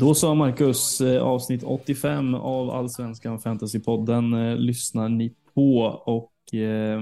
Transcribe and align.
Då 0.00 0.14
sa 0.14 0.34
Marcus, 0.34 1.00
eh, 1.00 1.22
avsnitt 1.22 1.62
85 1.64 2.34
av 2.34 2.70
Allsvenskan 2.70 3.38
Fantasypodden 3.38 4.32
eh, 4.32 4.56
lyssnar 4.56 5.08
ni 5.08 5.34
på 5.54 5.78
och 6.06 6.54
eh, 6.54 7.00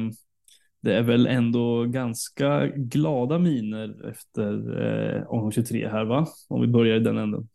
det 0.80 0.94
är 0.96 1.02
väl 1.02 1.26
ändå 1.26 1.84
ganska 1.84 2.66
glada 2.66 3.38
miner 3.38 4.08
efter 4.10 4.80
eh, 4.82 5.26
omgång 5.26 5.52
23 5.52 5.88
här 5.88 6.04
va? 6.04 6.26
Om 6.48 6.60
vi 6.60 6.66
börjar 6.66 6.96
i 6.96 7.00
den 7.00 7.18
änden. 7.18 7.48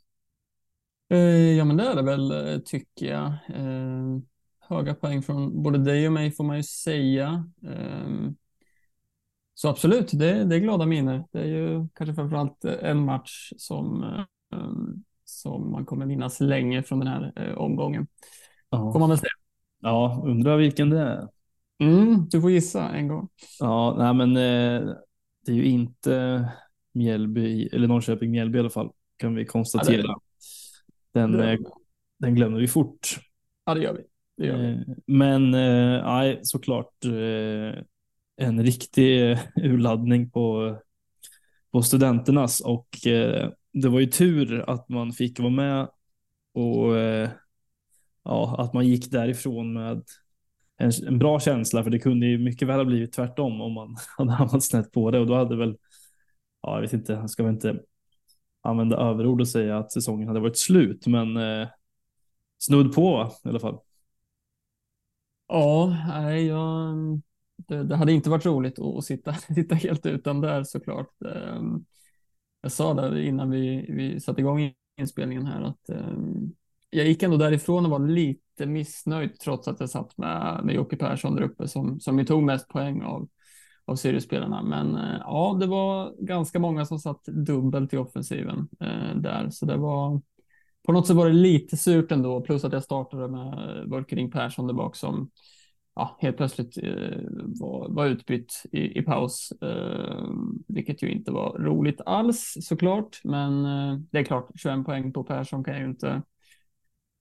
Eh, 1.09 1.57
ja 1.57 1.65
men 1.65 1.77
det 1.77 1.83
är 1.83 1.95
det 1.95 2.01
väl 2.01 2.31
eh, 2.31 2.59
tycker 2.59 3.05
jag. 3.05 3.25
Eh, 3.55 4.19
höga 4.59 4.95
poäng 4.95 5.21
från 5.21 5.63
både 5.63 5.77
dig 5.77 6.07
och 6.07 6.13
mig 6.13 6.31
får 6.31 6.43
man 6.43 6.57
ju 6.57 6.63
säga. 6.63 7.49
Ehm, 7.67 8.35
så 9.53 9.69
absolut, 9.69 10.09
det, 10.13 10.43
det 10.43 10.55
är 10.55 10.59
glada 10.59 10.85
miner. 10.85 11.25
Det 11.31 11.39
är 11.39 11.45
ju 11.45 11.87
kanske 11.93 12.15
framförallt 12.15 12.65
en 12.65 13.05
match 13.05 13.53
som 13.57 14.03
ehm, 14.53 15.03
som 15.31 15.71
man 15.71 15.85
kommer 15.85 16.05
minnas 16.05 16.39
länge 16.39 16.83
från 16.83 16.99
den 16.99 17.07
här 17.07 17.33
eh, 17.35 17.57
omgången. 17.57 18.07
Ja. 18.69 18.93
Får 18.93 18.99
man 18.99 19.09
väl 19.09 19.17
säga. 19.17 19.29
Ja, 19.81 20.23
undrar 20.25 20.57
vilken 20.57 20.89
det 20.89 20.99
är. 20.99 21.27
Mm, 21.79 22.27
du 22.29 22.41
får 22.41 22.51
gissa 22.51 22.89
en 22.89 23.07
gång. 23.07 23.29
Ja, 23.59 23.95
nej 23.97 24.13
men 24.13 24.29
eh, 24.29 24.95
det 25.45 25.51
är 25.51 25.55
ju 25.55 25.65
inte 25.65 26.45
Mjällby, 26.93 27.67
eller 27.67 27.87
Norrköping 27.87 28.31
Mjällby 28.31 28.57
i 28.57 28.59
alla 28.59 28.69
fall, 28.69 28.91
kan 29.17 29.35
vi 29.35 29.45
konstatera. 29.45 30.01
Ja, 30.01 30.21
den, 31.13 31.39
eh, 31.39 31.59
den 32.19 32.35
glömmer 32.35 32.59
vi 32.59 32.67
fort. 32.67 33.19
Ja, 33.65 33.73
det 33.73 33.81
gör 33.81 33.93
vi. 33.93 34.03
Det 34.37 34.45
gör 34.45 34.57
vi. 34.57 34.71
Eh, 34.71 34.95
men 35.07 35.53
eh, 35.53 36.03
nej, 36.05 36.39
såklart 36.43 37.05
eh, 37.05 37.83
en 38.37 38.63
riktig 38.63 39.37
urladdning 39.55 40.29
på, 40.29 40.77
på 41.71 41.81
studenternas 41.81 42.59
och 42.59 42.87
det 43.73 43.89
var 43.89 43.99
ju 43.99 44.05
tur 44.05 44.69
att 44.69 44.89
man 44.89 45.11
fick 45.11 45.39
vara 45.39 45.49
med 45.49 45.89
och 46.53 46.97
eh, 46.97 47.29
ja, 48.23 48.55
att 48.59 48.73
man 48.73 48.87
gick 48.87 49.11
därifrån 49.11 49.73
med 49.73 50.03
en, 50.77 50.91
en, 51.07 51.19
bra 51.19 51.39
känsla, 51.39 51.83
för 51.83 51.91
det 51.91 51.99
kunde 51.99 52.25
ju 52.25 52.37
mycket 52.37 52.67
väl 52.67 52.77
ha 52.77 52.85
blivit 52.85 53.13
tvärtom 53.13 53.61
om 53.61 53.73
man 53.73 53.97
hade 54.17 54.31
hamnat 54.31 54.63
snett 54.63 54.91
på 54.91 55.11
det 55.11 55.19
och 55.19 55.27
då 55.27 55.35
hade 55.35 55.57
väl, 55.57 55.77
ja, 56.61 56.75
jag 56.75 56.81
vet 56.81 56.93
inte, 56.93 57.13
jag 57.13 57.29
ska 57.29 57.43
väl 57.43 57.53
inte 57.53 57.79
använda 58.61 58.97
överord 58.97 59.41
och 59.41 59.47
säga 59.47 59.77
att 59.77 59.91
säsongen 59.91 60.27
hade 60.27 60.39
varit 60.39 60.57
slut, 60.57 61.07
men 61.07 61.37
eh, 61.37 61.67
snudd 62.59 62.93
på 62.93 63.31
i 63.43 63.49
alla 63.49 63.59
fall. 63.59 63.79
Ja, 65.47 65.97
nej, 66.07 66.45
jag, 66.45 66.95
det, 67.55 67.83
det, 67.83 67.95
hade 67.95 68.11
inte 68.11 68.29
varit 68.29 68.45
roligt 68.45 68.79
att 68.79 69.03
sitta, 69.03 69.33
sitta 69.55 69.75
helt 69.75 70.05
utan 70.05 70.41
där 70.41 70.63
såklart. 70.63 71.21
Ehm, 71.21 71.85
jag 72.61 72.71
sa 72.71 72.93
där 72.93 73.17
innan 73.17 73.49
vi, 73.49 73.85
vi 73.89 74.19
satte 74.19 74.41
igång 74.41 74.73
inspelningen 74.97 75.45
här 75.45 75.61
att 75.61 75.89
eh, 75.89 76.17
jag 76.89 77.07
gick 77.07 77.23
ändå 77.23 77.37
därifrån 77.37 77.85
och 77.85 77.91
var 77.91 78.07
lite 78.07 78.65
missnöjd 78.65 79.39
trots 79.39 79.67
att 79.67 79.79
jag 79.79 79.89
satt 79.89 80.17
med, 80.17 80.61
med 80.63 80.75
Jocke 80.75 80.97
Persson 80.97 81.35
där 81.35 81.43
uppe 81.43 81.67
som, 81.67 81.99
som 81.99 82.19
ju 82.19 82.25
tog 82.25 82.43
mest 82.43 82.67
poäng 82.67 83.01
av, 83.01 83.27
av 83.85 83.95
Sirius-spelarna. 83.95 84.63
Men 84.63 84.95
eh, 84.95 85.17
ja, 85.19 85.57
det 85.59 85.67
var 85.67 86.15
ganska 86.25 86.59
många 86.59 86.85
som 86.85 86.99
satt 86.99 87.23
dubbelt 87.25 87.93
i 87.93 87.97
offensiven 87.97 88.67
eh, 88.79 89.15
där, 89.15 89.49
så 89.49 89.65
det 89.65 89.77
var 89.77 90.21
på 90.83 90.91
något 90.91 91.07
sätt 91.07 91.15
var 91.15 91.27
det 91.27 91.33
lite 91.33 91.77
surt 91.77 92.11
ändå, 92.11 92.41
plus 92.41 92.63
att 92.63 92.73
jag 92.73 92.83
startade 92.83 93.27
med 93.27 93.83
Wolkering 93.87 94.31
Persson 94.31 94.67
där 94.67 94.73
bak 94.73 94.95
som 94.95 95.29
ja, 95.95 96.17
helt 96.19 96.37
plötsligt 96.37 96.77
eh, 96.77 97.17
var, 97.59 97.89
var 97.89 98.05
utbytt 98.05 98.63
i, 98.71 98.99
i 98.99 99.01
paus, 99.01 99.51
eh, 99.61 100.29
vilket 100.67 101.03
ju 101.03 101.11
inte 101.11 101.31
var 101.31 101.57
roligt 101.59 102.01
alls 102.05 102.57
såklart. 102.61 103.21
Men 103.23 103.65
eh, 103.65 103.99
det 104.11 104.19
är 104.19 104.23
klart, 104.23 104.49
21 104.55 104.85
poäng 104.85 105.13
på 105.13 105.23
Persson 105.23 105.63
kan 105.63 105.73
jag 105.73 105.83
ju 105.83 105.89
inte. 105.89 106.21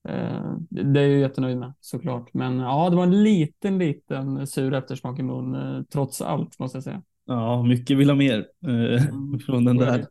Eh, 0.08 0.56
det 0.68 1.00
är 1.00 1.04
jag 1.04 1.10
ju 1.10 1.20
jättenöjd 1.20 1.58
med 1.58 1.72
såklart. 1.80 2.34
Men 2.34 2.58
ja, 2.58 2.90
det 2.90 2.96
var 2.96 3.02
en 3.02 3.22
liten, 3.22 3.78
liten 3.78 4.46
sur 4.46 4.74
eftersmak 4.74 5.18
i 5.18 5.22
mun 5.22 5.54
eh, 5.54 5.82
trots 5.82 6.20
allt 6.22 6.58
måste 6.58 6.76
jag 6.76 6.84
säga. 6.84 7.02
Ja, 7.26 7.62
mycket 7.62 7.96
vill 7.96 8.10
ha 8.10 8.16
mer 8.16 8.46
eh, 8.66 9.06
mm, 9.08 9.38
från 9.46 9.64
den 9.64 9.76
där. 9.76 10.06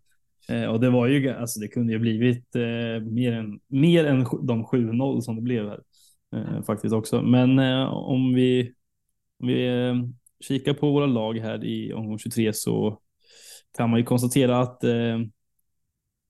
och 0.69 0.79
det 0.79 0.89
var 0.89 1.07
ju, 1.07 1.29
alltså 1.29 1.59
det 1.59 1.67
kunde 1.67 1.93
ju 1.93 1.99
blivit 1.99 2.55
mer 3.03 3.33
än, 3.33 3.59
mer 3.67 4.05
än 4.05 4.25
de 4.41 4.65
7-0 4.65 5.21
som 5.21 5.35
det 5.35 5.41
blev 5.41 5.69
här 5.69 5.79
eh, 6.35 6.62
faktiskt 6.63 6.94
också. 6.94 7.22
Men 7.22 7.59
eh, 7.59 7.94
om 7.94 8.34
vi, 8.34 8.73
om 9.40 9.47
vi 9.47 9.67
eh, 9.67 9.95
kikar 10.40 10.73
på 10.73 10.91
våra 10.91 11.06
lag 11.06 11.40
här 11.40 11.63
i 11.63 11.94
omgång 11.94 12.19
23 12.19 12.53
så 12.53 13.00
kan 13.78 13.90
man 13.90 14.00
ju 14.00 14.06
konstatera 14.06 14.59
att 14.59 14.84
eh, 14.84 15.19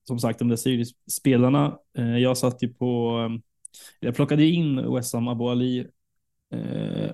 som 0.04 0.18
sagt 0.18 0.38
de 0.38 0.48
där 0.48 0.56
Sirius-spelarna, 0.56 1.78
eh, 1.98 2.18
jag 2.18 2.38
satt 2.38 2.62
ju 2.62 2.68
på, 2.74 3.18
eh, 3.30 3.40
jag 4.00 4.14
plockade 4.14 4.44
in 4.44 4.94
Wessam 4.94 5.28
Abou 5.28 5.48
Ali 5.48 5.86
eh, 6.50 7.10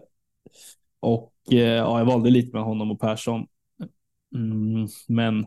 och 1.00 1.34
eh, 1.50 1.58
ja, 1.58 1.98
jag 1.98 2.06
valde 2.06 2.30
lite 2.30 2.56
med 2.56 2.64
honom 2.64 2.90
och 2.90 3.00
Persson. 3.00 3.46
Mm, 4.34 4.88
men 5.08 5.46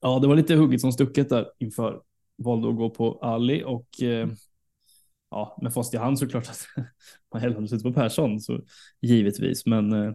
ja, 0.00 0.18
det 0.18 0.28
var 0.28 0.36
lite 0.36 0.54
hugget 0.54 0.80
som 0.80 0.92
stucket 0.92 1.28
där 1.28 1.46
inför. 1.58 2.02
Valde 2.36 2.68
att 2.68 2.76
gå 2.76 2.90
på 2.90 3.18
Ali 3.22 3.64
och 3.64 4.02
eh, 4.02 4.28
ja, 5.30 5.58
med 5.62 5.74
fast 5.74 5.94
i 5.94 5.96
hand 5.96 6.18
såklart 6.18 6.48
att 6.48 6.66
man 7.32 7.42
hellre 7.42 7.54
hade 7.54 7.68
suttit 7.68 7.84
på 7.84 7.92
Persson, 7.92 8.40
så 8.40 8.60
givetvis, 9.00 9.66
men 9.66 9.92
eh, 9.92 10.12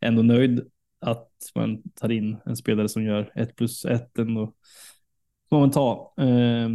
ändå 0.00 0.22
nöjd 0.22 0.70
att 1.00 1.30
man 1.54 1.82
tar 1.94 2.10
in 2.12 2.36
en 2.46 2.56
spelare 2.56 2.88
som 2.88 3.04
gör 3.04 3.32
ett 3.34 3.56
plus 3.56 3.84
ett 3.84 4.18
ändå. 4.18 4.54
Får 5.50 5.60
man 5.60 5.70
ta. 5.70 6.14
Eh, 6.18 6.68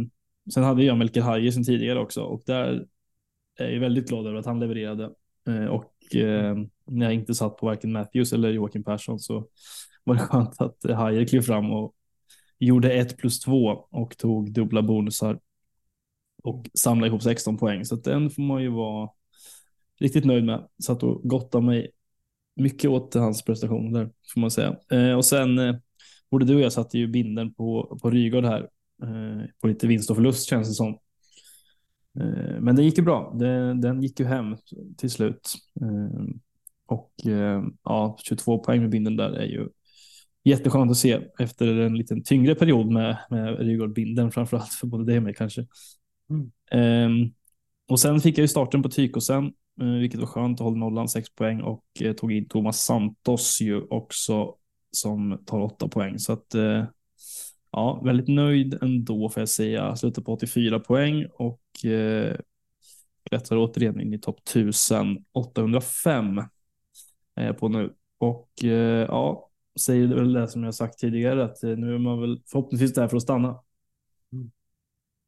sen 0.54 0.64
hade 0.64 0.84
jag 0.84 0.98
Melker 0.98 1.20
Hajer 1.20 1.50
sen 1.50 1.64
tidigare 1.64 2.00
också 2.00 2.22
och 2.22 2.42
där 2.46 2.86
är 3.58 3.70
jag 3.70 3.80
väldigt 3.80 4.08
glad 4.08 4.26
över 4.26 4.38
att 4.38 4.46
han 4.46 4.60
levererade 4.60 5.10
eh, 5.48 5.64
och 5.64 6.16
eh, 6.16 6.56
när 6.86 7.06
jag 7.06 7.14
inte 7.14 7.34
satt 7.34 7.56
på 7.56 7.66
varken 7.66 7.92
Matthews 7.92 8.32
eller 8.32 8.50
Joakim 8.50 8.84
Persson 8.84 9.18
så 9.18 9.48
var 10.04 10.14
det 10.14 10.20
skönt 10.20 10.60
att 10.60 10.90
Hajer 10.90 11.24
klev 11.24 11.42
fram 11.42 11.70
och 11.72 11.94
gjorde 12.58 12.92
ett 12.92 13.16
plus 13.16 13.40
två 13.40 13.86
och 13.90 14.18
tog 14.18 14.52
dubbla 14.52 14.82
bonusar 14.82 15.38
och 16.42 16.70
samla 16.74 17.06
ihop 17.06 17.22
16 17.22 17.56
poäng. 17.58 17.84
Så 17.84 17.94
att 17.94 18.04
den 18.04 18.30
får 18.30 18.42
man 18.42 18.62
ju 18.62 18.68
vara 18.68 19.10
riktigt 20.00 20.24
nöjd 20.24 20.44
med. 20.44 20.68
Satt 20.84 21.02
och 21.02 21.20
gottade 21.22 21.66
mig 21.66 21.90
mycket 22.56 22.90
åt 22.90 23.14
hans 23.14 23.44
prestation 23.44 23.92
där 23.92 24.10
får 24.34 24.40
man 24.40 24.50
säga. 24.50 24.76
Eh, 24.92 25.12
och 25.12 25.24
sen 25.24 25.58
eh, 25.58 25.76
både 26.30 26.44
du 26.44 26.54
och 26.54 26.60
jag 26.60 26.72
satte 26.72 26.98
ju 26.98 27.06
binden 27.06 27.54
på, 27.54 27.98
på 28.02 28.10
Rygaard 28.10 28.44
här 28.44 28.60
eh, 29.02 29.44
på 29.60 29.66
lite 29.66 29.86
vinst 29.86 30.10
och 30.10 30.16
förlust 30.16 30.48
känns 30.48 30.68
det 30.68 30.74
som. 30.74 30.98
Eh, 32.20 32.60
men 32.60 32.76
det 32.76 32.82
gick 32.82 32.98
ju 32.98 33.04
bra. 33.04 33.34
Det, 33.38 33.74
den 33.74 34.02
gick 34.02 34.20
ju 34.20 34.26
hem 34.26 34.56
till 34.96 35.10
slut. 35.10 35.54
Eh, 35.80 36.24
och 36.86 37.26
eh, 37.26 37.62
ja, 37.84 38.18
22 38.22 38.58
poäng 38.58 38.80
med 38.80 38.90
binden 38.90 39.16
där 39.16 39.30
är 39.30 39.46
ju 39.46 39.68
jätteskönt 40.44 40.90
att 40.90 40.96
se 40.96 41.20
efter 41.38 41.66
en 41.66 41.96
liten 41.96 42.22
tyngre 42.22 42.54
period 42.54 42.92
med, 42.92 43.18
med 43.30 43.58
Rygaard-binden, 43.58 44.30
framförallt 44.32 44.72
för 44.72 44.86
både 44.86 45.04
dig 45.04 45.16
och 45.16 45.22
mig 45.22 45.34
kanske. 45.34 45.66
Um, 46.72 47.34
och 47.88 48.00
sen 48.00 48.20
fick 48.20 48.38
jag 48.38 48.42
ju 48.42 48.48
starten 48.48 48.82
på 48.82 48.88
Tykosen, 48.88 49.52
uh, 49.82 49.98
vilket 49.98 50.20
var 50.20 50.26
skönt 50.26 50.60
att 50.60 50.64
hålla 50.64 50.76
nollan 50.76 51.08
6 51.08 51.34
poäng 51.34 51.60
och 51.60 51.84
uh, 52.02 52.12
tog 52.12 52.32
in 52.32 52.48
Thomas 52.48 52.80
Santos 52.80 53.60
ju 53.60 53.82
också 53.82 54.54
som 54.90 55.42
tar 55.46 55.60
8 55.60 55.88
poäng. 55.88 56.18
Så 56.18 56.32
att 56.32 56.54
uh, 56.54 56.84
ja, 57.70 58.02
väldigt 58.04 58.28
nöjd 58.28 58.78
ändå 58.82 59.28
får 59.28 59.40
jag 59.40 59.48
säga. 59.48 59.96
Slutar 59.96 60.22
på 60.22 60.32
84 60.32 60.80
poäng 60.80 61.26
och 61.34 61.62
uh, 61.84 62.34
klättrar 63.24 63.58
återigen 63.58 64.00
in 64.00 64.14
i 64.14 64.18
topp 64.18 64.40
1805 64.48 66.38
är 67.34 67.46
jag 67.46 67.58
på 67.58 67.68
nu. 67.68 67.94
Och 68.18 68.50
ja, 69.08 69.50
säger 69.80 70.06
väl 70.06 70.32
det 70.32 70.48
som 70.48 70.64
jag 70.64 70.74
sagt 70.74 70.98
tidigare 70.98 71.44
att 71.44 71.62
nu 71.62 71.94
är 71.94 71.98
man 71.98 72.20
väl 72.20 72.42
förhoppningsvis 72.46 72.94
där 72.94 73.08
för 73.08 73.16
att 73.16 73.22
stanna. 73.22 73.60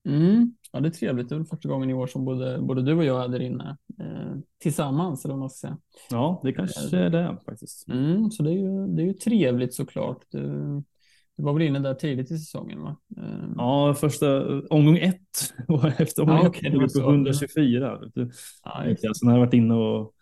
Mm. 0.08 0.56
Ja, 0.74 0.80
det 0.80 0.88
är 0.88 0.90
trevligt. 0.90 1.28
Det 1.28 1.34
är 1.34 1.38
väl 1.38 1.46
första 1.46 1.68
gången 1.68 1.90
i 1.90 1.94
år 1.94 2.06
som 2.06 2.24
både, 2.24 2.58
både 2.60 2.82
du 2.82 2.94
och 2.94 3.04
jag 3.04 3.24
är 3.24 3.28
där 3.28 3.42
inne 3.42 3.76
eh, 4.00 4.38
tillsammans. 4.62 5.24
Eller 5.24 5.34
vad 5.34 5.40
man 5.40 5.50
ska 5.50 5.66
säga. 5.66 5.78
Ja, 6.10 6.40
det 6.44 6.52
kanske 6.52 6.98
är 6.98 7.10
det 7.10 7.38
faktiskt. 7.46 7.88
Mm, 7.88 8.30
så 8.30 8.42
det 8.42 8.50
är, 8.50 8.54
ju, 8.54 8.86
det 8.86 9.02
är 9.02 9.06
ju 9.06 9.12
trevligt 9.12 9.74
såklart. 9.74 10.24
Du, 10.30 10.40
du 11.36 11.42
var 11.42 11.52
väl 11.52 11.62
inne 11.62 11.78
där 11.78 11.94
tidigt 11.94 12.30
i 12.30 12.38
säsongen? 12.38 12.82
va? 12.82 12.96
Eh. 13.16 13.48
Ja, 13.56 13.94
första 13.94 14.58
omgång 14.60 14.98
ett 14.98 15.18
och 15.68 16.00
efter 16.00 16.22
omgång 16.22 16.38
ja, 16.42 16.48
okay, 16.48 16.84
ett 16.84 16.92
på 16.94 17.00
124. 17.00 17.98
Ja, 18.64 18.84
Sen 19.20 19.28
har 19.28 19.32
jag 19.32 19.44
varit 19.44 19.54
inne 19.54 19.74
och, 19.74 20.12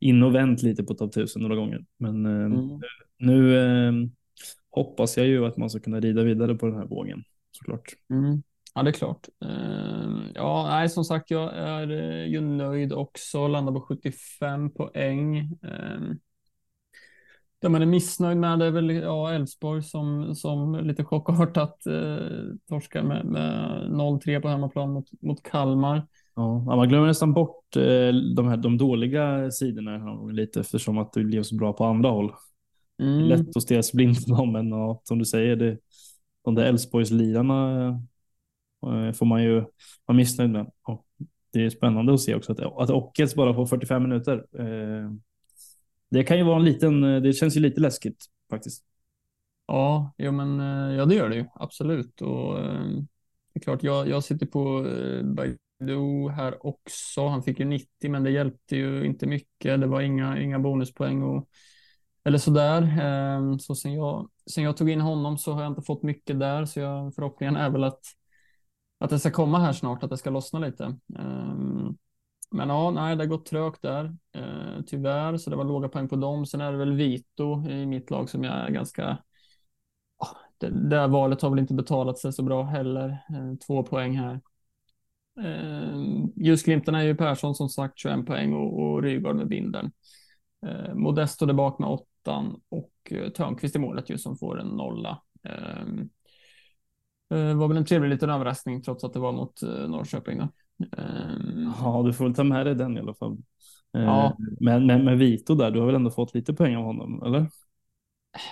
inne 0.00 0.26
och 0.26 0.34
vänt 0.34 0.62
lite 0.62 0.84
på 0.84 0.94
topp 0.94 1.10
1000 1.10 1.42
några 1.42 1.56
gånger. 1.56 1.84
Men 1.98 2.26
eh, 2.26 2.44
mm. 2.44 2.80
nu 3.18 3.58
eh, 3.58 3.92
hoppas 4.70 5.16
jag 5.16 5.26
ju 5.26 5.46
att 5.46 5.56
man 5.56 5.70
ska 5.70 5.80
kunna 5.80 6.00
rida 6.00 6.22
vidare 6.22 6.54
på 6.54 6.66
den 6.66 6.76
här 6.76 6.86
vågen 6.86 7.24
såklart. 7.52 7.92
Mm. 8.10 8.42
Ja, 8.74 8.82
det 8.82 8.90
är 8.90 8.92
klart. 8.92 9.28
Ehm, 9.44 10.22
ja, 10.34 10.66
nej, 10.70 10.88
som 10.88 11.04
sagt, 11.04 11.30
jag 11.30 11.54
är 11.56 11.90
eh, 11.90 12.26
ju 12.26 12.40
nöjd 12.40 12.92
också. 12.92 13.48
Landar 13.48 13.72
på 13.72 13.80
75 13.80 14.70
poäng. 14.70 15.38
Ehm, 15.62 16.18
det 17.60 17.68
man 17.68 17.82
är 17.82 17.86
missnöjd 17.86 18.36
med 18.36 18.58
det 18.58 18.64
är 18.66 18.70
väl 18.70 18.90
ja, 18.90 19.32
Elfsborg 19.32 19.82
som, 19.82 20.34
som 20.34 20.76
lite 20.76 21.04
chockartat 21.04 21.86
eh, 21.86 22.56
torskar 22.68 23.02
med, 23.02 23.24
med 23.24 23.82
0-3 23.90 24.40
på 24.40 24.48
hemmaplan 24.48 24.92
mot, 24.92 25.06
mot 25.22 25.42
Kalmar. 25.42 26.06
Ja, 26.34 26.58
man 26.58 26.88
glömmer 26.88 27.06
nästan 27.06 27.32
bort 27.32 27.76
eh, 27.76 28.14
de, 28.36 28.48
här, 28.48 28.56
de 28.56 28.78
dåliga 28.78 29.50
sidorna 29.50 30.22
lite 30.32 30.60
eftersom 30.60 30.98
att 30.98 31.12
det 31.12 31.24
blev 31.24 31.42
så 31.42 31.54
bra 31.56 31.72
på 31.72 31.84
andra 31.84 32.10
håll. 32.10 32.32
Mm. 33.02 33.24
Lätt 33.24 33.56
att 33.56 33.62
stirra 33.62 33.82
sig 33.82 33.96
blind 33.96 34.26
på 34.26 34.34
dem, 34.34 34.52
men 34.52 34.70
ja, 34.70 35.00
som 35.04 35.18
du 35.18 35.24
säger, 35.24 35.56
det, 35.56 35.78
de 36.44 36.54
där 36.54 36.64
Elfsborgslirarna 36.64 37.86
eh, 37.88 37.96
Eh, 38.86 39.12
får 39.12 39.26
man 39.26 39.42
ju 39.42 39.64
vara 40.06 40.16
missnöjd 40.16 40.50
med. 40.50 40.70
Och 40.82 41.06
det 41.52 41.64
är 41.64 41.70
spännande 41.70 42.14
att 42.14 42.20
se 42.20 42.34
också 42.34 42.52
att, 42.52 42.60
att 42.60 42.90
Ockels 42.90 43.34
bara 43.34 43.54
får 43.54 43.66
45 43.66 44.02
minuter. 44.02 44.46
Eh, 44.58 45.10
det 46.10 46.24
kan 46.24 46.38
ju 46.38 46.44
vara 46.44 46.56
en 46.56 46.64
liten, 46.64 47.04
eh, 47.04 47.22
det 47.22 47.32
känns 47.32 47.56
ju 47.56 47.60
lite 47.60 47.80
läskigt 47.80 48.24
faktiskt. 48.50 48.84
Ja, 49.66 50.14
ja, 50.16 50.32
men, 50.32 50.58
ja 50.90 51.04
det 51.04 51.14
gör 51.14 51.28
det 51.28 51.36
ju 51.36 51.44
absolut. 51.54 52.20
Och, 52.20 52.54
det 53.54 53.58
är 53.58 53.60
klart, 53.60 53.82
jag, 53.82 54.08
jag 54.08 54.24
sitter 54.24 54.46
på 54.46 54.86
Baidu 55.24 56.28
här 56.28 56.66
också. 56.66 57.26
Han 57.28 57.42
fick 57.42 57.58
ju 57.58 57.64
90, 57.64 58.10
men 58.10 58.24
det 58.24 58.30
hjälpte 58.30 58.76
ju 58.76 59.06
inte 59.06 59.26
mycket. 59.26 59.80
Det 59.80 59.86
var 59.86 60.00
inga, 60.00 60.40
inga 60.40 60.58
bonuspoäng 60.58 61.22
och, 61.22 61.48
eller 62.24 62.38
sådär. 62.38 62.88
Så 63.58 63.74
sen 63.74 63.94
jag, 63.94 64.30
sen 64.50 64.64
jag 64.64 64.76
tog 64.76 64.90
in 64.90 65.00
honom 65.00 65.38
så 65.38 65.52
har 65.52 65.62
jag 65.62 65.70
inte 65.70 65.82
fått 65.82 66.02
mycket 66.02 66.40
där, 66.40 66.64
så 66.64 66.80
jag, 66.80 67.14
förhoppningen 67.14 67.56
är 67.56 67.70
väl 67.70 67.84
att, 67.84 68.00
att 69.02 69.10
det 69.10 69.18
ska 69.18 69.30
komma 69.30 69.58
här 69.58 69.72
snart, 69.72 70.02
att 70.02 70.10
det 70.10 70.16
ska 70.16 70.30
lossna 70.30 70.58
lite. 70.58 70.84
Ehm, 71.18 71.96
men 72.50 72.68
ja, 72.68 72.90
nej, 72.90 73.16
det 73.16 73.22
har 73.22 73.28
gått 73.28 73.46
trögt 73.46 73.82
där, 73.82 74.16
eh, 74.34 74.82
tyvärr, 74.86 75.36
så 75.36 75.50
det 75.50 75.56
var 75.56 75.64
låga 75.64 75.88
poäng 75.88 76.08
på 76.08 76.16
dem. 76.16 76.46
Sen 76.46 76.60
är 76.60 76.72
det 76.72 76.78
väl 76.78 76.92
Vito 76.92 77.68
i 77.68 77.86
mitt 77.86 78.10
lag 78.10 78.28
som 78.28 78.44
jag 78.44 78.54
är 78.54 78.70
ganska... 78.70 79.18
det, 80.58 80.88
det 80.88 81.06
valet 81.06 81.42
har 81.42 81.50
väl 81.50 81.58
inte 81.58 81.74
betalat 81.74 82.18
sig 82.18 82.32
så 82.32 82.42
bra 82.42 82.62
heller. 82.62 83.08
Eh, 83.08 83.54
två 83.66 83.82
poäng 83.82 84.16
här. 84.16 84.40
Eh, 85.40 86.02
Ljusglimten 86.36 86.94
är 86.94 87.02
ju 87.02 87.14
Persson 87.14 87.54
som 87.54 87.68
sagt 87.68 87.98
21 87.98 88.26
poäng 88.26 88.52
och, 88.52 88.82
och 88.82 89.02
Rygaard 89.02 89.36
med 89.36 89.48
binden. 89.48 89.92
Eh, 90.66 90.94
Modesto 90.94 91.46
där 91.46 91.54
bak 91.54 91.78
med 91.78 91.88
åttan 91.88 92.60
och 92.68 92.92
eh, 93.10 93.28
Törnqvist 93.30 93.76
i 93.76 93.78
målet 93.78 94.10
ju 94.10 94.18
som 94.18 94.36
får 94.38 94.60
en 94.60 94.68
nolla. 94.68 95.22
Ehm, 95.42 96.10
Eh, 97.32 97.48
eh, 97.48 97.56
var 97.56 97.68
väl 97.68 97.76
en 97.76 97.84
trevlig 97.84 98.10
liten 98.10 98.30
överraskning 98.30 98.82
trots 98.82 99.04
att 99.04 99.12
det 99.12 99.18
var 99.18 99.32
mot 99.32 99.62
eh, 99.62 99.68
Norrköping. 99.68 100.38
Då. 100.38 100.48
Ehm, 100.98 101.72
ja, 101.80 102.02
du 102.06 102.12
får 102.12 102.24
väl 102.24 102.34
ta 102.34 102.44
med 102.44 102.66
dig 102.66 102.74
den 102.74 102.96
i 102.96 103.00
alla 103.00 103.14
fall. 103.14 103.32
Ehm, 103.96 104.02
ja. 104.02 104.36
Men, 104.60 104.86
men 104.86 105.04
med 105.04 105.18
Vito 105.18 105.54
där, 105.54 105.70
du 105.70 105.78
har 105.78 105.86
väl 105.86 105.94
ändå 105.94 106.10
fått 106.10 106.34
lite 106.34 106.54
poäng 106.54 106.76
av 106.76 106.84
honom, 106.84 107.22
eller? 107.22 107.46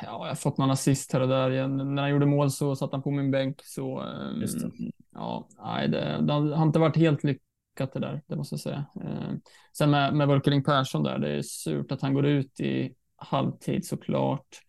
Ja, 0.03 0.21
jag 0.21 0.29
har 0.29 0.35
fått 0.35 0.59
någon 0.59 0.71
assist 0.71 1.12
här 1.12 1.21
och 1.21 1.29
där. 1.29 1.50
Jag, 1.50 1.71
när 1.71 2.03
han 2.03 2.11
gjorde 2.11 2.27
mål 2.27 2.50
så 2.50 2.77
satt 2.77 2.93
han 2.93 3.03
på 3.03 3.11
min 3.11 3.31
bänk. 3.31 3.61
Så 3.65 4.05
Just 4.41 4.61
det. 4.61 4.71
ja, 5.12 5.49
nej, 5.62 5.88
det, 5.88 6.19
det, 6.27 6.32
har 6.32 6.62
inte 6.62 6.79
varit 6.79 6.97
helt 6.97 7.25
lyckat 7.25 7.93
det 7.93 8.00
där, 8.00 8.23
det 8.27 8.37
måste 8.37 8.53
jag 8.53 8.61
säga. 8.61 8.85
Ehm, 9.05 9.41
sen 9.77 9.91
med, 9.91 10.15
med 10.15 10.29
Volkering 10.29 10.65
Persson 10.65 11.03
där, 11.03 11.19
det 11.19 11.29
är 11.29 11.43
surt 11.43 11.93
att 11.93 12.03
han 12.03 12.15
går 12.15 12.27
ut 12.27 12.61
i 12.61 12.94
halvtid 13.17 13.87
såklart. 13.87 14.61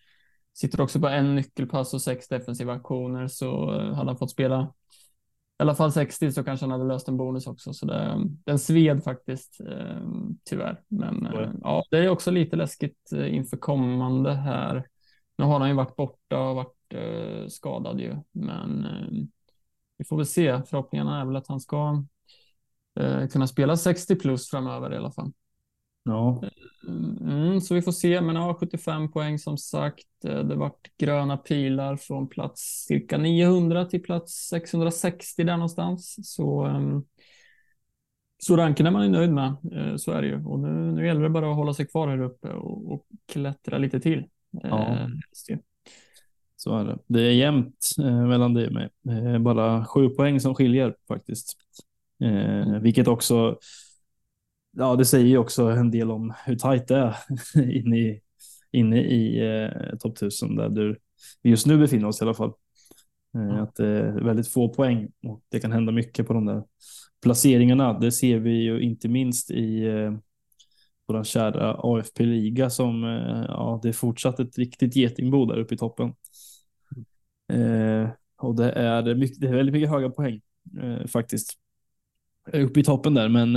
Sitter 0.54 0.82
också 0.82 1.00
på 1.00 1.08
en 1.08 1.36
nyckelpass 1.36 1.94
och 1.94 2.02
sex 2.02 2.28
defensiva 2.28 2.74
aktioner 2.74 3.28
så 3.28 3.74
eh, 3.74 3.94
hade 3.94 4.10
han 4.10 4.18
fått 4.18 4.32
spela 4.32 4.74
i 5.62 5.64
alla 5.64 5.76
fall 5.76 5.92
60 5.92 6.32
så 6.32 6.44
kanske 6.44 6.64
han 6.64 6.72
hade 6.72 6.94
löst 6.94 7.08
en 7.08 7.18
bonus 7.18 7.48
också. 7.48 7.74
Så 7.74 7.86
det, 7.86 8.18
den 8.46 8.60
sved 8.60 9.04
faktiskt 9.04 9.62
eh, 9.68 10.02
tyvärr. 10.44 10.82
Men 10.88 11.26
mm. 11.26 11.60
ja, 11.64 11.84
det 11.92 11.98
är 11.98 12.10
också 12.10 12.32
lite 12.32 12.56
läskigt 12.56 13.12
eh, 13.14 13.36
inför 13.36 13.58
kommande 13.58 14.34
här. 14.34 14.88
Nu 15.38 15.46
har 15.46 15.60
han 15.60 15.70
ju 15.70 15.76
varit 15.76 15.96
borta 15.96 16.40
och 16.40 16.56
varit 16.56 16.94
eh, 16.94 17.48
skadad 17.48 18.00
ju, 18.00 18.16
men 18.32 18.86
eh, 18.86 19.26
vi 19.98 20.06
får 20.06 20.18
väl 20.18 20.26
se. 20.26 20.64
Förhoppningarna 20.64 21.22
är 21.22 21.26
väl 21.26 21.36
att 21.36 21.48
han 21.48 21.60
ska 21.60 22.04
eh, 23.00 23.28
kunna 23.28 23.48
spela 23.48 23.78
60 23.78 24.16
plus 24.16 24.50
framöver 24.50 24.94
i 24.94 24.98
alla 24.98 25.12
fall. 25.12 25.32
Ja. 26.04 26.44
Mm, 26.88 27.62
så 27.62 27.76
vi 27.76 27.82
får 27.82 27.92
se, 27.92 28.22
men 28.22 28.36
ja, 28.36 28.58
75 28.60 29.12
poäng 29.12 29.40
som 29.40 29.58
sagt. 29.58 30.26
Eh, 30.26 30.40
det 30.40 30.56
vart 30.56 30.98
gröna 30.98 31.38
pilar 31.38 31.98
från 31.98 32.30
plats 32.30 32.86
cirka 32.88 33.18
900 33.18 33.86
till 33.86 34.04
plats 34.04 34.48
660 34.50 35.44
där 35.44 35.58
någonstans. 35.58 36.16
Så, 36.24 36.66
um, 36.66 37.06
så 38.38 38.58
ranken 38.58 38.86
är 38.86 38.92
man 38.92 39.04
ju 39.04 39.10
nöjd 39.10 39.32
med, 39.32 39.56
uh, 39.74 39.96
så 39.96 40.12
är 40.12 40.22
det 40.22 40.28
ju. 40.28 40.46
Och 40.46 40.60
nu, 40.60 40.92
nu 40.92 41.06
gäller 41.06 41.22
det 41.22 41.30
bara 41.30 41.50
att 41.50 41.56
hålla 41.56 41.74
sig 41.74 41.88
kvar 41.88 42.08
här 42.08 42.22
uppe 42.22 42.50
och, 42.50 42.92
och 42.94 43.06
klättra 43.32 43.78
lite 43.78 44.00
till. 44.00 44.26
Ja. 44.52 45.08
Uh, 45.50 45.58
så 46.64 46.78
är 46.78 46.86
det. 46.86 46.98
Det 47.08 47.22
är 47.22 47.32
jämnt 47.32 47.90
eh, 48.00 48.28
mellan 48.28 48.54
dig 48.54 48.68
och 48.68 48.74
mig. 48.74 48.90
Det 49.02 49.12
är 49.12 49.40
bara 49.40 49.86
sju 49.86 50.10
poäng 50.10 50.40
som 50.40 50.56
skiljer 50.56 50.96
faktiskt. 51.08 51.58
Eh, 52.24 52.68
mm. 52.68 52.84
vilket 52.84 53.08
också 53.08 53.58
ja, 54.72 54.96
det 54.96 55.06
säger 55.06 55.26
ju 55.26 55.38
också 55.38 55.64
en 55.70 55.92
del 55.92 56.12
om 56.12 56.34
hur 56.46 56.56
tajt 56.56 56.88
det 56.88 56.96
är 56.96 57.16
inne 57.72 57.98
i, 57.98 58.22
inne 58.72 59.02
i 59.02 59.40
eh, 59.66 59.98
topp 59.98 60.18
1000 60.18 60.56
där 60.56 60.70
du, 60.70 60.98
vi 61.42 61.50
just 61.50 61.66
nu 61.68 61.78
befinner 61.78 62.08
oss 62.08 62.22
i 62.22 62.24
alla 62.26 62.34
fall. 62.34 62.54
Eh, 63.36 63.62
Att 63.64 63.76
det 63.76 63.88
är 63.88 64.12
väldigt 64.12 64.48
få 64.48 64.70
poäng 64.70 65.10
och 65.28 65.42
det 65.50 65.60
kan 65.60 65.72
hända 65.72 65.92
mycket 65.92 66.28
på 66.28 66.34
de 66.34 66.46
där 66.46 66.64
placeringarna. 67.24 68.00
Det 68.00 68.12
ser 68.12 68.40
vi 68.40 68.52
ju 68.52 68.82
inte 68.82 69.10
minst 69.10 69.52
i 69.52 69.86
eh, 69.88 70.14
vår 71.08 71.24
kära 71.24 71.76
AFP-liga 71.80 72.70
som 72.70 73.04
eh, 73.04 73.46
ja, 73.48 73.80
det 73.84 73.90
är 73.90 73.94
fortsatt 73.94 74.40
ett 74.40 74.58
riktigt 74.58 74.96
getingbo 74.96 75.46
där 75.46 75.58
uppe 75.60 75.74
i 75.76 75.78
toppen. 75.78 76.14
Eh, 77.54 78.10
och 78.38 78.56
det 78.56 78.72
är, 78.72 79.16
mycket, 79.16 79.42
det 79.42 79.48
är 79.48 79.56
väldigt 79.56 79.74
mycket 79.74 79.90
höga 79.90 80.10
poäng 80.10 80.42
eh, 80.82 81.08
faktiskt 81.08 81.54
uppe 82.54 82.80
i 82.80 82.84
toppen 82.84 83.14
där, 83.14 83.30
men 83.30 83.56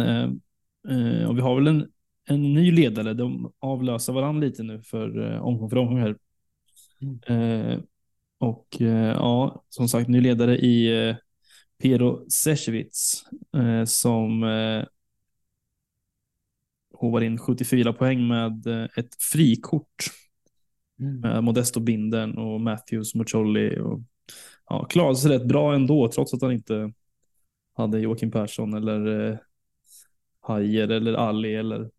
eh, 0.88 1.28
och 1.28 1.36
vi 1.36 1.40
har 1.40 1.54
väl 1.54 1.66
en, 1.66 1.88
en 2.28 2.54
ny 2.54 2.72
ledare. 2.72 3.14
De 3.14 3.52
avlöser 3.58 4.12
varandra 4.12 4.46
lite 4.46 4.62
nu 4.62 4.82
för 4.82 5.32
eh, 5.32 5.44
omgång 5.44 5.70
för 5.70 5.76
omgång 5.76 5.98
här. 6.00 6.16
Mm. 7.00 7.70
Eh, 7.72 7.80
och 8.38 8.80
eh, 8.80 9.12
ja, 9.12 9.64
som 9.68 9.88
sagt, 9.88 10.08
ny 10.08 10.20
ledare 10.20 10.58
i 10.58 11.08
eh, 11.08 11.16
Pero 11.82 12.30
Sesevits 12.30 13.24
eh, 13.56 13.84
som 13.84 14.42
eh, 14.44 14.84
hovar 16.94 17.20
in 17.20 17.38
74 17.38 17.92
poäng 17.92 18.28
med 18.28 18.66
ett 18.96 19.22
frikort. 19.32 20.04
Mm. 21.00 21.20
Med 21.20 21.44
Modesto 21.44 21.80
Binden 21.80 22.38
och 22.38 22.60
Matthews 22.60 23.14
Mucholli. 23.14 23.78
Och, 23.80 24.00
ja, 24.68 24.84
klarade 24.84 25.16
sig 25.16 25.30
rätt 25.30 25.48
bra 25.48 25.74
ändå, 25.74 26.08
trots 26.08 26.34
att 26.34 26.42
han 26.42 26.52
inte 26.52 26.92
hade 27.76 28.00
Joakim 28.00 28.30
Persson 28.30 28.74
eller 28.74 29.38
Hajer 30.44 30.88
eller 30.88 31.14
Ali 31.14 31.54
eller 31.54 31.90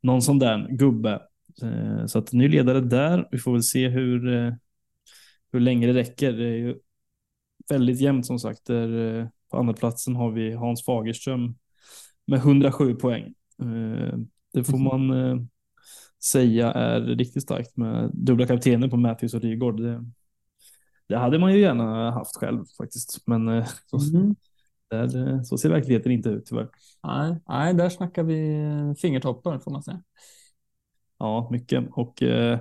någon 0.00 0.22
sån 0.22 0.38
där 0.38 0.68
gubbe. 0.70 1.22
Eh, 1.62 2.06
så 2.06 2.18
att 2.18 2.32
ny 2.32 2.48
ledare 2.48 2.80
där. 2.80 3.28
Vi 3.30 3.38
får 3.38 3.52
väl 3.52 3.62
se 3.62 3.88
hur, 3.88 4.34
eh, 4.34 4.52
hur 5.52 5.60
länge 5.60 5.86
det 5.86 5.92
räcker. 5.92 6.32
Det 6.32 6.44
är 6.44 6.56
ju 6.56 6.78
väldigt 7.68 8.00
jämnt 8.00 8.26
som 8.26 8.38
sagt. 8.38 8.66
Där, 8.66 9.18
eh, 9.20 9.26
på 9.50 9.56
andra 9.56 9.74
platsen 9.74 10.16
har 10.16 10.30
vi 10.30 10.52
Hans 10.52 10.84
Fagerström 10.84 11.54
med 12.26 12.38
107 12.38 12.94
poäng. 12.94 13.34
Det 14.52 14.64
får 14.64 14.78
mhm. 14.78 14.84
man 14.84 15.48
säga 16.24 16.72
är 16.72 17.00
riktigt 17.00 17.42
starkt 17.42 17.76
med 17.76 18.10
dubbla 18.14 18.46
kaptener 18.46 18.88
på 18.88 18.96
Matthews 18.96 19.34
och 19.34 19.40
Rygaard. 19.40 19.80
Det, 19.80 20.04
det, 21.08 21.16
hade 21.16 21.38
man 21.38 21.52
ju 21.52 21.60
gärna 21.60 22.10
haft 22.10 22.36
själv 22.36 22.64
faktiskt, 22.78 23.22
men 23.26 23.48
mm. 23.48 23.64
Där, 24.92 25.42
så 25.42 25.58
ser 25.58 25.68
verkligheten 25.68 26.12
inte 26.12 26.28
ut 26.28 26.46
tyvärr. 26.46 26.68
Nej, 27.02 27.36
nej, 27.48 27.74
där 27.74 27.88
snackar 27.88 28.22
vi 28.22 28.94
fingertoppar 28.98 29.58
får 29.58 29.70
man 29.70 29.82
säga. 29.82 30.02
Ja, 31.18 31.48
mycket. 31.50 31.84
Och 31.90 32.22
eh, 32.22 32.58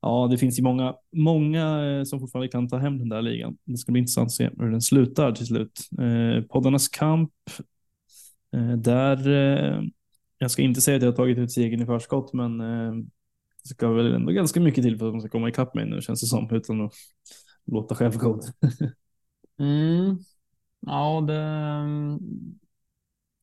ja, 0.00 0.28
det 0.30 0.38
finns 0.38 0.58
ju 0.58 0.62
många, 0.62 0.94
många 1.12 1.84
eh, 1.84 2.04
som 2.04 2.20
fortfarande 2.20 2.48
kan 2.48 2.68
ta 2.68 2.76
hem 2.76 2.98
den 2.98 3.08
där 3.08 3.22
ligan. 3.22 3.56
Det 3.64 3.76
ska 3.76 3.92
bli 3.92 3.98
intressant 3.98 4.26
att 4.26 4.32
se 4.32 4.50
hur 4.58 4.70
den 4.70 4.82
slutar 4.82 5.32
till 5.32 5.46
slut. 5.46 5.80
Eh, 5.98 6.44
poddarnas 6.44 6.88
kamp. 6.88 7.32
Eh, 8.56 8.76
där, 8.76 9.28
eh, 9.28 9.82
jag 10.38 10.50
ska 10.50 10.62
inte 10.62 10.80
säga 10.80 10.96
att 10.96 11.02
jag 11.02 11.10
har 11.10 11.16
tagit 11.16 11.38
ut 11.38 11.52
segern 11.52 11.82
i 11.82 11.86
förskott, 11.86 12.32
men 12.32 12.60
eh, 12.60 12.92
det 13.62 13.68
ska 13.68 13.92
väl 13.92 14.14
ändå 14.14 14.32
ganska 14.32 14.60
mycket 14.60 14.84
till 14.84 14.98
för 14.98 15.06
att 15.06 15.12
de 15.12 15.20
ska 15.20 15.28
komma 15.28 15.48
ikapp 15.48 15.74
mig 15.74 15.86
nu 15.86 16.00
känns 16.02 16.20
det 16.20 16.26
som, 16.26 16.48
utan 16.50 16.80
att 16.80 16.92
låta 17.66 17.94
självgod. 17.94 18.44
mm. 19.58 20.18
Ja, 20.86 21.20
det, 21.20 21.40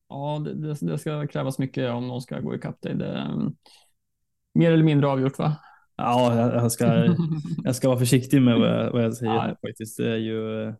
ja, 0.08 0.38
det, 0.38 0.74
det, 0.80 0.98
ska 0.98 1.26
krävas 1.26 1.58
mycket 1.58 1.90
om 1.90 2.08
någon 2.08 2.22
ska 2.22 2.40
gå 2.40 2.54
ikapp 2.54 2.82
dig. 2.82 2.94
Det 2.94 3.18
mm, 3.18 3.54
mer 4.54 4.72
eller 4.72 4.84
mindre 4.84 5.08
avgjort 5.08 5.38
va? 5.38 5.56
Ja, 5.96 6.36
jag 6.36 6.72
ska, 6.72 7.16
jag 7.64 7.76
ska 7.76 7.88
vara 7.88 7.98
försiktig 7.98 8.42
med 8.42 8.58
vad 8.58 8.68
jag, 8.68 8.92
vad 8.92 9.04
jag 9.04 9.14
säger 9.14 9.34
ja. 9.34 9.56
faktiskt. 9.68 9.96
Det 9.96 10.10
är 10.10 10.16
ju 10.16 10.72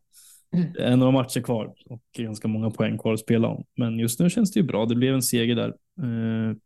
det 0.53 0.85
är 0.85 0.97
några 0.97 1.13
matcher 1.13 1.41
kvar 1.41 1.75
och 1.87 2.03
ganska 2.19 2.49
många 2.49 2.71
poäng 2.71 2.99
kvar 2.99 3.13
att 3.13 3.21
spela 3.21 3.49
om. 3.49 3.65
Men 3.77 3.99
just 3.99 4.21
nu 4.21 4.31
känns 4.31 4.53
det 4.53 4.61
ju 4.61 4.67
bra. 4.67 4.87
Det 4.87 4.95
blev 4.95 5.15
en 5.15 5.23
seger 5.23 5.55
där 5.55 5.69
eh, 6.03 6.57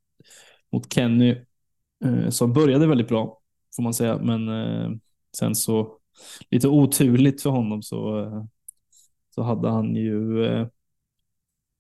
mot 0.73 0.93
Kenny 0.93 1.37
eh, 2.05 2.29
som 2.29 2.53
började 2.53 2.87
väldigt 2.87 3.09
bra 3.09 3.41
får 3.77 3.83
man 3.83 3.95
säga. 3.95 4.19
Men 4.19 4.49
eh, 4.49 4.91
sen 5.37 5.55
så 5.55 5.99
lite 6.51 6.69
oturligt 6.69 7.43
för 7.43 7.51
honom 7.51 7.83
så, 7.83 8.23
eh, 8.23 8.45
så 9.37 9.43
hade 9.43 9.69
han 9.69 9.97
ju 9.97 10.45
eh, 10.45 10.67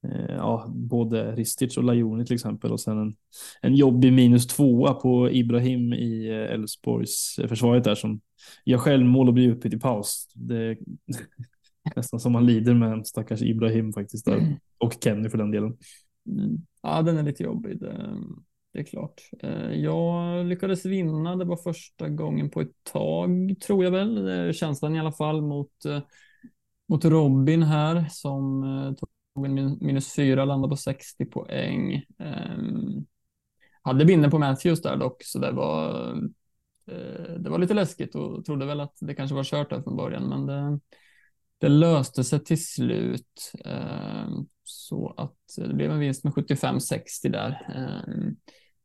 eh, 0.04 0.34
ja, 0.36 0.66
både 0.68 1.32
Ristic 1.32 1.76
och 1.76 1.84
Lajoni 1.84 2.24
till 2.24 2.34
exempel 2.34 2.72
och 2.72 2.80
sen 2.80 2.98
en, 2.98 3.14
en 3.60 3.74
jobbig 3.74 4.12
minus 4.12 4.46
tvåa 4.46 4.94
på 4.94 5.30
Ibrahim 5.30 5.92
i 5.92 6.28
eh, 6.28 6.54
Elfsborgs 6.54 7.40
försvaret 7.48 7.84
där 7.84 7.94
som 7.94 8.20
gör 8.64 8.78
självmål 8.78 9.28
och 9.28 9.34
blir 9.34 9.48
utbytt 9.48 9.74
i 9.74 9.78
paus. 9.78 10.28
Det 10.34 10.56
är 10.56 10.78
nästan 11.96 12.20
som 12.20 12.32
man 12.32 12.46
lider 12.46 12.74
med 12.74 13.06
stackars 13.06 13.42
Ibrahim 13.42 13.92
faktiskt 13.92 14.24
där 14.24 14.56
och 14.78 14.92
Kenny 15.04 15.28
för 15.28 15.38
den 15.38 15.50
delen. 15.50 15.76
Mm. 16.28 16.56
Ja, 16.82 17.02
den 17.02 17.16
är 17.16 17.22
lite 17.22 17.42
jobbig. 17.42 17.80
Det, 17.80 18.16
det 18.72 18.78
är 18.78 18.84
klart. 18.84 19.30
Jag 19.72 20.46
lyckades 20.46 20.84
vinna. 20.84 21.36
Det 21.36 21.44
var 21.44 21.56
första 21.56 22.08
gången 22.08 22.50
på 22.50 22.60
ett 22.60 22.84
tag, 22.92 23.54
tror 23.66 23.84
jag 23.84 23.90
väl. 23.90 24.54
Känslan 24.54 24.96
i 24.96 25.00
alla 25.00 25.12
fall 25.12 25.42
mot, 25.42 25.72
mot 26.88 27.04
Robin 27.04 27.62
här 27.62 28.06
som 28.10 28.62
eh, 28.62 28.92
tog 28.92 29.46
en 29.46 29.78
minus 29.80 30.14
fyra, 30.14 30.44
landade 30.44 30.70
på 30.70 30.76
60 30.76 31.26
poäng. 31.26 32.04
Um, 32.18 33.06
hade 33.82 34.04
binden 34.04 34.30
på 34.30 34.38
Matthews 34.38 34.82
där 34.82 34.96
dock, 34.96 35.22
så 35.24 35.38
det 35.38 35.52
var, 35.52 36.12
eh, 36.86 37.34
det 37.38 37.50
var 37.50 37.58
lite 37.58 37.74
läskigt 37.74 38.14
och 38.14 38.44
trodde 38.44 38.66
väl 38.66 38.80
att 38.80 38.96
det 39.00 39.14
kanske 39.14 39.36
var 39.36 39.44
kört 39.44 39.70
där 39.70 39.82
från 39.82 39.96
början, 39.96 40.28
men 40.28 40.46
det, 40.46 40.80
det 41.58 41.68
löste 41.68 42.24
sig 42.24 42.44
till 42.44 42.64
slut. 42.64 43.52
Um, 43.64 44.48
så 44.64 45.14
att 45.16 45.58
eh, 45.58 45.68
det 45.68 45.74
blev 45.74 45.90
en 45.90 45.98
vinst 45.98 46.24
med 46.24 46.32
75-60 46.32 47.28
där. 47.28 47.66
Um, 48.08 48.36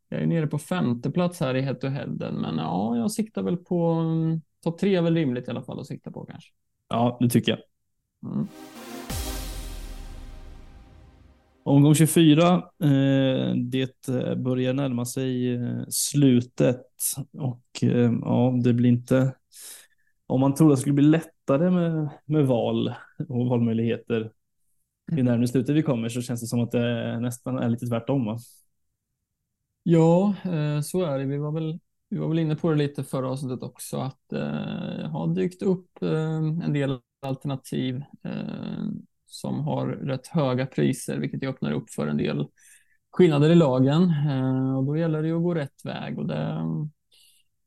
jag 0.10 0.22
är 0.22 0.28
nere 0.28 0.48
på 0.48 0.58
femte 0.58 1.12
plats 1.12 1.40
här 1.40 1.56
i 1.56 1.62
head-to-headen, 1.62 2.42
men 2.42 2.58
ja, 2.58 2.98
jag 2.98 3.12
siktar 3.12 3.44
väl 3.44 3.58
på 3.58 3.84
mm, 3.92 4.42
topp 4.64 4.80
tre 4.80 4.96
är 4.96 5.02
väl 5.02 5.16
rimligt 5.16 5.48
i 5.48 5.52
alla 5.52 5.64
fall 5.64 5.80
att 5.80 5.88
sikta 5.88 6.12
på 6.12 6.26
kanske. 6.26 6.50
Ja, 6.88 7.18
det 7.22 7.30
tycker 7.30 7.52
jag. 7.52 7.60
Mm. 8.24 8.48
Omgång 11.64 11.96
24, 11.96 12.56
eh, 12.56 13.56
det 13.56 14.08
eh, 14.08 14.36
börjar 14.36 14.74
närma 14.74 15.06
sig 15.06 15.54
eh, 15.56 15.84
slutet 15.90 16.86
och 17.34 17.64
ja, 18.22 18.60
det 18.64 18.74
blir 18.74 18.90
inte, 18.90 19.36
om 20.28 20.42
man 20.42 20.54
trodde 20.56 20.74
att 20.74 20.78
det 20.78 20.82
skulle 20.82 20.94
bli 20.94 21.04
lättare 21.04 21.70
med, 21.70 22.10
med 22.26 22.48
val 22.48 22.94
och 23.30 23.48
valmöjligheter 23.48 24.32
ju 25.12 25.24
närmare 25.24 25.48
slutet 25.48 25.76
vi 25.76 25.84
kommer 25.84 26.10
så 26.10 26.22
känns 26.22 26.42
det 26.42 26.48
som 26.48 26.60
att 26.60 26.72
det 26.72 27.20
nästan 27.20 27.58
är 27.58 27.70
lite 27.70 27.86
tvärtom. 27.86 28.26
Va? 28.26 28.38
Ja, 29.84 30.36
så 30.84 31.04
är 31.04 31.20
det. 31.20 31.26
Vi 31.26 31.38
var 31.38 31.52
väl, 31.52 31.80
vi 32.10 32.18
var 32.18 32.28
väl 32.28 32.40
inne 32.40 32.56
på 32.56 32.70
det 32.70 32.76
lite 32.76 33.04
förra 33.04 33.30
avsnittet 33.30 33.64
också, 33.64 33.98
att 33.98 34.20
det 34.30 35.10
har 35.12 35.36
dykt 35.36 35.62
upp 35.62 36.02
en 36.02 36.74
del 36.74 37.00
alternativ 37.22 38.04
eh, 38.24 38.86
som 39.26 39.60
har 39.60 39.88
rätt 39.88 40.28
höga 40.28 40.66
priser, 40.66 41.18
vilket 41.18 41.44
öppnar 41.44 41.72
upp 41.72 41.90
för 41.90 42.08
en 42.08 42.18
del 42.18 42.48
skillnader 43.12 43.50
i 43.50 43.56
lagen. 43.56 44.04
Eh, 44.30 44.78
och 44.78 44.86
då 44.86 44.98
gäller 44.98 45.24
det 45.24 45.32
att 45.32 45.44
gå 45.44 45.54
rätt 45.56 45.86
väg 45.86 46.20
och 46.20 46.28
det, 46.28 46.62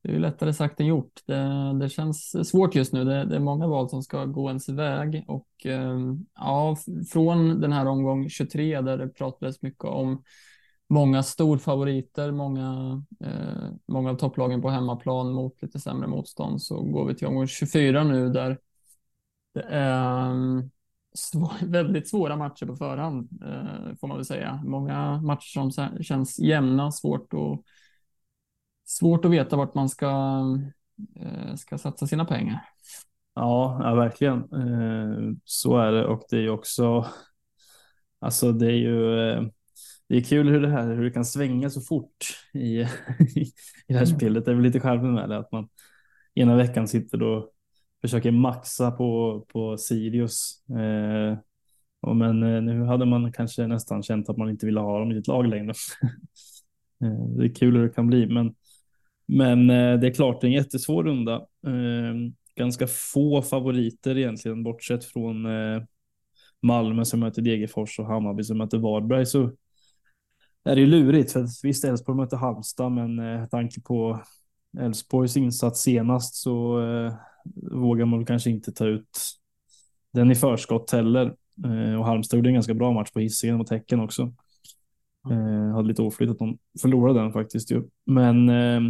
det 0.03 0.15
är 0.15 0.19
lättare 0.19 0.53
sagt 0.53 0.79
än 0.79 0.85
gjort. 0.85 1.21
Det, 1.25 1.73
det 1.79 1.89
känns 1.89 2.49
svårt 2.49 2.75
just 2.75 2.93
nu. 2.93 3.03
Det, 3.03 3.25
det, 3.25 3.35
är 3.35 3.39
många 3.39 3.67
val 3.67 3.89
som 3.89 4.03
ska 4.03 4.25
gå 4.25 4.47
ens 4.47 4.69
väg 4.69 5.25
och 5.27 5.65
eh, 5.65 5.99
ja, 6.35 6.77
från 7.11 7.61
den 7.61 7.73
här 7.73 7.85
omgång 7.85 8.29
23 8.29 8.81
där 8.81 8.97
det 8.97 9.07
pratades 9.07 9.61
mycket 9.61 9.85
om 9.85 10.23
många 10.89 11.23
storfavoriter, 11.23 12.31
många, 12.31 13.01
eh, 13.19 13.69
många 13.87 14.09
av 14.09 14.15
topplagen 14.15 14.61
på 14.61 14.69
hemmaplan 14.69 15.31
mot 15.31 15.61
lite 15.61 15.79
sämre 15.79 16.07
motstånd 16.07 16.61
så 16.61 16.81
går 16.81 17.05
vi 17.05 17.15
till 17.15 17.27
omgång 17.27 17.47
24 17.47 18.03
nu 18.03 18.29
där 18.29 18.57
det 19.55 19.65
är 19.69 20.33
svår, 21.13 21.65
väldigt 21.65 22.09
svåra 22.09 22.35
matcher 22.35 22.65
på 22.65 22.75
förhand 22.75 23.29
eh, 23.41 23.95
får 23.99 24.07
man 24.07 24.17
väl 24.17 24.25
säga. 24.25 24.61
Många 24.65 25.21
matcher 25.21 25.71
som 25.71 25.71
känns 26.03 26.39
jämna, 26.39 26.91
svårt 26.91 27.33
att 27.33 27.61
svårt 28.85 29.25
att 29.25 29.31
veta 29.31 29.55
vart 29.55 29.75
man 29.75 29.89
ska, 29.89 30.41
eh, 31.15 31.55
ska 31.55 31.77
satsa 31.77 32.07
sina 32.07 32.25
pengar. 32.25 32.65
Ja, 33.35 33.79
ja 33.83 33.95
verkligen. 33.95 34.37
Eh, 34.37 35.35
så 35.43 35.77
är 35.77 35.91
det 35.91 36.05
och 36.05 36.23
det 36.29 36.37
är 36.37 36.49
också 36.49 37.05
Alltså 38.19 38.51
det 38.51 38.65
är 38.65 38.77
ju 38.77 39.15
det 40.07 40.17
är 40.17 40.21
kul 40.21 40.49
hur 40.49 40.61
det 40.61 40.69
här 40.69 40.95
hur 40.95 41.03
det 41.03 41.11
kan 41.11 41.25
svänga 41.25 41.69
så 41.69 41.81
fort 41.81 42.25
i, 42.53 42.59
i 43.35 43.51
det 43.87 43.93
här 43.93 44.05
mm. 44.05 44.17
spelet. 44.17 44.45
Det 44.45 44.51
är 44.51 44.55
väl 44.55 44.63
lite 44.63 44.79
charmen 44.79 45.13
med 45.13 45.29
det 45.29 45.37
att 45.37 45.51
man 45.51 45.69
ena 46.33 46.55
veckan 46.55 46.87
sitter 46.87 47.23
och 47.23 47.54
försöker 48.07 48.31
maxa 48.31 48.91
på, 48.91 49.41
på 49.47 49.77
Sirius. 49.77 50.63
Eh, 50.69 51.37
och 52.01 52.15
men 52.15 52.43
eh, 52.43 52.61
nu 52.61 52.83
hade 52.83 53.05
man 53.05 53.31
kanske 53.31 53.67
nästan 53.67 54.03
känt 54.03 54.29
att 54.29 54.37
man 54.37 54.49
inte 54.49 54.65
ville 54.65 54.79
ha 54.79 54.99
dem 54.99 55.11
i 55.11 55.17
ett 55.17 55.27
lag 55.27 55.47
längre. 55.47 55.69
eh, 57.03 57.27
det 57.37 57.45
är 57.45 57.55
kul 57.55 57.75
hur 57.75 57.83
det 57.83 57.93
kan 57.93 58.07
bli, 58.07 58.27
men, 58.27 58.55
men 59.27 59.69
eh, 59.69 59.99
det 59.99 60.07
är 60.07 60.13
klart 60.13 60.41
det 60.41 60.47
är 60.47 60.49
en 60.49 60.55
jättesvår 60.55 61.03
runda. 61.03 61.35
Eh, 61.67 62.15
ganska 62.55 62.87
få 62.87 63.41
favoriter 63.41 64.17
egentligen, 64.17 64.63
bortsett 64.63 65.05
från 65.05 65.45
eh, 65.45 65.83
Malmö 66.61 67.05
som 67.05 67.19
möter 67.19 67.41
Degerfors 67.41 67.99
och 67.99 68.05
Hammarby 68.05 68.43
som 68.43 68.57
möter 68.57 68.77
Varberg 68.77 69.25
så 69.25 69.51
är 70.63 70.75
det 70.75 70.81
ju 70.81 70.87
lurigt. 70.87 71.31
För 71.31 71.47
visst, 71.63 71.83
Elfsborg 71.83 72.17
möter 72.17 72.37
Halmstad, 72.37 72.91
men 72.91 73.15
med 73.15 73.41
eh, 73.41 73.47
tanke 73.47 73.81
på 73.81 74.21
Elfsborgs 74.79 75.37
insats 75.37 75.81
senast 75.81 76.35
så 76.35 76.81
eh, 76.81 77.13
vågar 77.71 78.05
man 78.05 78.25
kanske 78.25 78.49
inte 78.49 78.71
ta 78.71 78.85
ut 78.85 79.19
den 80.13 80.31
i 80.31 80.35
förskott 80.35 80.91
heller. 80.91 81.35
Eh, 81.65 81.99
och 81.99 82.05
Halmstad 82.05 82.37
gjorde 82.37 82.49
en 82.49 82.53
ganska 82.53 82.73
bra 82.73 82.91
match 82.91 83.11
på 83.11 83.19
Hisingen 83.19 83.57
mot 83.57 83.69
Häcken 83.69 83.99
också. 83.99 84.33
Eh, 85.31 85.75
hade 85.75 85.87
lite 85.87 86.01
oflyt 86.01 86.29
att 86.29 86.39
de 86.39 86.57
förlorade 86.81 87.19
den 87.19 87.33
faktiskt. 87.33 87.71
Ju. 87.71 87.83
Men 88.05 88.49
eh, 88.49 88.81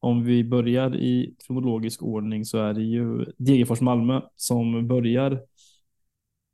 om 0.00 0.24
vi 0.24 0.44
börjar 0.44 0.96
i 0.96 1.34
kronologisk 1.46 2.02
ordning 2.02 2.44
så 2.44 2.58
är 2.58 2.74
det 2.74 2.82
ju 2.82 3.24
Degerfors 3.38 3.80
Malmö 3.80 4.20
som 4.36 4.88
börjar 4.88 5.42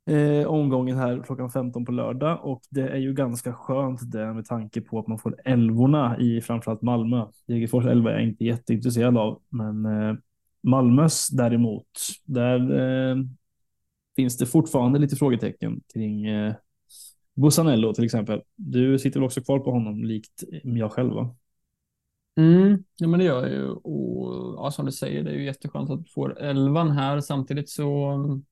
eh, 0.09 0.47
omgången 0.47 0.97
här 0.97 1.23
klockan 1.25 1.51
15 1.51 1.85
på 1.85 1.91
lördag 1.91 2.39
och 2.43 2.61
det 2.69 2.89
är 2.89 2.97
ju 2.97 3.13
ganska 3.13 3.53
skönt 3.53 4.11
det 4.11 4.33
med 4.33 4.45
tanke 4.45 4.81
på 4.81 4.99
att 4.99 5.07
man 5.07 5.19
får 5.19 5.35
älvorna 5.45 6.19
i 6.19 6.41
framförallt 6.41 6.81
Malmö. 6.81 7.25
Degerfors 7.47 7.85
elva 7.85 8.11
är 8.11 8.15
jag 8.15 8.23
inte 8.23 8.45
jätteintresserad 8.45 9.17
av, 9.17 9.41
men 9.49 9.85
eh, 9.85 10.15
Malmös 10.61 11.27
däremot, 11.29 11.87
där 12.25 12.79
eh, 13.11 13.17
finns 14.15 14.37
det 14.37 14.45
fortfarande 14.45 14.99
lite 14.99 15.15
frågetecken 15.15 15.81
kring 15.93 16.25
eh, 16.25 16.53
Bussanello 17.35 17.93
till 17.93 18.03
exempel. 18.05 18.41
Du 18.55 18.99
sitter 18.99 19.19
väl 19.19 19.25
också 19.25 19.41
kvar 19.41 19.59
på 19.59 19.71
honom 19.71 20.03
likt 20.03 20.43
eh, 20.51 20.77
jag 20.77 20.91
själv 20.91 21.13
va? 21.13 21.35
Mm, 22.37 22.83
ja, 22.97 23.07
men 23.07 23.19
det 23.19 23.25
gör 23.25 23.41
jag 23.47 23.51
ju. 23.51 23.69
Och 23.69 24.55
ja, 24.57 24.71
som 24.71 24.85
du 24.85 24.91
säger, 24.91 25.23
det 25.23 25.31
är 25.31 25.35
ju 25.35 25.45
jätteskönt 25.45 25.89
att 25.89 26.03
du 26.05 26.11
får 26.11 26.41
elvan 26.41 26.91
här. 26.91 27.19
Samtidigt 27.21 27.69
så 27.69 28.05
mm, 28.05 28.43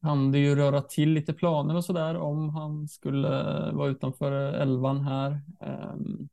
han 0.00 0.32
det 0.32 0.38
ju 0.38 0.54
röra 0.54 0.82
till 0.82 1.10
lite 1.12 1.32
planer 1.32 1.76
och 1.76 1.84
sådär 1.84 2.16
om 2.16 2.48
han 2.48 2.88
skulle 2.88 3.28
eh, 3.28 3.72
vara 3.72 3.90
utanför 3.90 4.54
eh, 4.54 4.62
elvan 4.62 5.00
här. 5.00 5.40
Ehm, 5.60 6.28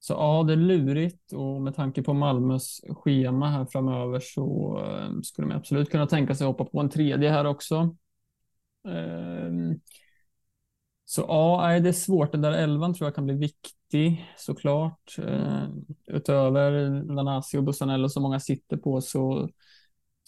så 0.00 0.12
ja, 0.12 0.44
det 0.46 0.52
är 0.52 0.56
lurigt 0.56 1.32
och 1.32 1.62
med 1.62 1.74
tanke 1.74 2.02
på 2.02 2.14
Malmös 2.14 2.80
schema 2.88 3.48
här 3.50 3.64
framöver 3.64 4.20
så 4.20 4.76
eh, 4.86 5.20
skulle 5.22 5.48
man 5.48 5.56
absolut 5.56 5.90
kunna 5.90 6.06
tänka 6.06 6.34
sig 6.34 6.44
att 6.44 6.58
hoppa 6.58 6.64
på 6.64 6.80
en 6.80 6.90
tredje 6.90 7.30
här 7.30 7.44
också. 7.44 7.96
Ehm, 8.88 9.80
så 11.04 11.24
ja, 11.28 11.80
det 11.80 11.88
är 11.88 11.92
svårt. 11.92 12.32
Den 12.32 12.42
där 12.42 12.52
elvan 12.52 12.94
tror 12.94 13.06
jag 13.06 13.14
kan 13.14 13.26
bli 13.26 13.34
viktig 13.34 14.26
såklart. 14.36 15.16
Ehm, 15.18 15.84
utöver 16.06 16.90
Nanasi 17.14 17.58
och 17.58 17.64
Bussanello 17.64 18.08
som 18.08 18.22
många 18.22 18.40
sitter 18.40 18.76
på 18.76 19.00
så 19.00 19.48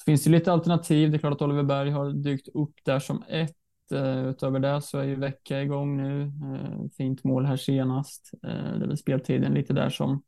finns 0.05 0.25
det 0.25 0.31
lite 0.31 0.53
alternativ. 0.53 1.11
Det 1.11 1.17
är 1.17 1.19
klart 1.19 1.33
att 1.33 1.43
Oliver 1.43 1.63
Berg 1.63 1.91
har 1.91 2.13
dykt 2.13 2.49
upp 2.49 2.75
där 2.85 2.99
som 2.99 3.23
ett. 3.29 3.57
Uh, 3.93 4.29
utöver 4.29 4.59
det 4.59 4.83
så 4.83 4.99
är 4.99 5.05
ju 5.05 5.15
Vecka 5.15 5.63
igång 5.63 5.97
nu. 5.97 6.23
Uh, 6.23 6.89
fint 6.97 7.25
mål 7.25 7.45
här 7.45 7.57
senast. 7.57 8.31
Uh, 8.47 8.79
det 8.79 8.85
är 8.85 8.89
väl 8.89 8.97
speltiden 8.97 9.55
lite 9.55 9.73
där 9.73 9.91
som, 9.91 10.23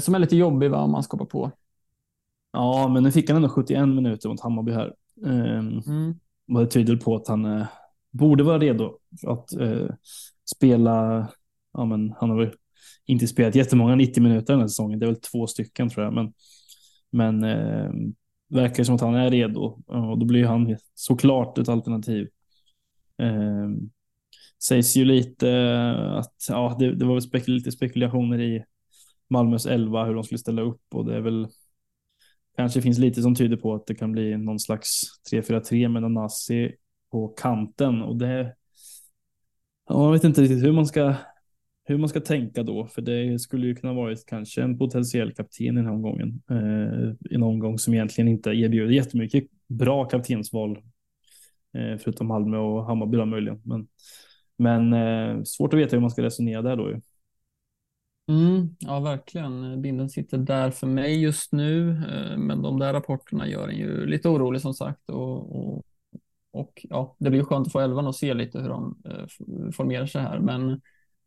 som 0.00 0.14
är 0.14 0.18
lite 0.18 0.36
jobbig 0.36 0.70
va, 0.70 0.78
om 0.78 0.90
man 0.90 1.02
ska 1.02 1.26
på. 1.26 1.50
Ja, 2.52 2.88
men 2.88 3.02
nu 3.02 3.12
fick 3.12 3.30
han 3.30 3.36
ändå 3.36 3.48
71 3.48 3.88
minuter 3.88 4.28
mot 4.28 4.40
Hammarby 4.40 4.72
här. 4.72 4.94
Um, 5.22 5.82
mm. 5.86 6.14
Det 6.46 6.66
tyder 6.66 6.96
på 6.96 7.16
att 7.16 7.28
han 7.28 7.64
borde 8.10 8.44
vara 8.44 8.58
redo 8.58 8.98
att 9.26 9.48
spela. 10.56 11.28
Ja, 11.72 11.84
men 11.84 12.14
han 12.16 12.30
har 12.30 12.38
väl 12.38 12.54
inte 13.06 13.26
spelat 13.26 13.54
jättemånga 13.54 13.94
90 13.94 14.22
minuter 14.22 14.52
den 14.52 14.60
här 14.60 14.68
säsongen. 14.68 14.98
Det 14.98 15.06
är 15.06 15.10
väl 15.10 15.20
två 15.20 15.46
stycken 15.46 15.88
tror 15.88 16.04
jag, 16.04 16.14
men 16.14 16.32
men 17.12 17.44
ehm, 17.44 18.14
verkar 18.52 18.84
som 18.84 18.94
att 18.94 19.00
han 19.00 19.14
är 19.14 19.30
redo 19.30 19.60
och 19.86 20.18
då 20.18 20.26
blir 20.26 20.44
han 20.44 20.76
såklart 20.94 21.58
ett 21.58 21.68
alternativ. 21.68 22.28
Eh, 23.18 23.68
sägs 24.68 24.96
ju 24.96 25.04
lite 25.04 25.48
att 26.18 26.34
ja, 26.48 26.76
det, 26.78 26.94
det 26.94 27.04
var 27.04 27.14
väl 27.14 27.22
spekul 27.22 27.54
lite 27.54 27.72
spekulationer 27.72 28.40
i 28.40 28.64
Malmös 29.30 29.66
11, 29.66 30.04
hur 30.04 30.14
de 30.14 30.24
skulle 30.24 30.38
ställa 30.38 30.62
upp 30.62 30.94
och 30.94 31.04
det 31.04 31.16
är 31.16 31.20
väl 31.20 31.48
kanske 32.56 32.82
finns 32.82 32.98
lite 32.98 33.22
som 33.22 33.34
tyder 33.34 33.56
på 33.56 33.74
att 33.74 33.86
det 33.86 33.94
kan 33.94 34.12
bli 34.12 34.36
någon 34.36 34.58
slags 34.58 35.02
3-4-3 35.32 35.88
med 35.88 36.02
Nanasi 36.02 36.72
på 37.10 37.28
kanten 37.28 38.02
och 38.02 38.16
det. 38.16 38.54
Ja, 39.88 40.04
jag 40.04 40.12
vet 40.12 40.24
inte 40.24 40.42
riktigt 40.42 40.64
hur 40.64 40.72
man 40.72 40.86
ska 40.86 41.14
hur 41.84 41.98
man 41.98 42.08
ska 42.08 42.20
tänka 42.20 42.62
då, 42.62 42.86
för 42.86 43.02
det 43.02 43.38
skulle 43.38 43.66
ju 43.66 43.74
kunna 43.74 43.92
varit 43.92 44.26
kanske 44.26 44.62
en 44.62 44.78
potentiell 44.78 45.32
kapten 45.32 45.66
i 45.66 45.70
den 45.70 45.86
här 45.86 45.92
omgången. 45.92 46.42
Eh, 46.50 47.34
en 47.34 47.42
omgång 47.42 47.78
som 47.78 47.94
egentligen 47.94 48.28
inte 48.28 48.50
erbjuder 48.50 48.94
jättemycket 48.94 49.44
bra 49.68 50.04
kaptensval, 50.04 50.78
eh, 51.74 51.98
förutom 51.98 52.26
Malmö 52.26 52.58
och 52.58 52.86
Hammarby 52.86 53.16
då 53.16 53.26
möjligen. 53.26 53.60
Men, 53.64 53.88
men 54.56 54.92
eh, 54.92 55.42
svårt 55.42 55.74
att 55.74 55.80
veta 55.80 55.96
hur 55.96 56.00
man 56.00 56.10
ska 56.10 56.22
resonera 56.22 56.62
där 56.62 56.76
då 56.76 56.90
ju. 56.90 57.00
Mm, 58.28 58.76
ja, 58.78 59.00
verkligen. 59.00 59.82
Binden 59.82 60.10
sitter 60.10 60.38
där 60.38 60.70
för 60.70 60.86
mig 60.86 61.22
just 61.22 61.52
nu, 61.52 61.90
eh, 61.90 62.38
men 62.38 62.62
de 62.62 62.78
där 62.78 62.92
rapporterna 62.92 63.48
gör 63.48 63.68
en 63.68 63.76
ju 63.76 64.06
lite 64.06 64.28
orolig 64.28 64.60
som 64.60 64.74
sagt. 64.74 65.10
Och, 65.10 65.56
och, 65.56 65.84
och 66.50 66.86
ja, 66.90 67.16
det 67.18 67.30
blir 67.30 67.42
skönt 67.42 67.66
att 67.66 67.72
få 67.72 67.80
elvan 67.80 68.06
och 68.06 68.16
se 68.16 68.34
lite 68.34 68.60
hur 68.60 68.68
de 68.68 69.02
eh, 69.04 69.26
formerar 69.72 70.06
sig 70.06 70.22
här. 70.22 70.38
Men 70.38 70.80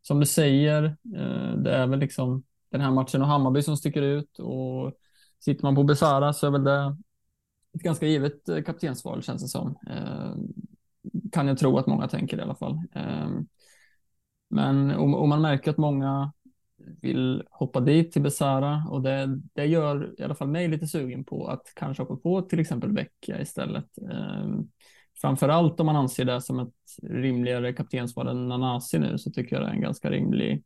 som 0.07 0.19
du 0.19 0.25
säger, 0.25 0.83
eh, 1.15 1.57
det 1.57 1.71
är 1.71 1.87
väl 1.87 1.99
liksom 1.99 2.43
den 2.69 2.81
här 2.81 2.91
matchen 2.91 3.21
och 3.21 3.27
Hammarby 3.27 3.61
som 3.61 3.77
sticker 3.77 4.01
ut 4.01 4.39
och 4.39 4.93
sitter 5.39 5.63
man 5.63 5.75
på 5.75 5.83
Besara 5.83 6.33
så 6.33 6.47
är 6.47 6.51
väl 6.51 6.63
det 6.63 6.97
ett 7.75 7.81
ganska 7.81 8.05
givet 8.05 8.49
eh, 8.49 8.63
kaptensval 8.63 9.23
känns 9.23 9.41
det 9.41 9.47
som. 9.47 9.75
Eh, 9.89 10.35
kan 11.31 11.47
jag 11.47 11.57
tro 11.57 11.77
att 11.77 11.87
många 11.87 12.07
tänker 12.07 12.37
i 12.37 12.41
alla 12.41 12.55
fall. 12.55 12.81
Men 14.49 14.91
om 14.91 15.29
man 15.29 15.41
märker 15.41 15.71
att 15.71 15.77
många 15.77 16.33
vill 17.01 17.43
hoppa 17.51 17.79
dit 17.79 18.11
till 18.11 18.21
Besara 18.21 18.83
och 18.89 19.01
det, 19.01 19.39
det 19.53 19.65
gör 19.65 20.15
i 20.17 20.23
alla 20.23 20.35
fall 20.35 20.47
mig 20.47 20.67
lite 20.67 20.87
sugen 20.87 21.23
på 21.25 21.47
att 21.47 21.73
kanske 21.75 22.03
hoppa 22.03 22.15
på 22.15 22.41
till 22.41 22.59
exempel 22.59 22.91
Vecchia 22.91 23.41
istället. 23.41 23.87
Framför 25.21 25.49
allt 25.49 25.79
om 25.79 25.85
man 25.85 25.95
anser 25.95 26.25
det 26.25 26.41
som 26.41 26.59
ett 26.59 26.73
rimligare 27.03 27.73
kaptensval 27.73 28.27
än 28.27 28.47
Nanasi 28.47 28.99
nu 28.99 29.17
så 29.17 29.31
tycker 29.31 29.55
jag 29.55 29.65
det 29.65 29.69
är 29.69 29.73
en 29.73 29.81
ganska 29.81 30.11
rimlig 30.11 30.63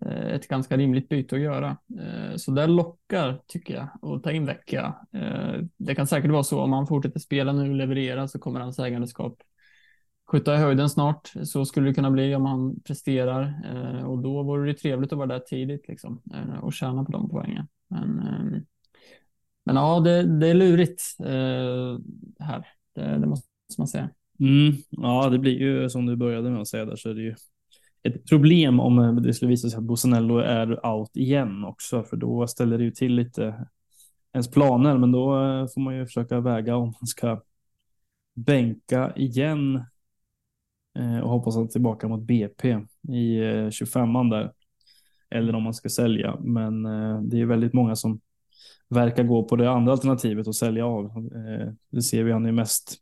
eh, 0.00 0.26
ett 0.26 0.48
ganska 0.48 0.76
rimligt 0.76 1.08
byte 1.08 1.34
att 1.34 1.42
göra. 1.42 1.76
Eh, 2.00 2.36
så 2.36 2.50
det 2.50 2.66
lockar 2.66 3.40
tycker 3.46 3.74
jag 3.74 4.14
att 4.14 4.22
ta 4.22 4.32
in 4.32 4.46
Vecchia. 4.46 4.94
Eh, 5.12 5.54
det 5.76 5.94
kan 5.94 6.06
säkert 6.06 6.30
vara 6.30 6.42
så 6.42 6.60
om 6.60 6.72
han 6.72 6.86
fortsätter 6.86 7.20
spela 7.20 7.52
nu 7.52 7.68
och 7.70 7.76
leverera 7.76 8.28
så 8.28 8.38
kommer 8.38 8.60
hans 8.60 8.78
ägandeskap 8.78 9.36
skjuta 10.30 10.54
i 10.54 10.58
höjden 10.58 10.90
snart. 10.90 11.32
Så 11.44 11.64
skulle 11.64 11.88
det 11.88 11.94
kunna 11.94 12.10
bli 12.10 12.34
om 12.34 12.46
han 12.46 12.80
presterar 12.80 13.54
och 14.06 14.18
då 14.18 14.42
vore 14.42 14.72
det 14.72 14.78
trevligt 14.78 15.12
att 15.12 15.18
vara 15.18 15.26
där 15.26 15.38
tidigt 15.38 15.88
liksom 15.88 16.22
och 16.62 16.72
tjäna 16.72 17.04
på 17.04 17.12
de 17.12 17.28
poängen. 17.28 17.68
Men, 17.88 18.18
ehm, 18.18 18.66
men 19.64 19.76
ja, 19.76 20.00
det, 20.00 20.38
det 20.40 20.48
är 20.48 20.54
lurigt 20.54 21.02
här. 22.38 22.73
Det, 22.94 23.18
det 23.18 23.26
måste 23.26 23.48
man 23.78 23.88
säga. 23.88 24.10
Mm, 24.40 24.74
ja, 24.90 25.28
det 25.30 25.38
blir 25.38 25.58
ju 25.58 25.90
som 25.90 26.06
du 26.06 26.16
började 26.16 26.50
med 26.50 26.60
att 26.60 26.68
säga 26.68 26.84
där 26.84 26.96
så 26.96 27.10
är 27.10 27.14
det 27.14 27.22
ju 27.22 27.34
ett 28.02 28.28
problem 28.28 28.80
om 28.80 28.98
eh, 28.98 29.14
det 29.14 29.34
skulle 29.34 29.48
visa 29.48 29.70
sig 29.70 29.78
att 29.78 29.84
Bosanello 29.84 30.38
är 30.38 30.86
out 30.86 31.16
igen 31.16 31.64
också, 31.64 32.02
för 32.02 32.16
då 32.16 32.46
ställer 32.46 32.78
det 32.78 32.84
ju 32.84 32.90
till 32.90 33.14
lite 33.14 33.66
ens 34.32 34.50
planer, 34.50 34.98
men 34.98 35.12
då 35.12 35.44
eh, 35.44 35.66
får 35.66 35.80
man 35.80 35.96
ju 35.96 36.06
försöka 36.06 36.40
väga 36.40 36.76
om 36.76 36.94
man 37.00 37.06
ska 37.06 37.42
bänka 38.34 39.12
igen 39.16 39.84
och 41.22 41.30
hoppas 41.30 41.56
att 41.56 41.70
tillbaka 41.70 42.08
mot 42.08 42.22
BP 42.22 42.68
i 43.08 43.38
25an 43.40 44.30
där. 44.30 44.52
Eller 45.30 45.54
om 45.54 45.62
man 45.62 45.74
ska 45.74 45.88
sälja, 45.88 46.36
men 46.40 46.82
det 47.28 47.40
är 47.40 47.46
väldigt 47.46 47.72
många 47.72 47.96
som 47.96 48.20
verkar 48.88 49.24
gå 49.24 49.44
på 49.44 49.56
det 49.56 49.70
andra 49.70 49.92
alternativet 49.92 50.46
och 50.46 50.56
sälja 50.56 50.86
av. 50.86 51.04
Eh, 51.06 51.72
det 51.90 52.02
ser 52.02 52.24
vi, 52.24 52.32
han 52.32 52.46
är 52.46 52.52
mest 52.52 52.96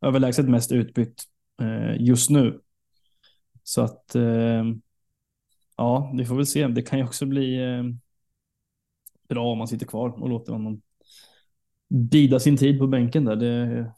överlägset 0.00 0.48
mest 0.48 0.72
utbytt 0.72 1.22
eh, 1.60 2.02
just 2.02 2.30
nu. 2.30 2.60
Så 3.62 3.82
att 3.82 4.14
eh, 4.14 4.64
ja, 5.76 6.12
vi 6.18 6.24
får 6.24 6.36
väl 6.36 6.46
se. 6.46 6.66
Det 6.66 6.82
kan 6.82 6.98
ju 6.98 7.04
också 7.04 7.26
bli 7.26 7.60
bra 9.28 9.46
om 9.46 9.58
man 9.58 9.68
sitter 9.68 9.86
kvar 9.86 10.22
och 10.22 10.28
låter 10.28 10.52
honom 10.52 10.82
bida 11.88 12.40
sin 12.40 12.56
tid 12.56 12.78
på 12.78 12.86
bänken 12.86 13.24
där. 13.24 13.36
Det 13.36 13.92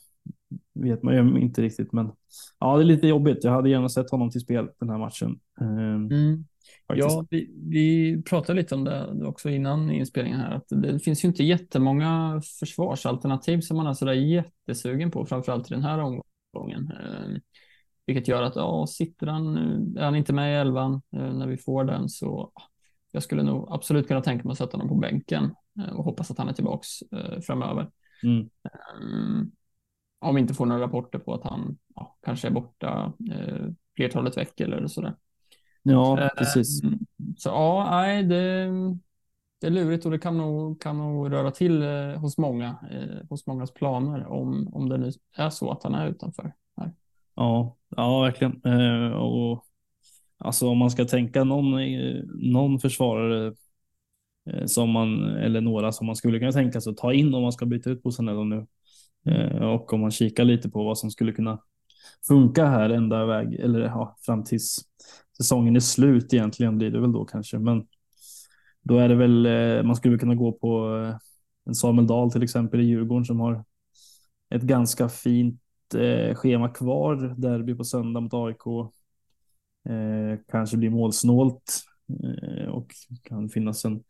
vet 0.75 1.03
man 1.03 1.15
ju 1.15 1.41
inte 1.41 1.63
riktigt, 1.63 1.93
men 1.93 2.13
ja, 2.59 2.77
det 2.77 2.83
är 2.83 2.85
lite 2.85 3.07
jobbigt. 3.07 3.45
Jag 3.45 3.53
hade 3.53 3.71
gärna 3.71 3.89
sett 3.89 4.11
honom 4.11 4.31
till 4.31 4.41
spel 4.41 4.69
den 4.79 4.91
här 4.91 4.99
matchen. 4.99 5.41
Mm. 5.61 6.45
Ja, 6.87 7.27
vi, 7.31 7.51
vi 7.71 8.23
pratade 8.23 8.61
lite 8.61 8.75
om 8.75 8.85
det 8.85 9.27
också 9.27 9.51
innan 9.51 9.91
inspelningen 9.91 10.41
här, 10.41 10.51
att 10.51 10.69
det 10.69 10.99
finns 10.99 11.25
ju 11.25 11.29
inte 11.29 11.45
jättemånga 11.45 12.43
försvarsalternativ 12.61 13.61
som 13.61 13.77
man 13.77 13.87
är 13.87 13.93
sådär 13.93 14.13
jättesugen 14.13 15.11
på, 15.11 15.27
framförallt 15.27 15.71
i 15.71 15.75
den 15.75 15.83
här 15.83 15.99
omgången. 15.99 16.93
Eh, 17.01 17.41
vilket 18.07 18.29
gör 18.29 18.43
att, 18.43 18.57
ja, 18.57 18.87
sitter 18.87 19.27
han, 19.27 19.57
är 19.97 20.05
han 20.05 20.17
inte 20.17 20.33
med 20.33 20.53
i 20.53 20.57
elvan 20.57 21.03
eh, 21.17 21.35
när 21.35 21.47
vi 21.47 21.57
får 21.57 21.85
den 21.85 22.09
så 22.09 22.53
jag 23.13 23.23
skulle 23.23 23.43
nog 23.43 23.69
absolut 23.71 24.09
kunna 24.09 24.23
tänka 24.23 24.45
mig 24.45 24.53
att 24.53 24.59
sätta 24.59 24.77
honom 24.77 24.89
på 24.89 24.95
bänken 24.95 25.55
eh, 25.79 25.97
och 25.97 26.05
hoppas 26.05 26.31
att 26.31 26.39
han 26.39 26.49
är 26.49 26.53
tillbaks 26.53 26.89
framöver. 27.47 27.91
Mm. 28.23 28.49
Om 30.19 30.35
vi 30.35 30.41
inte 30.41 30.55
får 30.55 30.67
några 30.67 30.83
rapporter 30.83 31.19
på 31.19 31.35
att 31.35 31.45
han 31.45 31.79
ja, 31.95 32.19
kanske 32.23 32.49
är 32.49 32.53
borta 32.53 33.13
flertalet 33.97 34.37
veckor 34.37 34.69
eller 34.69 34.87
sådär. 34.87 35.15
Ja, 35.89 36.21
eh, 36.21 36.29
precis. 36.29 36.81
Så 37.37 37.49
ja, 37.49 37.89
nej, 37.91 38.23
det, 38.23 38.71
det 39.61 39.67
är 39.67 39.71
lurigt 39.71 40.05
och 40.05 40.11
det 40.11 40.19
kan 40.19 40.39
nog, 40.39 40.81
kan 40.81 40.99
nog 40.99 41.33
röra 41.33 41.51
till 41.51 41.83
eh, 41.83 42.21
hos 42.21 42.39
många, 42.39 42.77
eh, 42.91 43.29
hos 43.31 43.47
mångas 43.47 43.75
planer 43.75 44.27
om, 44.27 44.75
om 44.75 44.89
det 44.89 44.99
nu 44.99 45.13
är 45.37 45.51
så 45.51 45.71
att 45.71 45.83
han 45.83 45.95
är 45.95 46.09
utanför. 46.09 46.53
Här. 46.77 46.93
Ja, 47.35 47.77
ja, 47.97 48.21
verkligen. 48.21 48.63
Och 49.15 49.65
alltså 50.39 50.69
om 50.69 50.79
man 50.79 50.91
ska 50.91 51.05
tänka 51.05 51.45
någon, 51.45 51.71
någon 52.53 52.81
försvarare 52.81 53.55
som 54.67 54.91
man, 54.91 55.25
eller 55.25 55.61
några 55.61 55.93
som 55.93 56.07
man 56.07 56.17
skulle 56.17 56.39
kunna 56.39 56.53
tänka 56.53 56.81
sig 56.81 56.91
att 56.91 56.97
ta 56.97 57.13
in 57.13 57.35
om 57.35 57.43
man 57.43 57.53
ska 57.53 57.67
byta 57.67 57.91
ut 57.91 58.03
Bosanello 58.03 58.45
nu. 58.45 58.67
och 59.61 59.93
om 59.93 60.01
man 60.01 60.11
kikar 60.11 60.45
lite 60.45 60.71
på 60.71 60.85
vad 60.85 60.99
som 60.99 61.11
skulle 61.11 61.33
kunna 61.33 61.59
funka 62.29 62.67
här 62.67 62.91
ända 62.91 63.27
väg 63.27 63.55
eller 63.55 63.81
ja, 63.81 64.17
fram 64.21 64.45
tills 64.45 64.79
säsongen 65.37 65.77
är 65.77 65.81
slut 65.81 66.35
egentligen 66.35 66.79
blir 66.79 66.91
det 66.91 67.01
väl 67.01 67.13
då 67.13 67.25
kanske. 67.25 67.59
Men 67.59 67.87
då 68.83 68.99
är 68.99 69.09
det 69.09 69.15
väl, 69.15 69.47
eh, 69.47 69.83
man 69.83 69.97
skulle 69.97 70.19
kunna 70.19 70.35
gå 70.35 70.53
på 70.53 70.97
eh, 71.05 71.17
en 71.67 71.75
Samuel 71.75 72.07
Dahl 72.07 72.33
till 72.33 72.43
exempel 72.43 72.81
i 72.81 72.85
Djurgården 72.85 73.25
som 73.25 73.41
har 73.41 73.65
ett 74.55 74.63
ganska 74.63 75.09
fint 75.09 75.61
eh, 75.95 76.35
schema 76.35 76.69
kvar. 76.69 77.35
Derby 77.37 77.75
på 77.75 77.85
söndag 77.85 78.21
mot 78.21 78.35
AIK. 78.35 78.67
Eh, 79.89 80.39
kanske 80.49 80.77
blir 80.77 80.91
målsnålt 80.91 81.81
eh, 82.25 82.69
och 82.69 82.87
kan 83.23 83.49
finnas 83.49 83.85
en 83.85 84.03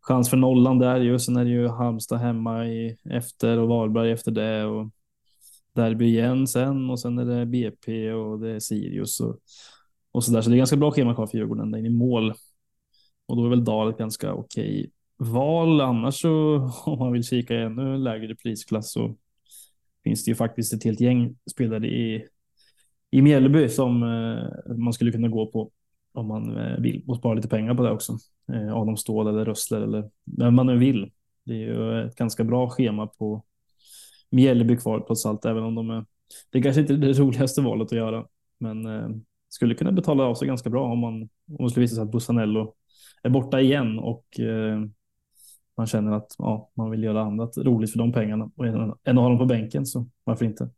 chans 0.00 0.30
för 0.30 0.36
nollan 0.36 0.78
där 0.78 1.00
ju. 1.00 1.18
Sen 1.18 1.36
är 1.36 1.44
det 1.44 1.50
ju 1.50 1.68
Halmstad 1.68 2.18
hemma 2.18 2.66
i, 2.66 2.96
efter 3.10 3.58
och 3.58 3.68
Varberg 3.68 4.12
efter 4.12 4.30
det 4.30 4.64
och 4.64 4.90
derby 5.74 6.04
igen 6.04 6.46
sen 6.46 6.90
och 6.90 7.00
sen 7.00 7.18
är 7.18 7.24
det 7.24 7.46
BP 7.46 8.12
och 8.12 8.40
det 8.40 8.50
är 8.50 8.60
Sirius 8.60 9.20
och 9.20 9.38
och 10.14 10.24
så 10.24 10.32
där. 10.32 10.42
Så 10.42 10.50
det 10.50 10.56
är 10.56 10.58
ganska 10.58 10.76
bra 10.76 10.90
schema 10.90 11.14
kvar 11.14 11.26
för 11.26 11.38
Djurgården 11.38 11.64
ända 11.64 11.78
in 11.78 11.86
i 11.86 11.90
mål. 11.90 12.34
Och 13.26 13.36
då 13.36 13.44
är 13.44 13.48
väl 13.48 13.64
Dahl 13.64 13.90
ett 13.90 13.98
ganska 13.98 14.34
okej 14.34 14.90
val. 15.16 15.80
Annars 15.80 16.20
så 16.20 16.56
om 16.84 16.98
man 16.98 17.12
vill 17.12 17.24
kika 17.24 17.54
i 17.54 17.62
ännu 17.62 17.98
lägre 17.98 18.34
prisklass 18.34 18.92
så 18.92 19.14
finns 20.04 20.24
det 20.24 20.30
ju 20.30 20.34
faktiskt 20.34 20.72
ett 20.72 20.84
helt 20.84 21.00
gäng 21.00 21.36
spelare 21.50 21.86
i, 21.86 22.26
i 23.10 23.22
Mjällby 23.22 23.68
som 23.68 24.02
eh, 24.02 24.76
man 24.76 24.92
skulle 24.92 25.12
kunna 25.12 25.28
gå 25.28 25.46
på 25.46 25.70
om 26.12 26.26
man 26.26 26.56
eh, 26.56 26.80
vill 26.80 27.04
och 27.08 27.16
spara 27.16 27.34
lite 27.34 27.48
pengar 27.48 27.74
på 27.74 27.82
det 27.82 27.90
också. 27.90 28.18
Eh, 28.52 28.76
Adam 28.76 28.96
Ståhl 28.96 29.26
eller 29.26 29.44
Rössler 29.44 29.80
eller 29.80 30.10
vem 30.38 30.54
man 30.54 30.66
nu 30.66 30.78
vill. 30.78 31.10
Det 31.44 31.52
är 31.52 31.58
ju 31.58 32.06
ett 32.06 32.16
ganska 32.16 32.44
bra 32.44 32.70
schema 32.70 33.06
på 33.06 33.44
Mjällby 34.34 34.76
kvar 34.76 35.00
trots 35.00 35.26
allt, 35.26 35.44
även 35.44 35.64
om 35.64 35.74
de 35.74 35.90
är. 35.90 36.04
Det 36.50 36.62
kanske 36.62 36.80
inte 36.80 36.92
är 36.92 36.96
det 36.96 37.12
roligaste 37.12 37.60
valet 37.60 37.86
att 37.86 37.98
göra, 37.98 38.26
men 38.58 38.86
eh, 38.86 39.08
skulle 39.48 39.74
kunna 39.74 39.92
betala 39.92 40.24
av 40.24 40.34
sig 40.34 40.48
ganska 40.48 40.70
bra 40.70 40.92
om 40.92 40.98
man 40.98 41.28
om 41.58 41.64
det 41.64 41.70
skulle 41.70 41.84
visa 41.84 41.94
sig 41.94 42.02
att 42.02 42.10
Bussanello 42.10 42.74
är 43.22 43.30
borta 43.30 43.60
igen 43.60 43.98
och 43.98 44.40
eh, 44.40 44.80
man 45.76 45.86
känner 45.86 46.12
att 46.12 46.34
ja, 46.38 46.70
man 46.74 46.90
vill 46.90 47.02
göra 47.02 47.22
annat 47.22 47.58
roligt 47.58 47.92
för 47.92 47.98
de 47.98 48.12
pengarna 48.12 48.50
och 48.56 48.66
än 48.66 48.90
att 48.90 49.14
ha 49.14 49.28
dem 49.28 49.38
på 49.38 49.46
bänken 49.46 49.86
så 49.86 50.08
varför 50.24 50.44
inte? 50.44 50.70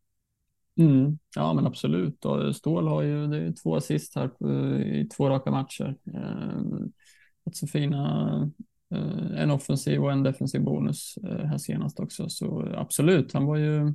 Mm, 0.78 1.18
ja 1.36 1.54
men 1.54 1.66
absolut. 1.66 2.24
Och 2.24 2.56
Ståhl 2.56 2.88
har 2.88 3.02
ju 3.02 3.26
det 3.26 3.36
är 3.36 3.52
två 3.52 3.76
assist 3.76 4.14
här 4.14 4.28
på, 4.28 4.50
i 4.78 5.08
två 5.16 5.28
raka 5.28 5.50
matcher. 5.50 5.96
Eh, 6.14 6.60
så 7.52 7.66
fina, 7.66 8.50
Eh, 8.94 9.42
en 9.42 9.50
offensiv 9.50 10.04
och 10.04 10.12
en 10.12 10.22
defensiv 10.22 10.62
bonus 10.62 11.14
eh, 11.16 11.46
här 11.46 11.58
senast 11.58 12.00
också. 12.00 12.28
Så 12.28 12.72
absolut, 12.76 13.32
han 13.32 13.46
var 13.46 13.56
ju 13.56 13.94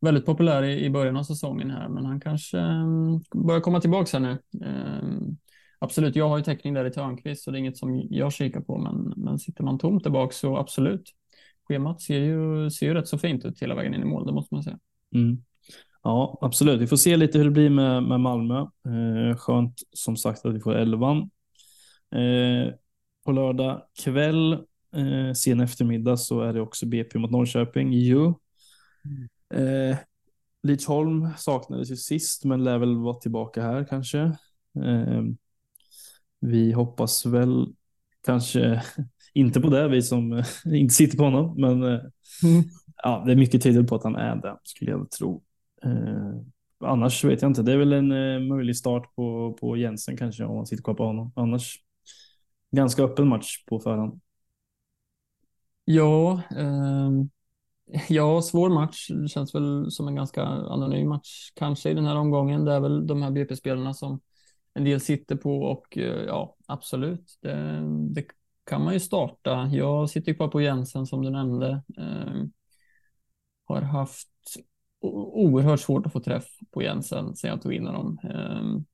väldigt 0.00 0.26
populär 0.26 0.62
i, 0.62 0.90
början 0.90 1.16
av 1.16 1.22
säsongen 1.22 1.70
här, 1.70 1.88
men 1.88 2.04
han 2.04 2.20
kanske 2.20 2.58
mm, 2.58 3.20
börjar 3.34 3.60
komma 3.60 3.80
tillbaka 3.80 4.18
här 4.18 4.20
nu. 4.20 4.66
Ehm, 4.66 5.36
absolut, 5.78 6.16
jag 6.16 6.28
har 6.28 6.38
ju 6.38 6.44
täckning 6.44 6.74
där 6.74 6.84
i 6.84 6.90
Törnqvist 6.90 7.44
så 7.44 7.50
det 7.50 7.56
är 7.56 7.60
inget 7.60 7.78
som 7.78 8.06
jag 8.10 8.32
kikar 8.32 8.60
på, 8.60 8.78
men, 8.78 9.14
men 9.16 9.38
sitter 9.38 9.64
man 9.64 9.78
tomt 9.78 10.02
tillbaka 10.02 10.32
så 10.32 10.56
absolut. 10.56 11.12
Schemat 11.68 12.02
ser 12.02 12.18
ju, 12.18 12.70
ser 12.70 12.86
ju 12.86 12.94
rätt 12.94 13.08
så 13.08 13.18
fint 13.18 13.44
ut 13.44 13.62
hela 13.62 13.74
vägen 13.74 13.94
in 13.94 14.02
i 14.02 14.04
mål, 14.04 14.26
det 14.26 14.32
måste 14.32 14.54
man 14.54 14.62
säga. 14.62 14.78
Mm. 15.14 15.42
Ja, 16.02 16.38
absolut. 16.40 16.80
Vi 16.80 16.86
får 16.86 16.96
se 16.96 17.16
lite 17.16 17.38
hur 17.38 17.44
det 17.44 17.50
blir 17.50 17.70
med, 17.70 18.02
med 18.02 18.20
Malmö. 18.20 18.58
Eh, 18.60 19.36
skönt 19.36 19.82
som 19.92 20.16
sagt 20.16 20.46
att 20.46 20.54
vi 20.54 20.60
får 20.60 20.74
elvan. 20.74 21.30
Eh, 22.14 22.74
på 23.24 23.32
lördag 23.32 23.82
kväll, 24.04 24.52
eh, 24.94 25.32
sen 25.36 25.60
eftermiddag, 25.60 26.16
så 26.16 26.40
är 26.40 26.52
det 26.52 26.60
också 26.60 26.86
BP 26.86 27.18
mot 27.18 27.30
Norrköping. 27.30 27.92
Ju. 27.92 28.32
Mm. 29.04 29.90
Eh, 29.90 29.96
Lidsholm 30.62 31.28
saknades 31.36 31.90
ju 31.90 31.96
sist, 31.96 32.44
men 32.44 32.64
lär 32.64 32.78
väl 32.78 32.96
vara 32.96 33.14
tillbaka 33.14 33.62
här 33.62 33.84
kanske. 33.84 34.18
Eh, 34.84 35.22
vi 36.40 36.72
hoppas 36.72 37.26
väl 37.26 37.66
kanske 38.24 38.82
inte 39.34 39.60
på 39.60 39.70
det, 39.70 39.88
vi 39.88 40.02
som 40.02 40.32
eh, 40.32 40.44
inte 40.74 40.94
sitter 40.94 41.18
på 41.18 41.24
honom, 41.24 41.54
men 41.60 41.82
eh, 41.82 42.00
mm. 42.42 42.64
ja, 43.02 43.22
det 43.26 43.32
är 43.32 43.36
mycket 43.36 43.62
tyder 43.62 43.82
på 43.82 43.94
att 43.94 44.04
han 44.04 44.16
är 44.16 44.36
det, 44.36 44.58
skulle 44.62 44.90
jag 44.90 45.10
tro. 45.10 45.42
Eh, 45.82 46.40
annars 46.84 47.24
vet 47.24 47.42
jag 47.42 47.50
inte, 47.50 47.62
det 47.62 47.72
är 47.72 47.76
väl 47.76 47.92
en 47.92 48.12
eh, 48.12 48.40
möjlig 48.40 48.76
start 48.76 49.14
på, 49.14 49.56
på 49.60 49.76
Jensen 49.76 50.16
kanske, 50.16 50.44
om 50.44 50.56
man 50.56 50.66
sitter 50.66 50.82
kvar 50.82 50.94
på 50.94 51.04
honom. 51.04 51.32
Annars 51.36 51.80
ganska 52.74 53.02
öppen 53.02 53.28
match 53.28 53.64
på 53.66 53.80
förhand. 53.80 54.20
Ja, 55.84 56.42
eh, 56.56 57.10
Ja, 58.08 58.42
svår 58.42 58.70
match. 58.70 59.08
Det 59.10 59.28
känns 59.28 59.54
väl 59.54 59.90
som 59.90 60.08
en 60.08 60.14
ganska 60.14 60.42
anonym 60.42 61.08
match 61.08 61.50
kanske 61.54 61.90
i 61.90 61.94
den 61.94 62.06
här 62.06 62.16
omgången. 62.16 62.64
Det 62.64 62.72
är 62.72 62.80
väl 62.80 63.06
de 63.06 63.22
här 63.22 63.30
BP-spelarna 63.30 63.94
som 63.94 64.20
en 64.74 64.84
del 64.84 65.00
sitter 65.00 65.36
på 65.36 65.62
och 65.62 65.98
eh, 65.98 66.24
ja, 66.24 66.56
absolut. 66.66 67.38
Det, 67.40 67.80
det 68.14 68.24
kan 68.66 68.84
man 68.84 68.94
ju 68.94 69.00
starta. 69.00 69.70
Jag 69.72 70.10
sitter 70.10 70.32
ju 70.32 70.36
kvar 70.36 70.48
på 70.48 70.60
Jensen 70.60 71.06
som 71.06 71.22
du 71.22 71.30
nämnde. 71.30 71.82
Eh, 71.98 72.44
har 73.64 73.80
haft 73.82 74.28
oerhört 75.00 75.80
svårt 75.80 76.06
att 76.06 76.12
få 76.12 76.20
träff 76.20 76.46
på 76.70 76.82
Jensen 76.82 77.36
sen 77.36 77.50
jag 77.50 77.62
tog 77.62 77.72
in 77.72 77.86
honom. 77.86 78.18
Eh, 78.24 78.93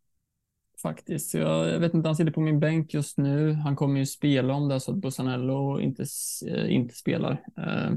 faktiskt. 0.82 1.34
Jag, 1.34 1.68
jag, 1.68 1.80
vet 1.80 1.94
inte, 1.94 2.08
han 2.08 2.16
sitter 2.16 2.32
på 2.32 2.40
min 2.40 2.60
bänk 2.60 2.94
just 2.94 3.18
nu. 3.18 3.52
Han 3.52 3.76
kommer 3.76 4.00
ju 4.00 4.06
spela 4.06 4.54
om 4.54 4.68
det 4.68 4.74
är 4.74 4.78
så 4.78 4.92
att 4.92 4.98
Bussanello 4.98 5.80
inte, 5.80 6.04
eh, 6.48 6.74
inte 6.74 6.94
spelar. 6.94 7.44
Eh, 7.56 7.92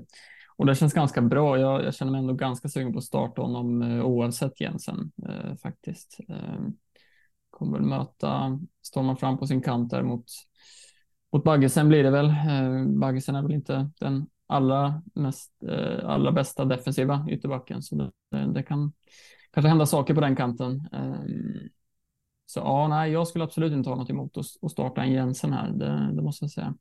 och 0.55 0.65
det 0.65 0.75
känns 0.75 0.93
ganska 0.93 1.21
bra. 1.21 1.59
Jag, 1.59 1.83
jag 1.83 1.95
känner 1.95 2.11
mig 2.11 2.19
ändå 2.19 2.33
ganska 2.33 2.69
sugen 2.69 2.93
på 2.93 2.97
att 2.97 3.03
starta 3.03 3.41
honom 3.41 3.81
eh, 3.81 4.05
oavsett 4.05 4.61
Jensen 4.61 5.11
faktiskt. 5.61 6.17
Kommer 7.49 7.77
väl 7.77 7.87
möta, 7.87 8.59
står 8.81 9.03
man 9.03 9.17
fram 9.17 9.37
på 9.37 9.47
sin 9.47 9.61
kant 9.61 9.91
där 9.91 10.03
mot, 10.03 10.25
mot 11.33 11.43
Baggesen 11.43 11.89
blir 11.89 12.03
det 12.03 12.11
väl. 12.11 12.29
Eh, 12.29 12.85
Baggesen 12.99 13.35
är 13.35 13.41
väl 13.41 13.53
inte 13.53 13.89
den 13.99 14.25
allra, 14.47 15.01
mest, 15.13 15.51
allra 16.03 16.31
bästa 16.31 16.65
defensiva 16.65 17.25
ytterbacken, 17.29 17.83
så 17.83 17.95
det, 17.95 18.11
det, 18.53 18.63
kan 18.63 18.93
kanske 19.51 19.69
hända 19.69 19.85
saker 19.85 20.13
på 20.13 20.21
den 20.21 20.35
kanten. 20.35 20.87
Ehm, 20.91 21.69
så 22.45 22.59
ja, 22.59 22.87
nej, 22.87 23.11
jag 23.11 23.27
skulle 23.27 23.43
absolut 23.43 23.73
inte 23.73 23.89
ha 23.89 23.97
något 23.97 24.09
emot 24.09 24.37
att, 24.37 24.71
starta 24.71 25.03
en 25.03 25.11
Jensen 25.11 25.53
här, 25.53 25.71
det, 25.71 26.11
det 26.15 26.21
måste 26.21 26.45
jag 26.45 26.51
säga. 26.51 26.75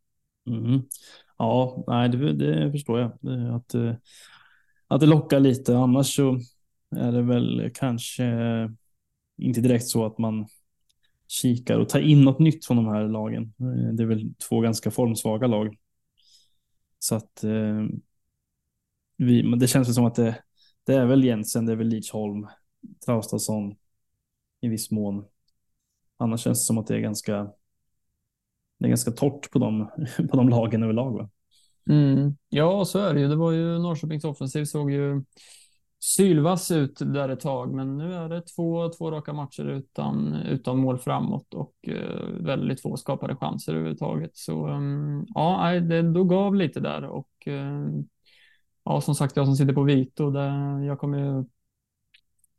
Mm. 0.46 0.82
Ja, 1.38 1.84
nej, 1.86 2.08
det, 2.08 2.32
det 2.32 2.72
förstår 2.72 3.00
jag. 3.00 3.10
Att, 3.54 3.74
eh, 3.74 3.94
att 4.88 5.00
det 5.00 5.06
lockar 5.06 5.40
lite. 5.40 5.76
Annars 5.76 6.16
så 6.16 6.38
är 6.96 7.12
det 7.12 7.22
väl 7.22 7.70
kanske 7.74 8.24
eh, 8.24 8.70
inte 9.36 9.60
direkt 9.60 9.86
så 9.86 10.06
att 10.06 10.18
man 10.18 10.46
kikar 11.28 11.78
och 11.78 11.88
tar 11.88 12.00
in 12.00 12.24
något 12.24 12.38
nytt 12.38 12.66
från 12.66 12.76
de 12.76 12.86
här 12.86 13.08
lagen. 13.08 13.54
Eh, 13.60 13.94
det 13.94 14.02
är 14.02 14.06
väl 14.06 14.34
två 14.48 14.60
ganska 14.60 14.90
formsvaga 14.90 15.46
lag. 15.46 15.76
Så 16.98 17.14
att 17.14 17.44
eh, 17.44 17.86
vi, 19.16 19.42
det 19.56 19.68
känns 19.68 19.88
väl 19.88 19.94
som 19.94 20.04
att 20.04 20.14
det, 20.14 20.42
det 20.86 20.94
är 20.94 21.06
väl 21.06 21.24
Jensen, 21.24 21.66
det 21.66 21.72
är 21.72 21.76
väl 21.76 21.88
Lidsholm, 21.88 22.46
Traustason 23.06 23.74
i 24.60 24.68
viss 24.68 24.90
mån. 24.90 25.24
Annars 26.22 26.40
känns 26.40 26.62
det 26.62 26.66
som 26.66 26.78
att 26.78 26.86
det 26.86 26.96
är 26.96 27.00
ganska 27.00 27.50
det 28.78 28.86
är 28.86 28.88
ganska 28.88 29.10
torrt 29.10 29.50
på 29.50 29.58
de, 29.58 29.90
på 30.30 30.36
de 30.36 30.48
lagen 30.48 30.82
överlag. 30.82 31.18
Va? 31.18 31.30
Mm. 31.90 32.36
Ja, 32.48 32.84
så 32.84 32.98
är 32.98 33.14
det 33.14 33.20
ju. 33.20 33.28
Det 33.28 33.36
var 33.36 33.52
ju 33.52 33.78
Norrköpings 33.78 34.24
offensiv 34.24 34.64
såg 34.64 34.90
ju 34.90 35.24
sylvass 36.00 36.70
ut 36.70 36.98
där 36.98 37.28
ett 37.28 37.40
tag, 37.40 37.74
men 37.74 37.96
nu 37.96 38.14
är 38.14 38.28
det 38.28 38.40
två, 38.40 38.88
två 38.88 39.10
raka 39.10 39.32
matcher 39.32 39.64
utan, 39.64 40.34
utan 40.34 40.78
mål 40.78 40.98
framåt 40.98 41.54
och 41.54 41.74
uh, 41.88 42.44
väldigt 42.44 42.82
få 42.82 42.96
skapade 42.96 43.36
chanser 43.36 43.72
överhuvudtaget. 43.72 44.36
Så 44.36 44.68
um, 44.68 45.26
ja, 45.34 45.70
det 45.80 46.02
då 46.02 46.24
gav 46.24 46.54
lite 46.54 46.80
där 46.80 47.04
och 47.04 47.30
uh, 47.46 47.88
ja, 48.84 49.00
som 49.00 49.14
sagt, 49.14 49.36
jag 49.36 49.46
som 49.46 49.56
sitter 49.56 49.72
på 49.74 49.82
Vito, 49.82 50.30
det, 50.30 50.48
jag 50.86 50.98
kommer 50.98 51.44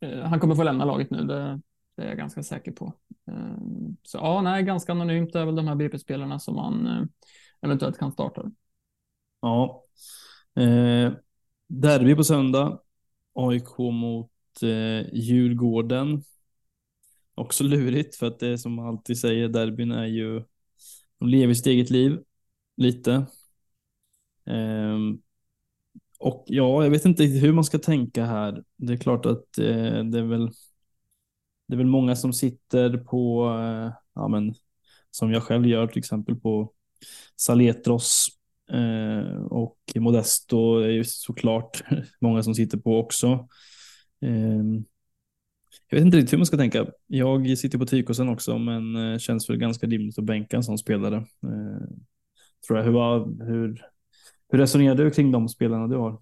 uh, 0.04 0.22
han 0.22 0.40
kommer 0.40 0.54
få 0.54 0.62
lämna 0.62 0.84
laget 0.84 1.10
nu. 1.10 1.24
Det, 1.24 1.60
det 1.96 2.02
är 2.02 2.08
jag 2.08 2.18
ganska 2.18 2.42
säker 2.42 2.72
på. 2.72 2.92
Ehm, 3.26 3.96
så 4.02 4.18
ja, 4.18 4.42
nej, 4.42 4.62
ganska 4.62 4.92
anonymt 4.92 5.34
är 5.34 5.44
väl 5.44 5.56
de 5.56 5.68
här 5.68 5.74
BP-spelarna 5.74 6.38
som 6.38 6.54
man 6.54 6.86
eh, 6.86 7.04
eventuellt 7.60 7.98
kan 7.98 8.12
starta. 8.12 8.50
Ja. 9.40 9.84
Eh, 10.56 11.12
derby 11.68 12.14
på 12.14 12.24
söndag. 12.24 12.80
AIK 13.32 13.78
mot 13.78 14.30
eh, 14.62 15.14
Djurgården. 15.14 16.22
Också 17.34 17.64
lurigt 17.64 18.16
för 18.16 18.26
att 18.26 18.38
det 18.38 18.48
är 18.48 18.56
som 18.56 18.74
man 18.74 18.86
alltid 18.86 19.18
säger, 19.18 19.48
derbyn 19.48 19.92
är 19.92 20.06
ju, 20.06 20.42
de 21.18 21.28
lever 21.28 21.54
sitt 21.54 21.66
eget 21.66 21.90
liv 21.90 22.18
lite. 22.76 23.12
Eh, 24.46 24.98
och 26.18 26.44
ja, 26.46 26.82
jag 26.84 26.90
vet 26.90 27.04
inte 27.04 27.24
hur 27.24 27.52
man 27.52 27.64
ska 27.64 27.78
tänka 27.78 28.24
här. 28.24 28.64
Det 28.76 28.92
är 28.92 28.96
klart 28.96 29.26
att 29.26 29.58
eh, 29.58 30.04
det 30.04 30.18
är 30.18 30.28
väl 30.28 30.50
det 31.66 31.74
är 31.74 31.78
väl 31.78 31.86
många 31.86 32.16
som 32.16 32.32
sitter 32.32 32.96
på, 32.96 33.48
eh, 33.48 33.92
ja 34.14 34.28
men 34.28 34.54
som 35.10 35.32
jag 35.32 35.42
själv 35.42 35.66
gör 35.66 35.86
till 35.86 35.98
exempel 35.98 36.36
på 36.36 36.72
Saletros 37.36 38.26
eh, 38.70 39.42
och 39.42 39.78
Modesto 39.96 40.78
är 40.78 40.88
ju 40.88 41.04
såklart 41.04 41.82
många 42.20 42.42
som 42.42 42.54
sitter 42.54 42.78
på 42.78 42.98
också. 42.98 43.48
Eh, 44.20 44.62
jag 45.88 45.98
vet 45.98 46.04
inte 46.06 46.16
riktigt 46.16 46.32
hur 46.32 46.38
man 46.38 46.46
ska 46.46 46.56
tänka. 46.56 46.86
Jag 47.06 47.58
sitter 47.58 47.78
på 47.78 47.86
Tykosen 47.86 48.28
också, 48.28 48.58
men 48.58 48.96
eh, 48.96 49.18
känns 49.18 49.50
väl 49.50 49.56
ganska 49.56 49.86
rimligt 49.86 50.18
att 50.18 50.24
bänka 50.24 50.56
en 50.56 50.64
sån 50.64 50.78
spelare. 50.78 51.16
Eh, 51.16 51.88
tror 52.66 52.78
jag. 52.78 52.84
Hur, 52.84 53.44
hur, 53.46 53.82
hur 54.48 54.58
resonerar 54.58 54.94
du 54.94 55.10
kring 55.10 55.32
de 55.32 55.48
spelarna 55.48 55.86
du 55.86 55.96
har? 55.96 56.20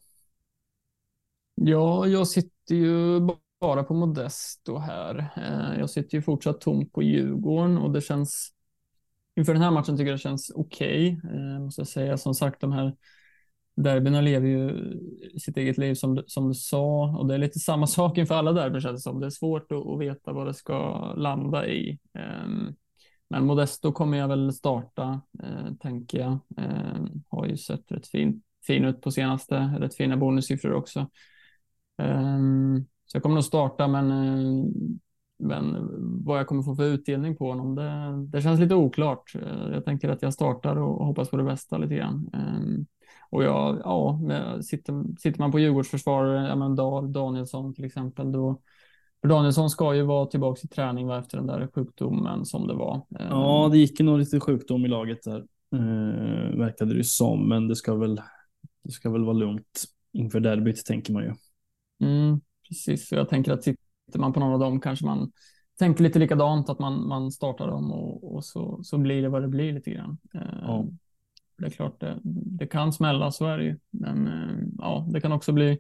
Ja, 1.55 2.07
jag 2.07 2.29
sitter 2.29 2.75
ju 2.75 3.21
bara 3.63 3.85
på 3.85 3.95
Modesto 3.95 4.79
här. 4.79 5.31
Eh, 5.37 5.79
jag 5.81 5.91
sitter 5.91 6.17
ju 6.17 6.23
fortsatt 6.23 6.61
tomt 6.61 6.93
på 6.93 7.03
Djurgården 7.03 7.79
och 7.79 7.93
det 7.93 8.01
känns 8.01 8.53
inför 9.37 9.53
den 9.53 9.63
här 9.63 9.71
matchen 9.71 9.97
tycker 9.97 10.11
jag 10.11 10.19
det 10.19 10.23
känns 10.23 10.53
okej. 10.55 11.21
Okay, 11.25 11.59
måste 11.59 11.81
jag 11.81 11.89
säga. 11.89 12.19
Som 12.19 12.35
sagt, 12.35 12.61
de 12.61 12.73
här 12.73 12.97
derbyna 13.77 14.21
lever 14.21 14.49
ju 14.49 14.99
sitt 15.39 15.57
eget 15.57 15.79
liv 15.79 15.95
som, 15.95 16.23
som 16.27 16.49
du 16.49 16.55
sa 16.55 17.17
och 17.19 17.29
det 17.29 17.35
är 17.35 17.39
lite 17.39 17.59
samma 17.59 17.87
sak 17.99 18.19
inför 18.19 18.35
alla 18.35 18.53
derbyn 18.53 18.81
känns 18.81 19.01
det 19.01 19.11
som. 19.11 19.21
Det 19.21 19.27
är 19.27 19.31
svårt 19.31 19.73
att, 19.73 19.87
att 19.87 20.01
veta 20.01 20.33
vad 20.33 20.47
det 20.47 20.55
ska 20.55 21.13
landa 21.15 21.67
i. 21.67 21.99
Ehm, 22.15 22.75
men 23.29 23.47
Modesto 23.47 23.93
kommer 23.93 24.19
jag 24.19 24.29
väl 24.29 24.53
starta, 24.53 25.21
eh, 25.43 25.75
tänker 25.81 26.19
jag. 26.19 26.39
Ehm, 26.57 27.23
har 27.29 27.47
ju 27.47 27.57
sett 27.57 27.93
rätt 27.93 28.07
fin, 28.07 28.43
fin 28.67 28.85
ut 28.85 29.01
på 29.01 29.11
senaste, 29.11 29.57
rätt 29.57 29.95
fina 29.95 30.17
bonussiffror 30.17 30.73
också. 30.73 31.11
Ehm, 31.99 32.85
så 33.13 33.17
jag 33.17 33.23
kommer 33.23 33.35
nog 33.35 33.45
starta, 33.45 33.89
men, 33.89 34.11
eh, 34.11 34.65
men 35.39 35.89
vad 36.25 36.39
jag 36.39 36.47
kommer 36.47 36.63
få 36.63 36.75
för 36.75 36.85
utdelning 36.85 37.37
på 37.37 37.49
honom, 37.49 37.75
det, 37.75 38.39
det 38.39 38.43
känns 38.43 38.61
lite 38.61 38.75
oklart. 38.75 39.35
Eh, 39.35 39.73
jag 39.73 39.85
tänker 39.85 40.09
att 40.09 40.23
jag 40.23 40.35
startar 40.35 40.77
och 40.77 41.07
hoppas 41.07 41.31
på 41.31 41.37
det 41.37 41.45
bästa 41.45 41.79
lite 41.79 41.95
grann. 41.95 42.31
Ehm, 42.33 42.87
och 43.31 43.45
jag, 43.45 43.81
ja, 43.85 44.21
sitter, 44.63 45.19
sitter 45.19 45.41
man 45.41 45.53
på 45.53 45.59
Djurgårdsförsvarare, 45.59 46.49
ja, 46.49 46.57
men 46.57 46.77
Danielsson 47.13 47.75
till 47.75 47.85
exempel, 47.85 48.33
då 48.33 48.61
Danielsson 49.29 49.71
ska 49.71 49.95
ju 49.95 50.03
vara 50.03 50.27
tillbaka 50.27 50.61
i 50.65 50.69
träning 50.69 51.11
efter 51.11 51.37
den 51.37 51.47
där 51.47 51.69
sjukdomen 51.75 52.45
som 52.45 52.67
det 52.67 52.75
var. 52.75 53.03
Ja, 53.09 53.69
det 53.73 53.79
gick 53.79 54.01
nog 54.01 54.19
lite 54.19 54.41
sjukdom 54.41 54.85
i 54.85 54.89
laget 54.89 55.23
där, 55.23 55.45
eh, 55.75 56.59
verkade 56.59 56.95
det 56.95 57.05
som, 57.05 57.49
men 57.49 57.69
det 57.69 57.77
ska 57.77 57.95
väl, 57.95 58.21
det 58.85 58.91
ska 58.91 59.11
väl 59.11 59.25
vara 59.25 59.37
lugnt 59.37 59.85
inför 60.13 60.41
derbyt 60.41 60.85
tänker 60.85 61.13
man 61.13 61.23
ju. 61.23 61.33
Mm, 62.07 62.41
Precis, 62.69 63.09
så 63.09 63.15
jag 63.15 63.29
tänker 63.29 63.53
att 63.53 63.65
sitter 63.65 64.19
man 64.19 64.33
på 64.33 64.41
någon 64.41 64.53
av 64.53 64.59
dem 64.59 64.81
kanske 64.81 65.07
man 65.07 65.33
tänker 65.79 66.03
lite 66.03 66.19
likadant, 66.19 66.69
att 66.69 66.79
man, 66.79 67.09
man 67.09 67.33
startar 67.33 67.67
dem 67.67 67.93
och, 67.93 68.35
och 68.35 68.45
så, 68.45 68.81
så 68.83 68.99
blir 68.99 69.23
det 69.23 69.29
vad 69.29 69.43
det 69.43 69.49
blir 69.49 69.73
lite 69.73 69.91
grann. 69.91 70.19
Eh, 70.35 70.59
ja. 70.63 70.87
Det 71.59 71.67
är 71.67 71.71
klart, 71.71 72.01
det, 72.01 72.19
det 72.59 72.67
kan 72.67 72.93
smälla, 72.93 73.31
så 73.31 73.47
är 73.47 73.59
det 73.59 73.65
ju. 73.65 73.79
Men 73.91 74.27
eh, 74.27 74.67
ja, 74.79 75.07
det 75.13 75.21
kan 75.21 75.33
också 75.33 75.53
bli 75.53 75.79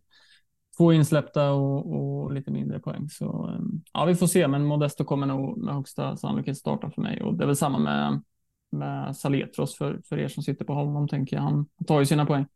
två 0.77 0.93
insläppta 0.93 1.53
och, 1.53 1.93
och, 1.95 2.33
lite 2.33 2.51
mindre 2.51 2.79
poäng. 2.79 3.09
Så 3.09 3.57
ja, 3.93 4.05
vi 4.05 4.15
får 4.15 4.27
se, 4.27 4.49
men 4.49 4.65
Modesto 4.65 5.05
kommer 5.05 5.27
nog 5.27 5.59
med 5.59 5.75
högsta 5.75 6.17
sannolikhet 6.17 6.59
starta 6.59 6.91
för 6.91 7.03
mig 7.03 7.23
och 7.23 7.35
det 7.35 7.45
är 7.45 7.47
väl 7.47 7.57
samma 7.57 7.79
med, 7.79 8.23
med 8.71 9.17
Saletros 9.17 9.77
för, 9.77 10.01
för 10.09 10.19
er 10.19 10.29
som 10.29 10.43
sitter 10.43 10.65
på 10.65 10.75
honom, 10.75 11.09
tänker 11.09 11.37
jag. 11.37 11.43
Han 11.43 11.67
tar 11.87 12.01
ju 12.01 12.07
sina 12.07 12.27
poäng. 12.27 12.47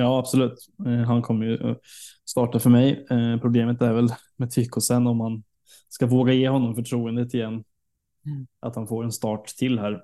Ja, 0.00 0.18
absolut. 0.18 0.66
Han 1.06 1.22
kommer 1.22 1.46
ju 1.46 1.74
starta 2.24 2.58
för 2.58 2.70
mig. 2.70 3.06
Problemet 3.40 3.82
är 3.82 3.92
väl 3.92 4.08
med 4.36 4.50
Tycho 4.50 4.80
sen 4.80 5.06
om 5.06 5.16
man 5.16 5.42
ska 5.88 6.06
våga 6.06 6.32
ge 6.32 6.48
honom 6.48 6.74
förtroendet 6.74 7.34
igen. 7.34 7.64
Mm. 8.26 8.46
Att 8.60 8.76
han 8.76 8.86
får 8.86 9.04
en 9.04 9.12
start 9.12 9.46
till 9.46 9.78
här. 9.78 10.02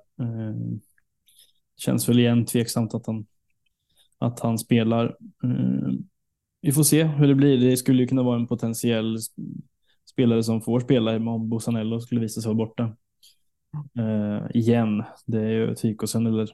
Känns 1.76 2.08
väl 2.08 2.18
igen 2.18 2.44
tveksamt 2.44 2.94
att 2.94 3.06
han, 3.06 3.26
att 4.18 4.40
han 4.40 4.58
spelar. 4.58 5.16
Vi 6.60 6.72
får 6.72 6.82
se 6.82 7.04
hur 7.04 7.28
det 7.28 7.34
blir. 7.34 7.58
Det 7.58 7.76
skulle 7.76 8.02
ju 8.02 8.08
kunna 8.08 8.22
vara 8.22 8.36
en 8.36 8.46
potentiell 8.46 9.18
spelare 10.10 10.42
som 10.42 10.62
får 10.62 10.80
spela 10.80 11.16
om 11.16 11.48
Bosanello 11.48 12.00
skulle 12.00 12.20
visa 12.20 12.40
sig 12.40 12.48
vara 12.48 12.66
borta. 12.66 12.96
Uh, 13.98 14.46
igen, 14.54 15.04
det 15.26 15.40
är 15.40 15.50
ju 15.50 15.74
Tykosen 15.74 16.26
eller 16.26 16.48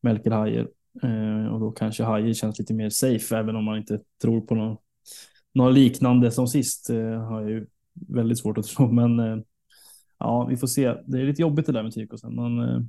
Melker 0.00 0.30
Hajer. 0.30 0.68
Eh, 1.02 1.46
och 1.52 1.60
då 1.60 1.70
kanske 1.72 2.04
Hajer 2.04 2.34
känns 2.34 2.58
lite 2.58 2.74
mer 2.74 2.90
safe, 2.90 3.36
även 3.36 3.56
om 3.56 3.64
man 3.64 3.78
inte 3.78 4.00
tror 4.22 4.40
på 4.40 4.54
någon. 4.54 4.76
något 5.52 5.74
liknande 5.74 6.30
som 6.30 6.46
sist. 6.48 6.90
Eh, 6.90 7.24
har 7.24 7.40
jag 7.40 7.50
ju 7.50 7.66
väldigt 7.94 8.38
svårt 8.38 8.58
att 8.58 8.66
tro, 8.76 8.92
men 8.92 9.20
eh, 9.20 9.36
ja, 10.18 10.44
vi 10.44 10.56
får 10.56 10.66
se. 10.66 10.94
Det 11.06 11.20
är 11.20 11.24
lite 11.26 11.42
jobbigt 11.42 11.66
det 11.66 11.72
där 11.72 11.82
med 11.82 11.94
Tykosen. 11.94 12.34
Man 12.34 12.88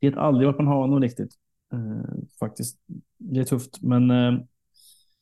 vet 0.00 0.16
aldrig 0.16 0.46
vart 0.46 0.58
man 0.58 0.66
har 0.66 0.80
honom 0.80 1.00
riktigt. 1.00 1.34
faktiskt, 2.38 2.78
det 3.18 3.40
är 3.40 3.44
tufft, 3.44 3.82
men 3.82 4.10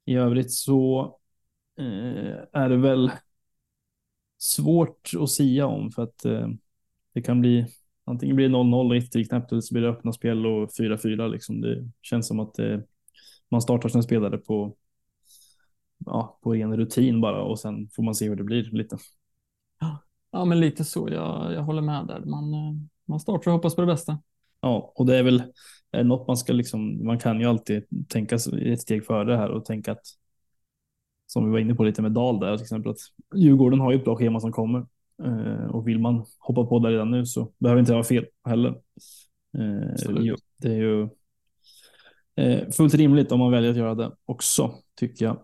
i 0.04 0.14
övrigt 0.14 0.52
så 0.52 1.04
eh, 1.78 2.36
är 2.52 2.68
det 2.68 2.76
väl 2.76 3.10
svårt 4.38 5.10
att 5.20 5.30
sia 5.30 5.66
om 5.66 5.90
för 5.90 6.02
att 6.02 6.24
eh, 6.24 6.48
det 7.12 7.22
kan 7.22 7.40
bli 7.40 7.66
antingen 8.04 8.36
blir 8.36 8.48
det 8.48 8.54
0-0 8.54 8.90
och 8.90 8.96
ett 8.96 9.28
knappt 9.28 9.52
eller 9.52 9.60
så 9.60 9.74
blir 9.74 9.82
det 9.82 9.88
öppna 9.88 10.12
spel 10.12 10.46
och 10.46 10.70
4-4 10.70 11.28
liksom. 11.28 11.60
Det 11.60 11.88
känns 12.02 12.28
som 12.28 12.40
att 12.40 12.58
eh, 12.58 12.78
man 13.48 13.62
startar 13.62 13.88
sina 13.88 14.02
spelare 14.02 14.38
på 14.38 14.76
ja, 16.06 16.38
på 16.42 16.54
ren 16.54 16.76
rutin 16.76 17.20
bara 17.20 17.42
och 17.42 17.60
sen 17.60 17.88
får 17.92 18.02
man 18.02 18.14
se 18.14 18.28
hur 18.28 18.36
det 18.36 18.44
blir 18.44 18.62
lite. 18.62 18.98
Ja, 20.30 20.44
men 20.44 20.60
lite 20.60 20.84
så. 20.84 21.08
Jag, 21.08 21.52
jag 21.52 21.62
håller 21.62 21.82
med 21.82 22.06
där. 22.06 22.20
Man, 22.20 22.54
eh, 22.54 22.74
man 23.04 23.20
startar 23.20 23.50
och 23.50 23.56
hoppas 23.56 23.74
på 23.74 23.80
det 23.80 23.86
bästa. 23.86 24.18
Ja, 24.60 24.92
och 24.94 25.06
det 25.06 25.18
är 25.18 25.22
väl 25.22 25.42
är 25.94 26.04
något 26.04 26.26
man 26.26 26.36
ska 26.36 26.52
liksom, 26.52 27.06
man 27.06 27.18
kan 27.18 27.40
ju 27.40 27.46
alltid 27.46 27.84
tänka 28.08 28.34
ett 28.34 28.80
steg 28.80 29.06
före 29.06 29.24
det 29.24 29.36
här 29.36 29.50
och 29.50 29.64
tänka 29.64 29.92
att 29.92 30.06
som 31.26 31.44
vi 31.44 31.50
var 31.50 31.58
inne 31.58 31.74
på 31.74 31.84
lite 31.84 32.02
med 32.02 32.12
Dal 32.12 32.40
där 32.40 32.56
till 32.56 32.62
exempel 32.62 32.90
att 32.90 32.98
Djurgården 33.34 33.80
har 33.80 33.92
ju 33.92 33.98
ett 33.98 34.04
bra 34.04 34.16
schema 34.16 34.40
som 34.40 34.52
kommer 34.52 34.78
eh, 34.78 34.86
och 35.70 35.88
vill 35.88 35.98
man 35.98 36.24
hoppa 36.38 36.64
på 36.64 36.78
där 36.78 36.90
redan 36.90 37.10
nu 37.10 37.26
så 37.26 37.52
behöver 37.58 37.80
inte 37.80 37.92
det 37.92 37.96
vara 37.96 38.04
fel 38.04 38.26
heller. 38.44 38.68
Eh, 39.58 40.34
det 40.56 40.68
är 40.68 40.76
ju 40.76 41.08
eh, 42.36 42.70
fullt 42.70 42.94
rimligt 42.94 43.32
om 43.32 43.38
man 43.38 43.52
väljer 43.52 43.70
att 43.70 43.76
göra 43.76 43.94
det 43.94 44.12
också 44.24 44.74
tycker 44.98 45.24
jag. 45.24 45.40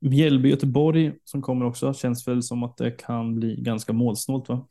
Mjällby 0.00 0.48
Göteborg 0.50 1.12
som 1.24 1.42
kommer 1.42 1.66
också 1.66 1.94
känns 1.94 2.28
väl 2.28 2.42
som 2.42 2.62
att 2.62 2.76
det 2.76 2.90
kan 2.90 3.34
bli 3.34 3.56
ganska 3.56 3.92
målsnålt 3.92 4.48
va? 4.48 4.66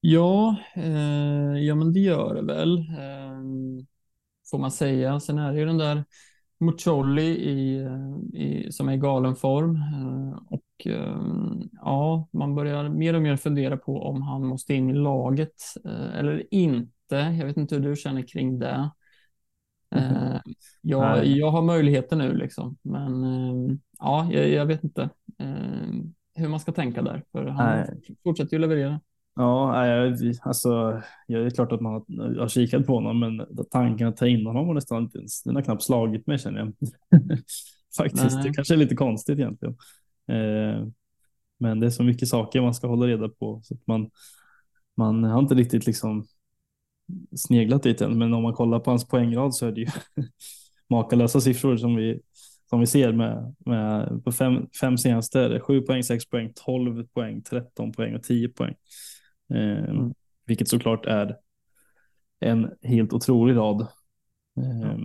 Ja, 0.00 0.56
eh, 0.74 1.58
ja 1.58 1.74
men 1.74 1.92
det 1.92 2.00
gör 2.00 2.34
det 2.34 2.42
väl. 2.42 2.78
Eh, 2.78 3.84
får 4.50 4.58
man 4.58 4.70
säga. 4.70 5.20
Sen 5.20 5.38
är 5.38 5.52
det 5.52 5.58
ju 5.58 5.66
den 5.66 5.78
där 5.78 6.04
Muccioli 6.64 7.22
i, 7.22 7.88
i, 8.32 8.72
som 8.72 8.88
är 8.88 8.92
i 8.92 8.96
galen 8.96 9.36
form. 9.36 9.76
Eh, 9.76 10.38
och 10.50 10.86
eh, 10.86 11.16
ja, 11.72 12.28
man 12.32 12.54
börjar 12.54 12.88
mer 12.88 13.14
och 13.14 13.22
mer 13.22 13.36
fundera 13.36 13.76
på 13.76 14.02
om 14.02 14.22
han 14.22 14.46
måste 14.46 14.74
in 14.74 14.90
i 14.90 14.94
laget 14.94 15.62
eh, 15.84 16.18
eller 16.18 16.44
inte. 16.50 17.16
Jag 17.16 17.46
vet 17.46 17.56
inte 17.56 17.74
hur 17.74 17.82
du 17.82 17.96
känner 17.96 18.22
kring 18.22 18.58
det. 18.58 18.90
Mm. 19.90 20.40
Jag, 20.82 21.26
jag 21.26 21.50
har 21.50 21.62
möjligheter 21.62 22.16
nu 22.16 22.34
liksom, 22.36 22.76
men 22.82 23.80
ja, 23.98 24.28
jag, 24.32 24.48
jag 24.48 24.66
vet 24.66 24.84
inte 24.84 25.08
hur 26.34 26.48
man 26.48 26.60
ska 26.60 26.72
tänka 26.72 27.02
där, 27.02 27.22
för 27.32 27.46
han 27.46 27.76
Nej. 27.76 28.16
fortsätter 28.24 28.52
ju 28.52 28.58
leverera. 28.58 29.00
Ja, 29.36 29.86
jag, 29.86 30.18
alltså, 30.42 31.02
jag 31.26 31.46
är 31.46 31.50
klart 31.50 31.72
att 31.72 31.80
man 31.80 31.92
har, 31.92 32.40
har 32.40 32.48
kikat 32.48 32.86
på 32.86 32.94
honom, 32.94 33.20
men 33.20 33.46
tanken 33.70 34.08
att 34.08 34.16
ta 34.16 34.26
in 34.26 34.46
honom 34.46 34.66
har 34.66 34.74
nästan 34.74 35.02
inte 35.02 35.18
ens, 35.18 35.42
den 35.42 35.54
har 35.54 35.62
knappt 35.62 35.82
slagit 35.82 36.26
mig 36.26 36.38
känner 36.38 36.58
jag. 36.58 36.72
Faktiskt, 37.96 38.34
Nej. 38.34 38.42
det 38.42 38.54
kanske 38.54 38.74
är 38.74 38.78
lite 38.78 38.94
konstigt 38.94 39.38
egentligen. 39.38 39.76
Eh, 40.28 40.86
men 41.58 41.80
det 41.80 41.86
är 41.86 41.90
så 41.90 42.02
mycket 42.02 42.28
saker 42.28 42.60
man 42.60 42.74
ska 42.74 42.86
hålla 42.86 43.06
reda 43.06 43.28
på 43.28 43.60
så 43.64 43.74
att 43.74 43.86
man, 43.86 44.10
man 44.96 45.24
har 45.24 45.38
inte 45.38 45.54
riktigt 45.54 45.86
liksom 45.86 46.26
sneglat 47.36 47.82
dit 47.82 48.00
än. 48.00 48.18
Men 48.18 48.34
om 48.34 48.42
man 48.42 48.54
kollar 48.54 48.80
på 48.80 48.90
hans 48.90 49.08
poängrad 49.08 49.54
så 49.54 49.66
är 49.66 49.72
det 49.72 49.80
ju 49.80 49.86
makalösa 50.90 51.40
siffror 51.40 51.76
som 51.76 51.96
vi, 51.96 52.20
som 52.70 52.80
vi 52.80 52.86
ser 52.86 53.12
med, 53.12 53.54
med 53.58 54.20
på 54.24 54.32
fem, 54.32 54.66
fem 54.80 54.98
senaste. 54.98 55.60
7 55.60 55.80
poäng, 55.80 56.02
6 56.02 56.26
poäng, 56.26 56.52
12 56.54 57.06
poäng, 57.06 57.42
13 57.42 57.92
poäng 57.92 58.14
och 58.14 58.22
10 58.22 58.48
poäng. 58.48 58.74
Eh, 59.50 59.84
mm. 59.84 60.14
Vilket 60.46 60.68
såklart 60.68 61.06
är 61.06 61.36
en 62.40 62.70
helt 62.82 63.12
otrolig 63.12 63.56
rad. 63.56 63.80
Eh, 64.56 64.98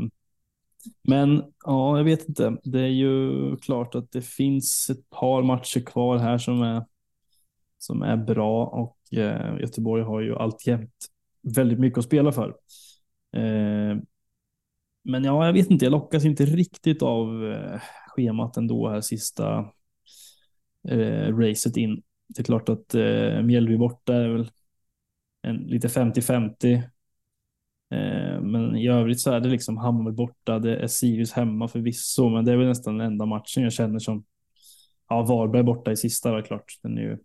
men 1.03 1.43
ja, 1.65 1.97
jag 1.97 2.03
vet 2.03 2.29
inte. 2.29 2.57
Det 2.63 2.79
är 2.79 2.87
ju 2.87 3.57
klart 3.57 3.95
att 3.95 4.11
det 4.11 4.21
finns 4.21 4.89
ett 4.89 5.09
par 5.09 5.43
matcher 5.43 5.79
kvar 5.79 6.17
här 6.17 6.37
som 6.37 6.61
är, 6.61 6.85
som 7.77 8.01
är 8.01 8.17
bra 8.17 8.65
och 8.65 9.17
eh, 9.19 9.59
Göteborg 9.59 10.03
har 10.03 10.21
ju 10.21 10.35
alltjämt 10.35 11.07
väldigt 11.41 11.79
mycket 11.79 11.99
att 11.99 12.05
spela 12.05 12.31
för. 12.31 12.47
Eh, 13.35 13.97
men 15.03 15.23
ja, 15.23 15.45
jag 15.45 15.53
vet 15.53 15.71
inte, 15.71 15.85
jag 15.85 15.91
lockas 15.91 16.25
inte 16.25 16.45
riktigt 16.45 17.01
av 17.01 17.51
eh, 17.51 17.81
schemat 18.07 18.57
ändå 18.57 18.89
här 18.89 19.01
sista 19.01 19.71
eh, 20.87 21.37
racet 21.37 21.77
in. 21.77 22.01
Det 22.29 22.41
är 22.41 22.43
klart 22.43 22.69
att 22.69 22.95
eh, 22.95 23.41
Mjällby 23.41 23.77
borta 23.77 24.13
är 24.15 24.29
väl 24.29 24.51
en, 25.41 25.57
lite 25.57 25.89
50-50. 25.89 26.73
Eh, 27.91 28.41
men 28.41 28.75
i 28.75 28.87
övrigt 28.89 29.19
så 29.19 29.31
är 29.31 29.39
det 29.39 29.49
liksom 29.49 29.77
Hammarby 29.77 30.15
borta, 30.15 30.59
det 30.59 30.77
är 30.77 30.87
Sirius 30.87 31.31
hemma 31.33 31.67
förvisso, 31.67 32.29
men 32.29 32.45
det 32.45 32.51
är 32.51 32.57
väl 32.57 32.67
nästan 32.67 32.97
den 32.97 33.07
enda 33.07 33.25
matchen 33.25 33.63
jag 33.63 33.73
känner 33.73 33.99
som 33.99 34.25
Ja, 35.09 35.21
Varberg 35.23 35.63
borta 35.63 35.91
i 35.91 35.97
sista 35.97 36.31
var 36.31 36.41
klart. 36.41 36.79
Den 36.83 36.97
är 36.97 37.01
ju, 37.01 37.17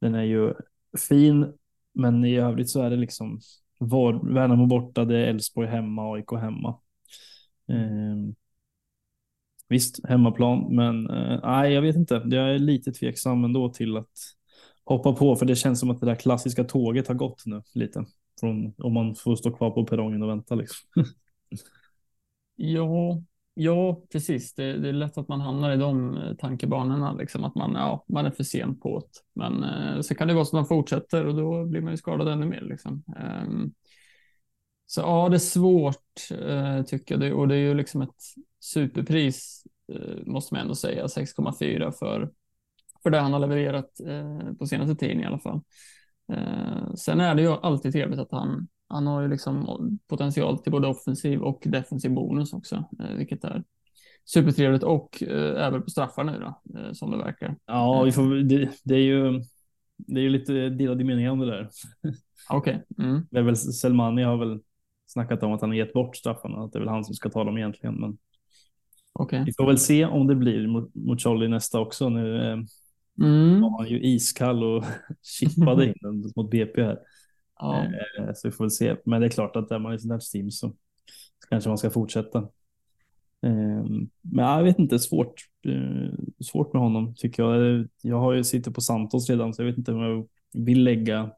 den 0.00 0.14
är 0.14 0.22
ju 0.22 0.54
fin, 1.08 1.52
men 1.92 2.24
i 2.24 2.36
övrigt 2.36 2.70
så 2.70 2.82
är 2.82 2.90
det 2.90 2.96
liksom 2.96 3.40
Var, 3.78 4.34
Värnamo 4.34 4.66
borta, 4.66 5.04
det 5.04 5.18
är 5.18 5.26
Elfsborg 5.28 5.68
hemma, 5.68 6.14
AIK 6.14 6.32
hemma. 6.32 6.80
Eh, 7.68 8.34
Visst, 9.68 10.06
hemmaplan, 10.08 10.74
men 10.74 11.10
eh, 11.10 11.40
nej, 11.42 11.72
jag 11.72 11.82
vet 11.82 11.96
inte. 11.96 12.14
Jag 12.14 12.54
är 12.54 12.58
lite 12.58 12.92
tveksam 12.92 13.44
ändå 13.44 13.68
till 13.68 13.96
att 13.96 14.12
hoppa 14.84 15.12
på, 15.12 15.36
för 15.36 15.46
det 15.46 15.56
känns 15.56 15.80
som 15.80 15.90
att 15.90 16.00
det 16.00 16.06
där 16.06 16.14
klassiska 16.14 16.64
tåget 16.64 17.08
har 17.08 17.14
gått 17.14 17.42
nu 17.46 17.62
lite. 17.74 18.04
Från, 18.40 18.74
om 18.78 18.92
man 18.92 19.14
får 19.14 19.36
stå 19.36 19.50
kvar 19.50 19.70
på 19.70 19.86
perrongen 19.86 20.22
och 20.22 20.28
vänta 20.28 20.54
liksom. 20.54 20.88
ja, 22.56 23.22
ja, 23.54 24.02
precis. 24.12 24.54
Det, 24.54 24.72
det, 24.72 24.88
är 24.88 24.92
lätt 24.92 25.18
att 25.18 25.28
man 25.28 25.40
hamnar 25.40 25.72
i 25.72 25.76
de 25.76 26.16
eh, 26.16 26.34
tankebanorna, 26.34 27.12
liksom 27.12 27.44
att 27.44 27.54
man, 27.54 27.72
ja, 27.74 28.04
man 28.08 28.26
är 28.26 28.30
för 28.30 28.44
sen 28.44 28.80
på 28.80 28.98
det. 28.98 29.40
Men 29.40 29.64
eh, 29.64 30.00
så 30.00 30.14
kan 30.14 30.28
det 30.28 30.34
vara 30.34 30.44
så 30.44 30.56
att 30.56 30.60
man 30.60 30.66
fortsätter 30.66 31.26
och 31.26 31.34
då 31.34 31.64
blir 31.64 31.80
man 31.80 31.90
ju 31.90 31.96
skadad 31.96 32.28
ännu 32.28 32.46
mer. 32.46 32.60
Liksom. 32.60 33.04
Um, 33.46 33.74
så 34.86 35.00
ja, 35.00 35.28
det 35.28 35.36
är 35.36 35.38
svårt 35.38 36.30
eh, 36.30 36.82
tycker 36.82 37.18
jag. 37.18 37.38
Och 37.38 37.48
det 37.48 37.54
är 37.54 37.58
ju 37.58 37.74
liksom 37.74 38.02
ett 38.02 38.22
superpris 38.64 39.64
eh, 39.92 40.26
måste 40.26 40.54
man 40.54 40.60
ändå 40.60 40.74
säga. 40.74 41.06
6,4 41.06 41.92
för, 41.92 42.30
för 43.02 43.10
det 43.10 43.18
han 43.18 43.32
har 43.32 43.40
levererat 43.40 44.00
eh, 44.06 44.52
på 44.58 44.66
senaste 44.66 44.94
tiden 44.94 45.20
i 45.20 45.26
alla 45.26 45.38
fall. 45.38 45.60
Eh, 46.32 46.94
sen 46.94 47.20
är 47.20 47.34
det 47.34 47.42
ju 47.42 47.48
alltid 47.48 47.92
trevligt 47.92 48.20
att 48.20 48.32
han, 48.32 48.68
han 48.88 49.06
har 49.06 49.22
ju 49.22 49.28
liksom 49.28 49.98
potential 50.06 50.58
till 50.58 50.72
både 50.72 50.88
offensiv 50.88 51.40
och 51.40 51.62
defensiv 51.66 52.10
bonus 52.10 52.52
också, 52.52 52.84
vilket 53.16 53.44
är 53.44 53.64
supertrevligt 54.24 54.84
och 54.84 55.22
även 55.56 55.82
på 55.82 55.90
straffar 55.90 56.24
nu 56.24 56.40
då, 56.40 56.60
som 56.94 57.10
det 57.10 57.16
verkar. 57.16 57.56
Ja, 57.66 58.02
vi 58.02 58.12
får, 58.12 58.34
det, 58.34 58.70
det 58.84 58.94
är 58.94 58.98
ju 58.98 59.42
det 59.96 60.20
är 60.20 60.22
ju 60.22 60.28
lite 60.28 60.68
delade 60.68 61.04
meningar 61.04 61.30
om 61.30 61.38
det 61.38 61.46
där. 61.46 61.68
Okej. 62.50 62.82
Okay. 62.90 63.06
Mm. 63.06 63.26
Det 63.30 63.38
är 63.38 63.42
väl 63.42 63.56
Selmani 63.56 64.22
har 64.22 64.36
väl 64.36 64.60
snackat 65.06 65.42
om 65.42 65.52
att 65.52 65.60
han 65.60 65.70
har 65.70 65.76
gett 65.76 65.92
bort 65.92 66.16
straffarna, 66.16 66.64
att 66.64 66.72
det 66.72 66.78
är 66.78 66.80
väl 66.80 66.88
han 66.88 67.04
som 67.04 67.14
ska 67.14 67.30
ta 67.30 67.44
dem 67.44 67.58
egentligen. 67.58 67.94
Men 67.94 68.18
okay. 69.14 69.44
vi 69.44 69.52
får 69.52 69.66
väl 69.66 69.78
se 69.78 70.04
om 70.04 70.26
det 70.26 70.34
blir 70.34 70.66
mot, 70.66 70.94
mot 70.94 71.20
Charlie 71.20 71.48
nästa 71.48 71.80
också. 71.80 72.08
Nu 72.08 72.36
eh, 72.36 72.58
mm. 73.20 73.60
var 73.60 73.78
han 73.78 73.88
ju 73.88 74.00
iskall 74.00 74.64
och 74.64 74.84
chippade 75.22 75.86
in 75.86 75.94
den 76.00 76.32
mot 76.36 76.50
BP 76.50 76.82
här. 76.82 76.98
Ja. 77.58 77.84
Eh, 77.84 78.32
så 78.34 78.48
vi 78.48 78.52
får 78.52 78.64
väl 78.64 78.70
se. 78.70 78.96
Men 79.04 79.20
det 79.20 79.26
är 79.26 79.30
klart 79.30 79.56
att 79.56 79.70
är 79.70 79.78
man 79.78 79.94
i 79.94 79.98
sånt 79.98 80.12
här 80.12 80.32
team 80.32 80.50
så 80.50 80.74
kanske 81.50 81.70
man 81.70 81.78
ska 81.78 81.90
fortsätta. 81.90 82.48
Ehm, 83.44 84.08
men 84.20 84.44
jag 84.44 84.62
vet 84.62 84.78
inte, 84.78 84.98
svårt, 84.98 85.34
eh, 85.66 86.14
svårt 86.44 86.72
med 86.72 86.82
honom 86.82 87.14
tycker 87.14 87.42
jag. 87.42 87.88
Jag 88.02 88.20
har 88.20 88.32
ju 88.32 88.44
sitter 88.44 88.70
på 88.70 88.80
Santos 88.80 89.30
redan 89.30 89.54
så 89.54 89.62
jag 89.62 89.66
vet 89.66 89.78
inte 89.78 89.92
om 89.92 90.00
jag 90.00 90.28
vill 90.64 90.84
lägga 90.84 91.30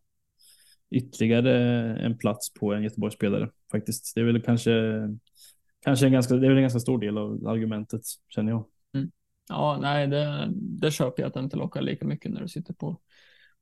ytterligare 0.90 1.52
en 1.96 2.18
plats 2.18 2.54
på 2.54 2.74
en 2.74 2.82
Göteborgsspelare 2.82 3.50
faktiskt. 3.72 4.14
Det 4.14 4.20
är 4.20 4.24
väl 4.24 4.42
kanske, 4.42 4.70
kanske 5.86 6.06
en 6.06 6.12
ganska, 6.12 6.34
det 6.34 6.46
är 6.46 6.48
väl 6.48 6.56
en 6.56 6.62
ganska 6.62 6.80
stor 6.80 6.98
del 6.98 7.18
av 7.18 7.46
argumentet 7.46 8.00
känner 8.28 8.52
jag. 8.52 8.64
Mm. 8.94 9.10
Ja, 9.48 9.78
nej, 9.80 10.06
det, 10.06 10.48
det 10.54 10.90
köper 10.90 11.22
jag 11.22 11.28
att 11.28 11.34
den 11.34 11.44
inte 11.44 11.56
lockar 11.56 11.82
lika 11.82 12.06
mycket 12.06 12.32
när 12.32 12.40
du 12.40 12.48
sitter 12.48 12.74
på, 12.74 13.00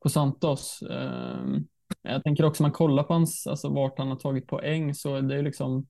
på 0.02 0.08
Santos. 0.08 0.82
Um, 0.82 1.66
jag 2.02 2.24
tänker 2.24 2.44
också 2.44 2.62
man 2.62 2.72
kollar 2.72 3.02
på 3.02 3.12
hans, 3.12 3.46
alltså 3.46 3.68
vart 3.68 3.98
han 3.98 4.08
har 4.08 4.16
tagit 4.16 4.46
poäng 4.46 4.94
så 4.94 5.20
det 5.20 5.36
är 5.36 5.42
liksom 5.42 5.86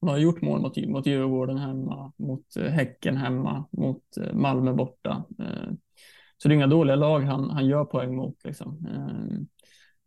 han 0.00 0.08
har 0.08 0.18
gjort 0.18 0.42
mål 0.42 0.60
mot, 0.60 0.76
mot 0.76 1.06
Djurgården 1.06 1.58
hemma, 1.58 2.12
mot 2.16 2.56
eh, 2.56 2.70
Häcken 2.70 3.16
hemma, 3.16 3.64
mot 3.70 4.16
eh, 4.16 4.32
Malmö 4.32 4.72
borta. 4.72 5.24
Ehm, 5.38 5.76
så 6.36 6.48
det 6.48 6.52
är 6.52 6.56
inga 6.56 6.66
dåliga 6.66 6.96
lag 6.96 7.20
han, 7.20 7.50
han 7.50 7.66
gör 7.66 7.84
poäng 7.84 8.16
mot. 8.16 8.44
Liksom. 8.44 8.86
Ehm, 8.86 9.46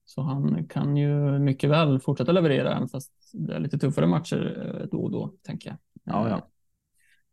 så 0.06 0.21
han 0.21 0.67
kan 0.67 0.97
ju 0.97 1.39
mycket 1.39 1.69
väl 1.69 2.00
fortsätta 2.00 2.32
leverera, 2.32 2.76
även 2.76 2.89
fast 2.89 3.13
lite 3.34 3.78
tuffare 3.78 4.08
matcher 4.08 4.88
då 4.92 4.98
och 4.98 5.12
då, 5.12 5.34
tänker 5.44 5.70
jag. 5.70 5.78
Ja, 6.04 6.30
ja. 6.30 6.48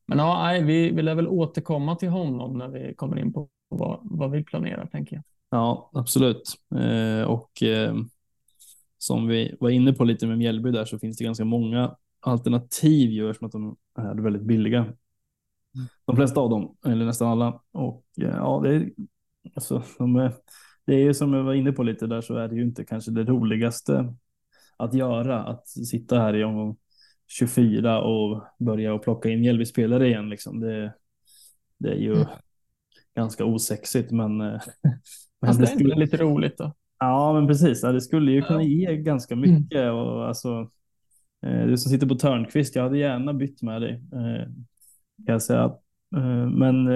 Men 0.07 0.18
ja, 0.18 0.42
nej, 0.42 0.62
vi, 0.62 0.90
vi 0.90 1.02
lär 1.02 1.14
väl 1.14 1.28
återkomma 1.28 1.96
till 1.96 2.09
honom 2.09 2.59
när 2.59 2.68
vi 2.68 2.94
kommer 2.94 3.18
in 3.18 3.33
på 3.33 3.48
vad, 3.68 4.00
vad 4.02 4.30
vi 4.30 4.44
planerar, 4.44 4.87
tänker 4.87 5.16
jag. 5.16 5.24
Ja, 5.50 5.90
absolut. 5.94 6.54
Eh, 6.74 7.24
och 7.24 7.62
eh, 7.62 7.94
som 8.98 9.26
vi 9.26 9.57
var 9.61 9.70
inne 9.70 9.92
på 9.92 10.04
lite 10.04 10.26
med 10.26 10.38
Mjällby 10.38 10.70
där 10.70 10.85
så 10.85 10.98
finns 10.98 11.16
det 11.16 11.24
ganska 11.24 11.44
många 11.44 11.96
alternativ 12.20 13.11
gör 13.11 13.33
som 13.33 13.46
att 13.46 13.52
de 13.52 13.76
är 13.98 14.14
väldigt 14.14 14.42
billiga. 14.42 14.78
Mm. 14.78 14.96
De 16.04 16.16
flesta 16.16 16.40
av 16.40 16.50
dem, 16.50 16.76
eller 16.87 17.04
nästan 17.04 17.28
alla. 17.28 17.61
Och 17.72 18.04
eh, 18.20 18.28
ja, 18.28 18.61
det 18.64 18.74
är, 18.74 18.92
alltså, 19.54 19.83
de 19.98 20.16
är, 20.16 20.33
det 20.85 20.94
är 20.94 20.98
ju 20.98 21.14
som 21.14 21.35
jag 21.35 21.44
var 21.44 21.54
inne 21.54 21.72
på 21.72 21.83
lite 21.83 22.07
där 22.07 22.20
så 22.20 22.37
är 22.37 22.48
det 22.48 22.54
ju 22.54 22.62
inte 22.62 22.85
kanske 22.85 23.11
det 23.11 23.24
roligaste 23.24 24.14
att 24.76 24.94
göra. 24.94 25.44
Att 25.44 25.68
sitta 25.68 26.18
här 26.18 26.37
i 26.37 26.44
omgång 26.44 26.76
24 27.26 28.02
och 28.02 28.44
börja 28.58 28.94
och 28.94 29.02
plocka 29.02 29.28
in 29.28 29.40
Mjällby-spelare 29.40 30.06
igen. 30.06 30.28
Liksom. 30.28 30.60
Det, 30.60 30.94
det 31.78 31.88
är 31.88 31.98
ju 31.98 32.14
mm. 32.14 32.26
ganska 33.16 33.44
osexigt, 33.44 34.10
men. 34.10 34.38
men 34.38 34.60
Fast 35.46 35.60
det, 35.60 35.66
skulle... 35.66 35.94
är 35.94 35.98
lite 35.98 36.16
roligt 36.16 36.58
då. 36.58 36.72
Ja, 36.98 37.32
men 37.32 37.46
precis. 37.46 37.80
Det 37.80 38.00
skulle 38.00 38.32
ju 38.32 38.42
kunna 38.42 38.62
ge 38.62 38.96
ganska 38.96 39.37
mycket. 39.37 39.92
Och, 39.92 40.28
alltså, 40.28 40.70
Eh, 41.46 41.66
du 41.66 41.78
som 41.78 41.90
sitter 41.90 42.06
på 42.06 42.14
Törnqvist, 42.14 42.76
jag 42.76 42.82
hade 42.82 42.98
gärna 42.98 43.32
bytt 43.32 43.62
med 43.62 43.82
dig. 43.82 43.92
Eh, 43.92 44.44
kan 45.26 45.32
jag 45.32 45.42
säga. 45.42 45.64
Eh, 46.16 46.46
men, 46.48 46.87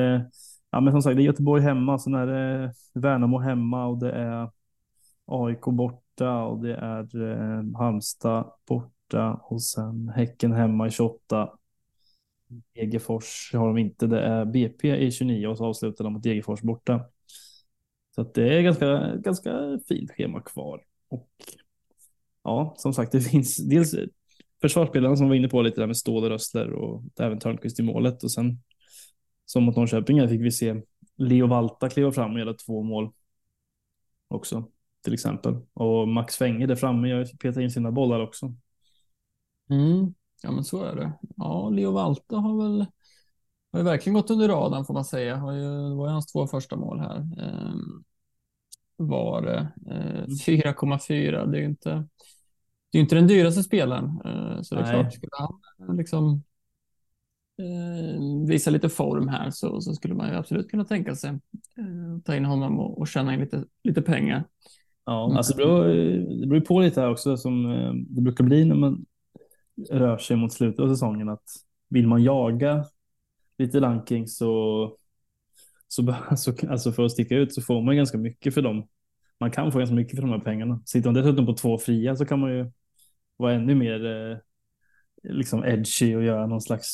ja, 0.71 0.81
men 0.81 0.93
som 0.93 1.03
sagt, 1.03 1.17
det 1.17 1.23
är 1.23 1.25
Göteborg 1.25 1.63
hemma, 1.63 1.99
sen 1.99 2.15
är 2.15 2.27
det 2.27 2.73
Värnamo 2.95 3.39
hemma 3.39 3.87
och 3.87 3.99
det 3.99 4.13
är 4.13 4.51
AIK 5.27 5.61
borta 6.19 6.43
och 6.43 6.63
det 6.63 6.75
är 6.75 7.31
eh, 7.31 7.79
Halmstad 7.79 8.53
borta 8.69 9.41
och 9.43 9.63
sen 9.63 10.09
Häcken 10.09 10.53
hemma 10.53 10.87
i 10.87 10.91
28. 10.91 11.53
Degerfors 12.75 13.51
har 13.53 13.67
de 13.67 13.79
inte, 13.79 14.07
det 14.07 14.21
är 14.21 14.45
BP 14.45 14.97
i 14.97 15.11
29 15.11 15.47
och 15.47 15.59
så 15.59 15.67
avslutar 15.67 16.05
de 16.05 16.13
mot 16.13 16.23
Degerfors 16.23 16.61
borta. 16.61 17.05
Så 18.15 18.21
att 18.21 18.35
det 18.35 18.59
är 18.59 18.63
ganska, 18.63 19.17
ganska 19.17 19.79
fint 19.89 20.11
schema 20.11 20.41
kvar. 20.41 20.83
Och 21.09 21.31
ja, 22.45 22.75
som 22.77 22.95
sagt, 22.95 23.13
det 23.13 23.21
finns 23.21 23.57
dels 23.57 23.95
försvarsspelarna 24.61 25.17
som 25.17 25.29
var 25.29 25.35
inne 25.35 25.49
på 25.49 25.63
lite 25.63 25.81
där 25.81 25.87
med 25.87 25.97
Ståhl 25.97 26.25
och 26.25 26.31
Rössler 26.31 26.73
och 26.73 27.03
även 27.21 27.39
Törnqvist 27.39 27.81
i 27.81 27.83
målet 27.83 28.23
och 28.23 28.31
sen 28.33 28.59
som 29.45 29.65
mot 29.65 29.77
Norrköping 29.77 30.29
fick 30.29 30.41
vi 30.41 30.51
se 30.51 30.83
Leo 31.17 31.47
Valta 31.47 31.89
kliva 31.89 32.13
fram 32.13 32.33
och 32.33 32.39
göra 32.39 32.55
två 32.55 32.83
mål 32.83 33.13
också 34.29 34.65
till 35.05 35.15
exempel. 35.15 35.57
Och 35.75 36.09
Max 36.09 36.37
Fänge 36.37 36.67
där 36.67 36.77
framme 36.77 37.09
gör 37.09 37.25
petar 37.25 37.61
in 37.61 37.71
sina 37.71 37.93
bollar 37.93 38.21
också. 38.21 38.55
Mm. 39.71 40.15
Ja, 40.43 40.51
men 40.51 40.65
så 40.65 40.83
är 40.83 40.97
det. 40.97 41.13
Ja, 41.37 41.69
Leo 41.69 41.91
Valta 41.91 42.37
har 42.37 42.63
väl 42.63 42.87
har 43.73 43.81
ju 43.81 43.85
verkligen 43.85 44.15
gått 44.15 44.31
under 44.31 44.49
radarn 44.49 44.85
får 44.85 44.95
man 44.95 45.05
säga. 45.05 45.37
Har 45.37 45.53
ju, 45.53 45.89
det 45.89 45.95
var 45.95 46.07
ju 46.07 46.13
hans 46.13 46.33
två 46.33 46.47
första 46.47 46.77
mål 46.77 47.01
här. 47.01 47.17
Ehm, 47.19 48.05
var 48.97 49.43
det. 49.43 49.73
Eh, 49.91 50.27
4,4. 50.47 51.39
Mm. 51.39 51.51
Det 51.51 51.59
är 51.59 51.61
ju 51.61 51.69
inte 51.69 52.07
det 52.93 52.99
är 52.99 53.03
inte 53.03 53.15
den 53.15 53.27
dyraste 53.27 53.63
spelaren. 53.63 54.05
Eh, 54.05 54.63
så 54.63 54.75
det 54.75 54.81
är 54.81 54.85
Nej. 54.85 54.93
klart, 54.93 55.13
skulle 55.13 55.31
han 55.79 55.97
liksom 55.97 56.43
eh, 57.59 58.47
visa 58.47 58.71
lite 58.71 58.89
form 58.89 59.29
här 59.29 59.51
så, 59.51 59.81
så 59.81 59.95
skulle 59.95 60.15
man 60.15 60.29
ju 60.29 60.35
absolut 60.35 60.71
kunna 60.71 60.85
tänka 60.85 61.15
sig 61.15 61.31
eh, 61.31 62.23
ta 62.25 62.37
in 62.37 62.45
honom 62.45 62.79
och, 62.79 62.99
och 62.99 63.09
tjäna 63.09 63.35
in 63.35 63.41
lite, 63.41 63.65
lite 63.83 64.03
pengar. 64.03 64.45
Ja, 65.09 65.25
mm. 65.25 65.37
alltså 65.37 65.53
det 65.53 65.65
beror, 65.65 65.85
det 66.41 66.47
beror 66.47 66.61
på 66.61 66.81
lite 66.81 67.01
här 67.01 67.11
också 67.11 67.37
som 67.37 67.63
det 68.09 68.21
brukar 68.21 68.45
bli 68.45 68.65
när 68.65 68.75
man 68.75 69.07
rör 69.91 70.19
sig 70.19 70.37
mot 70.37 70.53
slutet 70.53 70.81
av 70.81 70.89
säsongen 70.89 71.29
att 71.29 71.45
vill 71.89 72.07
man 72.07 72.23
jaga 72.23 72.85
lite 73.59 73.81
ranking 73.81 74.27
så, 74.27 74.97
så, 75.89 76.17
så 76.37 76.55
alltså 76.69 76.93
för 76.93 77.05
att 77.05 77.13
sticka 77.13 77.37
ut 77.37 77.55
så 77.55 77.63
får 77.63 77.83
man 77.83 77.97
ganska 77.97 78.19
mycket 78.19 78.55
för 78.55 78.63
dem. 78.63 78.89
Man 79.41 79.51
kan 79.51 79.73
få 79.73 79.79
ganska 79.79 79.97
mycket 79.97 80.17
för 80.17 80.23
de 80.23 80.31
här 80.31 80.39
pengarna. 80.39 80.83
Sitter 80.87 81.09
man 81.11 81.23
dessutom 81.23 81.47
på 81.47 81.53
två 81.53 81.79
fria 81.79 82.17
så 82.17 82.25
kan 82.27 82.41
man 82.41 82.51
ju 82.51 82.71
vara 83.37 83.55
ännu 83.55 83.75
mer 83.75 84.07
eh, 84.07 84.39
liksom 85.23 85.65
edgy 85.65 86.17
och 86.17 86.25
göra 86.25 86.47
någon 86.47 86.61
slags 86.61 86.93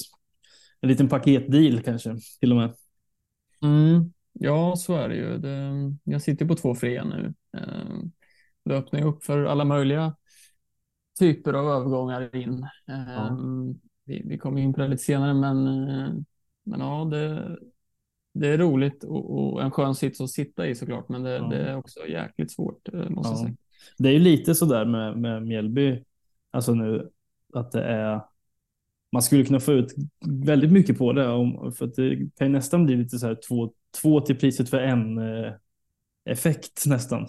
en 0.81 0.89
liten 0.89 1.09
paketdeal 1.09 1.83
kanske 1.83 2.17
till 2.41 2.53
och 2.53 2.59
med. 2.59 2.75
Mm. 3.63 4.14
Ja, 4.35 4.77
så 4.77 4.95
är 4.95 5.09
det 5.09 5.15
ju. 5.15 5.39
Det, 5.39 5.73
jag 6.05 6.23
sitter 6.23 6.47
på 6.47 6.55
två 6.55 6.75
fria 6.75 7.05
nu. 7.05 7.35
Eh, 7.57 7.99
det 8.65 8.75
öppnar 8.75 9.01
ju 9.01 9.07
upp 9.07 9.25
för 9.25 9.45
alla 9.45 9.65
möjliga 9.65 10.17
typer 11.19 11.53
av 11.53 11.67
övergångar 11.67 12.37
in. 12.37 12.67
Ja. 12.87 13.27
Eh, 13.27 13.37
vi, 14.05 14.23
vi 14.25 14.39
kommer 14.39 14.61
in 14.61 14.75
på 14.75 14.81
det 14.81 14.89
lite 14.89 15.03
senare, 15.03 15.35
men, 15.35 15.67
eh, 15.89 16.13
men 16.65 16.81
ja, 16.81 17.05
det, 17.05 17.57
det 18.35 18.49
är 18.49 18.59
roligt 18.59 19.05
och, 19.05 19.53
och, 19.53 19.63
en 19.63 19.71
skön 19.71 19.95
sits 19.95 20.21
att 20.21 20.31
sitta 20.31 20.67
i 20.67 20.75
såklart, 20.75 21.09
men 21.09 21.23
det, 21.23 21.37
ja. 21.37 21.49
det 21.49 21.57
är 21.57 21.77
också 21.77 22.07
jäkligt 22.07 22.53
svårt 22.53 22.89
måste 22.93 23.33
ja. 23.33 23.39
säga. 23.39 23.57
Det 23.99 24.09
är 24.09 24.13
ju 24.13 24.19
lite 24.19 24.55
så 24.55 24.65
där 24.65 24.85
med, 24.85 25.19
med 25.19 25.43
Mjällby 25.43 26.05
Alltså 26.55 26.75
nu 26.75 27.11
att 27.53 27.73
det 27.73 27.85
är. 27.85 28.21
Man 29.15 29.23
skulle 29.23 29.45
kunna 29.45 29.61
få 29.61 29.73
ut 29.73 29.95
väldigt 30.27 30.73
mycket 30.73 30.99
på 30.99 31.13
det 31.13 31.29
om, 31.29 31.73
för 31.73 31.85
att 31.85 31.95
det 31.95 32.17
kan 32.17 32.47
ju 32.47 32.53
nästan 32.53 32.87
bli 32.87 32.97
lite 32.97 33.19
så 33.19 33.27
här 33.27 33.39
två, 33.49 33.73
två 34.03 34.21
till 34.21 34.37
priset 34.37 34.69
för 34.69 34.81
en 34.81 35.19
eh, 35.19 35.53
effekt 36.25 36.87
nästan. 36.87 37.27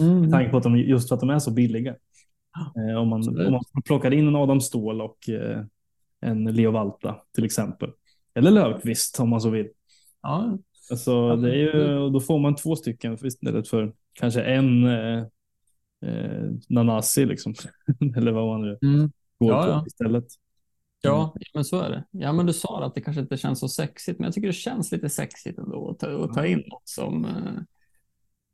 Mm. 0.00 0.20
Med 0.20 0.30
tanke 0.30 0.50
på 0.50 0.56
att 0.56 0.62
de 0.62 0.76
just 0.76 1.08
för 1.08 1.14
att 1.14 1.20
de 1.20 1.30
är 1.30 1.38
så 1.38 1.50
billiga. 1.50 1.96
Eh, 2.76 2.96
om, 2.96 3.08
man, 3.08 3.46
om 3.46 3.52
man 3.52 3.82
plockar 3.84 4.14
in 4.14 4.28
en 4.28 4.36
Adam 4.36 4.60
Ståhl 4.60 5.00
och 5.00 5.28
eh, 5.28 5.64
en 6.20 6.44
Leo 6.44 6.70
Valta 6.70 7.16
till 7.34 7.44
exempel. 7.44 7.90
Eller 8.34 8.50
Löfqvist 8.50 9.20
om 9.20 9.28
man 9.28 9.40
så 9.40 9.50
vill. 9.50 9.68
Ja. 10.22 10.58
Alltså, 10.90 11.36
det 11.36 11.50
är 11.50 11.56
ju, 11.56 12.10
då 12.10 12.20
får 12.20 12.38
man 12.38 12.56
två 12.56 12.76
stycken 12.76 13.18
istället 13.26 13.68
för 13.68 13.92
kanske 14.12 14.42
en 14.42 14.86
eh, 14.86 15.18
eh, 16.06 16.50
Nanasi 16.68 17.26
liksom. 17.26 17.54
Eller 18.16 18.32
vad 18.32 18.46
man 18.46 18.62
nu 18.62 18.78
mm. 18.82 19.10
går 19.38 19.52
ja, 19.52 19.62
på 19.62 19.70
ja. 19.70 19.84
istället. 19.86 20.26
Ja, 21.04 21.22
mm. 21.22 21.32
men 21.54 21.64
så 21.64 21.80
är 21.80 21.90
det. 21.90 22.04
Ja, 22.10 22.32
men 22.32 22.46
du 22.46 22.52
sa 22.52 22.84
att 22.84 22.94
det 22.94 23.00
kanske 23.00 23.20
inte 23.20 23.36
känns 23.36 23.60
så 23.60 23.68
sexigt, 23.68 24.18
men 24.18 24.24
jag 24.24 24.34
tycker 24.34 24.46
det 24.46 24.52
känns 24.52 24.92
lite 24.92 25.08
sexigt 25.08 25.58
ändå 25.58 25.90
att 25.90 25.98
ta, 25.98 26.24
att 26.24 26.32
ta 26.32 26.46
in 26.46 26.62
något 26.66 26.88
som, 26.88 27.24
eh, 27.24 27.62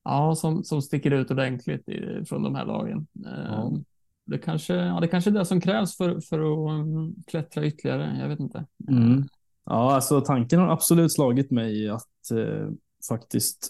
ja, 0.04 0.34
som, 0.34 0.64
som 0.64 0.82
sticker 0.82 1.10
ut 1.10 1.30
ordentligt 1.30 1.88
i, 1.88 2.24
från 2.28 2.42
de 2.42 2.54
här 2.54 2.66
lagen. 2.66 3.06
Ja. 3.12 3.30
Ehm, 3.30 3.84
det, 4.24 4.38
kanske, 4.38 4.74
ja, 4.74 5.00
det 5.00 5.08
kanske 5.08 5.30
är 5.30 5.34
det 5.34 5.44
som 5.44 5.60
krävs 5.60 5.96
för, 5.96 6.20
för 6.20 6.38
att 6.38 6.86
um, 6.86 7.14
klättra 7.26 7.66
ytterligare. 7.66 8.16
Jag 8.20 8.28
vet 8.28 8.40
inte. 8.40 8.66
Mm. 8.88 9.24
Ja, 9.64 9.94
alltså 9.94 10.20
tanken 10.20 10.60
har 10.60 10.68
absolut 10.68 11.12
slagit 11.12 11.50
mig 11.50 11.88
att 11.88 12.30
eh, 12.30 12.68
faktiskt 13.08 13.68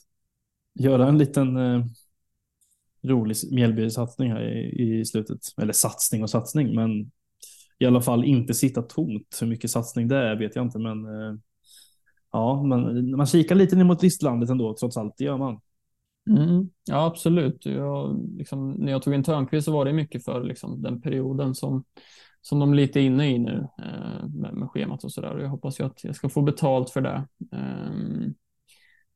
göra 0.74 1.09
en 1.09 1.18
liten 1.18 1.57
eh, 1.57 1.85
rolig 3.03 3.37
Mjällby-satsning 3.51 4.33
här 4.33 4.43
i, 4.43 5.01
i 5.01 5.05
slutet. 5.05 5.39
Eller 5.57 5.72
satsning 5.72 6.22
och 6.22 6.31
satsning, 6.31 6.74
men 6.74 7.11
i 7.81 7.87
alla 7.87 8.01
fall 8.01 8.24
inte 8.24 8.55
sitta 8.55 8.83
tomt. 8.83 9.39
Hur 9.41 9.47
mycket 9.47 9.70
satsning 9.70 10.09
det 10.09 10.16
är 10.16 10.37
vet 10.37 10.57
jag 10.57 10.64
inte, 10.64 10.78
men 10.78 11.05
eh, 11.05 11.35
ja, 12.33 12.62
man, 12.62 13.11
man 13.11 13.26
kikar 13.26 13.55
lite 13.55 13.76
ner 13.76 13.85
mot 13.85 14.03
listlandet 14.03 14.51
ändå, 14.51 14.76
trots 14.81 14.97
allt. 14.97 15.14
Det 15.18 15.24
gör 15.24 15.39
man. 15.39 15.61
Mm, 16.31 16.70
ja, 16.85 17.07
absolut. 17.07 17.66
Jag, 17.66 18.26
liksom, 18.39 18.70
när 18.70 18.93
jag 18.93 19.03
tog 19.03 19.14
in 19.14 19.22
Törnqvist 19.22 19.64
så 19.64 19.72
var 19.72 19.85
det 19.85 19.93
mycket 19.93 20.24
för 20.24 20.45
liksom, 20.45 20.83
den 20.83 21.01
perioden 21.01 21.55
som, 21.55 21.85
som 22.41 22.59
de 22.59 22.72
är 22.72 22.76
lite 22.76 23.01
inne 23.01 23.31
i 23.31 23.39
nu 23.39 23.68
eh, 23.78 24.28
med, 24.28 24.55
med 24.55 24.70
schemat 24.70 25.05
och 25.05 25.12
så 25.12 25.20
där. 25.20 25.35
Och 25.35 25.43
jag 25.43 25.49
hoppas 25.49 25.81
ju 25.81 25.85
att 25.85 26.05
jag 26.05 26.16
ska 26.16 26.28
få 26.28 26.43
betalt 26.43 26.91
för 26.91 27.01
det. 27.01 27.26
Eh, 27.53 27.93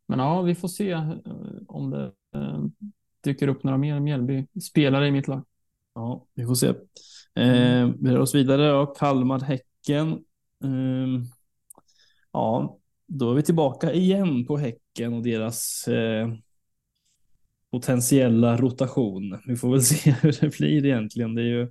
men 0.06 0.18
ja, 0.18 0.42
vi 0.42 0.54
får 0.54 0.68
se 0.68 0.90
eh, 0.90 1.12
om 1.68 1.90
det 1.90 2.12
eh, 2.34 2.64
dyker 3.24 3.48
upp 3.48 3.64
några 3.64 3.78
mer 3.78 4.00
Mjällby-spelare 4.00 5.08
i 5.08 5.10
mitt 5.10 5.28
lag. 5.28 5.44
Ja, 6.04 6.26
vi 6.34 6.46
får 6.46 6.54
se. 6.54 6.66
Eh, 7.34 7.90
vi 8.00 8.10
rör 8.10 8.18
oss 8.18 8.34
vidare 8.34 8.72
och 8.72 8.96
Kalmar-Häcken. 8.96 10.12
Eh, 10.64 11.24
ja, 12.32 12.78
då 13.06 13.30
är 13.30 13.34
vi 13.34 13.42
tillbaka 13.42 13.92
igen 13.92 14.46
på 14.46 14.56
Häcken 14.56 15.14
och 15.14 15.22
deras 15.22 15.88
eh, 15.88 16.28
potentiella 17.70 18.56
rotation. 18.56 19.38
Vi 19.46 19.56
får 19.56 19.70
väl 19.70 19.82
se 19.82 20.10
hur 20.10 20.36
det 20.40 20.58
blir 20.58 20.86
egentligen. 20.86 21.34
Det 21.34 21.42
är 21.42 21.46
ju 21.46 21.62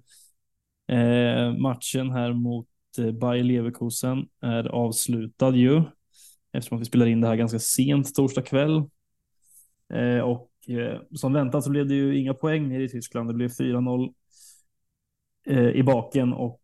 eh, 0.97 1.57
matchen 1.57 2.11
här 2.11 2.33
mot 2.33 2.67
eh, 2.97 3.11
Bayer 3.11 3.43
Leverkusen 3.43 4.27
är 4.41 4.67
avslutad 4.67 5.55
ju 5.55 5.83
eftersom 6.53 6.79
vi 6.79 6.85
spelar 6.85 7.05
in 7.05 7.21
det 7.21 7.27
här 7.27 7.35
ganska 7.35 7.59
sent 7.59 8.15
torsdag 8.15 8.41
kväll. 8.41 8.83
Eh, 9.93 10.19
och 10.19 10.49
eh, 10.69 11.01
som 11.15 11.33
väntat 11.33 11.63
så 11.63 11.69
blev 11.69 11.87
det 11.87 11.95
ju 11.95 12.19
inga 12.19 12.33
poäng 12.33 12.69
nere 12.69 12.83
i 12.83 12.89
Tyskland. 12.89 13.29
Det 13.29 13.33
blev 13.33 13.49
4-0 13.49 14.13
eh, 15.47 15.69
i 15.69 15.83
baken 15.83 16.33
och 16.33 16.61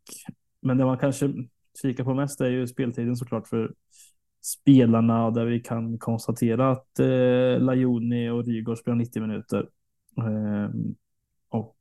men 0.61 0.77
det 0.77 0.85
man 0.85 0.97
kanske 0.97 1.33
kikar 1.81 2.03
på 2.03 2.13
mest 2.13 2.41
är 2.41 2.49
ju 2.49 2.67
speltiden 2.67 3.15
såklart 3.15 3.47
för 3.47 3.73
spelarna 4.41 5.31
där 5.31 5.45
vi 5.45 5.59
kan 5.59 5.97
konstatera 5.97 6.71
att 6.71 6.99
eh, 6.99 7.59
Lajoni 7.59 8.29
och 8.29 8.45
Rygaard 8.45 8.77
spelar 8.77 8.95
90 8.97 9.21
minuter. 9.21 9.69
Eh, 10.17 10.69
och 11.49 11.77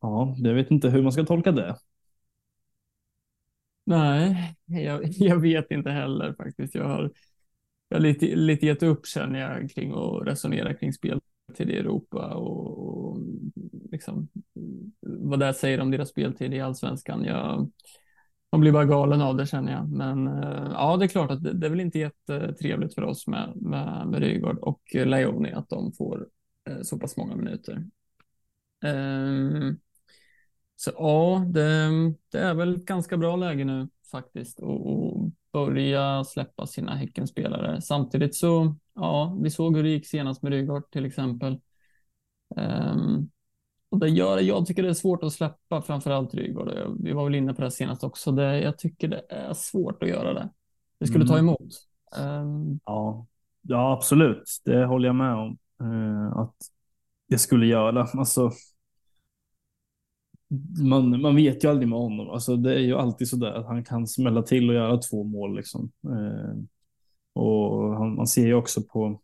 ja, 0.00 0.34
jag 0.38 0.54
vet 0.54 0.70
inte 0.70 0.88
hur 0.88 1.02
man 1.02 1.12
ska 1.12 1.24
tolka 1.24 1.52
det. 1.52 1.76
Nej, 3.84 4.56
jag, 4.66 5.00
jag 5.10 5.40
vet 5.40 5.70
inte 5.70 5.90
heller 5.90 6.34
faktiskt. 6.34 6.74
Jag 6.74 6.84
har, 6.84 7.12
jag 7.88 7.96
har 7.96 8.02
lite, 8.02 8.26
lite 8.36 8.66
gett 8.66 8.82
upp 8.82 9.06
känner 9.06 9.40
jag 9.40 9.70
kring 9.70 9.92
att 9.92 10.26
resonera 10.26 10.74
kring 10.74 10.92
spel 10.92 11.20
till 11.54 11.70
Europa 11.70 12.34
och, 12.34 12.78
och 12.78 13.18
liksom, 13.90 14.28
vad 15.00 15.40
det 15.40 15.54
säger 15.54 15.80
om 15.80 15.90
deras 15.90 16.08
speltid 16.08 16.54
i 16.54 16.60
allsvenskan. 16.60 17.24
Jag, 17.24 17.70
man 18.52 18.60
blir 18.60 18.72
bara 18.72 18.84
galen 18.84 19.20
av 19.20 19.36
det 19.36 19.46
känner 19.46 19.72
jag. 19.72 19.88
Men 19.88 20.26
eh, 20.26 20.70
ja, 20.72 20.96
det 20.96 21.04
är 21.04 21.08
klart 21.08 21.30
att 21.30 21.42
det, 21.42 21.52
det 21.52 21.66
är 21.66 21.70
väl 21.70 21.80
inte 21.80 21.98
jättetrevligt 21.98 22.94
för 22.94 23.02
oss 23.02 23.26
med, 23.26 23.52
med, 23.56 24.06
med 24.06 24.20
Rygaard 24.20 24.58
och 24.58 24.82
Leoni 24.94 25.52
att 25.52 25.68
de 25.68 25.92
får 25.92 26.28
eh, 26.68 26.82
så 26.82 26.98
pass 26.98 27.16
många 27.16 27.36
minuter. 27.36 27.86
Um, 28.84 29.80
så 30.76 30.90
ja, 30.94 31.44
det, 31.54 31.90
det, 32.32 32.38
är 32.38 32.54
väl 32.54 32.76
ett 32.76 32.84
ganska 32.84 33.16
bra 33.16 33.36
läge 33.36 33.64
nu 33.64 33.88
faktiskt 34.10 34.60
och, 34.60 35.30
börja 35.52 36.24
släppa 36.24 36.66
sina 36.66 36.94
Häckenspelare. 36.94 37.80
Samtidigt 37.82 38.34
så, 38.34 38.76
ja, 38.96 39.38
vi 39.42 39.50
såg 39.50 39.76
hur 39.76 39.82
det 39.82 39.88
gick 39.88 40.06
senast 40.06 40.42
med 40.42 40.52
Rygaard 40.52 40.90
till 40.90 41.04
exempel. 41.04 41.60
Um, 42.56 43.30
och 43.88 43.98
det 43.98 44.08
gör, 44.08 44.38
jag 44.38 44.66
tycker 44.66 44.82
det 44.82 44.88
är 44.88 44.94
svårt 44.94 45.22
att 45.22 45.32
släppa 45.32 45.82
framförallt 45.82 46.34
Rygaard. 46.34 46.96
Vi 47.00 47.12
var 47.12 47.24
väl 47.24 47.34
inne 47.34 47.54
på 47.54 47.62
det 47.62 47.70
senast 47.70 48.04
också. 48.04 48.32
Det, 48.32 48.60
jag 48.60 48.78
tycker 48.78 49.08
det 49.08 49.22
är 49.28 49.54
svårt 49.54 50.02
att 50.02 50.08
göra 50.08 50.34
det. 50.34 50.50
Det 50.98 51.06
skulle 51.06 51.24
mm. 51.24 51.28
ta 51.28 51.38
emot. 51.38 51.68
Um... 52.18 52.80
Ja. 52.84 53.26
ja, 53.62 53.92
absolut. 53.92 54.62
Det 54.64 54.84
håller 54.84 55.08
jag 55.08 55.16
med 55.16 55.34
om. 55.34 55.58
Uh, 55.82 56.38
att 56.38 56.56
det 57.28 57.38
skulle 57.38 57.66
göra. 57.66 58.02
Alltså, 58.02 58.50
man, 60.82 61.20
man 61.20 61.36
vet 61.36 61.64
ju 61.64 61.70
aldrig 61.70 61.88
med 61.88 61.98
honom. 61.98 62.30
Alltså, 62.30 62.56
det 62.56 62.74
är 62.74 62.80
ju 62.80 62.94
alltid 62.94 63.28
så 63.28 63.36
där 63.36 63.52
att 63.52 63.66
han 63.66 63.84
kan 63.84 64.06
smälla 64.06 64.42
till 64.42 64.68
och 64.68 64.74
göra 64.74 64.98
två 64.98 65.24
mål. 65.24 65.56
Liksom. 65.56 65.92
Uh, 66.08 66.62
och 67.36 68.00
man 68.10 68.26
ser 68.26 68.46
ju 68.46 68.54
också 68.54 68.82
på 68.82 69.20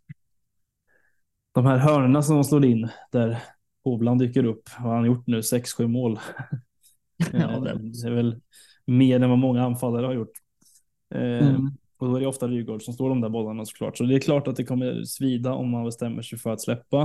de 1.52 1.66
här 1.66 1.78
hörnorna 1.78 2.22
som 2.22 2.34
de 2.34 2.44
slår 2.44 2.64
in 2.64 2.88
där 3.12 3.42
Hovland 3.84 4.20
dyker 4.20 4.44
upp. 4.44 4.68
Vad 4.78 4.88
har 4.88 4.96
han 4.96 5.06
gjort 5.06 5.26
nu? 5.26 5.40
6-7 5.40 5.86
mål. 5.86 6.18
ja, 7.32 7.60
det 7.60 7.70
är 8.06 8.10
väl 8.10 8.40
mer 8.86 9.20
än 9.20 9.30
vad 9.30 9.38
många 9.38 9.62
anfallare 9.62 10.06
har 10.06 10.14
gjort. 10.14 10.32
Eh, 11.14 11.48
mm. 11.48 11.70
Och 11.98 12.08
då 12.08 12.16
är 12.16 12.20
det 12.20 12.26
ofta 12.26 12.48
Rygaard 12.48 12.82
som 12.82 12.94
står 12.94 13.08
de 13.08 13.20
där 13.20 13.28
bollarna 13.28 13.64
såklart. 13.64 13.98
Så 13.98 14.04
det 14.04 14.14
är 14.14 14.20
klart 14.20 14.48
att 14.48 14.56
det 14.56 14.64
kommer 14.64 15.04
svida 15.04 15.52
om 15.52 15.70
man 15.70 15.84
bestämmer 15.84 16.22
sig 16.22 16.38
för 16.38 16.50
att 16.50 16.60
släppa. 16.60 17.02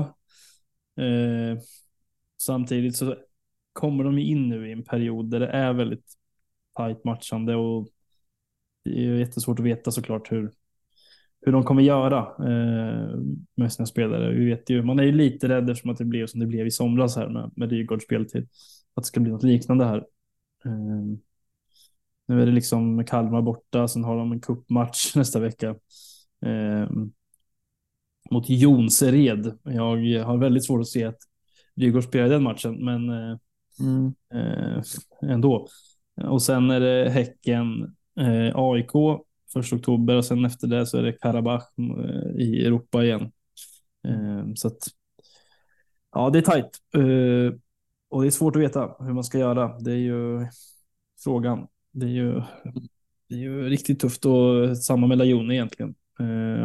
Eh, 1.00 1.60
samtidigt 2.42 2.96
så 2.96 3.16
kommer 3.74 4.04
de 4.04 4.18
in 4.18 4.50
nu 4.50 4.70
i 4.70 4.72
en 4.72 4.84
period 4.84 5.30
där 5.30 5.40
det 5.40 5.48
är 5.48 5.74
väldigt 5.74 6.06
tajt 6.78 7.04
matchande 7.04 7.56
och 7.56 7.88
det 8.84 9.06
är 9.06 9.16
jättesvårt 9.16 9.60
att 9.60 9.66
veta 9.66 9.92
såklart 9.92 10.32
hur, 10.32 10.52
hur 11.48 11.52
de 11.52 11.64
kommer 11.64 11.82
göra 11.82 12.20
eh, 12.20 13.20
med 13.56 13.74
sina 13.74 13.86
spelare. 13.86 14.34
Vi 14.34 14.46
vet 14.46 14.70
ju, 14.70 14.84
man 14.84 15.00
är 15.00 15.04
ju 15.04 15.12
lite 15.12 15.50
rädd 15.50 15.70
eftersom 15.70 15.92
att 15.92 15.98
det 15.98 16.06
blev 16.06 16.28
som 16.28 16.40
det 16.40 16.46
blev 16.46 16.68
i 16.68 16.72
somras 16.72 17.16
här 17.16 17.30
med, 17.30 17.52
med 17.56 17.72
Rygaards 17.72 18.06
speltid. 18.06 18.48
Att 18.94 19.04
det 19.04 19.08
ska 19.08 19.20
bli 19.20 19.32
något 19.32 19.44
liknande 19.44 19.86
här. 19.86 19.98
Eh, 20.66 21.18
nu 22.28 22.42
är 22.42 22.46
det 22.46 22.52
liksom 22.52 23.06
Kalmar 23.06 23.42
borta, 23.42 23.88
sen 23.88 24.04
har 24.04 24.18
de 24.18 24.32
en 24.32 24.42
kuppmatch 24.42 25.16
nästa 25.16 25.40
vecka. 25.40 25.76
Eh, 26.46 26.90
mot 28.32 28.50
Jonsered. 28.50 29.58
Jag 29.64 30.24
har 30.24 30.38
väldigt 30.38 30.66
svårt 30.66 30.82
att 30.82 30.88
se 30.88 31.04
att 31.04 31.20
Rygaard 31.76 32.04
spelar 32.04 32.30
den 32.30 32.44
matchen, 32.44 32.86
men 32.86 33.10
eh, 33.10 33.38
mm. 33.80 34.14
Eh, 34.34 34.84
ändå. 35.22 35.68
Och 36.24 36.42
sen 36.42 36.72
är 36.72 36.80
det 36.80 37.10
Häcken, 37.10 37.96
eh, 38.20 38.52
AIK 38.56 38.92
första 39.54 39.76
oktober 39.76 40.16
och 40.16 40.26
sen 40.26 40.46
efter 40.46 40.68
det 40.68 40.86
så 40.86 40.98
är 40.98 41.04
det 41.04 41.14
Karabach 41.14 41.64
eh, 41.78 42.42
i 42.42 42.66
Europa 42.66 43.04
igen. 43.04 43.32
Eh, 44.08 44.54
så 44.56 44.68
att 44.68 44.78
ja, 46.12 46.30
det 46.30 46.40
är 46.40 46.42
tajt 46.42 46.78
eh, 46.96 47.60
och 48.10 48.22
det 48.22 48.28
är 48.28 48.32
svårt 48.32 48.56
att 48.56 48.62
veta 48.62 48.96
hur 49.00 49.14
man 49.14 49.24
ska 49.24 49.38
göra. 49.38 49.80
Det 49.80 49.92
är 49.92 49.98
ju 49.98 50.48
frågan. 51.24 51.68
Det 51.92 52.06
är 52.06 52.10
ju, 52.10 52.42
det 53.30 53.36
är 53.36 53.40
ju 53.40 53.70
riktigt 53.70 54.00
tufft 54.00 54.26
och 54.26 54.78
samma 54.78 55.08
med 55.08 55.18
Lajone 55.18 55.56
egentligen. 55.56 55.96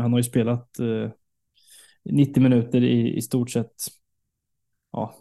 Han 0.01 0.13
har 0.13 0.19
ju 0.19 0.25
spelat 0.25 0.69
90 2.05 2.43
minuter 2.43 2.83
i, 2.83 3.17
i 3.17 3.23
stort 3.23 3.51
sett. 3.51 3.75
Ja, 4.93 5.15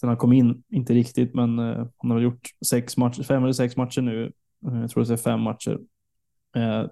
sen 0.00 0.08
han 0.08 0.16
kom 0.16 0.32
in, 0.32 0.62
inte 0.68 0.94
riktigt, 0.94 1.34
men 1.34 1.58
han 1.58 2.10
har 2.10 2.20
gjort 2.20 2.48
sex 2.66 2.96
matcher, 2.96 3.22
fem 3.22 3.42
eller 3.42 3.52
sex 3.52 3.76
matcher 3.76 4.00
nu. 4.00 4.32
Jag 4.60 4.90
tror 4.90 5.04
det 5.04 5.12
är 5.12 5.16
fem 5.16 5.40
matcher 5.40 5.78
Eh, 6.56 6.86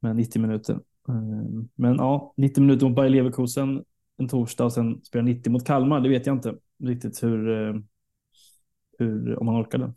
med 0.00 0.16
90 0.16 0.42
minuter. 0.42 0.74
Eh, 1.08 1.64
men 1.74 1.96
ja, 1.96 2.34
90 2.36 2.60
minuter 2.60 2.86
mot 2.86 2.96
Bayer 2.96 3.10
Leverkusen 3.10 3.84
en 4.16 4.28
torsdag 4.28 4.64
och 4.64 4.72
sen 4.72 5.04
spela 5.04 5.24
90 5.24 5.52
mot 5.52 5.66
Kalmar. 5.66 6.00
Det 6.00 6.08
vet 6.08 6.26
jag 6.26 6.36
inte 6.36 6.54
riktigt 6.84 7.22
hur, 7.22 7.68
eh, 7.68 7.74
hur 8.98 9.38
om 9.38 9.46
man 9.46 9.62
orkar 9.62 9.78
det. 9.78 9.92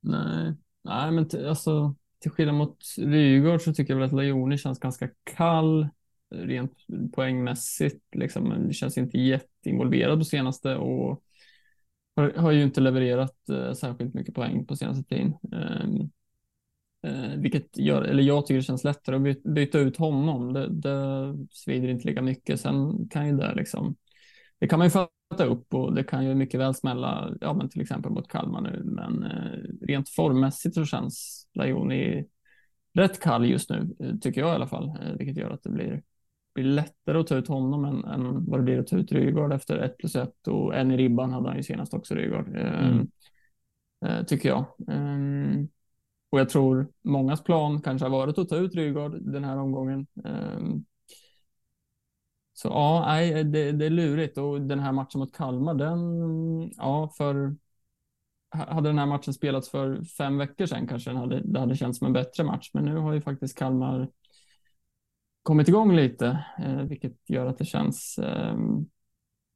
Nej, 0.00 0.54
nej, 0.84 1.12
men 1.12 1.46
alltså 1.48 1.94
till 2.18 2.30
skillnad 2.30 2.54
mot 2.54 2.76
Rygaard 2.98 3.60
så 3.60 3.74
tycker 3.74 3.92
jag 3.92 3.98
väl 3.98 4.06
att 4.06 4.14
Lajoni 4.14 4.58
känns 4.58 4.78
ganska 4.78 5.08
kall 5.24 5.88
rent 6.30 6.72
poängmässigt. 7.12 8.14
Liksom. 8.14 8.48
Men 8.48 8.72
känns 8.72 8.98
inte 8.98 9.18
jätteinvolverad 9.18 10.18
på 10.18 10.24
senaste 10.24 10.76
och 10.76 11.22
har, 12.16 12.32
har 12.32 12.50
ju 12.50 12.62
inte 12.62 12.80
levererat 12.80 13.48
eh, 13.48 13.72
särskilt 13.72 14.14
mycket 14.14 14.34
poäng 14.34 14.66
på 14.66 14.76
senaste 14.76 15.04
tiden. 15.04 15.34
Um, 15.52 16.10
Eh, 17.02 17.36
vilket 17.36 17.78
gör, 17.78 18.02
eller 18.02 18.22
jag 18.22 18.46
tycker 18.46 18.56
det 18.56 18.62
känns 18.62 18.84
lättare 18.84 19.16
att 19.16 19.22
byta, 19.22 19.48
byta 19.48 19.78
ut 19.78 19.96
honom. 19.96 20.52
Det, 20.52 20.68
det 20.68 21.34
svider 21.50 21.88
inte 21.88 22.08
lika 22.08 22.22
mycket. 22.22 22.60
Sen 22.60 23.08
kan 23.08 23.26
ju 23.26 23.36
det 23.36 23.54
liksom, 23.54 23.96
det 24.58 24.68
kan 24.68 24.78
man 24.78 24.86
ju 24.86 24.90
fatta 24.90 25.44
upp 25.44 25.74
och 25.74 25.94
det 25.94 26.04
kan 26.04 26.26
ju 26.26 26.34
mycket 26.34 26.60
väl 26.60 26.74
smälla, 26.74 27.34
ja 27.40 27.54
men 27.54 27.68
till 27.68 27.80
exempel 27.80 28.12
mot 28.12 28.28
Kalmar 28.28 28.60
nu. 28.60 28.82
Men 28.84 29.22
eh, 29.22 29.86
rent 29.86 30.08
formmässigt 30.08 30.74
så 30.74 30.84
känns 30.84 31.46
Lajoni 31.54 32.24
rätt 32.94 33.20
kall 33.20 33.50
just 33.50 33.70
nu, 33.70 33.96
eh, 34.00 34.16
tycker 34.16 34.40
jag 34.40 34.50
i 34.50 34.54
alla 34.54 34.68
fall. 34.68 34.88
Eh, 34.88 35.12
vilket 35.18 35.36
gör 35.36 35.50
att 35.50 35.62
det 35.62 35.70
blir, 35.70 36.02
blir 36.54 36.64
lättare 36.64 37.18
att 37.18 37.26
ta 37.26 37.36
ut 37.36 37.48
honom 37.48 37.84
än, 37.84 38.04
än 38.04 38.44
vad 38.44 38.60
det 38.60 38.64
blir 38.64 38.78
att 38.78 38.86
ta 38.86 38.96
ut 38.96 39.12
Rygaard 39.12 39.52
efter 39.52 39.78
ett 39.78 39.98
plus 39.98 40.16
ett 40.16 40.48
och 40.48 40.76
en 40.76 40.90
i 40.90 40.96
ribban 40.96 41.32
hade 41.32 41.48
han 41.48 41.56
ju 41.56 41.62
senast 41.62 41.94
också 41.94 42.14
Rygaard. 42.14 42.56
Eh, 42.56 42.88
mm. 42.88 43.08
eh, 44.06 44.24
tycker 44.24 44.48
jag. 44.48 44.64
Och 46.30 46.40
jag 46.40 46.48
tror 46.48 46.88
mångas 47.02 47.44
plan 47.44 47.82
kanske 47.82 48.04
har 48.04 48.10
varit 48.10 48.38
att 48.38 48.48
ta 48.48 48.56
ut 48.56 48.74
Rygaard 48.74 49.32
den 49.32 49.44
här 49.44 49.58
omgången. 49.58 50.06
Ehm, 50.24 50.84
så 52.52 52.68
ja, 52.68 53.04
nej, 53.06 53.44
det, 53.44 53.72
det, 53.72 53.86
är 53.86 53.90
lurigt 53.90 54.38
och 54.38 54.60
den 54.60 54.80
här 54.80 54.92
matchen 54.92 55.18
mot 55.18 55.36
Kalmar, 55.36 55.74
den, 55.74 56.00
ja, 56.76 57.12
för 57.16 57.56
hade 58.50 58.88
den 58.88 58.98
här 58.98 59.06
matchen 59.06 59.34
spelats 59.34 59.70
för 59.70 60.02
fem 60.04 60.38
veckor 60.38 60.66
sedan 60.66 60.86
kanske 60.86 61.10
den 61.10 61.16
hade, 61.16 61.40
det 61.40 61.60
hade 61.60 61.76
känts 61.76 61.98
som 61.98 62.06
en 62.06 62.12
bättre 62.12 62.44
match. 62.44 62.70
Men 62.74 62.84
nu 62.84 62.96
har 62.96 63.12
ju 63.12 63.20
faktiskt 63.20 63.58
Kalmar 63.58 64.08
kommit 65.42 65.68
igång 65.68 65.96
lite, 65.96 66.44
eh, 66.58 66.82
vilket 66.82 67.30
gör 67.30 67.46
att 67.46 67.58
det 67.58 67.64
känns, 67.64 68.18
ehm, 68.18 68.86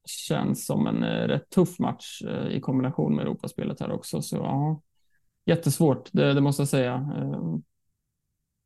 känns 0.09 0.67
som 0.67 0.87
en 0.87 1.03
eh, 1.03 1.29
rätt 1.29 1.51
tuff 1.51 1.79
match 1.79 2.23
eh, 2.23 2.57
i 2.57 2.61
kombination 2.61 3.17
med 3.17 3.23
Europaspelet 3.23 3.81
här 3.81 3.93
också. 3.93 4.23
Så 4.23 4.37
ja, 4.37 4.83
jättesvårt, 5.47 6.09
det, 6.13 6.35
det 6.35 6.41
måste 6.41 6.61
jag 6.61 6.69
säga. 6.69 6.95
Eh, 6.95 7.59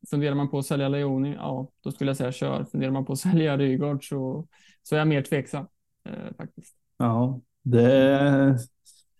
funderar 0.09 0.35
man 0.35 0.49
på 0.49 0.59
att 0.59 0.65
sälja 0.65 0.89
Leoni, 0.89 1.33
ja, 1.33 1.71
då 1.83 1.91
skulle 1.91 2.09
jag 2.09 2.17
säga 2.17 2.31
kör. 2.31 2.65
Funderar 2.65 2.91
man 2.91 3.05
på 3.05 3.13
att 3.13 3.19
sälja 3.27 3.57
Rygaard 3.57 4.09
så, 4.09 4.47
så 4.83 4.95
är 4.95 4.99
jag 4.99 5.07
mer 5.07 5.21
tveksam 5.21 5.67
eh, 6.05 6.35
faktiskt. 6.37 6.75
Ja, 6.97 7.41
det. 7.63 8.59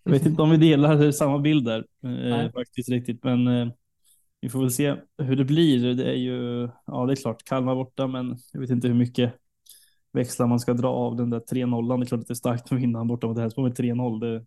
Jag 0.03 0.11
vet 0.11 0.25
inte 0.25 0.41
om 0.41 0.49
vi 0.49 0.57
delar 0.57 1.11
samma 1.11 1.39
bild 1.39 1.65
där 1.65 1.85
eh, 2.03 2.51
faktiskt 2.51 2.89
riktigt, 2.89 3.23
men 3.23 3.47
eh, 3.47 3.67
vi 4.41 4.49
får 4.49 4.59
väl 4.59 4.71
se 4.71 4.95
hur 5.17 5.35
det 5.35 5.45
blir. 5.45 5.93
Det 5.95 6.09
är 6.09 6.15
ju, 6.15 6.69
ja 6.85 7.05
det 7.05 7.13
är 7.13 7.15
klart, 7.15 7.43
Kalmar 7.43 7.75
borta, 7.75 8.07
men 8.07 8.37
jag 8.53 8.61
vet 8.61 8.69
inte 8.69 8.87
hur 8.87 8.95
mycket 8.95 9.33
växlar 10.11 10.47
man 10.47 10.59
ska 10.59 10.73
dra 10.73 10.87
av 10.87 11.15
den 11.15 11.29
där 11.29 11.39
3-0. 11.39 11.97
Det 11.99 12.03
är 12.03 12.05
klart 12.05 12.21
att 12.21 12.27
det 12.27 12.33
är 12.33 12.35
starkt 12.35 12.71
att 12.71 12.79
vinna 12.79 13.05
borta 13.05 13.27
mot 13.27 13.37
Hässleholm 13.37 13.73
med 13.77 13.77
3-0, 13.77 14.19
det 14.19 14.45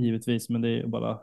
givetvis, 0.00 0.48
men 0.48 0.60
det 0.60 0.68
är 0.68 0.86
bara 0.86 1.20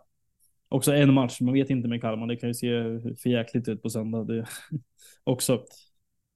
också 0.71 0.93
en 0.93 1.13
match. 1.13 1.41
Man 1.41 1.53
vet 1.53 1.69
inte 1.69 1.87
med 1.87 2.01
Kalmar. 2.01 2.27
Det 2.27 2.35
kan 2.35 2.49
ju 2.49 2.53
se 2.53 2.99
för 3.15 3.29
jäkligt 3.29 3.67
ut 3.67 3.81
på 3.81 3.89
söndag. 3.89 4.23
Det 4.23 4.45
också. 5.23 5.65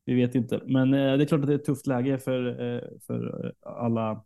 Vi 0.05 0.15
vet 0.15 0.35
inte, 0.35 0.61
men 0.65 0.93
eh, 0.93 1.17
det 1.17 1.23
är 1.23 1.25
klart 1.25 1.41
att 1.41 1.47
det 1.47 1.53
är 1.53 1.59
ett 1.59 1.65
tufft 1.65 1.87
läge 1.87 2.17
för, 2.17 2.47
eh, 2.47 2.81
för 3.07 3.53
alla, 3.61 4.23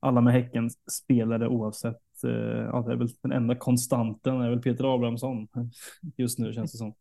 alla 0.00 0.20
med 0.20 0.32
Häcken 0.32 0.70
spelare 0.90 1.48
oavsett. 1.48 2.24
Eh, 2.24 2.30
ja, 2.72 2.84
det 2.86 2.92
är 2.92 2.96
väl 2.96 3.08
den 3.22 3.32
enda 3.32 3.54
konstanten 3.54 4.40
är 4.40 4.50
väl 4.50 4.62
Peter 4.62 4.94
Abrahamsson 4.94 5.48
just 6.16 6.38
nu 6.38 6.52
känns 6.52 6.72
det 6.72 6.78
som. 6.78 6.94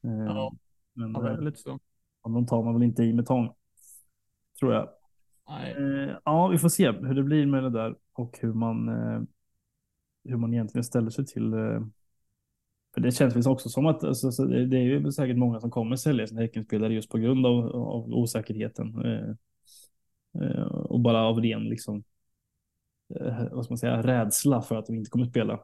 Ja, 0.00 0.56
men, 0.92 1.12
ja, 1.12 1.20
det 1.20 1.30
är 1.30 1.40
lite 1.40 1.58
så. 1.58 1.78
Honom 2.22 2.46
tar 2.46 2.62
man 2.62 2.74
väl 2.74 2.82
inte 2.82 3.02
i 3.02 3.12
med 3.12 3.26
tång. 3.26 3.54
Tror 4.60 4.74
jag. 4.74 4.88
Nej. 5.48 6.14
Ja, 6.24 6.48
vi 6.48 6.58
får 6.58 6.68
se 6.68 6.90
hur 6.90 7.14
det 7.14 7.22
blir 7.22 7.46
med 7.46 7.62
det 7.62 7.70
där 7.70 7.94
och 8.12 8.38
hur 8.40 8.52
man 8.52 8.88
hur 10.28 10.36
man 10.36 10.54
egentligen 10.54 10.84
ställer 10.84 11.10
sig 11.10 11.26
till. 11.26 11.52
Eh, 11.52 11.80
för 12.94 13.00
det 13.00 13.12
känns 13.12 13.46
också 13.46 13.68
som 13.68 13.86
att 13.86 14.04
alltså, 14.04 14.44
det 14.44 14.76
är 14.76 14.82
ju 14.82 15.12
säkert 15.12 15.36
många 15.36 15.60
som 15.60 15.70
kommer 15.70 15.96
sälja 15.96 16.26
sina 16.26 16.40
Häckenspelare 16.40 16.94
just 16.94 17.10
på 17.10 17.18
grund 17.18 17.46
av, 17.46 17.76
av 17.76 18.14
osäkerheten. 18.14 19.04
Eh, 19.04 19.34
eh, 20.42 20.66
och 20.66 21.00
bara 21.00 21.22
av 21.22 21.40
ren 21.40 21.64
liksom, 21.64 22.04
vad 23.50 23.64
ska 23.64 23.72
man 23.72 23.78
säga, 23.78 24.02
rädsla 24.02 24.62
för 24.62 24.76
att 24.76 24.86
de 24.86 24.94
inte 24.94 25.10
kommer 25.10 25.26
spela. 25.26 25.54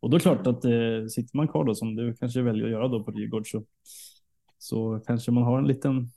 och 0.00 0.10
då 0.10 0.16
är 0.16 0.18
det 0.18 0.22
klart 0.22 0.46
att 0.46 0.62
sitter 1.12 1.36
man 1.36 1.48
kvar 1.48 1.64
då 1.64 1.74
som 1.74 1.96
du 1.96 2.14
kanske 2.14 2.42
väljer 2.42 2.64
att 2.64 2.70
göra 2.70 2.88
då 2.88 3.04
på 3.04 3.10
Rygård 3.10 3.50
så, 3.50 3.64
så 4.58 5.00
kanske 5.06 5.30
man 5.30 5.42
har 5.42 5.58
en 5.58 5.66
liten, 5.66 6.10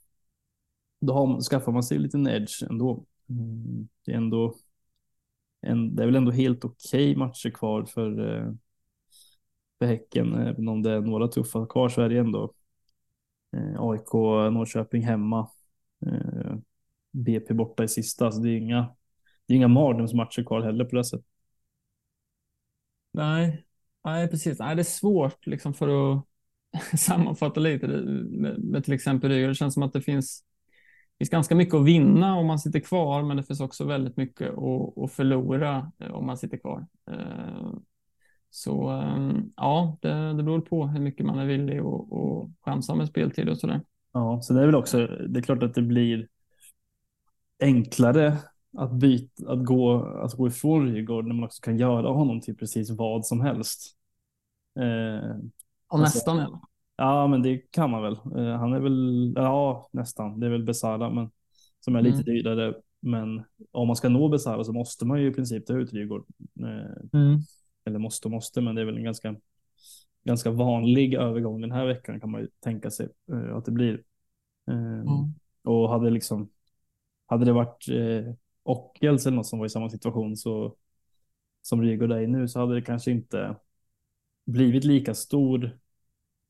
då 1.01 1.13
har, 1.13 1.41
skaffar 1.41 1.71
man 1.71 1.83
sig 1.83 1.97
en 1.97 2.03
liten 2.03 2.27
edge 2.27 2.63
ändå. 2.69 3.05
Mm, 3.29 3.87
det 4.05 4.11
är 4.11 4.17
ändå 4.17 4.55
en, 5.61 5.95
det 5.95 6.03
är 6.03 6.05
väl 6.07 6.15
ändå 6.15 6.31
helt 6.31 6.65
okej 6.65 7.11
okay 7.11 7.15
matcher 7.15 7.49
kvar 7.49 7.85
för, 7.85 8.37
eh, 8.37 8.53
för 9.79 9.85
Häcken. 9.85 10.33
Även 10.33 10.67
om 10.67 10.83
det 10.83 10.91
är 10.91 11.01
några 11.01 11.27
tuffa 11.27 11.65
kvar 11.65 11.89
så 11.89 12.01
är 12.01 12.09
det 12.09 12.17
ändå 12.17 12.53
eh, 13.57 13.81
AIK, 13.81 14.13
Norrköping 14.53 15.03
hemma. 15.03 15.49
Eh, 16.05 16.55
BP 17.11 17.53
borta 17.53 17.83
i 17.83 17.87
sista, 17.87 18.31
så 18.31 18.39
det 18.41 18.49
är 18.49 18.57
inga, 18.57 18.95
det 19.45 19.53
är 19.53 19.57
inga 19.57 19.67
mardrömsmatcher 19.67 20.43
kvar 20.43 20.61
heller 20.61 20.85
på 20.85 20.95
det 20.95 21.03
sättet. 21.03 21.25
Nej, 23.11 23.65
nej 24.05 24.27
precis. 24.27 24.59
Nej, 24.59 24.75
det 24.75 24.81
är 24.81 24.83
svårt 24.83 25.47
liksom 25.47 25.73
för 25.73 26.13
att 26.13 26.25
sammanfatta 26.99 27.59
lite 27.59 27.87
med, 27.87 28.59
med 28.63 28.83
till 28.83 28.93
exempel 28.93 29.29
Rygger. 29.29 29.47
Det 29.47 29.55
känns 29.55 29.73
som 29.73 29.83
att 29.83 29.93
det 29.93 30.01
finns 30.01 30.43
finns 31.19 31.29
ganska 31.29 31.55
mycket 31.55 31.75
att 31.75 31.85
vinna 31.85 32.35
om 32.35 32.47
man 32.47 32.59
sitter 32.59 32.79
kvar, 32.79 33.23
men 33.23 33.37
det 33.37 33.43
finns 33.43 33.59
också 33.59 33.85
väldigt 33.85 34.17
mycket 34.17 34.49
att, 34.49 35.11
förlora 35.11 35.91
eh, 35.99 36.11
om 36.11 36.25
man 36.25 36.37
sitter 36.37 36.57
kvar. 36.57 36.87
Eh, 37.11 37.73
så 38.49 38.89
ehm, 38.89 39.51
ja, 39.55 39.97
det, 40.01 40.33
det 40.33 40.43
beror 40.43 40.61
på 40.61 40.87
hur 40.87 40.99
mycket 40.99 41.25
man 41.25 41.39
är 41.39 41.45
villig 41.45 41.79
att 41.79 42.49
chansa 42.61 42.95
med 42.95 43.07
speltid 43.07 43.49
och 43.49 43.57
så 43.57 43.67
där. 43.67 43.81
Ja, 44.13 44.41
så 44.41 44.53
det 44.53 44.61
är 44.61 44.65
väl 44.65 44.75
också, 44.75 45.07
det 45.07 45.39
är 45.39 45.43
klart 45.43 45.63
att 45.63 45.73
det 45.73 45.81
blir 45.81 46.27
enklare 47.59 48.37
att 48.77 48.91
byta, 48.91 49.51
att 49.51 49.65
gå, 49.65 50.03
att 50.03 50.33
gå 50.33 50.47
ifrån 50.47 50.93
Rygaard 50.93 51.25
när 51.25 51.35
man 51.35 51.43
också 51.43 51.61
kan 51.61 51.77
göra 51.77 52.09
honom 52.09 52.41
till 52.41 52.57
precis 52.57 52.89
vad 52.89 53.25
som 53.25 53.41
helst. 53.41 53.95
Eh, 54.79 55.29
alltså, 55.87 56.03
nästan. 56.03 56.39
Eller? 56.39 56.59
Ja, 56.99 57.27
men 57.27 57.41
det 57.41 57.71
kan 57.71 57.89
man 57.89 58.01
väl. 58.01 58.13
Uh, 58.13 58.55
han 58.55 58.73
är 58.73 58.79
väl, 58.79 59.33
ja 59.35 59.89
nästan. 59.91 60.39
Det 60.39 60.45
är 60.45 60.49
väl 60.51 60.63
Besara, 60.63 61.09
men 61.09 61.31
som 61.79 61.95
är 61.95 62.01
lite 62.01 62.15
mm. 62.15 62.25
dyrare. 62.25 62.73
Men 62.99 63.43
om 63.71 63.87
man 63.87 63.95
ska 63.95 64.09
nå 64.09 64.29
Besara 64.29 64.63
så 64.63 64.73
måste 64.73 65.05
man 65.05 65.21
ju 65.21 65.27
i 65.27 65.33
princip 65.33 65.65
ta 65.65 65.73
ut 65.73 65.93
Rygaard. 65.93 66.25
Uh, 66.61 67.21
mm. 67.21 67.39
Eller 67.85 67.99
måste 67.99 68.27
och 68.27 68.31
måste, 68.31 68.61
men 68.61 68.75
det 68.75 68.81
är 68.81 68.85
väl 68.85 68.97
en 68.97 69.03
ganska, 69.03 69.35
ganska 70.23 70.51
vanlig 70.51 71.13
övergång 71.13 71.61
den 71.61 71.71
här 71.71 71.85
veckan 71.85 72.19
kan 72.19 72.31
man 72.31 72.41
ju 72.41 72.47
tänka 72.59 72.91
sig 72.91 73.09
uh, 73.31 73.55
att 73.55 73.65
det 73.65 73.71
blir. 73.71 74.03
Mm. 74.71 75.05
Och 75.63 75.89
hade 75.89 76.09
liksom, 76.09 76.49
hade 77.25 77.45
det 77.45 77.53
varit 77.53 77.85
Ockels 78.63 79.25
eller 79.25 79.37
något 79.37 79.47
som 79.47 79.59
var 79.59 79.65
i 79.65 79.69
samma 79.69 79.89
situation 79.89 80.37
så 80.37 80.75
som 81.61 81.81
Rygaard 81.81 82.11
är 82.11 82.19
i 82.19 82.27
nu 82.27 82.47
så 82.47 82.59
hade 82.59 82.75
det 82.75 82.81
kanske 82.81 83.11
inte 83.11 83.55
blivit 84.45 84.83
lika 84.83 85.13
stor 85.13 85.79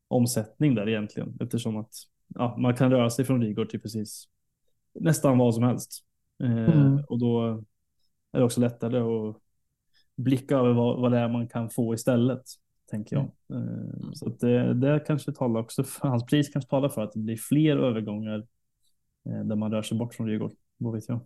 omsättning 0.09 0.75
där 0.75 0.89
egentligen 0.89 1.37
eftersom 1.39 1.77
att 1.77 1.93
ja, 2.27 2.57
man 2.57 2.75
kan 2.75 2.91
röra 2.91 3.09
sig 3.09 3.25
från 3.25 3.41
Rigor 3.41 3.65
till 3.65 3.81
precis 3.81 4.27
nästan 4.93 5.37
vad 5.37 5.55
som 5.55 5.63
helst. 5.63 6.05
Eh, 6.43 6.75
mm. 6.75 7.03
Och 7.07 7.19
då 7.19 7.63
är 8.31 8.39
det 8.39 8.43
också 8.43 8.61
lättare 8.61 8.99
att 8.99 9.37
blicka 10.15 10.55
över 10.55 10.73
vad, 10.73 11.01
vad 11.01 11.11
det 11.11 11.17
är 11.17 11.29
man 11.29 11.47
kan 11.47 11.69
få 11.69 11.93
istället, 11.93 12.43
tänker 12.91 13.15
jag. 13.15 13.31
Mm. 13.49 13.69
Eh, 13.69 14.11
så 14.13 14.27
att 14.27 14.39
det, 14.39 14.73
det 14.73 15.03
kanske 15.07 15.31
talar 15.31 15.59
också 15.59 15.83
för 15.83 16.07
hans 16.07 16.25
pris 16.25 16.49
kanske 16.49 16.69
talar 16.69 16.89
för 16.89 17.01
att 17.01 17.13
det 17.13 17.19
blir 17.19 17.37
fler 17.37 17.77
övergångar 17.77 18.47
eh, 19.25 19.43
där 19.43 19.55
man 19.55 19.71
rör 19.71 19.81
sig 19.81 19.97
bort 19.97 20.13
från 20.13 20.27
Rigor. 20.27 20.51
Vad 20.77 20.93
vet 20.93 21.09
jag? 21.09 21.19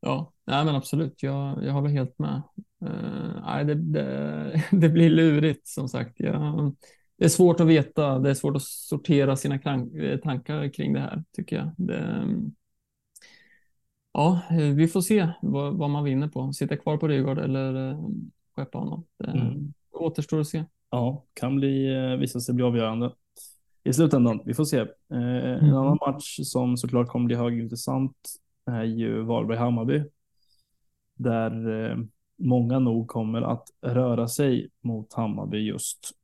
Ja, 0.00 0.32
nej 0.44 0.64
men 0.64 0.74
absolut. 0.74 1.22
Jag, 1.22 1.64
jag 1.64 1.72
håller 1.72 1.88
helt 1.88 2.18
med. 2.18 2.42
Uh, 2.82 3.42
nej, 3.46 3.64
det, 3.64 3.74
det, 3.74 4.64
det, 4.70 4.88
blir 4.88 5.10
lurigt 5.10 5.68
som 5.68 5.88
sagt. 5.88 6.20
Jag, 6.20 6.74
det 7.16 7.24
är 7.24 7.28
svårt 7.28 7.60
att 7.60 7.66
veta. 7.66 8.18
Det 8.18 8.30
är 8.30 8.34
svårt 8.34 8.56
att 8.56 8.62
sortera 8.62 9.36
sina 9.36 9.54
eh, 9.54 10.18
tankar 10.18 10.68
kring 10.68 10.92
det 10.92 11.00
här 11.00 11.24
tycker 11.32 11.56
jag. 11.56 11.70
Det, 11.76 11.98
mm, 11.98 12.54
ja, 14.12 14.40
vi 14.50 14.88
får 14.88 15.00
se 15.00 15.28
vad, 15.42 15.74
vad, 15.74 15.90
man 15.90 16.04
vinner 16.04 16.28
på. 16.28 16.52
Sitta 16.52 16.76
kvar 16.76 16.96
på 16.96 17.08
Rygaard 17.08 17.38
eller 17.38 17.90
eh, 17.90 17.98
skeppa 18.56 18.78
honom. 18.78 19.04
Det 19.18 19.30
mm. 19.30 19.72
återstår 19.92 20.40
att 20.40 20.46
se. 20.46 20.64
Ja, 20.90 21.24
kan 21.34 21.56
bli, 21.56 21.94
eh, 21.94 22.16
visa 22.16 22.40
sig 22.40 22.54
bli 22.54 22.64
avgörande 22.64 23.12
i 23.84 23.92
slutändan. 23.92 24.40
Vi 24.44 24.54
får 24.54 24.64
se. 24.64 24.78
Eh, 24.78 24.86
mm. 25.10 25.64
En 25.64 25.74
annan 25.74 25.98
match 26.06 26.38
som 26.42 26.76
såklart 26.76 27.08
kommer 27.08 27.26
bli 27.26 27.36
högintressant 27.36 28.16
är 28.66 28.84
ju 28.84 29.22
Varberg-Hammarby. 29.22 30.04
Där 31.14 31.90
eh, 31.90 31.98
många 32.38 32.78
nog 32.78 33.08
kommer 33.08 33.42
att 33.42 33.68
röra 33.82 34.28
sig 34.28 34.70
mot 34.80 35.12
Hammarby 35.12 35.58
just 35.58 36.14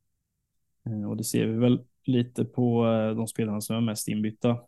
Eh, 0.85 1.09
och 1.09 1.17
det 1.17 1.23
ser 1.23 1.45
vi 1.45 1.57
väl 1.57 1.83
lite 2.05 2.45
på 2.45 2.87
eh, 2.87 3.15
de 3.15 3.27
spelarna 3.27 3.61
som 3.61 3.75
är 3.75 3.81
mest 3.81 4.07
inbytta 4.07 4.59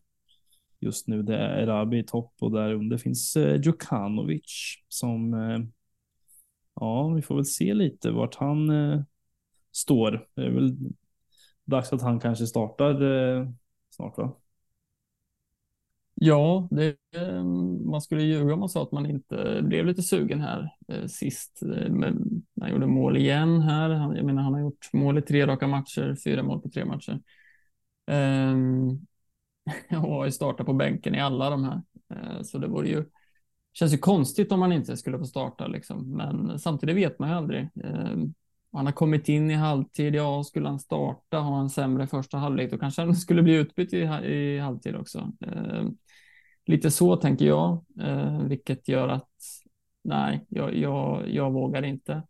just 0.79 1.07
nu. 1.07 1.23
Det 1.23 1.37
är 1.37 1.57
Erabi 1.57 1.97
i 1.97 2.03
topp 2.03 2.33
och 2.39 2.51
där 2.51 2.73
under 2.73 2.97
finns 2.97 3.35
eh, 3.35 3.61
Djukanovic 3.61 4.75
som 4.87 5.33
ja, 6.75 7.07
vi 7.07 7.21
får 7.21 7.35
väl 7.35 7.45
se 7.45 7.73
lite 7.73 8.11
vart 8.11 8.35
han 8.35 8.71
står. 9.71 10.27
Det 10.35 10.45
är 10.45 10.49
väl 10.49 10.77
dags 11.65 11.93
att 11.93 12.01
han 12.01 12.19
kanske 12.19 12.47
startar 12.47 12.93
snart 13.89 14.17
va? 14.17 14.35
Ja, 16.25 16.67
det, 16.71 16.95
eh, 17.15 17.43
man 17.85 18.01
skulle 18.01 18.23
ljuga 18.23 18.53
om 18.53 18.59
man 18.59 18.69
sa 18.69 18.83
att 18.83 18.91
man 18.91 19.05
inte 19.05 19.61
blev 19.63 19.85
lite 19.85 20.03
sugen 20.03 20.41
här 20.41 20.69
eh, 20.87 21.05
sist. 21.05 21.61
Eh, 21.63 21.89
men 21.91 22.43
han 22.61 22.71
gjorde 22.71 22.87
mål 22.87 23.17
igen 23.17 23.61
här. 23.61 23.89
Han, 23.89 24.15
jag 24.15 24.25
menar, 24.25 24.41
han 24.43 24.53
har 24.53 24.61
gjort 24.61 24.89
mål 24.93 25.17
i 25.17 25.21
tre 25.21 25.47
raka 25.47 25.67
matcher, 25.67 26.15
fyra 26.23 26.43
mål 26.43 26.61
på 26.61 26.69
tre 26.69 26.85
matcher. 26.85 27.19
Eh, 28.07 28.55
och 30.03 30.09
har 30.13 30.25
ju 30.25 30.31
startat 30.31 30.65
på 30.65 30.73
bänken 30.73 31.15
i 31.15 31.19
alla 31.19 31.49
de 31.49 31.63
här. 31.63 31.81
Eh, 32.13 32.41
så 32.41 32.57
det 32.57 32.67
vore 32.67 32.87
ju, 32.87 33.05
känns 33.73 33.93
ju 33.93 33.97
konstigt 33.97 34.51
om 34.51 34.61
han 34.61 34.71
inte 34.71 34.97
skulle 34.97 35.17
få 35.19 35.25
starta 35.25 35.67
liksom. 35.67 36.11
Men 36.17 36.59
samtidigt 36.59 36.95
vet 36.95 37.19
man 37.19 37.29
ju 37.29 37.35
aldrig. 37.35 37.69
Ehm, 37.83 38.33
han 38.71 38.85
har 38.85 38.93
kommit 38.93 39.29
in 39.29 39.51
i 39.51 39.53
halvtid. 39.53 40.15
Ja, 40.15 40.43
skulle 40.43 40.67
han 40.67 40.79
starta, 40.79 41.37
ha 41.37 41.61
en 41.61 41.69
sämre 41.69 42.07
första 42.07 42.37
halvlek, 42.37 42.71
då 42.71 42.77
kanske 42.77 43.01
han 43.01 43.15
skulle 43.17 43.41
bli 43.43 43.55
utbytt 43.55 43.93
i, 43.93 43.97
i 44.25 44.59
halvtid 44.59 44.95
också. 44.95 45.31
Ehm, 45.41 45.97
Lite 46.65 46.91
så 46.91 47.15
tänker 47.15 47.45
jag, 47.45 47.85
eh, 48.01 48.43
vilket 48.43 48.87
gör 48.87 49.07
att 49.07 49.29
nej, 50.03 50.45
jag, 50.49 50.75
jag, 50.75 51.29
jag 51.29 51.51
vågar 51.51 51.83
inte. 51.83 52.23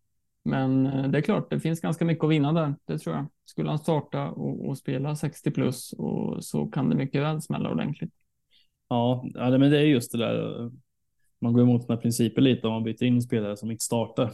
Men 0.45 0.85
eh, 0.85 1.07
det 1.07 1.17
är 1.17 1.21
klart, 1.21 1.49
det 1.49 1.59
finns 1.59 1.81
ganska 1.81 2.05
mycket 2.05 2.23
att 2.23 2.29
vinna 2.29 2.53
där. 2.53 2.75
Det 2.85 2.97
tror 2.97 3.15
jag. 3.15 3.25
Skulle 3.45 3.69
han 3.69 3.79
starta 3.79 4.29
och, 4.29 4.67
och 4.67 4.77
spela 4.77 5.15
60 5.15 5.51
plus 5.51 5.93
och 5.93 6.43
så 6.43 6.65
kan 6.65 6.89
det 6.89 6.95
mycket 6.95 7.21
väl 7.21 7.41
smälla 7.41 7.71
ordentligt. 7.71 8.13
Ja, 8.87 9.25
ja, 9.33 9.57
men 9.57 9.71
det 9.71 9.77
är 9.77 9.85
just 9.85 10.11
det 10.11 10.17
där. 10.17 10.71
Man 11.41 11.53
går 11.53 11.61
emot 11.61 11.87
den 11.87 11.95
här 11.97 12.01
principen 12.01 12.43
lite 12.43 12.67
om 12.67 12.73
man 12.73 12.83
byter 12.83 13.03
in 13.03 13.21
spelare 13.21 13.57
som 13.57 13.71
inte 13.71 13.85
startar. 13.85 14.31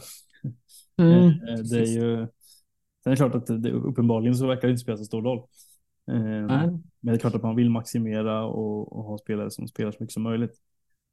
Mm, 0.98 1.28
eh, 1.28 1.58
det 1.70 1.78
är 1.78 1.86
ju. 1.86 2.26
Sen 3.02 3.10
är 3.10 3.10
det 3.10 3.16
klart 3.16 3.34
att 3.34 3.62
det, 3.62 3.72
uppenbarligen 3.72 4.34
så 4.34 4.46
verkar 4.46 4.68
det 4.68 4.70
inte 4.70 4.82
spela 4.82 4.96
så 4.96 5.04
stor 5.04 5.22
roll. 5.22 5.42
Mm. 6.10 6.82
Men 7.00 7.12
det 7.12 7.12
är 7.12 7.18
klart 7.18 7.34
att 7.34 7.42
man 7.42 7.56
vill 7.56 7.70
maximera 7.70 8.44
och, 8.44 8.92
och 8.92 9.04
ha 9.04 9.18
spelare 9.18 9.50
som 9.50 9.68
spelar 9.68 9.90
så 9.90 9.96
mycket 10.00 10.14
som 10.14 10.22
möjligt. 10.22 10.60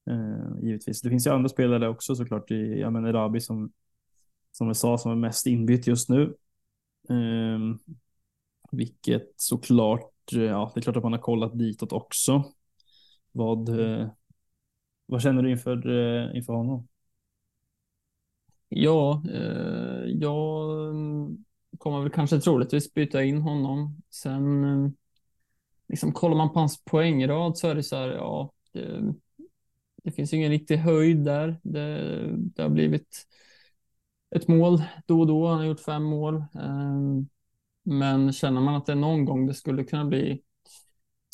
Eh, 0.09 0.63
givetvis. 0.63 1.01
Det 1.01 1.09
finns 1.09 1.27
ju 1.27 1.31
andra 1.31 1.49
spelare 1.49 1.89
också 1.89 2.15
såklart. 2.15 2.51
I, 2.51 2.79
jag 2.79 2.93
menar 2.93 3.13
Rabi 3.13 3.41
som, 3.41 3.71
som 4.51 4.67
jag 4.67 4.75
sa 4.75 4.97
som 4.97 5.11
är 5.11 5.15
mest 5.15 5.47
inbytt 5.47 5.87
just 5.87 6.09
nu. 6.09 6.35
Eh, 7.09 7.59
vilket 8.71 9.33
såklart, 9.35 10.11
ja, 10.31 10.71
det 10.73 10.79
är 10.79 10.81
klart 10.81 10.97
att 10.97 11.03
man 11.03 11.13
har 11.13 11.19
kollat 11.19 11.59
ditåt 11.59 11.91
också. 11.91 12.43
Vad, 13.31 13.69
vad 15.05 15.21
känner 15.21 15.43
du 15.43 15.51
inför, 15.51 15.87
inför 16.35 16.53
honom? 16.53 16.87
Ja, 18.69 19.23
jag 20.05 20.69
kommer 21.78 22.01
väl 22.01 22.11
kanske 22.11 22.39
troligtvis 22.39 22.93
byta 22.93 23.23
in 23.23 23.41
honom. 23.41 24.01
Sen 24.09 24.63
eh, 24.63 24.91
liksom 25.88 26.11
kollar 26.11 26.38
man 26.38 26.53
på 26.53 26.59
hans 26.59 26.84
poängrad 26.84 27.57
så 27.57 27.67
är 27.67 27.75
det 27.75 27.84
så 27.84 27.95
här, 27.95 28.09
ja, 28.09 28.51
det, 28.73 29.13
det 30.03 30.11
finns 30.11 30.34
ingen 30.34 30.51
riktig 30.51 30.78
höjd 30.78 31.17
där. 31.17 31.59
Det, 31.63 32.19
det, 32.38 32.61
har 32.61 32.69
blivit 32.69 33.28
ett 34.36 34.47
mål 34.47 34.82
då 35.05 35.19
och 35.19 35.28
då. 35.28 35.47
Han 35.47 35.57
har 35.57 35.65
gjort 35.65 35.80
fem 35.80 36.03
mål. 36.03 36.36
Eh, 36.36 37.23
men 37.84 38.34
känner 38.34 38.61
man 38.61 38.75
att 38.75 38.86
det 38.86 38.91
är 38.91 38.95
någon 38.95 39.25
gång 39.25 39.47
det 39.47 39.53
skulle 39.53 39.84
kunna 39.84 40.05
bli 40.05 40.41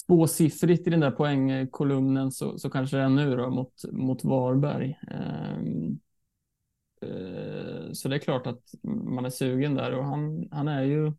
tvåsiffrigt 0.08 0.88
i 0.88 0.90
den 0.90 1.00
där 1.00 1.12
poängkolumnen 1.12 2.32
så, 2.32 2.60
så 2.60 2.70
kanske 2.70 2.98
det 2.98 3.04
är 3.04 3.10
nu 3.10 3.36
då 3.36 3.50
mot, 3.50 3.74
mot 3.92 4.24
Varberg. 4.24 5.00
Eh, 5.12 5.64
Eh, 7.04 7.92
så 7.92 8.10
det 8.10 8.16
är 8.16 8.20
klart 8.20 8.48
att 8.48 8.62
man 8.84 9.26
är 9.26 9.30
sugen 9.30 9.76
där 9.76 9.94
och 9.94 10.06
han, 10.06 10.48
han 10.52 10.68
är 10.68 10.84
ju 10.84 11.14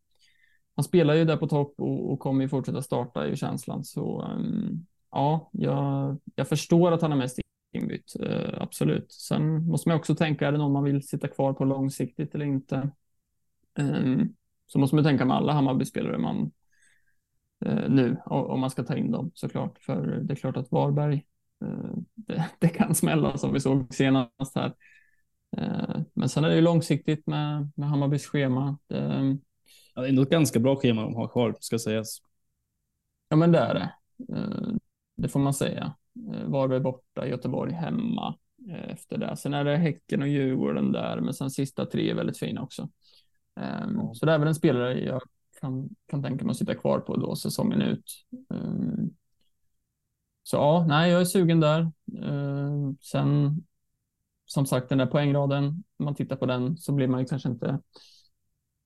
han 0.75 0.85
spelar 0.85 1.15
ju 1.15 1.25
där 1.25 1.37
på 1.37 1.47
topp 1.47 1.75
och, 1.79 2.13
och 2.13 2.21
kommer 2.21 2.43
ju 2.43 2.49
fortsätta 2.49 2.83
starta 2.83 3.27
i 3.29 3.37
känslan. 3.37 3.85
Så 3.85 4.23
ehm, 4.23 4.87
ja, 5.11 5.51
jag, 5.53 6.19
jag 6.35 6.49
förstår 6.49 6.93
att 6.93 7.03
han 7.03 7.13
är 7.13 7.17
mest 7.17 7.39
inbytt. 7.73 8.17
Eh, 8.21 8.55
absolut. 8.63 9.13
Sen 9.13 9.67
måste 9.67 9.89
man 9.89 9.99
också 9.99 10.15
tänka, 10.15 10.49
är 10.49 10.53
det 10.53 10.59
någon 10.59 10.73
man 10.73 10.85
vill 10.85 11.09
sitta 11.09 11.29
kvar 11.29 11.53
på 11.53 11.65
långsiktigt 11.65 12.35
eller 12.35 12.47
inte? 12.47 12.91
Ehm, 13.79 14.35
så 14.67 14.79
måste 14.79 14.97
man 14.97 15.05
tänka 15.05 15.25
med 15.25 15.37
alla 15.37 15.53
Hammarby-spelare 15.53 16.19
man 16.19 16.53
eh, 17.65 17.89
nu, 17.89 18.17
om 18.25 18.61
man 18.61 18.71
ska 18.71 18.83
ta 18.83 18.97
in 18.97 19.11
dem 19.11 19.31
såklart. 19.35 19.79
För 19.79 20.07
det 20.07 20.35
är 20.35 20.37
klart 20.37 20.57
att 20.57 20.73
Varberg, 20.73 21.25
det, 22.15 22.45
det, 22.59 22.69
kan 22.69 22.95
smälla 22.95 23.39
som 23.39 23.53
vi 23.53 23.61
såg 23.61 23.95
senast 23.95 24.55
här 24.55 24.75
men 26.15 26.29
sen 26.29 26.45
är 26.45 26.49
det 26.49 26.55
ju 26.55 26.61
långsiktigt 26.61 27.27
med, 27.27 27.71
med 27.77 27.89
Hammarbys 27.89 28.27
schema. 28.27 28.79
Det, 28.87 29.39
Ja, 29.95 30.03
det 30.03 30.09
är 30.09 30.23
ett 30.23 30.31
ganska 30.31 30.61
bra 30.61 30.77
schema 30.77 31.03
de 31.03 31.15
har 31.15 31.29
kvar, 31.29 31.57
ska 31.61 31.79
sägas. 31.79 32.19
Ja, 33.29 33.37
men 33.37 33.53
det 33.53 33.59
är 33.59 33.75
det. 33.75 33.95
Eh, 34.37 34.75
det 35.17 35.29
får 35.29 35.41
man 35.41 35.55
säga. 35.55 35.95
Eh, 36.33 36.45
Varberg 36.49 36.81
borta, 36.81 37.27
Göteborg 37.27 37.73
hemma 37.73 38.39
eh, 38.69 38.91
efter 38.91 39.19
det. 39.19 39.37
Sen 39.37 39.55
är 39.55 39.65
det 39.65 39.77
Häcken 39.77 40.23
och 40.23 40.29
Djurgården 40.29 40.93
där, 40.93 41.21
men 41.21 41.35
sen 41.35 41.51
sista 41.51 41.87
tre 41.87 42.11
är 42.11 42.15
väldigt 42.15 42.39
fina 42.39 42.63
också. 42.63 42.89
Ehm. 43.61 44.15
Så 44.15 44.27
det 44.27 44.33
är 44.33 44.39
väl 44.39 44.49
en 44.49 44.55
spelare 44.55 45.01
jag 45.05 45.23
kan, 45.61 45.89
kan 46.07 46.23
tänka 46.23 46.45
mig 46.45 46.51
att 46.51 46.57
sitta 46.57 46.75
kvar 46.75 47.01
på 47.01 47.17
då 47.17 47.37
säsongen 47.37 47.83
ut. 47.83 48.27
Ehm, 48.55 49.11
så 50.43 50.57
ja, 50.57 50.85
nej, 50.89 51.11
jag 51.11 51.21
är 51.21 51.25
sugen 51.25 51.61
där. 51.61 51.93
Ehm, 52.23 52.97
sen, 53.01 53.65
som 54.47 54.67
sagt, 54.67 54.89
den 54.89 54.99
där 54.99 55.07
poängraden, 55.07 55.65
om 55.99 56.05
man 56.05 56.15
tittar 56.15 56.37
på 56.37 56.47
den 56.47 56.77
så 56.77 56.93
blir 56.93 57.09
man 57.09 57.21
ju 57.21 57.27
kanske 57.27 57.49
inte 57.49 57.79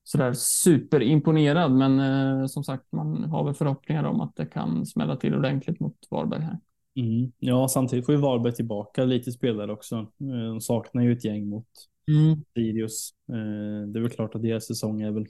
sådär 0.03 0.33
superimponerad, 0.33 1.71
men 1.71 1.99
eh, 1.99 2.45
som 2.45 2.63
sagt, 2.63 2.91
man 2.91 3.23
har 3.23 3.43
väl 3.43 3.53
förhoppningar 3.53 4.03
om 4.03 4.21
att 4.21 4.35
det 4.35 4.45
kan 4.45 4.85
smälla 4.85 5.15
till 5.15 5.35
ordentligt 5.35 5.79
mot 5.79 5.97
Varberg 6.09 6.41
här. 6.41 6.59
Mm. 6.95 7.31
Ja, 7.39 7.67
samtidigt 7.67 8.05
får 8.05 8.15
ju 8.15 8.21
Varberg 8.21 8.53
tillbaka 8.53 9.03
lite 9.05 9.31
spelare 9.31 9.71
också. 9.71 9.95
Eh, 9.95 10.47
de 10.47 10.61
saknar 10.61 11.03
ju 11.03 11.11
ett 11.11 11.25
gäng 11.25 11.49
mot 11.49 11.67
mm. 12.07 12.43
Sirius. 12.53 13.13
Eh, 13.29 13.87
det 13.87 13.99
är 13.99 14.01
väl 14.01 14.09
klart 14.11 14.35
att 14.35 14.41
deras 14.41 14.67
säsong 14.67 15.01
är 15.01 15.11
väl 15.11 15.25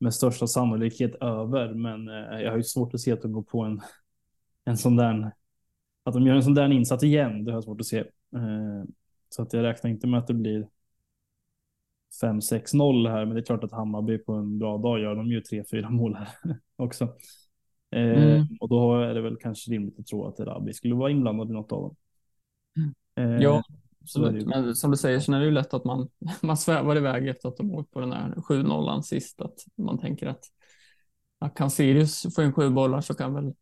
med 0.00 0.14
största 0.14 0.46
sannolikhet 0.46 1.14
över, 1.14 1.74
men 1.74 2.08
eh, 2.08 2.40
jag 2.40 2.50
har 2.50 2.56
ju 2.56 2.62
svårt 2.62 2.94
att 2.94 3.00
se 3.00 3.12
att 3.12 3.22
de 3.22 3.32
går 3.32 3.42
på 3.42 3.62
en, 3.62 3.80
en 4.64 4.76
sån 4.76 4.96
där, 4.96 5.32
att 6.04 6.14
de 6.14 6.26
gör 6.26 6.34
en 6.34 6.42
sån 6.42 6.54
där 6.54 6.72
insats 6.72 7.04
igen. 7.04 7.44
Det 7.44 7.52
har 7.52 7.56
jag 7.56 7.64
svårt 7.64 7.80
att 7.80 7.86
se. 7.86 8.04
Så 9.34 9.42
att 9.42 9.52
jag 9.52 9.62
räknar 9.62 9.90
inte 9.90 10.06
med 10.06 10.18
att 10.18 10.26
det 10.26 10.34
blir 10.34 10.68
5-6-0 12.22 13.08
här, 13.08 13.24
men 13.24 13.34
det 13.34 13.40
är 13.40 13.44
klart 13.44 13.64
att 13.64 13.72
Hammarby 13.72 14.18
på 14.18 14.32
en 14.32 14.58
bra 14.58 14.78
dag 14.78 15.00
gör 15.00 15.14
de 15.14 15.26
ju 15.26 15.40
3-4 15.40 15.90
mål 15.90 16.14
här 16.14 16.28
också. 16.76 17.04
Eh, 17.90 18.22
mm. 18.22 18.46
Och 18.60 18.68
då 18.68 19.00
är 19.00 19.14
det 19.14 19.20
väl 19.20 19.36
kanske 19.36 19.70
rimligt 19.70 19.98
att 19.98 20.06
tro 20.06 20.26
att 20.26 20.40
Erabi 20.40 20.72
skulle 20.72 20.94
vara 20.94 21.10
inblandad 21.10 21.50
i 21.50 21.52
något 21.52 21.72
av 21.72 21.82
dem. 21.82 21.96
Eh, 23.16 23.42
ja, 23.42 23.62
absolut. 24.00 24.46
Men 24.46 24.74
som 24.74 24.90
du 24.90 24.96
säger 24.96 25.20
så 25.20 25.32
är 25.32 25.38
det 25.38 25.44
ju 25.46 25.50
lätt 25.50 25.74
att 25.74 25.84
man, 25.84 26.08
man 26.42 26.56
svävar 26.56 26.96
iväg 26.96 27.28
efter 27.28 27.48
att 27.48 27.56
de 27.56 27.70
åkt 27.70 27.90
på 27.90 28.00
den 28.00 28.12
här 28.12 28.34
7-0 28.34 29.02
sist. 29.02 29.40
Att 29.40 29.58
man 29.76 29.98
tänker 29.98 30.26
att 30.26 30.44
kan 31.54 31.70
Sirius 31.70 32.34
få 32.34 32.42
in 32.42 32.52
sju 32.52 32.70
bollar 32.70 33.00
så 33.00 33.14
kan 33.14 33.34
väl 33.34 33.54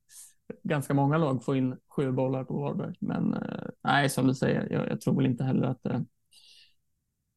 ganska 0.62 0.94
många 0.94 1.18
lag 1.18 1.44
få 1.44 1.56
in 1.56 1.76
sju 1.88 2.12
bollar 2.12 2.44
på 2.44 2.60
Varberg. 2.60 2.94
Men 3.00 3.34
eh, 3.34 3.64
nej, 3.84 4.08
som 4.08 4.26
du 4.26 4.34
säger, 4.34 4.72
jag, 4.72 4.88
jag 4.90 5.00
tror 5.00 5.16
väl 5.16 5.26
inte 5.26 5.44
heller 5.44 5.66
att 5.66 5.82
det 5.82 6.04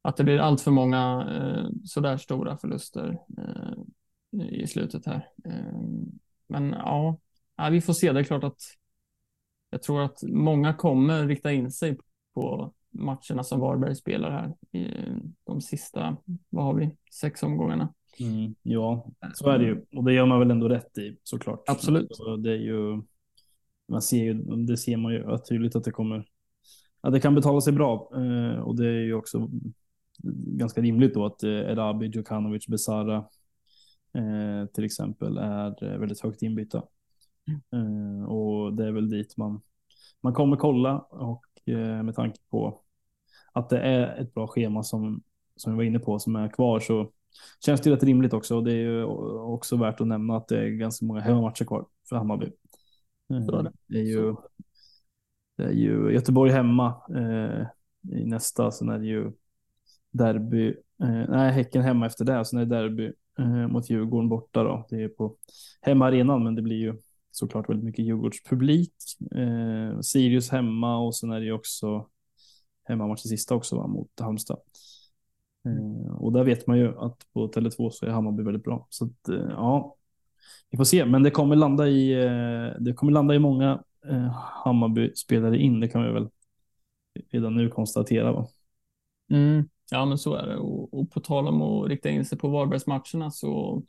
att 0.05 0.18
det 0.18 0.24
blir 0.24 0.39
allt 0.39 0.61
för 0.61 0.72
många 0.72 1.28
eh, 1.32 1.70
sådär 1.84 2.18
stora 2.18 2.57
förluster 2.57 3.20
eh, 3.38 4.43
i 4.49 4.68
slutet 4.68 5.05
här. 5.05 5.30
Eh, 5.45 5.80
men 6.47 6.70
ja, 6.70 7.20
ja, 7.55 7.70
vi 7.70 7.82
får 7.82 7.93
se. 7.93 8.11
Det 8.11 8.20
är 8.20 8.24
klart 8.24 8.43
att 8.43 8.61
jag 9.70 9.84
tror 9.84 10.01
att 10.01 10.24
många 10.24 10.74
kommer 10.74 11.28
rikta 11.28 11.51
in 11.51 11.72
sig 11.72 11.97
på 12.34 12.74
matcherna 12.89 13.43
som 13.43 13.59
Varberg 13.59 13.95
spelar 13.95 14.32
här 14.32 14.80
i 14.80 14.93
de 15.43 15.61
sista, 15.61 16.18
vad 16.49 16.66
har 16.66 16.74
vi, 16.74 16.97
sex 17.13 17.43
omgångarna. 17.43 17.93
Mm, 18.20 18.55
ja, 18.63 19.07
så 19.34 19.49
är 19.49 19.59
det 19.59 19.66
ju. 19.66 19.86
Och 19.95 20.03
det 20.03 20.13
gör 20.13 20.26
man 20.26 20.39
väl 20.39 20.51
ändå 20.51 20.70
rätt 20.70 20.97
i 20.97 21.18
såklart. 21.24 21.63
Absolut. 21.68 22.16
Så 22.16 22.36
det 22.36 22.51
är 22.51 22.57
ju, 22.57 23.01
man 23.88 24.01
ser 24.01 24.24
ju, 24.24 24.34
det 24.55 24.78
ser 24.78 24.97
man 24.97 25.13
ju 25.13 25.38
tydligt 25.49 25.76
att 25.76 25.84
det 25.84 25.91
kommer, 25.91 26.26
att 27.01 27.13
det 27.13 27.20
kan 27.20 27.36
betala 27.36 27.61
sig 27.61 27.74
bra. 27.74 28.11
Eh, 28.16 28.59
och 28.59 28.76
det 28.76 28.88
är 28.88 29.03
ju 29.03 29.13
också 29.13 29.49
ganska 30.57 30.82
rimligt 30.82 31.13
då 31.13 31.26
att 31.26 31.43
eh, 31.43 31.49
Erabi, 31.51 32.05
Djukanovic, 32.05 32.68
Besara 32.68 33.18
eh, 34.13 34.66
till 34.74 34.84
exempel 34.84 35.38
är 35.38 35.84
eh, 35.84 35.99
väldigt 35.99 36.22
högt 36.22 36.41
inbytta. 36.41 36.84
Mm. 37.47 38.22
Eh, 38.22 38.26
och 38.26 38.74
det 38.74 38.88
är 38.88 38.91
väl 38.91 39.09
dit 39.09 39.38
man, 39.38 39.61
man 40.22 40.34
kommer 40.34 40.57
kolla 40.57 40.99
och 40.99 41.45
eh, 41.66 42.03
med 42.03 42.16
tanke 42.16 42.39
på 42.49 42.82
att 43.53 43.70
det 43.70 43.80
är 43.80 44.22
ett 44.22 44.34
bra 44.34 44.47
schema 44.47 44.84
som, 44.84 45.22
som 45.55 45.72
vi 45.72 45.78
var 45.78 45.84
inne 45.84 45.99
på 45.99 46.20
som 46.20 46.36
är 46.36 46.49
kvar 46.49 46.80
så 46.80 47.11
känns 47.66 47.82
det 47.82 47.92
rätt 47.92 48.04
rimligt 48.04 48.34
också. 48.34 48.56
Och 48.56 48.64
det 48.64 48.72
är 48.72 48.76
ju 48.76 49.04
också 49.04 49.78
värt 49.78 50.02
att 50.02 50.08
nämna 50.08 50.38
att 50.38 50.48
det 50.48 50.60
är 50.60 50.70
ganska 50.70 51.06
många 51.06 51.22
hemmamatcher 51.22 51.66
kvar 51.66 51.86
för 52.10 52.16
Hammarby. 52.16 52.52
Det 53.88 54.00
är 54.00 54.04
ju, 54.04 54.36
det 55.58 55.64
är 55.64 55.72
ju 55.72 56.12
Göteborg 56.14 56.52
hemma 56.52 56.96
eh, 57.10 57.68
i 58.20 58.26
nästa, 58.26 58.72
sen 58.72 58.90
är 58.90 59.00
det 59.00 59.06
ju 59.06 59.32
derby. 60.12 60.68
Eh, 61.04 61.30
nej, 61.30 61.52
Häcken 61.52 61.82
hemma 61.82 62.06
efter 62.06 62.26
det. 62.26 62.46
Sen 62.46 62.60
är 62.60 62.66
det 62.66 62.76
derby 62.76 63.12
eh, 63.40 63.68
mot 63.68 63.90
Djurgården 63.90 64.30
borta 64.30 64.64
då. 64.64 64.88
Det 64.90 65.04
är 65.04 65.08
på 65.08 65.36
hemmaarenan, 65.82 66.44
men 66.44 66.56
det 66.56 66.62
blir 66.62 66.78
ju 66.78 66.96
såklart 67.32 67.70
väldigt 67.70 67.86
mycket 67.86 68.06
Djurgårdspublik. 68.06 68.94
Eh, 69.36 70.00
Sirius 70.00 70.50
hemma 70.50 70.98
och 70.98 71.16
sen 71.16 71.32
är 71.32 71.40
det 71.40 71.46
ju 71.46 71.52
också 71.52 72.10
hemmamatch 72.84 73.26
i 73.26 73.28
sista 73.28 73.56
också 73.56 73.76
va, 73.76 73.88
mot 73.88 74.20
Halmstad. 74.20 74.60
Eh, 75.66 76.16
och 76.16 76.34
där 76.34 76.43
vet 76.43 76.68
man 76.68 76.78
ju 76.78 76.99
att 76.99 77.34
på 77.34 77.47
Tele2 77.47 77.89
så 77.89 78.05
är 78.05 78.09
Hammarby 78.09 78.43
väldigt 78.43 78.63
bra. 78.63 78.88
Så 78.89 79.05
att, 79.05 79.30
eh, 79.30 79.49
ja, 79.49 79.95
vi 80.70 80.78
får 80.78 80.84
se. 80.84 81.05
Men 81.05 81.24
det 81.24 81.32
kommer 81.32 81.55
landa 81.55 81.88
i, 81.88 82.24
eh, 82.24 82.82
det 82.82 82.93
kommer 82.95 83.11
landa 83.11 83.36
i 83.36 83.39
många 83.39 83.84
Hammarby-spelare 84.63 85.57
in. 85.57 85.80
Det 85.80 85.88
kan 85.88 86.03
vi 86.03 86.11
väl 86.11 86.30
redan 87.32 87.55
nu 87.55 87.70
konstatera. 87.70 88.32
Va? 88.32 88.47
Mm. 89.32 89.70
Ja, 89.91 90.05
men 90.05 90.18
så 90.18 90.36
är 90.36 90.47
det. 90.47 90.57
Och, 90.57 90.93
och 90.93 91.11
på 91.11 91.20
tal 91.20 91.47
om 91.47 91.61
att 91.61 91.89
rikta 91.89 92.09
in 92.09 92.26
sig 92.26 92.38
på 92.38 92.47
Varbergsmatcherna 92.47 93.32
så, 93.32 93.84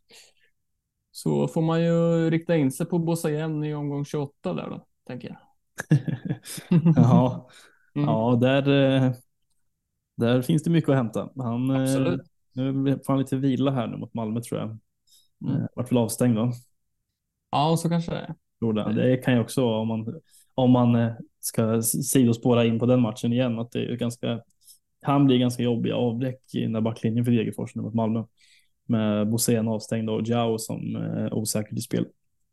så 1.10 1.48
får 1.48 1.62
man 1.62 1.84
ju 1.84 2.30
rikta 2.30 2.56
in 2.56 2.72
sig 2.72 2.86
på 2.86 2.98
Bossa 2.98 3.30
i 3.30 3.74
omgång 3.74 4.04
28 4.04 4.54
där 4.54 4.70
då, 4.70 4.86
tänker 5.06 5.28
jag. 5.28 5.38
ja, 6.96 7.48
mm. 7.94 8.08
ja 8.08 8.38
där, 8.40 9.14
där 10.16 10.42
finns 10.42 10.62
det 10.62 10.70
mycket 10.70 10.90
att 10.90 10.96
hämta. 10.96 11.30
Han, 11.36 11.70
eh, 11.70 11.82
Absolut. 11.82 12.20
Nu 12.52 12.98
får 13.06 13.12
han 13.12 13.18
lite 13.18 13.36
vila 13.36 13.70
här 13.70 13.86
nu 13.86 13.96
mot 13.96 14.14
Malmö 14.14 14.40
tror 14.40 14.60
jag. 14.60 14.78
Mm. 15.44 15.62
Eh, 15.62 15.66
vart 15.76 15.92
väl 15.92 15.98
avstängd 15.98 16.36
då. 16.36 16.52
Ja, 17.50 17.76
så 17.76 17.88
kanske 17.88 18.10
det 18.10 18.18
är. 18.18 18.34
Det. 18.72 18.92
det 18.92 19.16
kan 19.16 19.34
ju 19.34 19.40
också 19.40 19.64
vara 19.64 19.80
om 19.80 19.88
man, 19.88 20.20
om 20.54 20.70
man 20.70 21.14
ska 21.40 21.82
sidospåra 21.82 22.64
in 22.64 22.78
på 22.78 22.86
den 22.86 23.00
matchen 23.00 23.32
igen, 23.32 23.58
att 23.58 23.72
det 23.72 23.84
är 23.84 23.96
ganska 23.96 24.40
kan 25.06 25.26
bli 25.26 25.38
ganska 25.38 25.62
jobbiga 25.62 25.96
avbräck 25.96 26.54
i 26.54 26.60
den 26.60 26.72
där 26.72 26.80
backlinjen 26.80 27.24
för 27.24 27.32
Degerfors 27.32 27.74
mot 27.74 27.94
Malmö. 27.94 28.24
Med 28.86 29.28
Bosén 29.28 29.68
avstängd 29.68 30.10
och 30.10 30.22
Jao 30.28 30.58
som 30.58 30.96
eh, 30.96 31.32
osäker 31.32 31.76
i 31.76 31.80
spel. 31.80 32.06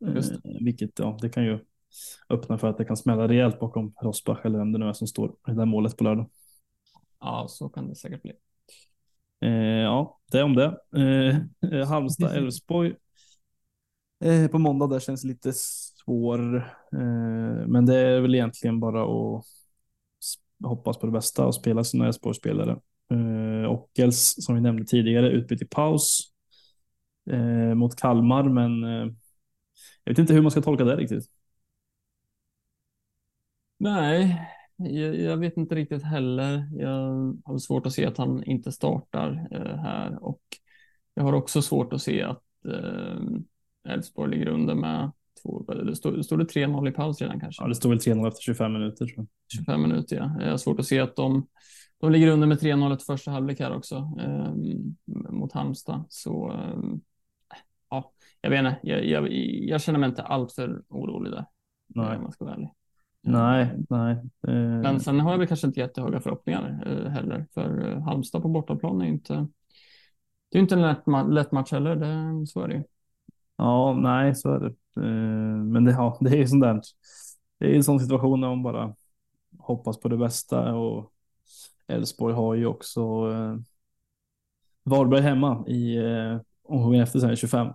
Eh, 0.05 0.23
vilket 0.61 0.99
ja, 0.99 1.17
det 1.21 1.29
kan 1.29 1.45
ju 1.45 1.59
öppna 2.29 2.57
för 2.57 2.67
att 2.67 2.77
det 2.77 2.85
kan 2.85 2.97
smälla 2.97 3.27
rejält 3.27 3.59
bakom 3.59 3.93
Rosbach 4.01 4.45
eller 4.45 4.57
vem 4.57 4.71
det 4.71 4.79
nu 4.79 4.85
är 4.85 4.93
som 4.93 5.07
står 5.07 5.29
i 5.29 5.33
det 5.45 5.53
där 5.53 5.65
målet 5.65 5.97
på 5.97 6.03
lördag. 6.03 6.29
Ja, 7.23 7.45
så 7.49 7.69
kan 7.69 7.87
det 7.89 7.95
säkert 7.95 8.21
bli. 8.21 8.33
Eh, 9.41 9.49
ja, 9.81 10.19
det 10.31 10.43
om 10.43 10.55
det. 10.55 10.65
Eh, 11.71 11.87
Halmstad-Elfsborg 11.87 12.95
eh, 14.23 14.47
på 14.47 14.59
måndag 14.59 14.87
där 14.87 14.99
känns 14.99 15.23
lite 15.23 15.53
svår. 15.53 16.55
Eh, 16.93 17.67
men 17.67 17.85
det 17.85 17.95
är 17.97 18.21
väl 18.21 18.35
egentligen 18.35 18.79
bara 18.79 19.03
att 19.03 19.45
hoppas 20.63 20.97
på 20.97 21.05
det 21.05 21.11
bästa 21.11 21.45
och 21.45 21.55
spela 21.55 21.83
sina 21.83 22.07
Elfsborgsspelare. 22.07 22.79
Eh, 23.11 23.71
Ockels, 23.71 24.35
som 24.45 24.55
vi 24.55 24.61
nämnde 24.61 24.85
tidigare, 24.85 25.29
utbytt 25.29 25.61
i 25.61 25.65
paus 25.65 26.31
eh, 27.31 27.75
mot 27.75 27.95
Kalmar, 27.95 28.43
men 28.43 28.83
eh, 28.83 29.13
jag 30.03 30.11
vet 30.13 30.19
inte 30.19 30.33
hur 30.33 30.41
man 30.41 30.51
ska 30.51 30.61
tolka 30.61 30.83
det 30.83 30.95
riktigt. 30.95 31.25
Nej, 33.77 34.47
jag, 34.75 35.19
jag, 35.19 35.37
vet 35.37 35.57
inte 35.57 35.75
riktigt 35.75 36.03
heller. 36.03 36.69
Jag 36.77 37.37
har 37.45 37.57
svårt 37.57 37.85
att 37.85 37.93
se 37.93 38.05
att 38.05 38.17
han 38.17 38.43
inte 38.43 38.71
startar 38.71 39.47
eh, 39.51 39.77
här 39.77 40.23
och 40.23 40.41
jag 41.13 41.23
har 41.23 41.33
också 41.33 41.61
svårt 41.61 41.93
att 41.93 42.01
se 42.01 42.21
att 42.21 42.43
eh, 42.65 43.91
Elfsborg 43.93 44.31
ligger 44.31 44.47
under 44.47 44.75
med 44.75 45.11
två, 45.43 45.63
det 45.63 45.95
stod, 45.95 46.25
stod 46.25 46.39
det 46.39 46.45
3-0 46.45 46.89
i 46.89 46.91
paus 46.91 47.21
redan 47.21 47.39
kanske? 47.39 47.63
Ja, 47.63 47.67
det 47.67 47.75
stod 47.75 47.89
väl 47.91 47.99
3-0 47.99 48.27
efter 48.27 48.41
25 48.41 48.73
minuter. 48.73 49.05
Tror 49.05 49.17
jag. 49.17 49.27
25 49.57 49.81
minuter, 49.81 50.15
ja. 50.15 50.43
Jag 50.43 50.49
har 50.49 50.57
svårt 50.57 50.79
att 50.79 50.85
se 50.85 50.99
att 50.99 51.15
de, 51.15 51.47
de 51.99 52.11
ligger 52.11 52.27
under 52.27 52.47
med 52.47 52.59
3-0 52.59 52.93
ett 52.93 53.03
första 53.03 53.31
halvlek 53.31 53.59
här 53.59 53.75
också 53.75 53.95
eh, 54.19 54.53
mot 55.31 55.53
Halmstad. 55.53 56.05
Så 56.09 56.51
eh, 56.51 56.95
ja, 57.89 58.11
jag 58.41 58.49
vet 58.49 58.59
inte, 58.59 58.79
jag, 58.83 59.05
jag, 59.05 59.31
jag 59.69 59.81
känner 59.81 59.99
mig 59.99 60.09
inte 60.09 60.23
alltför 60.23 60.83
orolig 60.89 61.31
där. 61.31 61.45
Nej. 61.87 62.17
Om 62.17 62.23
man 62.23 62.31
ska 62.31 62.45
vara 62.45 62.55
ärlig. 62.55 62.69
Nej, 63.25 63.77
nej. 63.89 64.11
Eh... 64.47 64.53
Men 64.53 64.99
sen 64.99 65.19
har 65.19 65.37
väl 65.37 65.47
kanske 65.47 65.67
inte 65.67 65.79
jättehöga 65.79 66.19
förhoppningar 66.19 66.83
eh, 66.85 67.11
heller, 67.11 67.45
för 67.53 67.91
eh, 67.91 68.01
Halmstad 68.01 68.41
på 68.41 68.47
bortaplan 68.47 69.01
är 69.01 69.05
inte. 69.05 69.47
Det 70.51 70.57
är 70.57 70.61
inte 70.61 70.75
en 70.75 70.81
lätt, 70.81 71.05
ma 71.05 71.23
lätt 71.23 71.51
match 71.51 71.71
heller, 71.71 71.95
det, 71.95 72.47
så 72.47 72.61
är 72.61 72.67
det 72.67 72.73
ju. 72.73 72.83
Ja, 73.57 73.93
nej, 73.93 74.35
så 74.35 74.53
är 74.53 74.59
det. 74.59 74.73
Men 75.71 75.83
det, 75.83 75.91
ja, 75.91 76.17
det 76.21 76.29
är 76.29 76.37
ju 76.37 76.47
sånt 76.47 76.63
där. 76.63 76.81
Det 77.59 77.71
är 77.71 77.75
en 77.75 77.83
sån 77.83 77.99
situation 77.99 78.41
där 78.41 78.49
man 78.49 78.63
bara 78.63 78.95
hoppas 79.57 79.99
på 79.99 80.09
det 80.09 80.17
bästa 80.17 80.75
och 80.75 81.13
Elfsborg 81.87 82.33
har 82.33 82.53
ju 82.53 82.65
också 82.65 83.01
eh, 83.31 83.57
Varberg 84.83 85.21
hemma 85.21 85.67
i 85.67 85.97
eh, 85.97 86.39
omgången 86.63 87.01
efter 87.01 87.19
sen 87.19 87.35
25. 87.35 87.67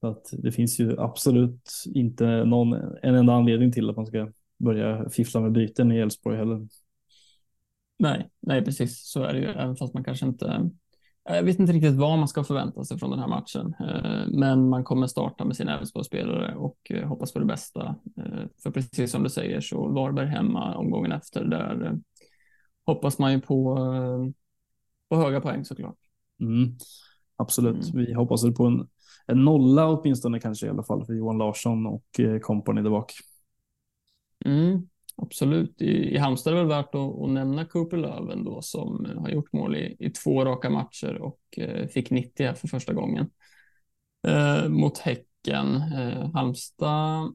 Så 0.00 0.06
att 0.06 0.30
det 0.32 0.52
finns 0.52 0.80
ju 0.80 1.00
absolut 1.00 1.70
inte 1.94 2.44
någon 2.44 2.72
en 3.02 3.14
enda 3.14 3.32
anledning 3.32 3.72
till 3.72 3.90
att 3.90 3.96
man 3.96 4.06
ska 4.06 4.28
börja 4.58 5.10
fiffla 5.10 5.40
med 5.40 5.52
byten 5.52 5.92
i 5.92 5.98
Elfsborg 5.98 6.36
heller. 6.36 6.68
Nej, 7.98 8.30
nej, 8.40 8.64
precis 8.64 9.06
så 9.06 9.22
är 9.22 9.32
det 9.32 9.38
ju, 9.38 9.46
även 9.46 9.76
fast 9.76 9.94
man 9.94 10.04
kanske 10.04 10.26
inte 10.26 10.70
jag 11.28 11.42
vet 11.42 11.58
inte 11.58 11.72
riktigt 11.72 11.94
vad 11.94 12.18
man 12.18 12.28
ska 12.28 12.44
förvänta 12.44 12.84
sig 12.84 12.98
från 12.98 13.10
den 13.10 13.18
här 13.18 13.28
matchen, 13.28 13.74
eh, 13.80 14.26
men 14.28 14.68
man 14.68 14.84
kommer 14.84 15.06
starta 15.06 15.44
med 15.44 15.56
sina 15.56 15.78
Elfsborgsspelare 15.78 16.54
och 16.54 16.78
eh, 16.90 17.08
hoppas 17.08 17.32
på 17.32 17.38
det 17.38 17.44
bästa. 17.44 17.96
Eh, 18.16 18.46
för 18.62 18.70
precis 18.70 19.10
som 19.10 19.22
du 19.22 19.30
säger 19.30 19.60
så 19.60 19.88
Varberg 19.88 20.26
hemma 20.26 20.76
omgången 20.76 21.12
efter, 21.12 21.44
där 21.44 21.98
hoppas 22.86 23.18
man 23.18 23.32
ju 23.32 23.40
på, 23.40 23.76
på 25.08 25.16
höga 25.16 25.40
poäng 25.40 25.64
såklart. 25.64 25.98
Mm, 26.40 26.76
absolut, 27.36 27.92
mm. 27.92 28.06
vi 28.06 28.14
hoppas 28.14 28.54
på 28.56 28.66
en, 28.66 28.88
en 29.26 29.44
nolla 29.44 29.88
åtminstone 29.88 30.40
kanske 30.40 30.66
i 30.66 30.70
alla 30.70 30.84
fall 30.84 31.06
för 31.06 31.12
Johan 31.12 31.38
Larsson 31.38 31.86
och 31.86 32.04
kompani 32.42 32.82
där 32.82 32.90
bak. 32.90 33.12
Mm, 34.44 34.88
Absolut. 35.16 35.82
I, 35.82 36.14
i 36.14 36.18
Halmstad 36.18 36.52
är 36.52 36.56
det 36.56 36.62
väl 36.62 36.76
värt 36.76 36.94
att, 36.94 37.22
att 37.22 37.30
nämna 37.30 37.64
Cooper 37.64 37.96
Löven 37.96 38.44
då 38.44 38.62
som 38.62 39.06
eh, 39.06 39.20
har 39.20 39.28
gjort 39.28 39.52
mål 39.52 39.76
i, 39.76 39.96
i 39.98 40.10
två 40.10 40.44
raka 40.44 40.70
matcher 40.70 41.14
och 41.22 41.40
eh, 41.56 41.86
fick 41.86 42.10
90 42.10 42.46
här 42.46 42.54
för 42.54 42.68
första 42.68 42.92
gången 42.92 43.30
eh, 44.26 44.68
mot 44.68 44.98
Häcken. 44.98 45.76
Eh, 45.76 46.30
Halmstad 46.34 47.34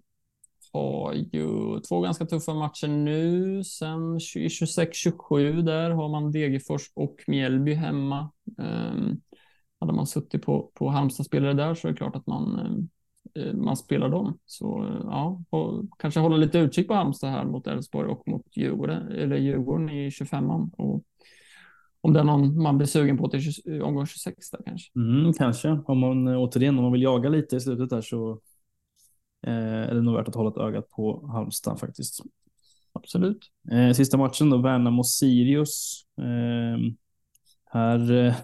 har 0.73 1.13
ju 1.13 1.79
två 1.79 2.01
ganska 2.01 2.25
tuffa 2.25 2.53
matcher 2.53 2.87
nu. 2.87 3.63
Sen 3.63 4.19
26-27 4.19 5.61
där 5.61 5.89
har 5.89 6.09
man 6.09 6.31
Degerfors 6.31 6.91
och 6.95 7.15
Mjällby 7.27 7.73
hemma. 7.73 8.31
Eh, 8.59 8.93
hade 9.79 9.93
man 9.93 10.07
suttit 10.07 10.41
på, 10.45 10.71
på 10.73 10.89
Halmstad-spelare 10.89 11.53
där 11.53 11.75
så 11.75 11.87
är 11.87 11.91
det 11.91 11.97
klart 11.97 12.15
att 12.15 12.27
man 12.27 12.59
Eh, 12.59 12.98
man 13.53 13.77
spelar 13.77 14.09
dem. 14.09 14.39
Så 14.45 14.83
eh, 14.83 15.01
ja, 15.03 15.41
kanske 15.99 16.19
hålla 16.19 16.37
lite 16.37 16.59
utkik 16.59 16.87
på 16.87 16.93
Halmstad 16.93 17.29
här 17.29 17.45
mot 17.45 17.67
Elfsborg 17.67 18.09
och 18.09 18.27
mot 18.27 18.57
Djurgården, 18.57 19.07
eller 19.11 19.37
Djurgården 19.37 19.89
i 19.89 20.09
25an. 20.09 20.71
Och 20.77 21.03
om 22.01 22.13
det 22.13 22.19
är 22.19 22.23
någon 22.23 22.61
man 22.61 22.77
blir 22.77 22.87
sugen 22.87 23.17
på 23.17 23.29
till 23.29 23.81
omgång 23.81 24.05
26 24.05 24.51
där 24.51 24.61
kanske. 24.65 24.91
Mm, 24.99 25.33
kanske, 25.33 25.79
om 25.85 25.99
man 25.99 26.27
återigen 26.27 26.77
om 26.77 26.83
man 26.83 26.91
vill 26.91 27.01
jaga 27.01 27.29
lite 27.29 27.55
i 27.55 27.59
slutet 27.59 27.89
där 27.89 28.01
så 28.01 28.31
eh, 29.47 29.53
är 29.89 29.93
det 29.93 30.01
nog 30.01 30.15
värt 30.15 30.27
att 30.27 30.35
hålla 30.35 30.49
ett 30.49 30.57
öga 30.57 30.81
på 30.81 31.27
Halmstad 31.27 31.79
faktiskt. 31.79 32.19
Absolut. 32.93 33.39
Eh, 33.71 33.91
sista 33.91 34.17
matchen 34.17 34.49
då, 34.49 34.57
Värnamo-Sirius. 34.57 36.05
Eh, 36.17 36.93
här, 37.69 38.11
eh, 38.11 38.35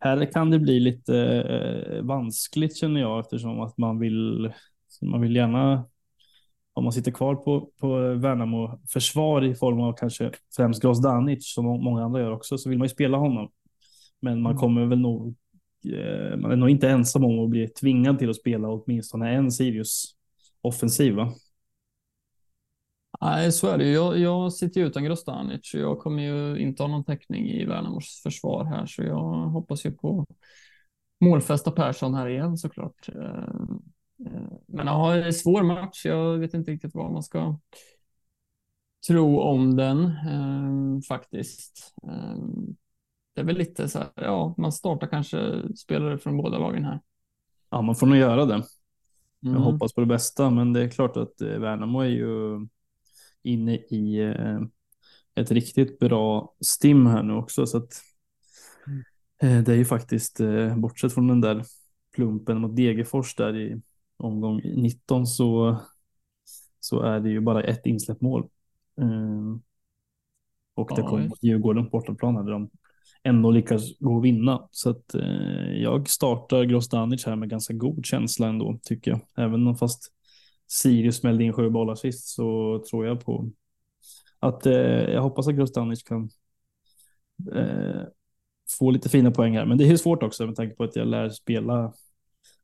här 0.00 0.32
kan 0.32 0.50
det 0.50 0.58
bli 0.58 0.80
lite 0.80 1.16
eh, 1.18 2.02
vanskligt 2.02 2.76
känner 2.76 3.00
jag 3.00 3.20
eftersom 3.20 3.60
att 3.60 3.78
man 3.78 3.98
vill, 3.98 4.52
man 5.02 5.20
vill 5.20 5.36
gärna 5.36 5.84
om 6.76 6.84
man 6.84 6.92
sitter 6.92 7.12
kvar 7.12 7.34
på, 7.34 7.70
på 7.80 8.14
Värnamo 8.14 8.80
försvar 8.88 9.44
i 9.44 9.54
form 9.54 9.80
av 9.80 9.92
kanske 9.92 10.30
främst 10.56 10.82
Grozdanic 10.82 11.54
som 11.54 11.64
många 11.64 12.04
andra 12.04 12.20
gör 12.20 12.32
också 12.32 12.58
så 12.58 12.68
vill 12.68 12.78
man 12.78 12.84
ju 12.84 12.94
spela 12.94 13.18
honom. 13.18 13.50
Men 14.20 14.42
man 14.42 14.52
mm. 14.52 14.60
kommer 14.60 14.86
väl 14.86 14.98
nog, 14.98 15.34
eh, 15.84 16.36
man 16.36 16.52
är 16.52 16.56
nog 16.56 16.70
inte 16.70 16.88
ensam 16.88 17.24
om 17.24 17.44
att 17.44 17.50
bli 17.50 17.68
tvingad 17.68 18.18
till 18.18 18.30
att 18.30 18.36
spela 18.36 18.68
åtminstone 18.68 19.34
en 19.34 19.52
Sirius 19.52 20.14
offensiv 20.60 21.14
va? 21.14 21.32
Nej, 23.20 23.52
så 23.52 23.68
är 23.68 23.78
det. 23.78 23.90
Jag, 23.90 24.18
jag 24.18 24.52
sitter 24.52 24.80
ju 24.80 24.86
utan 24.86 25.04
Grostanic 25.04 25.74
och 25.74 25.80
jag 25.80 25.98
kommer 25.98 26.22
ju 26.22 26.58
inte 26.58 26.82
ha 26.82 26.88
någon 26.88 27.04
täckning 27.04 27.48
i 27.48 27.64
Värnamos 27.64 28.20
försvar 28.22 28.64
här, 28.64 28.86
så 28.86 29.02
jag 29.02 29.20
hoppas 29.48 29.86
ju 29.86 29.92
på 29.92 30.26
målfästa 31.20 31.70
Persson 31.70 32.14
här 32.14 32.28
igen 32.28 32.56
såklart. 32.56 33.08
Eh, 33.08 33.24
eh, 34.26 34.52
men 34.66 34.86
ja, 34.86 35.14
det 35.14 35.22
är 35.22 35.26
en 35.26 35.32
svår 35.32 35.62
match. 35.62 36.06
Jag 36.06 36.38
vet 36.38 36.54
inte 36.54 36.70
riktigt 36.70 36.94
vad 36.94 37.12
man 37.12 37.22
ska 37.22 37.58
tro 39.08 39.40
om 39.40 39.76
den 39.76 40.04
eh, 40.04 41.00
faktiskt. 41.08 41.94
Det 43.34 43.40
är 43.40 43.44
väl 43.44 43.56
lite 43.56 43.88
så 43.88 43.98
här, 43.98 44.08
ja, 44.14 44.54
man 44.58 44.72
startar 44.72 45.06
kanske 45.06 45.62
spelare 45.76 46.18
från 46.18 46.36
båda 46.36 46.58
lagen 46.58 46.84
här. 46.84 47.00
Ja, 47.70 47.82
man 47.82 47.94
får 47.94 48.06
nog 48.06 48.16
göra 48.16 48.44
det. 48.44 48.62
Jag 49.40 49.50
mm. 49.50 49.62
hoppas 49.62 49.94
på 49.94 50.00
det 50.00 50.06
bästa, 50.06 50.50
men 50.50 50.72
det 50.72 50.82
är 50.84 50.88
klart 50.88 51.16
att 51.16 51.34
Värnamo 51.40 52.00
är 52.00 52.08
ju 52.08 52.66
inne 53.46 53.74
i 53.76 54.20
eh, 54.20 54.60
ett 55.34 55.50
riktigt 55.50 55.98
bra 55.98 56.54
stim 56.60 57.06
här 57.06 57.22
nu 57.22 57.32
också. 57.32 57.66
Så 57.66 57.78
att, 57.78 58.02
mm. 58.86 59.58
eh, 59.58 59.64
det 59.64 59.72
är 59.72 59.76
ju 59.76 59.84
faktiskt, 59.84 60.40
eh, 60.40 60.76
bortsett 60.76 61.14
från 61.14 61.28
den 61.28 61.40
där 61.40 61.64
plumpen 62.14 62.60
mot 62.60 62.76
Degerfors 62.76 63.34
där 63.34 63.56
i 63.56 63.80
omgång 64.16 64.60
19 64.64 65.26
så, 65.26 65.76
så 66.80 67.00
är 67.00 67.20
det 67.20 67.30
ju 67.30 67.40
bara 67.40 67.62
ett 67.62 67.86
insläppt 67.86 68.20
mål. 68.20 68.48
och 70.74 70.90
det 70.96 71.02
kommer 71.02 71.28
mot 71.28 71.42
Djurgården 71.42 71.84
på 71.84 71.90
bortaplan 71.90 72.34
där 72.34 72.52
de 72.52 72.70
ändå 73.22 73.50
lyckas 73.50 73.98
gå 73.98 74.16
och 74.16 74.24
vinna. 74.24 74.68
Så 74.70 74.90
att 74.90 75.14
jag 75.74 76.08
startar 76.08 76.64
Grostanic 76.64 77.26
här 77.26 77.36
med 77.36 77.48
ganska 77.50 77.74
god 77.74 78.06
känsla 78.06 78.48
ändå 78.48 78.78
tycker 78.82 79.10
jag. 79.10 79.20
Även 79.36 79.66
om 79.66 79.76
fast 79.76 80.15
Sirius 80.68 81.16
smällde 81.16 81.44
in 81.44 81.52
sju 81.52 81.70
bollar 81.70 81.94
sist 81.94 82.28
så 82.28 82.78
tror 82.90 83.06
jag 83.06 83.24
på 83.24 83.50
att 84.40 84.66
eh, 84.66 84.74
jag 85.12 85.22
hoppas 85.22 85.48
att 85.48 85.54
Grostanic 85.54 86.02
kan 86.02 86.30
eh, 87.54 88.02
få 88.78 88.90
lite 88.90 89.08
fina 89.08 89.30
poäng 89.30 89.56
här. 89.56 89.66
Men 89.66 89.78
det 89.78 89.90
är 89.90 89.96
svårt 89.96 90.22
också 90.22 90.46
med 90.46 90.56
tanke 90.56 90.76
på 90.76 90.84
att 90.84 90.96
jag 90.96 91.08
lär 91.08 91.28
spela 91.28 91.92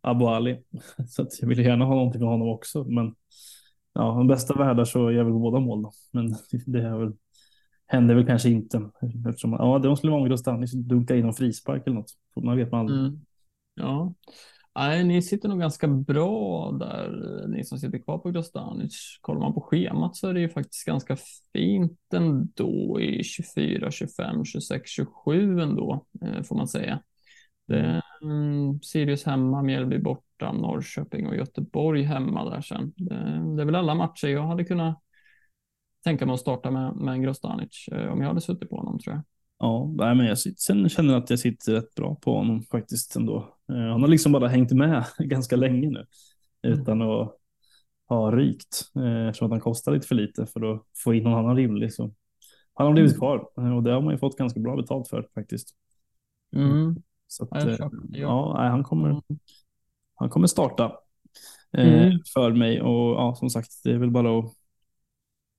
Abu 0.01 0.25
Ali. 0.25 0.63
Så 1.09 1.23
att 1.23 1.41
jag 1.41 1.49
vill 1.49 1.59
gärna 1.59 1.85
ha 1.85 1.95
någonting 1.95 2.21
med 2.21 2.31
honom 2.31 2.49
också. 2.49 2.85
Men 2.85 3.15
ja, 3.93 4.03
de 4.03 4.27
bästa 4.27 4.55
världar 4.55 4.85
så 4.85 5.13
gör 5.13 5.25
väl 5.25 5.33
båda 5.33 5.61
mål 5.61 5.83
då. 5.83 5.93
Men 6.11 6.29
det 6.67 6.79
är 6.79 6.99
väl, 6.99 7.13
händer 7.87 8.15
väl 8.15 8.27
kanske 8.27 8.49
inte. 8.49 8.91
Eftersom, 9.29 9.53
ja, 9.53 9.79
det 9.79 9.97
skulle 9.97 10.11
vara 10.11 10.23
om 10.23 10.29
Grostanic 10.29 10.73
dunkar 10.73 11.15
in 11.15 11.27
en 11.27 11.35
frispark 11.35 11.87
eller 11.87 11.97
något. 11.97 12.13
Man 12.37 12.57
vet 12.57 12.73
man 12.73 12.81
aldrig. 12.81 13.01
Mm. 13.01 13.21
Ja, 13.75 14.15
Nej, 14.75 15.05
ni 15.05 15.23
sitter 15.23 15.49
nog 15.49 15.61
ganska 15.61 15.89
bra 15.89 16.71
där, 16.73 17.47
ni 17.49 17.65
som 17.65 17.79
sitter 17.79 17.99
kvar 17.99 18.19
på 18.19 18.31
Grostanic. 18.31 19.19
Kollar 19.21 19.41
man 19.41 19.55
på 19.55 19.61
schemat 19.61 20.17
så 20.17 20.29
är 20.29 20.35
det 20.35 20.41
ju 20.41 20.49
faktiskt 20.49 20.87
ganska 20.87 21.17
fint 21.53 21.99
ändå 22.15 23.01
i 23.01 23.25
24, 23.25 23.91
25, 23.91 24.45
26, 24.45 24.91
27 24.91 25.61
ändå, 25.61 26.07
eh, 26.23 26.43
får 26.43 26.57
man 26.57 26.69
säga. 26.69 27.03
Det 27.67 28.03
mm, 28.23 28.81
Sirius 28.83 29.25
hemma, 29.25 29.63
Mjällby 29.63 29.99
borta, 29.99 30.53
Norrköping 30.53 31.27
och 31.27 31.37
Göteborg 31.37 32.03
hemma 32.03 32.51
där 32.51 32.61
sen. 32.61 32.93
Det, 32.97 33.15
det 33.57 33.63
är 33.63 33.67
väl 33.67 33.75
alla 33.75 33.95
matcher 33.95 34.29
jag 34.29 34.47
hade 34.47 34.65
kunnat 34.65 35.03
tänka 36.05 36.27
mig 36.27 36.35
att 36.35 36.41
starta 36.41 36.71
med, 36.71 36.97
med 36.97 37.15
en 37.15 37.23
Grostanic 37.23 37.89
eh, 37.93 38.13
om 38.13 38.21
jag 38.21 38.29
hade 38.29 38.41
suttit 38.41 38.71
på 38.71 38.77
honom 38.77 38.99
tror 38.99 39.15
jag. 39.15 39.25
Ja, 39.59 39.87
men 40.15 40.27
jag 40.27 40.39
sen 40.39 40.89
känner 40.89 41.17
att 41.17 41.31
jag 41.31 41.39
sitter 41.39 41.73
rätt 41.73 41.95
bra 41.95 42.15
på 42.15 42.37
honom 42.37 42.63
faktiskt 42.63 43.17
ändå. 43.17 43.55
Han 43.69 44.01
har 44.03 44.09
liksom 44.09 44.33
bara 44.33 44.49
hängt 44.49 44.73
med 44.73 45.05
ganska 45.19 45.57
länge 45.57 45.89
nu 45.91 46.07
utan 46.63 47.03
att 47.03 47.37
ha 48.09 48.31
rykt 48.37 48.83
eftersom 49.29 49.47
att 49.47 49.51
han 49.53 49.61
kostar 49.61 49.93
lite 49.93 50.07
för 50.07 50.15
lite 50.15 50.47
för 50.47 50.75
att 50.75 50.83
få 51.05 51.15
in 51.15 51.25
någon 51.25 51.39
annan 51.39 51.57
rimlig. 51.57 51.93
Så 51.93 52.13
han 52.75 52.87
har 52.87 52.93
blivit 52.95 53.19
kvar 53.19 53.39
och 53.77 53.83
det 53.83 53.93
har 53.93 54.01
man 54.01 54.13
ju 54.15 54.19
fått 54.19 54.39
ganska 54.39 54.61
bra 54.61 54.77
betalt 54.77 55.09
för 55.09 55.29
faktiskt. 55.35 55.69
Mm. 56.57 56.97
Så 57.27 57.45
att, 57.45 57.51
Ja, 58.13 58.65
eh, 58.65 58.71
han, 58.71 58.85
kommer, 58.85 59.09
Mm. 59.11 59.23
han 60.15 60.31
kommer 60.31 60.47
starta 60.47 60.97
eh, 61.73 62.03
Mm. 62.05 62.19
för 62.35 62.53
mig 62.53 62.81
och 62.83 63.15
ja, 63.15 63.35
som 63.35 63.51
sagt, 63.51 63.71
det 63.85 63.93
är 63.93 63.99
väl 63.99 64.11
bara 64.11 64.39
att 64.39 64.53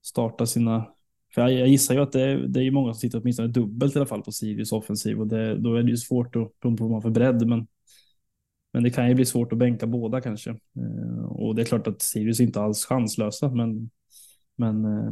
starta 0.04 0.45
sina 0.45 0.86
för 1.36 1.41
jag, 1.41 1.54
jag 1.54 1.68
gissar 1.68 1.93
ju 1.95 2.01
att 2.01 2.12
det 2.12 2.22
är, 2.22 2.38
det 2.38 2.64
är 2.64 2.72
många 2.72 2.93
som 2.93 2.99
sitter 2.99 3.22
åtminstone 3.22 3.47
dubbelt 3.47 3.95
i 3.95 3.99
alla 3.99 4.06
fall 4.06 4.22
på 4.22 4.32
Sirius 4.32 4.72
offensiv 4.72 5.20
och 5.20 5.28
det, 5.28 5.58
då 5.58 5.76
är 5.76 5.84
det 5.84 5.89
ju 5.89 5.97
svårt 5.97 6.36
att 6.36 6.60
beroende 6.60 6.78
på 6.80 6.84
vad 6.84 6.91
man 6.91 7.01
för 7.01 7.10
bredd. 7.10 7.47
Men, 7.47 7.68
men 8.74 8.84
det 8.84 8.89
kan 8.89 9.09
ju 9.09 9.15
bli 9.15 9.26
svårt 9.26 9.53
att 9.53 9.59
bänka 9.59 9.88
båda 9.88 10.21
kanske. 10.21 10.49
Eh, 10.49 11.26
och 11.26 11.55
det 11.55 11.61
är 11.61 11.65
klart 11.65 11.88
att 11.88 12.01
Sirius 12.01 12.39
inte 12.39 12.61
alls 12.61 12.86
chanslösa, 12.86 13.49
men, 13.49 13.89
men 14.55 14.86
eh, 14.86 15.11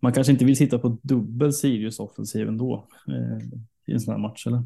man 0.00 0.12
kanske 0.12 0.32
inte 0.32 0.44
vill 0.44 0.56
sitta 0.56 0.78
på 0.78 0.98
dubbel 1.02 1.52
Sirius 1.52 2.00
offensiv 2.00 2.48
ändå 2.48 2.88
eh, 3.08 3.48
i 3.86 3.92
en 3.92 4.00
sån 4.00 4.12
här 4.12 4.20
match 4.20 4.46
eller? 4.46 4.62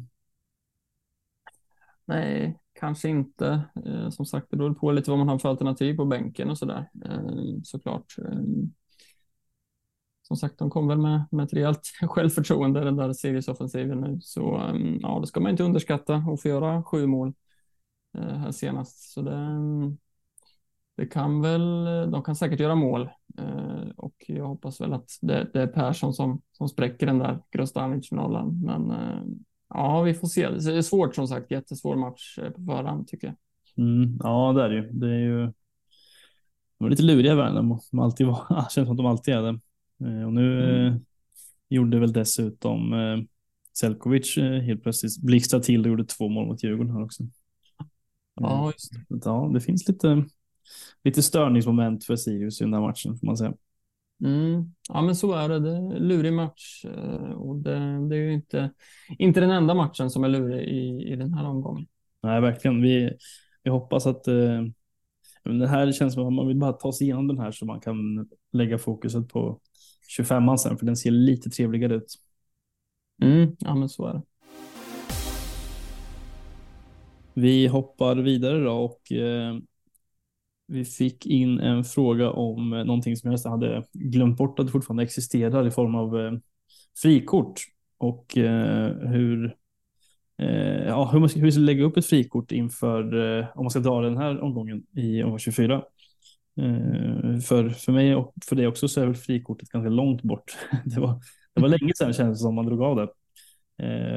Nej, 2.05 2.59
kanske 2.79 3.09
inte. 3.09 3.61
Som 4.11 4.25
sagt, 4.25 4.47
det 4.51 4.57
beror 4.57 4.73
på 4.73 4.91
lite 4.91 5.09
vad 5.09 5.19
man 5.19 5.27
har 5.27 5.39
för 5.39 5.49
alternativ 5.49 5.95
på 5.95 6.05
bänken 6.05 6.49
och 6.49 6.57
sådär. 6.57 6.89
där 6.93 7.59
såklart. 7.63 8.15
Som 10.21 10.37
sagt, 10.37 10.57
de 10.57 10.69
kom 10.69 10.87
väl 10.87 10.97
med, 10.97 11.25
med 11.31 11.45
ett 11.45 11.53
rejält 11.53 11.81
självförtroende 12.01 12.83
den 12.83 12.95
där 12.95 13.13
seriesoffensiven 13.13 14.01
nu. 14.01 14.19
Så 14.21 14.73
ja, 15.01 15.19
det 15.19 15.27
ska 15.27 15.39
man 15.39 15.51
inte 15.51 15.63
underskatta 15.63 16.15
och 16.15 16.41
få 16.41 16.47
göra 16.47 16.83
sju 16.83 17.07
mål 17.07 17.33
här 18.21 18.51
senast. 18.51 19.11
Så 19.13 19.21
det, 19.21 19.47
det 20.97 21.05
kan 21.05 21.41
väl, 21.41 21.61
de 22.11 22.23
kan 22.23 22.35
säkert 22.35 22.59
göra 22.59 22.75
mål 22.75 23.09
eh, 23.37 23.89
och 23.95 24.15
jag 24.27 24.47
hoppas 24.47 24.81
väl 24.81 24.93
att 24.93 25.09
det, 25.21 25.49
det 25.53 25.61
är 25.61 25.67
Persson 25.67 26.13
som, 26.13 26.41
som 26.51 26.69
spräcker 26.69 27.05
den 27.05 27.19
där 27.19 27.39
Grostanic-nollan. 27.51 28.61
Men 28.65 28.91
eh, 28.91 29.23
ja, 29.69 30.01
vi 30.01 30.13
får 30.13 30.27
se. 30.27 30.49
Det 30.49 30.77
är 30.77 30.81
svårt 30.81 31.15
som 31.15 31.27
sagt, 31.27 31.51
jättesvår 31.51 31.95
match 31.95 32.37
eh, 32.41 32.49
på 32.49 32.61
förhand 32.61 33.07
tycker 33.07 33.27
jag. 33.27 33.35
Mm, 33.85 34.17
ja, 34.23 34.53
det 34.53 34.63
är 34.63 34.69
det 34.69 34.75
ju. 34.75 34.89
Det 34.91 35.07
är 35.07 35.19
ju 35.19 35.51
de 36.77 36.85
är 36.85 36.89
lite 36.89 37.03
luriga 37.03 37.35
Värnamo. 37.35 37.79
De 37.91 37.99
alltid 37.99 38.27
var, 38.27 38.45
det 38.49 38.71
känns 38.71 38.87
som 38.87 38.91
att 38.91 38.97
de 38.97 39.05
alltid 39.05 39.33
är 39.33 39.41
det. 39.41 39.59
Eh, 40.05 40.25
Och 40.25 40.33
nu 40.33 40.63
Mm. 40.63 40.93
eh, 40.93 40.99
gjorde 41.69 41.99
väl 41.99 42.13
dessutom 42.13 42.93
eh, 42.93 43.17
Selkovic 43.79 44.37
eh, 44.37 44.61
helt 44.61 44.83
plötsligt 44.83 45.21
blixtrade 45.21 45.63
till 45.63 45.81
och 45.81 45.87
gjorde 45.87 46.05
två 46.05 46.29
mål 46.29 46.47
mot 46.47 46.63
Djurgården 46.63 46.93
här 46.93 47.03
också. 47.03 47.23
Ja, 48.35 48.71
just 48.71 48.93
det. 49.09 49.21
Ja, 49.25 49.51
det 49.53 49.61
finns 49.61 49.87
lite, 49.87 50.25
lite 51.03 51.23
störningsmoment 51.23 52.05
för 52.05 52.15
Sirius 52.15 52.61
i 52.61 52.63
den 52.63 52.73
här 52.73 52.81
matchen 52.81 53.17
får 53.17 53.27
man 53.27 53.37
säga. 53.37 53.53
Mm. 54.23 54.73
Ja, 54.89 55.01
men 55.01 55.15
så 55.15 55.33
är 55.33 55.49
det. 55.49 55.59
Det 55.59 55.71
är 55.71 55.75
en 55.75 55.89
lurig 55.89 56.33
match 56.33 56.85
eh, 56.85 57.31
och 57.31 57.55
det, 57.55 58.07
det 58.09 58.15
är 58.15 58.19
ju 58.19 58.33
inte, 58.33 58.71
inte 59.17 59.39
den 59.39 59.51
enda 59.51 59.73
matchen 59.73 60.09
som 60.09 60.23
är 60.23 60.29
lurig 60.29 60.67
i, 60.67 61.11
i 61.13 61.15
den 61.15 61.33
här 61.33 61.45
omgången. 61.45 61.87
Nej, 62.23 62.41
verkligen. 62.41 62.81
Vi, 62.81 63.11
vi 63.63 63.69
hoppas 63.69 64.05
att 64.05 64.27
eh, 64.27 64.61
det 65.43 65.67
här 65.67 65.91
känns 65.91 66.13
som 66.13 66.27
att 66.27 66.33
man 66.33 66.47
vill 66.47 66.57
bara 66.57 66.73
ta 66.73 66.91
sig 66.91 67.07
igenom 67.07 67.27
den 67.27 67.39
här 67.39 67.51
så 67.51 67.65
man 67.65 67.79
kan 67.79 68.29
lägga 68.51 68.77
fokuset 68.77 69.29
på 69.29 69.59
25an 70.19 70.57
sen, 70.57 70.77
för 70.77 70.85
den 70.85 70.97
ser 70.97 71.11
lite 71.11 71.49
trevligare 71.49 71.95
ut. 71.95 72.15
Mm. 73.21 73.55
Ja, 73.59 73.75
men 73.75 73.89
så 73.89 74.07
är 74.07 74.13
det. 74.13 74.21
Vi 77.35 77.67
hoppar 77.67 78.15
vidare 78.15 78.63
då 78.63 78.71
och 78.71 79.11
eh, 79.11 79.55
vi 80.67 80.85
fick 80.85 81.25
in 81.25 81.59
en 81.59 81.83
fråga 81.83 82.31
om 82.31 82.73
eh, 82.73 82.83
någonting 82.83 83.15
som 83.15 83.27
jag 83.27 83.31
nästan 83.31 83.51
hade 83.51 83.83
glömt 83.93 84.37
bort 84.37 84.59
att 84.59 84.65
det 84.65 84.71
fortfarande 84.71 85.03
existerar 85.03 85.67
i 85.67 85.71
form 85.71 85.95
av 85.95 86.19
eh, 86.19 86.33
frikort 87.01 87.61
och 87.97 88.37
eh, 88.37 88.97
hur, 88.97 89.55
eh, 90.37 90.85
ja, 90.85 91.09
hur, 91.11 91.19
man 91.19 91.29
ska, 91.29 91.39
hur 91.39 91.51
ska 91.51 91.59
lägga 91.59 91.83
upp 91.83 91.97
ett 91.97 92.05
frikort 92.05 92.51
inför 92.51 93.17
eh, 93.39 93.47
om 93.55 93.63
man 93.63 93.71
ska 93.71 93.79
dra 93.79 94.01
den 94.01 94.17
här 94.17 94.41
omgången 94.41 94.83
i 94.95 95.23
omgång 95.23 95.39
24. 95.39 95.83
För, 97.47 97.69
för 97.69 97.91
mig 97.91 98.15
och 98.15 98.33
för 98.45 98.55
dig 98.55 98.67
också 98.67 98.87
så 98.87 99.01
är 99.01 99.05
väl 99.05 99.15
frikortet 99.15 99.69
ganska 99.69 99.89
långt 99.89 100.21
bort. 100.21 100.57
Det 100.85 100.99
var, 100.99 101.19
det 101.53 101.61
var 101.61 101.69
länge 101.69 101.93
sedan 101.95 102.13
kändes 102.13 102.39
det 102.39 102.43
som 102.43 102.55
man 102.55 102.65
drog 102.65 102.81
av 102.81 102.95
det. 102.95 103.07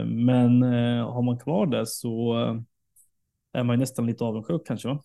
Men 0.04 0.62
har 1.02 1.22
man 1.22 1.38
kvar 1.38 1.66
det 1.66 1.86
så 1.86 2.34
är 3.59 3.64
man 3.64 3.74
ju 3.74 3.80
nästan 3.80 4.06
lite 4.06 4.24
avundsjuk 4.24 4.66
kanske 4.66 4.88
va? 4.88 5.02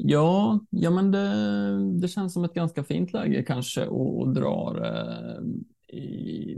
Ja, 0.00 0.60
ja 0.70 0.90
men 0.90 1.10
det, 1.10 2.00
det 2.00 2.08
känns 2.08 2.34
som 2.34 2.44
ett 2.44 2.54
ganska 2.54 2.84
fint 2.84 3.12
läge 3.12 3.42
kanske 3.42 3.86
och, 3.86 4.34
drar 4.34 4.84
eh, 4.84 5.96
i, 5.98 6.56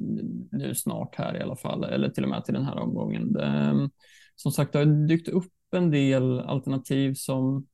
nu 0.51 0.75
snart 0.75 1.15
här 1.15 1.37
i 1.37 1.43
alla 1.43 1.57
fall, 1.57 1.85
eller 1.85 2.09
till 2.09 2.25
och 2.25 2.31
med 2.31 2.45
till 2.45 2.55
den 2.55 2.65
här 2.65 2.79
omgången. 2.79 3.33
Det, 3.33 3.89
som 4.37 4.53
sagt, 4.53 4.73
det 4.73 4.79
har 4.79 5.07
dykt 5.09 5.29
upp 5.29 5.53
en 5.71 5.91
del 5.91 6.41
alternativ 6.41 7.15
som, 7.15 7.67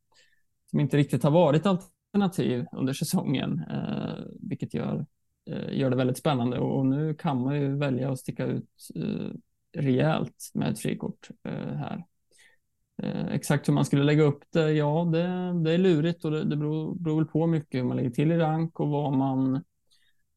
som 0.71 0.81
inte 0.81 0.97
riktigt 0.97 1.23
har 1.23 1.31
varit 1.31 1.67
alternativ 1.67 2.65
under 2.73 2.93
säsongen, 2.93 3.63
eh, 3.71 4.25
vilket 4.41 4.75
gör, 4.75 5.07
eh, 5.51 5.79
gör 5.79 5.91
det 5.91 5.97
väldigt 5.97 6.19
spännande 6.19 6.59
och 6.59 6.87
nu 6.87 7.15
kan 7.15 7.41
man 7.41 7.61
ju 7.61 7.77
välja 7.77 8.13
att 8.13 8.19
sticka 8.19 8.47
ut 8.47 8.71
eh, 8.95 9.31
rejält 9.83 10.51
med 10.55 10.73
ett 10.73 10.79
frikort 10.79 11.29
eh, 11.45 11.75
här. 11.77 12.05
Eh, 13.03 13.27
exakt 13.27 13.69
hur 13.69 13.73
man 13.73 13.85
skulle 13.85 14.05
lägga 14.05 14.23
upp 14.23 14.45
det, 14.51 14.73
ja, 14.73 15.09
det, 15.13 15.23
det 15.65 15.73
är 15.73 15.79
lurigt 15.79 16.25
och 16.25 16.31
det, 16.31 16.45
det 16.45 16.57
beror, 16.57 16.95
beror 16.95 17.17
väl 17.17 17.27
på 17.27 17.47
mycket 17.47 17.79
hur 17.81 17.85
man 17.85 17.97
lägger 17.97 18.11
till 18.11 18.33
i 18.33 18.39
rank 18.39 18.81
och 18.81 18.89
vad 18.89 19.13
man, 19.13 19.65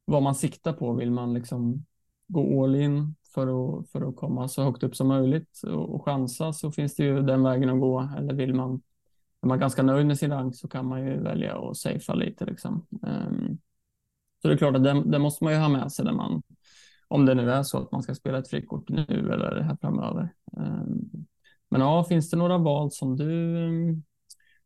vad 0.04 0.22
man 0.22 0.34
siktar 0.34 0.72
på. 0.72 0.92
Vill 0.92 1.10
man 1.10 1.34
liksom 1.34 1.84
gå 2.28 2.64
all 2.64 2.74
in 2.74 3.14
för 3.34 3.78
att, 3.78 3.90
för 3.90 4.08
att 4.08 4.16
komma 4.16 4.48
så 4.48 4.62
högt 4.62 4.82
upp 4.82 4.96
som 4.96 5.08
möjligt 5.08 5.60
och, 5.62 5.94
och 5.94 6.04
chansa 6.04 6.52
så 6.52 6.72
finns 6.72 6.96
det 6.96 7.04
ju 7.04 7.22
den 7.22 7.42
vägen 7.42 7.70
att 7.70 7.80
gå. 7.80 8.08
Eller 8.18 8.34
vill 8.34 8.54
man, 8.54 8.82
är 9.42 9.46
man 9.46 9.58
ganska 9.58 9.82
nöjd 9.82 10.06
med 10.06 10.18
sin 10.18 10.30
rank 10.30 10.56
så 10.56 10.68
kan 10.68 10.86
man 10.86 11.06
ju 11.06 11.22
välja 11.22 11.58
att 11.58 11.76
safea 11.76 12.14
lite. 12.14 12.44
Liksom. 12.44 12.86
Ehm, 13.06 13.58
så 14.42 14.48
det 14.48 14.54
är 14.54 14.58
klart 14.58 14.76
att 14.76 14.84
det, 14.84 15.02
det 15.04 15.18
måste 15.18 15.44
man 15.44 15.52
ju 15.52 15.58
ha 15.58 15.68
med 15.68 15.92
sig 15.92 16.04
när 16.04 16.12
man, 16.12 16.42
om 17.08 17.26
det 17.26 17.34
nu 17.34 17.50
är 17.50 17.62
så 17.62 17.78
att 17.78 17.92
man 17.92 18.02
ska 18.02 18.14
spela 18.14 18.38
ett 18.38 18.48
frikort 18.48 18.88
nu 18.88 19.30
eller 19.32 19.60
här 19.60 19.76
framöver. 19.80 20.34
Ehm, 20.56 21.26
men 21.70 21.80
ja, 21.80 22.04
finns 22.04 22.30
det 22.30 22.36
några 22.36 22.58
val 22.58 22.92
som 22.92 23.16
du, 23.16 24.02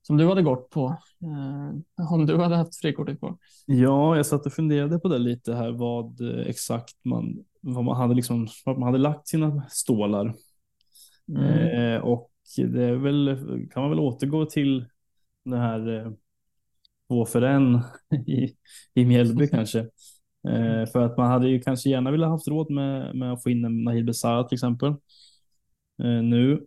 som 0.03 0.17
du 0.17 0.29
hade 0.29 0.43
gått 0.43 0.71
på? 0.71 0.97
Eh, 1.23 2.13
om 2.13 2.27
du 2.27 2.37
hade 2.37 2.57
haft 2.57 2.81
frikortet 2.81 3.21
på? 3.21 3.39
Ja, 3.67 4.17
jag 4.17 4.27
satt 4.27 4.47
och 4.47 4.53
funderade 4.53 4.99
på 4.99 5.09
det 5.09 5.19
lite 5.19 5.55
här 5.55 5.71
vad 5.71 6.21
eh, 6.21 6.47
exakt 6.47 7.05
man, 7.05 7.45
vad 7.61 7.85
man 7.85 7.97
hade 7.97 8.15
liksom, 8.15 8.49
vad 8.65 8.79
man 8.79 8.87
hade 8.87 8.99
lagt 8.99 9.29
sina 9.29 9.63
stålar. 9.69 10.35
Mm. 11.29 11.95
Eh, 11.95 12.01
och 12.01 12.31
det 12.57 12.85
är 12.85 12.95
väl, 12.95 13.39
kan 13.71 13.83
man 13.83 13.91
väl 13.91 14.01
återgå 14.01 14.47
till 14.47 14.85
det 15.45 15.57
här 15.57 15.97
eh, 15.97 16.13
två 17.09 17.27
för 17.27 17.43
en 17.43 17.81
i, 18.27 18.57
i 18.95 19.05
Mjällby 19.05 19.49
kanske. 19.49 19.79
Eh, 20.49 20.87
för 20.93 21.01
att 21.01 21.17
man 21.17 21.31
hade 21.31 21.49
ju 21.49 21.61
kanske 21.61 21.91
gärna 21.91 22.11
velat 22.11 22.31
haft 22.31 22.49
råd 22.49 22.71
med, 22.71 23.17
med 23.17 23.33
att 23.33 23.43
få 23.43 23.51
in 23.51 23.65
en 23.65 23.85
Nahid 23.85 24.05
Besara 24.07 24.45
till 24.45 24.57
exempel. 24.57 24.89
Eh, 26.03 26.23
nu 26.23 26.67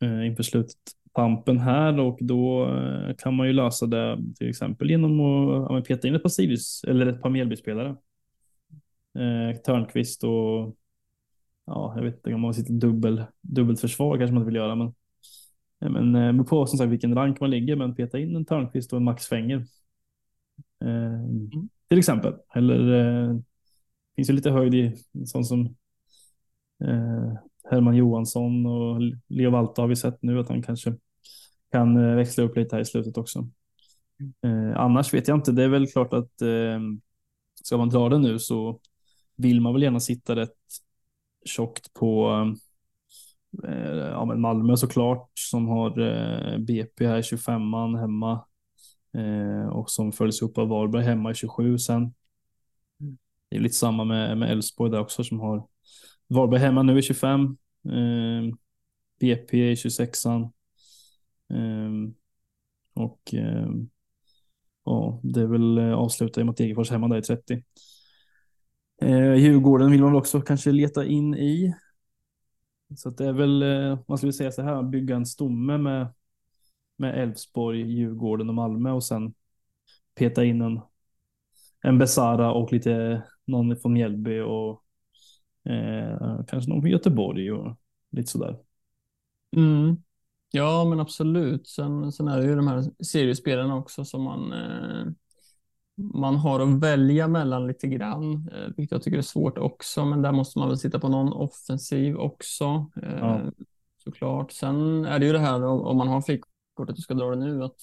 eh, 0.00 0.26
inför 0.26 0.42
slutet 0.42 0.76
pampen 1.12 1.58
här 1.58 2.00
och 2.00 2.18
då 2.20 2.74
eh, 2.76 3.14
kan 3.18 3.34
man 3.34 3.46
ju 3.46 3.52
lösa 3.52 3.86
det 3.86 4.18
till 4.38 4.48
exempel 4.48 4.90
genom 4.90 5.20
att 5.20 5.70
ja, 5.70 5.82
peta 5.86 6.08
in 6.08 6.14
ett 6.14 6.22
par 6.22 6.30
Sirius 6.30 6.84
eller 6.84 7.06
ett 7.06 7.22
par 7.22 7.30
Mjällbyspelare. 7.30 7.96
Eh, 9.18 9.56
Törnqvist 9.56 10.24
och 10.24 10.76
ja, 11.66 11.92
jag 11.96 12.02
vet 12.02 12.14
inte 12.14 12.34
om 12.34 12.40
man 12.40 12.54
sitter 12.54 12.72
dubbel, 12.72 13.24
dubbelt 13.40 13.80
försvar 13.80 14.18
kanske 14.18 14.34
man 14.34 14.42
inte 14.42 14.50
vill 14.50 14.56
göra, 14.56 14.74
men 14.74 14.94
men 15.80 16.14
eh, 16.14 16.32
beror 16.32 16.44
på 16.44 16.66
som 16.66 16.78
sagt 16.78 16.90
vilken 16.90 17.14
rank 17.14 17.40
man 17.40 17.50
ligger, 17.50 17.76
men 17.76 17.94
peta 17.94 18.18
in 18.18 18.36
en 18.36 18.44
Törnqvist 18.44 18.92
och 18.92 18.96
en 18.96 19.04
Max 19.04 19.26
Fenger. 19.26 19.56
Eh, 20.84 21.50
Till 21.88 21.98
exempel. 21.98 22.34
Eller 22.54 22.92
eh, 22.92 23.36
finns 24.16 24.30
ju 24.30 24.34
lite 24.34 24.50
höjd 24.50 24.74
i 24.74 24.94
sånt 25.26 25.46
som 25.46 25.76
eh, 26.84 27.32
Herman 27.70 27.96
Johansson 27.96 28.66
och 28.66 29.00
Leo 29.28 29.50
Valta 29.50 29.82
har 29.82 29.88
vi 29.88 29.96
sett 29.96 30.22
nu 30.22 30.38
att 30.38 30.48
han 30.48 30.62
kanske 30.62 30.96
kan 31.72 31.96
eh, 31.96 32.16
växla 32.16 32.44
upp 32.44 32.56
lite 32.56 32.76
här 32.76 32.82
i 32.82 32.84
slutet 32.84 33.16
också. 33.16 33.48
Eh, 34.44 34.80
annars 34.80 35.14
vet 35.14 35.28
jag 35.28 35.38
inte. 35.38 35.52
Det 35.52 35.64
är 35.64 35.68
väl 35.68 35.86
klart 35.86 36.12
att 36.12 36.42
eh, 36.42 36.80
ska 37.64 37.76
man 37.76 37.88
dra 37.88 38.08
det 38.08 38.18
nu 38.18 38.38
så 38.38 38.80
vill 39.36 39.60
man 39.60 39.72
väl 39.72 39.82
gärna 39.82 40.00
sitta 40.00 40.36
rätt 40.36 40.56
tjockt 41.44 41.92
på 41.92 42.30
eh, 43.64 43.96
ja, 43.96 44.24
men 44.24 44.40
Malmö 44.40 44.76
såklart 44.76 45.30
som 45.34 45.68
har 45.68 46.00
eh, 46.00 46.58
BP 46.58 47.06
här 47.06 47.18
i 47.18 47.22
25an 47.22 48.00
hemma 48.00 48.44
eh, 49.16 49.68
och 49.68 49.90
som 49.90 50.12
följs 50.12 50.42
upp 50.42 50.58
av 50.58 50.68
Varberg 50.68 51.04
hemma 51.04 51.30
i 51.30 51.34
27 51.34 51.78
sen. 51.78 52.14
Det 53.50 53.56
är 53.56 53.60
lite 53.60 53.74
samma 53.74 54.04
med 54.04 54.38
med 54.38 54.50
Elfsborg 54.50 54.90
där 54.90 55.00
också 55.00 55.24
som 55.24 55.40
har 55.40 55.66
Varberg 56.30 56.60
hemma 56.60 56.82
nu 56.82 56.98
i 56.98 57.02
25. 57.02 57.56
Eh, 57.84 58.54
BP 59.20 59.70
i 59.72 59.74
26an. 59.74 60.52
Ehm, 61.50 62.14
och 62.94 63.34
eh, 63.34 63.68
ja, 64.84 65.20
det 65.22 65.40
är 65.40 65.46
väl 65.46 65.78
eh, 65.78 65.92
avsluta 65.92 66.44
mot 66.44 66.56
Degerfors 66.56 66.90
hemma 66.90 67.08
där 67.08 67.18
i 67.18 67.22
30. 67.22 67.64
Eh, 69.02 69.34
Djurgården 69.34 69.90
vill 69.90 70.00
man 70.00 70.12
väl 70.12 70.18
också 70.18 70.40
kanske 70.40 70.72
leta 70.72 71.04
in 71.04 71.34
i. 71.34 71.74
Så 72.96 73.10
det 73.10 73.26
är 73.26 73.32
väl, 73.32 73.62
eh, 73.62 73.98
man 74.08 74.18
skulle 74.18 74.32
säga 74.32 74.52
så 74.52 74.62
här, 74.62 74.82
bygga 74.82 75.16
en 75.16 75.26
stomme 75.26 75.78
med 75.78 76.08
med 77.00 77.22
Elfsborg, 77.22 77.80
Djurgården 77.80 78.48
och 78.48 78.54
Malmö 78.54 78.90
och 78.90 79.04
sen 79.04 79.34
peta 80.14 80.44
in 80.44 80.60
en, 80.60 80.80
en 81.82 81.98
Besara 81.98 82.52
och 82.52 82.72
lite 82.72 83.22
någon 83.44 83.76
från 83.76 83.92
Mjällby 83.92 84.40
och 84.40 84.84
eh, 85.64 86.44
kanske 86.48 86.70
någon 86.70 86.82
från 86.82 86.90
Göteborg 86.90 87.52
och 87.52 87.76
lite 88.10 88.30
sådär. 88.30 88.58
Mm. 89.56 89.96
Ja, 90.50 90.84
men 90.84 91.00
absolut. 91.00 91.68
Sen, 91.68 92.12
sen 92.12 92.28
är 92.28 92.38
det 92.38 92.46
ju 92.46 92.56
de 92.56 92.68
här 92.68 93.04
seriespelarna 93.04 93.76
också 93.76 94.04
som 94.04 94.22
man, 94.22 94.52
eh, 94.52 95.12
man 96.14 96.36
har 96.36 96.60
att 96.60 96.82
välja 96.82 97.28
mellan 97.28 97.66
lite 97.66 97.86
grann, 97.86 98.50
eh, 98.52 98.72
vilket 98.76 98.92
jag 98.92 99.02
tycker 99.02 99.18
är 99.18 99.22
svårt 99.22 99.58
också. 99.58 100.04
Men 100.04 100.22
där 100.22 100.32
måste 100.32 100.58
man 100.58 100.68
väl 100.68 100.78
sitta 100.78 101.00
på 101.00 101.08
någon 101.08 101.32
offensiv 101.32 102.16
också. 102.16 102.90
Eh, 103.02 103.18
ja. 103.18 103.40
Såklart. 104.04 104.52
Sen 104.52 105.04
är 105.04 105.18
det 105.18 105.26
ju 105.26 105.32
det 105.32 105.38
här 105.38 105.64
om 105.64 105.96
man 105.96 106.08
har 106.08 106.20
flick 106.20 106.40
kortet 106.74 106.96
du 106.96 107.02
ska 107.02 107.14
dra 107.14 107.30
det 107.30 107.36
nu, 107.36 107.64
att 107.64 107.80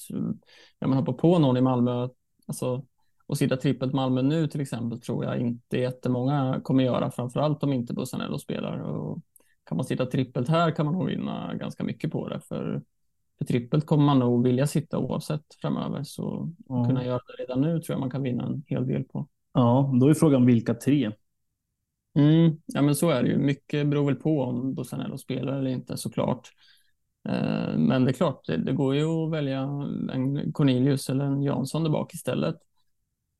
ja, 0.79 0.87
man 0.87 0.97
hoppar 0.97 1.13
på 1.13 1.39
någon 1.39 1.57
i 1.57 1.61
Malmö, 1.61 2.09
alltså 2.45 2.85
och 3.27 3.37
sitta 3.37 3.57
trippelt 3.57 3.93
Malmö 3.93 4.21
nu 4.21 4.47
till 4.47 4.61
exempel 4.61 5.01
tror 5.01 5.25
jag 5.25 5.39
inte 5.39 5.77
jättemånga 5.77 6.61
kommer 6.63 6.83
göra, 6.83 7.11
framförallt 7.11 7.63
om 7.63 7.73
inte 7.73 7.93
Bussanello 7.93 8.39
spelar. 8.39 8.79
Och 8.79 9.19
kan 9.63 9.77
man 9.77 9.85
sitta 9.85 10.05
trippelt 10.05 10.49
här 10.49 10.71
kan 10.71 10.85
man 10.85 10.95
nog 10.95 11.07
vinna 11.07 11.55
ganska 11.55 11.83
mycket 11.83 12.11
på 12.11 12.27
det, 12.29 12.39
för, 12.39 12.81
för 13.37 13.45
trippelt 13.45 13.85
kommer 13.85 14.05
man 14.05 14.19
nog 14.19 14.43
vilja 14.43 14.67
sitta 14.67 14.97
oavsett 14.97 15.55
framöver, 15.61 16.03
så 16.03 16.51
ja. 16.67 16.85
kunna 16.85 17.05
göra 17.05 17.21
det 17.27 17.43
redan 17.43 17.61
nu 17.61 17.81
tror 17.81 17.93
jag 17.93 17.99
man 17.99 18.11
kan 18.11 18.23
vinna 18.23 18.45
en 18.45 18.63
hel 18.67 18.87
del 18.87 19.03
på. 19.03 19.27
Ja, 19.53 19.93
då 19.99 20.07
är 20.07 20.13
frågan 20.13 20.45
vilka 20.45 20.73
tre? 20.73 21.11
Mm, 22.17 22.57
ja, 22.65 22.81
men 22.81 22.95
så 22.95 23.09
är 23.09 23.23
det 23.23 23.29
ju. 23.29 23.37
Mycket 23.37 23.87
beror 23.87 24.05
väl 24.05 24.15
på 24.15 24.41
om 24.41 24.73
Bussanello 24.73 25.17
spelar 25.17 25.57
eller 25.59 25.71
inte 25.71 25.97
såklart. 25.97 26.49
Eh, 27.29 27.77
men 27.77 28.05
det 28.05 28.11
är 28.11 28.13
klart, 28.13 28.45
det, 28.45 28.57
det, 28.57 28.73
går 28.73 28.95
ju 28.95 29.05
att 29.05 29.31
välja 29.31 29.61
en 30.13 30.53
Cornelius 30.53 31.09
eller 31.09 31.25
en 31.25 31.43
Jansson 31.43 31.83
där 31.83 31.89
bak 31.89 32.13
istället. 32.13 32.55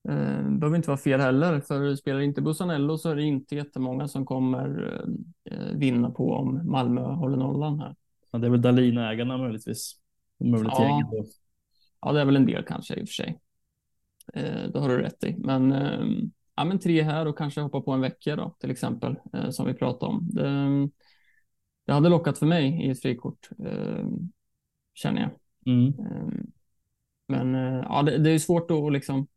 Det 0.07 0.13
eh, 0.13 0.49
behöver 0.49 0.77
inte 0.77 0.89
vara 0.89 0.97
fel 0.97 1.19
heller, 1.19 1.59
för 1.59 1.95
spelar 1.95 2.19
inte 2.19 2.41
Bussanello 2.41 2.97
så 2.97 3.09
är 3.09 3.15
det 3.15 3.23
inte 3.23 3.55
jättemånga 3.55 4.07
som 4.07 4.25
kommer 4.25 4.99
eh, 5.43 5.57
vinna 5.73 6.11
på 6.11 6.33
om 6.33 6.71
Malmö 6.71 7.01
håller 7.01 7.37
nollan 7.37 7.79
här. 7.79 7.95
Ja, 8.31 8.39
det 8.39 8.47
är 8.47 8.51
väl 8.51 8.61
Dahlin-ägarna 8.61 9.37
möjligtvis. 9.37 9.95
Möjligt 10.39 10.73
ja. 10.77 11.03
ja, 12.01 12.11
det 12.11 12.21
är 12.21 12.25
väl 12.25 12.35
en 12.35 12.45
del 12.45 12.63
kanske 12.63 12.95
i 12.95 13.03
och 13.03 13.07
för 13.07 13.13
sig. 13.13 13.39
Det 14.73 14.79
har 14.79 14.89
du 14.89 14.97
rätt 14.97 15.23
i. 15.23 15.35
Men, 15.37 15.71
ja, 16.55 16.65
men 16.65 16.79
tre 16.79 17.01
här 17.01 17.25
och 17.25 17.37
kanske 17.37 17.61
hoppa 17.61 17.81
på 17.81 17.91
en 17.91 18.01
vecka 18.01 18.35
då, 18.35 18.55
till 18.59 18.71
exempel, 18.71 19.15
som 19.49 19.65
vi 19.65 19.73
pratade 19.73 20.11
om. 20.11 20.29
Det, 20.31 20.89
det 21.87 21.93
hade 21.93 22.09
lockat 22.09 22.39
för 22.39 22.45
mig 22.45 22.85
i 22.85 22.89
ett 22.89 23.01
frikort, 23.01 23.49
eh, 23.65 24.05
känner 24.93 25.21
jag. 25.21 25.31
Mm. 25.73 25.87
Eh, 25.87 26.43
men 27.27 27.55
eh, 27.55 27.85
ja, 27.89 28.03
det, 28.03 28.17
det, 28.17 28.29
är 28.29 28.39
svårt 28.39 28.71
att 28.71 28.93
liksom 28.93 29.27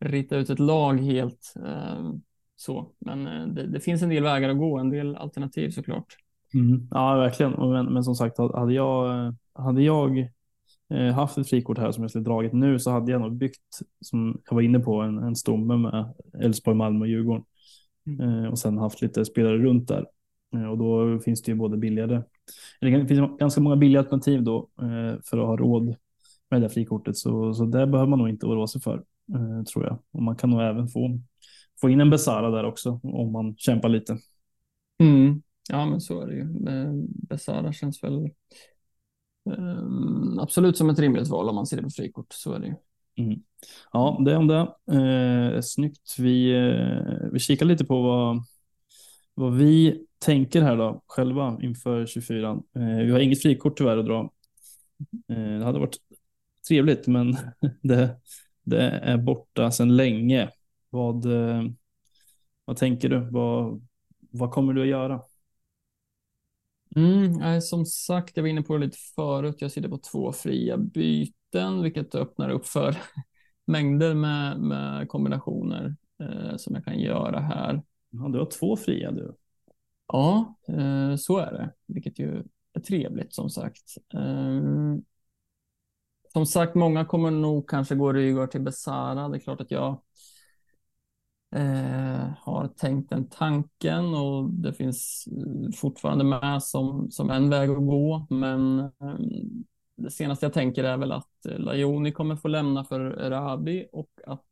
rita 0.00 0.36
ut 0.36 0.50
ett 0.50 0.58
lag 0.58 1.00
helt 1.00 1.54
eh, 1.66 2.12
så. 2.56 2.90
Men 2.98 3.26
eh, 3.26 3.46
det, 3.46 3.66
det, 3.66 3.80
finns 3.80 4.02
en 4.02 4.08
del 4.08 4.22
vägar 4.22 4.48
att 4.48 4.58
gå, 4.58 4.78
en 4.78 4.90
del 4.90 5.16
alternativ 5.16 5.70
såklart. 5.70 6.16
Mm. 6.54 6.88
Ja, 6.90 7.16
verkligen. 7.16 7.52
Men, 7.52 7.86
men 7.92 8.04
som 8.04 8.14
sagt, 8.14 8.38
hade 8.38 8.72
jag, 8.72 9.34
hade 9.52 9.82
jag 9.82 10.18
eh, 10.90 11.14
haft 11.14 11.38
ett 11.38 11.48
frikort 11.48 11.78
här 11.78 11.92
som 11.92 12.04
jag 12.04 12.10
skulle 12.10 12.24
dragit 12.24 12.52
nu 12.52 12.78
så 12.78 12.90
hade 12.90 13.12
jag 13.12 13.20
nog 13.20 13.36
byggt, 13.36 13.80
som 14.00 14.40
jag 14.48 14.54
var 14.54 14.62
inne 14.62 14.78
på, 14.78 15.00
en, 15.00 15.18
en 15.18 15.36
stomme 15.36 15.76
med 15.76 16.14
Elfsborg, 16.42 16.76
Malmö 16.76 17.00
och 17.00 17.08
Djurgården. 17.08 17.44
Mm. 18.06 18.50
och 18.50 18.58
sen 18.58 18.78
haft 18.78 19.02
lite 19.02 19.24
spelare 19.24 19.58
runt 19.58 19.88
där. 19.88 20.06
Och 20.70 20.78
då 20.78 21.18
finns 21.18 21.42
det 21.42 21.52
ju 21.52 21.58
både 21.58 21.76
billigare, 21.76 22.22
eller 22.80 22.98
det 22.98 23.06
finns 23.06 23.38
ganska 23.38 23.60
många 23.60 23.76
billiga 23.76 24.00
alternativ 24.00 24.42
då 24.42 24.68
för 25.24 25.38
att 25.38 25.46
ha 25.46 25.56
råd 25.56 25.96
med 26.50 26.62
det 26.62 26.68
frikortet. 26.68 27.16
Så, 27.16 27.54
så 27.54 27.64
det 27.64 27.86
behöver 27.86 28.10
man 28.10 28.18
nog 28.18 28.28
inte 28.28 28.46
oroa 28.46 28.66
sig 28.66 28.80
för, 28.80 29.04
eh, 29.34 29.64
tror 29.64 29.84
jag. 29.84 29.98
Och 30.10 30.22
man 30.22 30.36
kan 30.36 30.50
nog 30.50 30.60
även 30.60 30.88
få, 30.88 31.20
få 31.80 31.90
in 31.90 32.00
en 32.00 32.10
Besara 32.10 32.50
där 32.50 32.64
också 32.64 33.00
om 33.02 33.32
man 33.32 33.56
kämpar 33.56 33.88
lite. 33.88 34.18
Mm. 34.98 35.42
Ja, 35.68 35.86
men 35.86 36.00
så 36.00 36.20
är 36.20 36.26
det 36.26 36.34
ju. 36.34 36.46
Besara 37.28 37.72
känns 37.72 38.04
väl 38.04 38.30
um, 39.44 40.38
absolut 40.38 40.76
som 40.76 40.90
ett 40.90 40.98
rimligt 40.98 41.28
val 41.28 41.48
om 41.48 41.54
man 41.54 41.66
ser 41.66 41.76
det 41.76 41.82
på 41.82 41.90
frikort. 41.90 42.32
Så 42.32 42.52
är 42.52 42.58
det 42.58 42.66
ju. 42.66 42.74
Mm. 43.24 43.40
Ja, 43.92 44.22
det 44.24 44.36
om 44.36 44.46
det. 44.46 44.60
Eh, 44.92 45.60
snyggt. 45.60 46.16
Vi, 46.18 46.52
eh, 46.52 47.30
vi 47.32 47.38
kikar 47.38 47.66
lite 47.66 47.84
på 47.84 48.02
vad, 48.02 48.42
vad 49.34 49.56
vi 49.56 50.04
tänker 50.18 50.62
här 50.62 50.76
då 50.76 51.02
själva 51.06 51.58
inför 51.62 52.06
24. 52.06 52.50
Eh, 52.50 53.04
vi 53.04 53.10
har 53.10 53.20
inget 53.20 53.42
frikort 53.42 53.78
tyvärr 53.78 53.98
att 53.98 54.06
dra. 54.06 54.32
Eh, 55.28 55.58
det 55.58 55.64
hade 55.64 55.78
varit 55.78 55.96
trevligt, 56.68 57.06
men 57.06 57.36
det, 57.82 58.16
det 58.70 58.90
är 58.90 59.16
borta 59.18 59.70
sedan 59.70 59.96
länge. 59.96 60.50
Vad, 60.90 61.26
eh, 61.26 61.62
vad 62.64 62.76
tänker 62.76 63.08
du? 63.08 63.30
Vad, 63.30 63.86
vad 64.30 64.50
kommer 64.50 64.72
du 64.72 64.82
att 64.82 64.88
göra? 64.88 65.22
Mm, 66.96 67.60
som 67.60 67.86
sagt, 67.86 68.36
jag 68.36 68.42
var 68.42 68.48
inne 68.50 68.62
på 68.62 68.78
det 68.78 68.84
lite 68.84 68.98
förut. 69.14 69.56
Jag 69.58 69.72
sitter 69.72 69.88
på 69.88 69.98
två 69.98 70.32
fria 70.32 70.76
byten, 70.76 71.82
vilket 71.82 72.14
öppnar 72.14 72.50
upp 72.50 72.66
för 72.66 72.96
mängder 73.64 74.14
med, 74.14 74.60
med 74.60 75.08
kombinationer 75.08 75.96
eh, 76.22 76.56
som 76.56 76.74
jag 76.74 76.84
kan 76.84 76.98
göra 76.98 77.40
här. 77.40 77.82
Ja, 78.10 78.28
du 78.28 78.38
har 78.38 78.46
två 78.46 78.76
fria 78.76 79.10
du. 79.10 79.34
Ja, 80.06 80.54
eh, 80.68 81.16
så 81.16 81.38
är 81.38 81.52
det, 81.52 81.72
vilket 81.86 82.18
ju 82.18 82.42
är 82.72 82.80
trevligt 82.80 83.34
som 83.34 83.50
sagt. 83.50 83.94
Ehm, 84.14 85.02
som 86.32 86.46
sagt, 86.46 86.74
många 86.74 87.04
kommer 87.04 87.30
nog 87.30 87.68
kanske 87.68 87.94
gå 87.94 88.12
Rygaard 88.12 88.50
till 88.50 88.60
Besara. 88.60 89.28
Det 89.28 89.36
är 89.36 89.40
klart 89.40 89.60
att 89.60 89.70
jag 89.70 90.02
eh, 91.56 92.28
har 92.38 92.68
tänkt 92.76 93.10
den 93.10 93.28
tanken 93.28 94.14
och 94.14 94.50
det 94.50 94.72
finns 94.72 95.28
eh, 95.32 95.72
fortfarande 95.76 96.24
med 96.24 96.62
som, 96.62 97.10
som 97.10 97.30
en 97.30 97.50
väg 97.50 97.70
att 97.70 97.76
gå. 97.76 98.26
Men 98.30 98.78
eh, 98.78 99.16
det 99.96 100.10
senaste 100.10 100.46
jag 100.46 100.52
tänker 100.52 100.84
är 100.84 100.96
väl 100.96 101.12
att 101.12 101.46
eh, 101.48 101.58
Lajoni 101.58 102.12
kommer 102.12 102.36
få 102.36 102.48
lämna 102.48 102.84
för 102.84 103.00
Rabi 103.30 103.88
och 103.92 104.10
att 104.26 104.44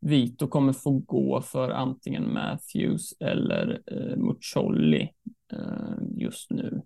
Vito 0.00 0.48
kommer 0.48 0.72
få 0.72 0.90
gå 0.90 1.40
för 1.40 1.70
antingen 1.70 2.32
Matthews 2.32 3.14
eller 3.20 3.82
eh, 3.86 4.16
Muccioli 4.16 5.10
eh, 5.52 6.06
just 6.16 6.50
nu. 6.50 6.82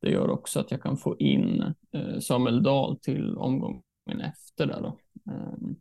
Det 0.00 0.10
gör 0.10 0.30
också 0.30 0.60
att 0.60 0.70
jag 0.70 0.82
kan 0.82 0.96
få 0.96 1.18
in 1.18 1.74
eh, 1.92 2.18
Samuel 2.20 2.62
Dahl 2.62 2.98
till 3.00 3.36
omgången 3.36 3.82
efter 4.22 4.66
där 4.66 4.80
då. 4.82 4.98
Ehm, 5.32 5.76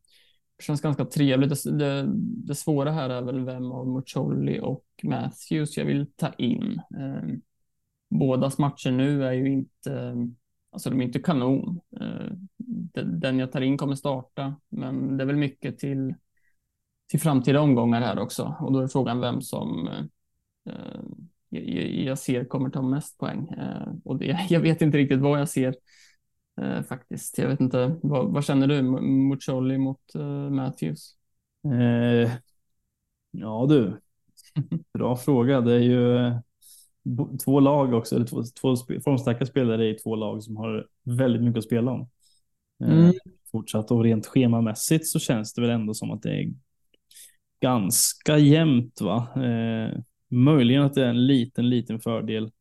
det 0.57 0.63
känns 0.63 0.81
ganska 0.81 1.05
trevligt. 1.05 1.63
Det, 1.63 1.77
det, 1.77 2.05
det, 2.47 2.55
svåra 2.55 2.91
här 2.91 3.09
är 3.09 3.21
väl 3.21 3.45
vem 3.45 3.71
av 3.71 3.87
Mucholli 3.87 4.59
och 4.61 4.85
Matthews 5.03 5.77
jag 5.77 5.85
vill 5.85 6.11
ta 6.15 6.33
in. 6.33 6.81
Ehm, 6.99 7.41
bådas 8.09 8.57
matcher 8.57 8.91
nu 8.91 9.25
är 9.25 9.33
ju 9.33 9.51
inte, 9.51 10.15
alltså 10.71 10.89
de 10.89 11.01
är 11.01 11.05
inte 11.05 11.19
kanon. 11.19 11.79
Ehm, 12.01 12.47
den 13.19 13.39
jag 13.39 13.51
tar 13.51 13.61
in 13.61 13.77
kommer 13.77 13.95
starta, 13.95 14.55
men 14.69 15.17
det 15.17 15.23
är 15.23 15.25
väl 15.25 15.35
mycket 15.35 15.77
till 15.77 16.13
till 17.09 17.19
framtida 17.19 17.61
omgångar 17.61 18.01
här 18.01 18.19
också. 18.19 18.55
Och 18.59 18.73
då 18.73 18.79
är 18.79 18.87
frågan 18.87 19.19
vem 19.19 19.41
som 19.41 19.87
eh, 20.65 21.01
jag 21.49 22.19
ser 22.19 22.45
kommer 22.45 22.69
ta 22.69 22.81
mest 22.81 23.17
poäng. 23.17 23.47
Eh, 23.49 23.93
och 24.03 24.19
det, 24.19 24.45
jag 24.49 24.59
vet 24.59 24.81
inte 24.81 24.97
riktigt 24.97 25.19
vad 25.19 25.39
jag 25.39 25.49
ser 25.49 25.75
eh, 26.61 26.81
faktiskt. 26.81 27.37
Jag 27.37 27.47
vet 27.47 27.59
inte, 27.59 27.95
vad, 28.01 28.33
vad 28.33 28.45
känner 28.45 28.67
du 28.67 28.81
mot 28.81 29.43
Charlie 29.43 29.77
mot 29.77 30.15
eh, 30.15 30.49
Matthews? 30.49 31.15
Eh, 31.65 32.31
ja 33.31 33.65
du, 33.69 33.99
bra 34.93 35.15
fråga. 35.15 35.61
Det 35.61 35.73
är 35.73 35.79
ju 35.79 36.31
två 37.45 37.59
lag 37.59 37.93
också, 37.93 38.15
eller 38.15 38.25
två, 38.25 38.43
två 38.61 38.75
formstarka 39.03 39.45
spelare 39.45 39.89
i 39.89 39.93
två 39.93 40.15
lag 40.15 40.43
som 40.43 40.57
har 40.57 40.87
väldigt 41.03 41.41
mycket 41.41 41.57
att 41.57 41.65
spela 41.65 41.91
om. 41.91 42.09
Eh, 42.83 42.99
mm. 42.99 43.13
Fortsatt 43.51 43.91
och 43.91 44.03
rent 44.03 44.27
schemamässigt 44.27 45.07
så 45.07 45.19
känns 45.19 45.53
det 45.53 45.61
väl 45.61 45.69
ändå 45.69 45.93
som 45.93 46.11
att 46.11 46.21
det 46.21 46.29
är 46.29 46.53
ganska 47.61 48.37
jämnt 48.37 49.01
va. 49.01 49.43
Eh, 49.43 49.99
möjligen 50.29 50.83
att 50.83 50.93
det 50.93 51.03
är 51.05 51.09
en 51.09 51.27
liten, 51.27 51.69
liten 51.69 51.99
fördel 51.99 52.51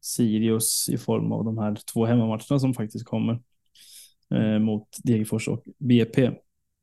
Sirius 0.00 0.88
i 0.88 0.98
form 0.98 1.32
av 1.32 1.44
de 1.44 1.58
här 1.58 1.78
två 1.92 2.06
hemmamatcherna 2.06 2.58
som 2.58 2.74
faktiskt 2.74 3.04
kommer 3.04 3.40
eh, 4.34 4.58
mot 4.58 4.88
Degerfors 5.04 5.48
och 5.48 5.64
BP 5.78 6.30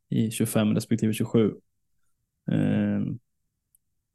i 0.09 0.31
25 0.31 0.75
respektive 0.75 1.13
27. 1.13 1.53
Eh, 2.51 3.01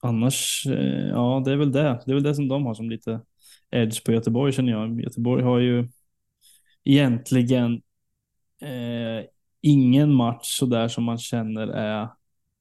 annars, 0.03 0.67
eh, 0.67 1.09
ja, 1.09 1.43
det 1.45 1.53
är 1.53 1.57
väl 1.57 1.73
det. 1.73 2.03
Det 2.07 2.13
är 2.13 2.15
väl 2.15 2.23
det 2.23 2.35
som 2.35 2.49
de 2.49 2.67
har 2.67 2.75
som 2.75 2.91
lite 2.91 3.21
edge 3.71 4.05
på 4.05 4.13
Göteborg 4.13 4.53
känner 4.53 4.73
jag. 4.73 5.01
Göteborg 5.01 5.43
har 5.43 5.59
ju 5.59 5.89
egentligen 6.85 7.83
eh, 8.61 9.27
ingen 9.61 10.15
match 10.15 10.59
så 10.59 10.67
där 10.67 10.89
som 10.89 11.05
man 11.05 11.19
känner 11.19 11.67
är 11.67 12.09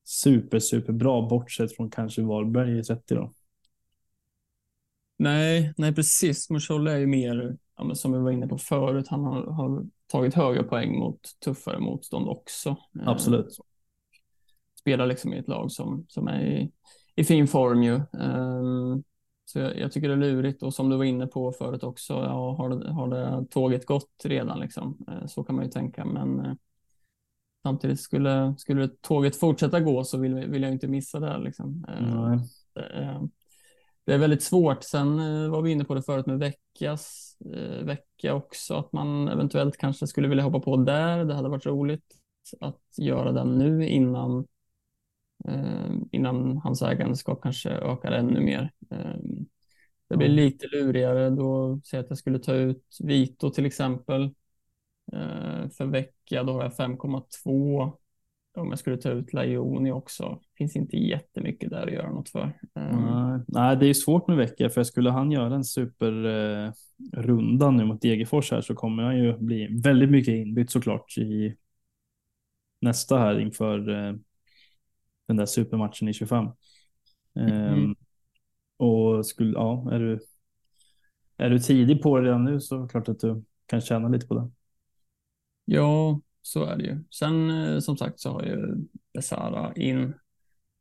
super, 0.05 0.59
super 0.59 0.93
bra 0.93 1.27
bortsett 1.29 1.75
från 1.75 1.89
kanske 1.89 2.21
Varberg 2.21 2.79
i 2.79 2.83
30 2.83 3.15
då. 3.15 3.33
Nej, 5.19 5.73
nej 5.77 5.95
precis. 5.95 6.49
Musholle 6.49 6.91
är 6.91 6.97
ju 6.97 7.07
mer, 7.07 7.57
ja, 7.77 7.95
som 7.95 8.11
vi 8.11 8.19
var 8.19 8.31
inne 8.31 8.47
på 8.47 8.57
förut, 8.57 9.07
han 9.07 9.23
har, 9.23 9.43
har 9.43 9.85
tagit 10.11 10.33
höga 10.33 10.63
poäng 10.63 10.99
mot 10.99 11.19
tuffare 11.45 11.79
motstånd 11.79 12.29
också. 12.29 12.69
Eh, 12.69 13.07
Absolut. 13.07 13.45
Eh, 13.45 13.65
spelar 14.79 15.07
liksom 15.07 15.33
i 15.33 15.37
ett 15.37 15.47
lag 15.47 15.71
som, 15.71 16.05
som 16.09 16.27
är 16.27 16.41
i, 16.41 16.71
i 17.15 17.23
fin 17.23 17.47
form 17.47 17.83
ju. 17.83 18.01
Um, 18.11 19.03
så 19.45 19.59
jag, 19.59 19.77
jag, 19.77 19.91
tycker 19.91 20.07
det 20.07 20.13
är 20.13 20.17
lurigt 20.17 20.63
och 20.63 20.73
som 20.73 20.89
du 20.89 20.97
var 20.97 21.03
inne 21.03 21.27
på 21.27 21.51
förut 21.51 21.83
också, 21.83 22.13
ja, 22.13 22.55
har, 22.55 22.69
det, 22.69 22.91
har 22.91 23.07
det 23.07 23.45
tåget 23.49 23.85
gått 23.85 24.11
redan 24.23 24.59
liksom? 24.59 25.05
Uh, 25.09 25.27
så 25.27 25.43
kan 25.43 25.55
man 25.55 25.65
ju 25.65 25.71
tänka, 25.71 26.05
men 26.05 26.39
uh, 26.39 26.53
samtidigt 27.63 27.99
skulle, 27.99 28.55
skulle 28.57 28.87
tåget 28.87 29.35
fortsätta 29.35 29.79
gå 29.79 30.03
så 30.03 30.17
vill, 30.17 30.35
vill 30.35 30.63
jag 30.63 30.71
inte 30.71 30.87
missa 30.87 31.19
det. 31.19 31.37
Liksom. 31.37 31.85
Uh, 31.89 32.43
det 34.09 34.15
är 34.15 34.19
väldigt 34.19 34.43
svårt. 34.43 34.83
Sen 34.83 35.17
var 35.51 35.61
vi 35.61 35.71
inne 35.71 35.85
på 35.85 35.93
det 35.95 36.01
förut 36.01 36.25
med 36.25 36.39
veckas 36.39 37.37
vecka 37.83 38.33
också, 38.33 38.75
att 38.75 38.93
man 38.93 39.27
eventuellt 39.27 39.77
kanske 39.77 40.07
skulle 40.07 40.27
vilja 40.27 40.43
hoppa 40.43 40.59
på 40.59 40.77
där. 40.77 41.25
Det 41.25 41.33
hade 41.33 41.49
varit 41.49 41.65
roligt 41.65 42.05
att 42.59 42.81
göra 42.97 43.31
den 43.31 43.57
nu 43.57 43.87
innan 43.87 44.45
Eh, 45.45 45.91
innan 46.11 46.57
hans 46.57 46.81
ägandeskap 46.81 47.41
kanske 47.41 47.69
ökar 47.69 48.11
ännu 48.11 48.39
mer. 48.39 48.71
Eh, 48.91 49.15
det 50.07 50.17
blir 50.17 50.29
lite 50.29 50.67
lurigare 50.67 51.29
då, 51.29 51.81
säg 51.85 51.99
att 51.99 52.09
jag 52.09 52.17
skulle 52.17 52.39
ta 52.39 52.53
ut 52.53 52.97
Vito 52.99 53.49
till 53.49 53.65
exempel 53.65 54.23
eh, 55.13 55.69
för 55.77 55.85
vecka, 55.85 56.43
då 56.43 56.53
har 56.53 56.63
jag 56.63 56.73
5,2. 56.73 57.93
Om 58.57 58.69
jag 58.69 58.79
skulle 58.79 58.97
ta 58.97 59.09
ut 59.09 59.33
Laioni 59.33 59.91
också, 59.91 60.39
finns 60.57 60.75
inte 60.75 60.97
jättemycket 60.97 61.69
där 61.69 61.87
att 61.87 61.93
göra 61.93 62.11
något 62.11 62.29
för. 62.29 62.59
Nej, 62.73 63.39
nej 63.47 63.77
det 63.77 63.87
är 63.87 63.93
svårt 63.93 64.27
med 64.27 64.37
vecka, 64.37 64.69
för 64.69 64.83
skulle 64.83 65.09
han 65.09 65.31
göra 65.31 65.55
en 65.55 65.63
superrunda 65.63 66.75
eh, 67.65 67.71
nu 67.71 67.85
mot 67.85 68.01
Degerfors 68.01 68.51
här 68.51 68.61
så 68.61 68.75
kommer 68.75 69.03
han 69.03 69.17
ju 69.17 69.37
bli 69.37 69.81
väldigt 69.83 70.09
mycket 70.09 70.33
inbytt 70.33 70.71
såklart 70.71 71.17
i 71.17 71.55
nästa 72.81 73.17
här 73.17 73.39
inför 73.39 73.89
eh, 73.89 74.13
den 75.27 75.37
där 75.37 75.45
supermatchen 75.45 76.07
i 76.07 76.13
25. 76.13 76.47
Mm. 77.35 77.73
Um, 77.73 77.95
och 78.77 79.25
skulle, 79.25 79.53
ja, 79.53 79.91
är 79.91 79.99
du, 79.99 80.19
är 81.37 81.49
du 81.49 81.59
tidig 81.59 82.01
på 82.01 82.17
det 82.17 82.27
redan 82.27 82.43
nu 82.43 82.59
så 82.59 82.87
klart 82.87 83.09
att 83.09 83.19
du 83.19 83.43
kan 83.65 83.81
tjäna 83.81 84.07
lite 84.07 84.27
på 84.27 84.33
det. 84.33 84.51
Ja, 85.65 86.19
så 86.49 86.65
är 86.65 86.77
det 86.77 86.83
ju. 86.83 87.03
Sen 87.09 87.49
eh, 87.49 87.79
som 87.79 87.97
sagt 87.97 88.19
så 88.19 88.31
har 88.31 88.43
ju 88.43 88.75
Besara 89.13 89.73
in 89.73 90.13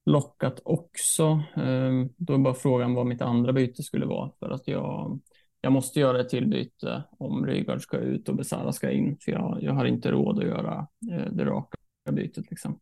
lockat 0.06 0.60
också. 0.64 1.42
Ehm, 1.56 2.08
då 2.16 2.34
är 2.34 2.38
bara 2.38 2.54
frågan 2.54 2.94
vad 2.94 3.06
mitt 3.06 3.22
andra 3.22 3.52
byte 3.52 3.82
skulle 3.82 4.06
vara 4.06 4.30
för 4.38 4.50
att 4.50 4.68
jag, 4.68 5.20
jag 5.60 5.72
måste 5.72 6.00
göra 6.00 6.20
ett 6.20 6.28
till 6.28 6.46
byte 6.46 7.04
om 7.10 7.46
Rygaard 7.46 7.82
ska 7.82 7.96
ut 7.96 8.28
och 8.28 8.36
Besara 8.36 8.72
ska 8.72 8.90
in. 8.90 9.16
För 9.20 9.32
jag, 9.32 9.58
jag 9.62 9.72
har 9.72 9.84
inte 9.84 10.10
råd 10.10 10.38
att 10.38 10.44
göra 10.44 10.86
eh, 11.12 11.32
det 11.32 11.44
raka 11.44 11.76
bytet. 12.10 12.50
Liksom. 12.50 12.80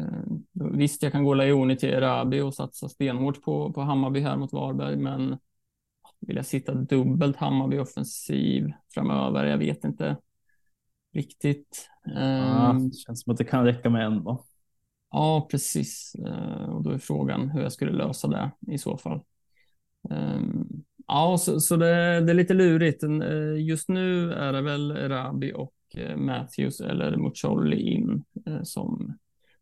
Ehm, 0.00 0.76
visst, 0.76 1.02
jag 1.02 1.12
kan 1.12 1.24
gå 1.24 1.34
Lajoni 1.34 1.76
till 1.76 1.88
Erabi 1.88 2.40
och 2.40 2.54
satsa 2.54 2.88
stenhårt 2.88 3.42
på, 3.42 3.72
på 3.72 3.80
Hammarby 3.80 4.20
här 4.20 4.36
mot 4.36 4.52
Varberg, 4.52 4.96
men 4.96 5.38
vill 6.20 6.36
jag 6.36 6.46
sitta 6.46 6.74
dubbelt 6.74 7.36
Hammarby 7.36 7.78
offensiv 7.78 8.72
framöver? 8.94 9.44
Jag 9.44 9.58
vet 9.58 9.84
inte 9.84 10.16
riktigt. 11.14 11.90
Ja, 12.04 12.70
ehm, 12.70 12.90
det 12.90 12.96
känns 12.96 13.22
som 13.22 13.32
att 13.32 13.38
det 13.38 13.44
kan 13.44 13.64
räcka 13.64 13.90
med 13.90 14.06
en 14.06 14.22
va? 14.22 14.38
Ja, 15.10 15.48
precis. 15.50 16.16
Eh, 16.26 16.68
och 16.68 16.82
då 16.82 16.90
är 16.90 16.98
frågan 16.98 17.50
hur 17.50 17.62
jag 17.62 17.72
skulle 17.72 17.92
lösa 17.92 18.28
det 18.28 18.50
i 18.72 18.78
så 18.78 18.96
fall. 18.96 19.20
Ehm, 20.10 20.66
ja, 21.06 21.38
så, 21.38 21.60
så 21.60 21.76
det, 21.76 22.20
det, 22.20 22.32
är 22.32 22.34
lite 22.34 22.54
lurigt. 22.54 23.02
Eh, 23.02 23.66
just 23.66 23.88
nu 23.88 24.32
är 24.32 24.52
det 24.52 24.62
väl 24.62 24.90
Erabi 24.90 25.52
och 25.54 25.74
Matthews 26.16 26.80
eller 26.80 27.16
Mucolli 27.16 27.80
in 27.80 28.24
som 28.62 29.14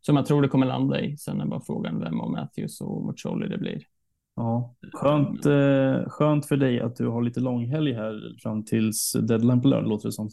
som 0.05 0.15
jag 0.15 0.25
tror 0.25 0.41
det 0.41 0.47
kommer 0.47 0.65
landa 0.65 1.01
i. 1.01 1.17
Sen 1.17 1.41
är 1.41 1.45
bara 1.45 1.61
frågan 1.61 1.99
vem 1.99 2.21
av 2.21 2.31
Matthews 2.31 2.81
och 2.81 3.05
Muccioli 3.05 3.47
det 3.47 3.57
blir. 3.57 3.81
Ja, 4.35 4.75
skönt, 4.93 5.45
eh, 5.45 6.09
skönt 6.09 6.45
för 6.45 6.57
dig 6.57 6.79
att 6.79 6.95
du 6.95 7.07
har 7.07 7.21
lite 7.21 7.39
långhelg 7.39 7.93
här 7.93 8.35
fram 8.43 8.65
tills 8.65 9.11
deadline 9.11 9.61
på 9.61 9.67
lördag 9.67 9.89
låter 9.89 10.07
det 10.07 10.11
som. 10.11 10.29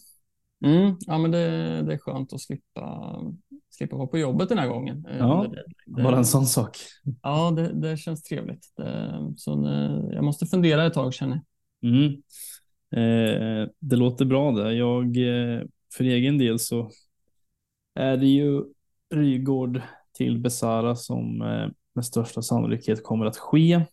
Mm, 0.64 0.96
ja, 1.00 1.18
men 1.18 1.30
det, 1.30 1.48
det 1.82 1.92
är 1.92 1.98
skönt 1.98 2.32
att 2.32 2.40
slippa, 2.40 3.16
slippa 3.70 3.96
vara 3.96 4.06
på 4.06 4.18
jobbet 4.18 4.48
den 4.48 4.58
här 4.58 4.68
gången. 4.68 5.06
Eh, 5.06 5.18
ja, 5.18 5.46
det, 5.86 6.02
bara 6.02 6.16
en 6.16 6.24
sån 6.24 6.46
sak. 6.46 6.78
Ja, 7.22 7.50
det, 7.50 7.72
det 7.72 7.96
känns 7.96 8.22
trevligt. 8.22 8.72
Det, 8.76 9.34
så 9.36 9.66
eh, 9.66 10.14
jag 10.14 10.24
måste 10.24 10.46
fundera 10.46 10.86
ett 10.86 10.94
tag 10.94 11.14
känner 11.14 11.40
jag. 11.80 11.90
Mm. 11.92 12.12
Eh, 12.92 13.68
det 13.78 13.96
låter 13.96 14.24
bra 14.24 14.52
det. 14.52 14.72
Jag, 14.72 15.06
eh, 15.06 15.62
för 15.96 16.04
egen 16.04 16.38
del 16.38 16.58
så 16.58 16.90
är 17.94 18.16
det 18.16 18.26
ju 18.26 18.64
Rygård 19.14 19.82
till 20.12 20.38
Besara 20.38 20.96
som 20.96 21.38
med 21.94 22.04
största 22.04 22.42
sannolikhet 22.42 23.04
kommer 23.04 23.26
att 23.26 23.36
ske. 23.36 23.84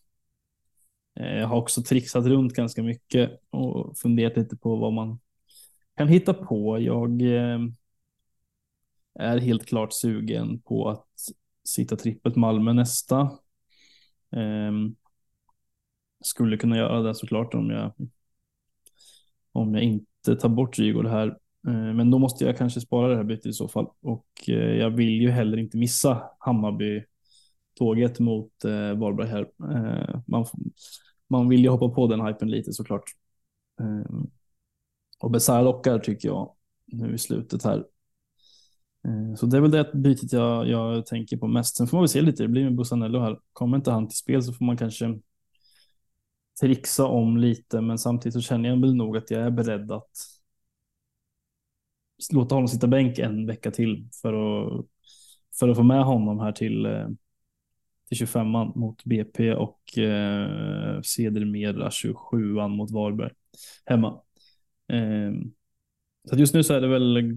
Jag 1.14 1.46
har 1.46 1.56
också 1.56 1.82
trixat 1.82 2.26
runt 2.26 2.52
ganska 2.52 2.82
mycket 2.82 3.40
och 3.50 3.98
funderat 3.98 4.36
lite 4.36 4.56
på 4.56 4.76
vad 4.76 4.92
man 4.92 5.18
kan 5.98 6.08
hitta 6.08 6.34
på. 6.34 6.78
Jag 6.78 7.22
eh, 7.22 7.60
är 9.14 9.38
helt 9.38 9.66
klart 9.66 9.92
sugen 9.92 10.60
på 10.60 10.88
att 10.88 11.06
sitta 11.64 11.96
trippelt 11.96 12.36
Malmö 12.36 12.72
nästa. 12.72 13.20
Eh, 14.32 14.72
skulle 16.20 16.56
kunna 16.56 16.76
göra 16.76 17.02
det 17.02 17.14
såklart 17.14 17.54
om 17.54 17.70
jag 17.70 17.92
om 19.52 19.74
jag 19.74 19.82
inte 19.82 20.36
tar 20.40 20.48
bort 20.48 20.78
Rygård 20.78 21.06
här 21.06 21.26
eh, 21.66 21.94
men 21.94 22.10
då 22.10 22.18
måste 22.18 22.44
jag 22.44 22.58
kanske 22.58 22.80
spara 22.80 23.08
det 23.08 23.16
här 23.16 23.24
bytet 23.24 23.46
i 23.46 23.52
så 23.52 23.68
fall. 23.68 23.86
Och 24.00 24.28
jag 24.46 24.90
vill 24.90 25.22
ju 25.22 25.30
heller 25.30 25.58
inte 25.58 25.76
missa 25.76 26.22
Hammarby-tåget 26.38 28.18
mot 28.18 28.52
Varberg 28.96 29.28
här. 29.28 29.50
Man, 30.26 30.46
man 31.28 31.48
vill 31.48 31.60
ju 31.60 31.68
hoppa 31.68 31.88
på 31.88 32.06
den 32.06 32.26
hypen 32.26 32.50
lite 32.50 32.72
såklart. 32.72 33.04
Och 35.18 35.30
Besara 35.30 35.62
lockar 35.62 35.98
tycker 35.98 36.28
jag 36.28 36.54
nu 36.86 37.14
i 37.14 37.18
slutet 37.18 37.64
här. 37.64 37.84
Eh, 39.04 39.34
så 39.36 39.46
det 39.46 39.56
är 39.56 39.60
väl 39.60 39.70
det 39.70 39.90
bytet 39.94 40.32
jag, 40.32 40.68
jag 40.68 41.06
tänker 41.06 41.36
på 41.36 41.46
mest. 41.46 41.76
Sen 41.76 41.86
får 41.86 41.96
man 41.96 42.02
väl 42.02 42.08
se 42.08 42.20
lite, 42.20 42.42
det 42.42 42.48
blir 42.48 42.64
med 42.64 42.76
Bussanello 42.76 43.20
här. 43.20 43.38
Kommer 43.52 43.76
inte 43.76 43.90
han 43.90 44.08
till 44.08 44.16
spel 44.18 44.42
så 44.42 44.52
får 44.52 44.64
man 44.64 44.76
kanske 44.76 45.18
trixa 46.60 47.06
om 47.06 47.36
lite, 47.36 47.80
men 47.80 47.98
samtidigt 47.98 48.34
så 48.34 48.40
känner 48.40 48.68
jag 48.68 48.80
väl 48.80 48.94
nog 48.94 49.16
att 49.16 49.30
jag 49.30 49.42
är 49.42 49.50
beredd 49.50 49.92
att 49.92 50.10
låta 52.32 52.54
honom 52.54 52.68
sitta 52.68 52.86
bänk 52.86 53.18
en 53.18 53.46
vecka 53.46 53.70
till 53.70 54.08
för 54.22 54.32
att, 54.32 54.86
för 55.58 55.68
att 55.68 55.76
få 55.76 55.82
med 55.82 56.04
honom 56.04 56.40
här 56.40 56.52
till, 56.52 56.86
eh, 56.86 57.08
till 58.08 58.18
25an 58.18 58.78
mot 58.78 59.04
BP 59.04 59.54
och 59.54 59.98
eh, 59.98 61.00
sedermera 61.02 61.88
27an 61.88 62.68
mot 62.68 62.90
Varberg 62.90 63.32
hemma. 63.84 64.20
Ehm, 64.88 65.52
så 66.30 66.36
just 66.36 66.54
nu 66.54 66.64
så 66.64 66.74
är 66.74 66.80
det 66.80 66.88
väl, 66.88 67.34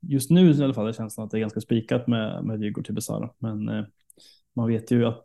just 0.00 0.30
nu 0.30 0.50
i 0.50 0.64
alla 0.64 0.74
fall 0.74 0.88
är 0.88 0.92
känslan 0.92 1.24
att 1.24 1.30
det 1.30 1.38
är 1.38 1.40
ganska 1.40 1.60
spikat 1.60 2.06
med, 2.06 2.44
med 2.44 2.62
Djurgård 2.62 2.84
till 2.84 2.94
Besara. 2.94 3.30
Men 3.38 3.68
eh, 3.68 3.84
man 4.54 4.68
vet 4.68 4.90
ju 4.90 5.06
att 5.06 5.24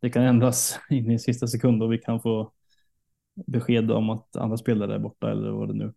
det 0.00 0.10
kan 0.10 0.22
ändras 0.22 0.78
in 0.90 1.10
i 1.10 1.18
sista 1.18 1.46
sekund 1.46 1.82
och 1.82 1.92
vi 1.92 1.98
kan 1.98 2.20
få 2.20 2.52
besked 3.34 3.90
om 3.90 4.10
att 4.10 4.36
andra 4.36 4.56
spelare 4.56 4.94
är 4.94 4.98
borta 4.98 5.30
eller 5.30 5.50
vad 5.50 5.68
det 5.68 5.74
nu 5.74 5.92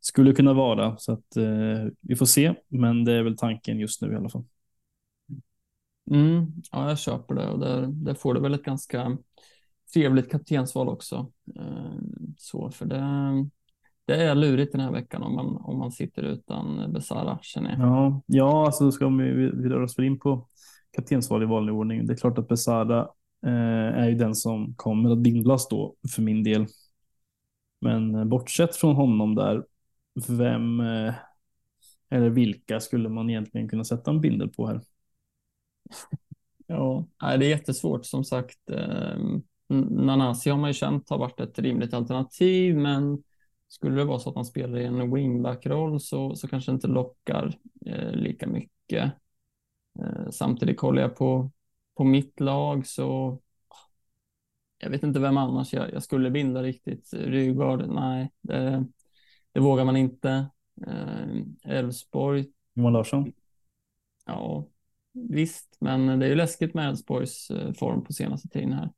skulle 0.00 0.32
kunna 0.32 0.52
vara. 0.52 0.98
Så 0.98 1.12
att 1.12 1.36
eh, 1.36 1.86
vi 2.00 2.16
får 2.16 2.26
se, 2.26 2.54
men 2.68 3.04
det 3.04 3.12
är 3.12 3.22
väl 3.22 3.36
tanken 3.36 3.78
just 3.78 4.02
nu 4.02 4.12
i 4.12 4.16
alla 4.16 4.28
fall. 4.28 4.44
Mm, 6.10 6.52
ja, 6.72 6.88
jag 6.88 6.98
köper 6.98 7.34
det 7.34 7.48
och 7.48 7.58
där, 7.58 7.86
där 7.86 8.14
får 8.14 8.34
du 8.34 8.40
väl 8.40 8.54
ett 8.54 8.62
ganska 8.62 9.18
trevligt 9.94 10.30
kaptensval 10.30 10.88
också. 10.88 11.32
Eh, 11.56 11.98
så 12.38 12.70
för 12.70 12.86
det, 12.86 13.00
det 14.06 14.14
är 14.14 14.34
lurigt 14.34 14.72
den 14.72 14.80
här 14.80 14.92
veckan 14.92 15.22
om 15.22 15.34
man, 15.34 15.56
om 15.56 15.78
man 15.78 15.92
sitter 15.92 16.22
utan 16.22 16.92
Besara 16.92 17.38
känner 17.42 17.70
jag. 17.70 17.80
Ja, 17.80 18.22
ja 18.26 18.66
alltså 18.66 18.92
ska 18.92 19.08
vi, 19.08 19.32
vi 19.32 19.68
rör 19.68 19.82
oss 19.82 19.98
in 19.98 20.18
på 20.18 20.48
kaptensval 20.96 21.42
i 21.42 21.46
vanlig 21.46 21.74
ordning. 21.74 22.06
Det 22.06 22.12
är 22.12 22.16
klart 22.16 22.38
att 22.38 22.48
Besara 22.48 23.00
eh, 23.46 23.98
är 23.98 24.08
ju 24.08 24.14
den 24.14 24.34
som 24.34 24.74
kommer 24.74 25.10
att 25.10 25.18
bindlas 25.18 25.68
då 25.68 25.94
för 26.14 26.22
min 26.22 26.42
del. 26.42 26.66
Men 27.80 28.14
eh, 28.14 28.24
bortsett 28.24 28.76
från 28.76 28.94
honom 28.94 29.34
där 29.34 29.64
vem 30.28 30.80
eh, 30.80 31.14
eller 32.10 32.30
vilka 32.30 32.80
skulle 32.80 33.08
man 33.08 33.30
egentligen 33.30 33.68
kunna 33.68 33.84
sätta 33.84 34.10
en 34.10 34.20
bindel 34.20 34.48
på 34.48 34.66
här? 34.66 34.80
Ja, 36.66 37.06
det 37.18 37.26
är 37.26 37.50
jättesvårt 37.50 38.06
som 38.06 38.24
sagt. 38.24 38.70
Ehm, 38.70 39.42
Nanasi 39.90 40.50
har 40.50 40.58
man 40.58 40.70
ju 40.70 40.74
känt 40.74 41.10
har 41.10 41.18
varit 41.18 41.40
ett 41.40 41.58
rimligt 41.58 41.94
alternativ, 41.94 42.76
men 42.76 43.22
skulle 43.74 43.96
det 43.96 44.04
vara 44.04 44.18
så 44.18 44.28
att 44.28 44.34
man 44.34 44.44
spelar 44.44 44.78
i 44.78 44.84
en 44.84 45.14
wingback-roll 45.14 46.00
så, 46.00 46.34
så 46.36 46.48
kanske 46.48 46.72
inte 46.72 46.86
lockar 46.86 47.58
eh, 47.86 48.10
lika 48.10 48.46
mycket. 48.46 49.12
Eh, 50.00 50.30
samtidigt 50.30 50.76
kollar 50.76 51.02
jag 51.02 51.16
på, 51.16 51.50
på 51.96 52.04
mitt 52.04 52.40
lag 52.40 52.86
så 52.86 53.38
jag 54.78 54.90
vet 54.90 55.02
inte 55.02 55.20
vem 55.20 55.36
annars 55.36 55.72
jag, 55.72 55.92
jag 55.92 56.02
skulle 56.02 56.30
binda 56.30 56.62
riktigt. 56.62 57.14
Rygaard, 57.14 57.88
nej, 57.88 58.30
det, 58.40 58.84
det 59.52 59.60
vågar 59.60 59.84
man 59.84 59.96
inte. 59.96 60.46
Eh, 60.86 61.76
Elfsborg. 61.76 62.46
Johan 62.74 62.92
Larsson? 62.92 63.32
Ja, 64.26 64.66
visst, 65.12 65.76
men 65.80 66.18
det 66.18 66.26
är 66.26 66.30
ju 66.30 66.36
läskigt 66.36 66.74
med 66.74 66.88
Elfsborgs 66.88 67.50
eh, 67.50 67.72
form 67.72 68.04
på 68.04 68.12
senaste 68.12 68.48
tiden 68.48 68.72
här. 68.72 68.90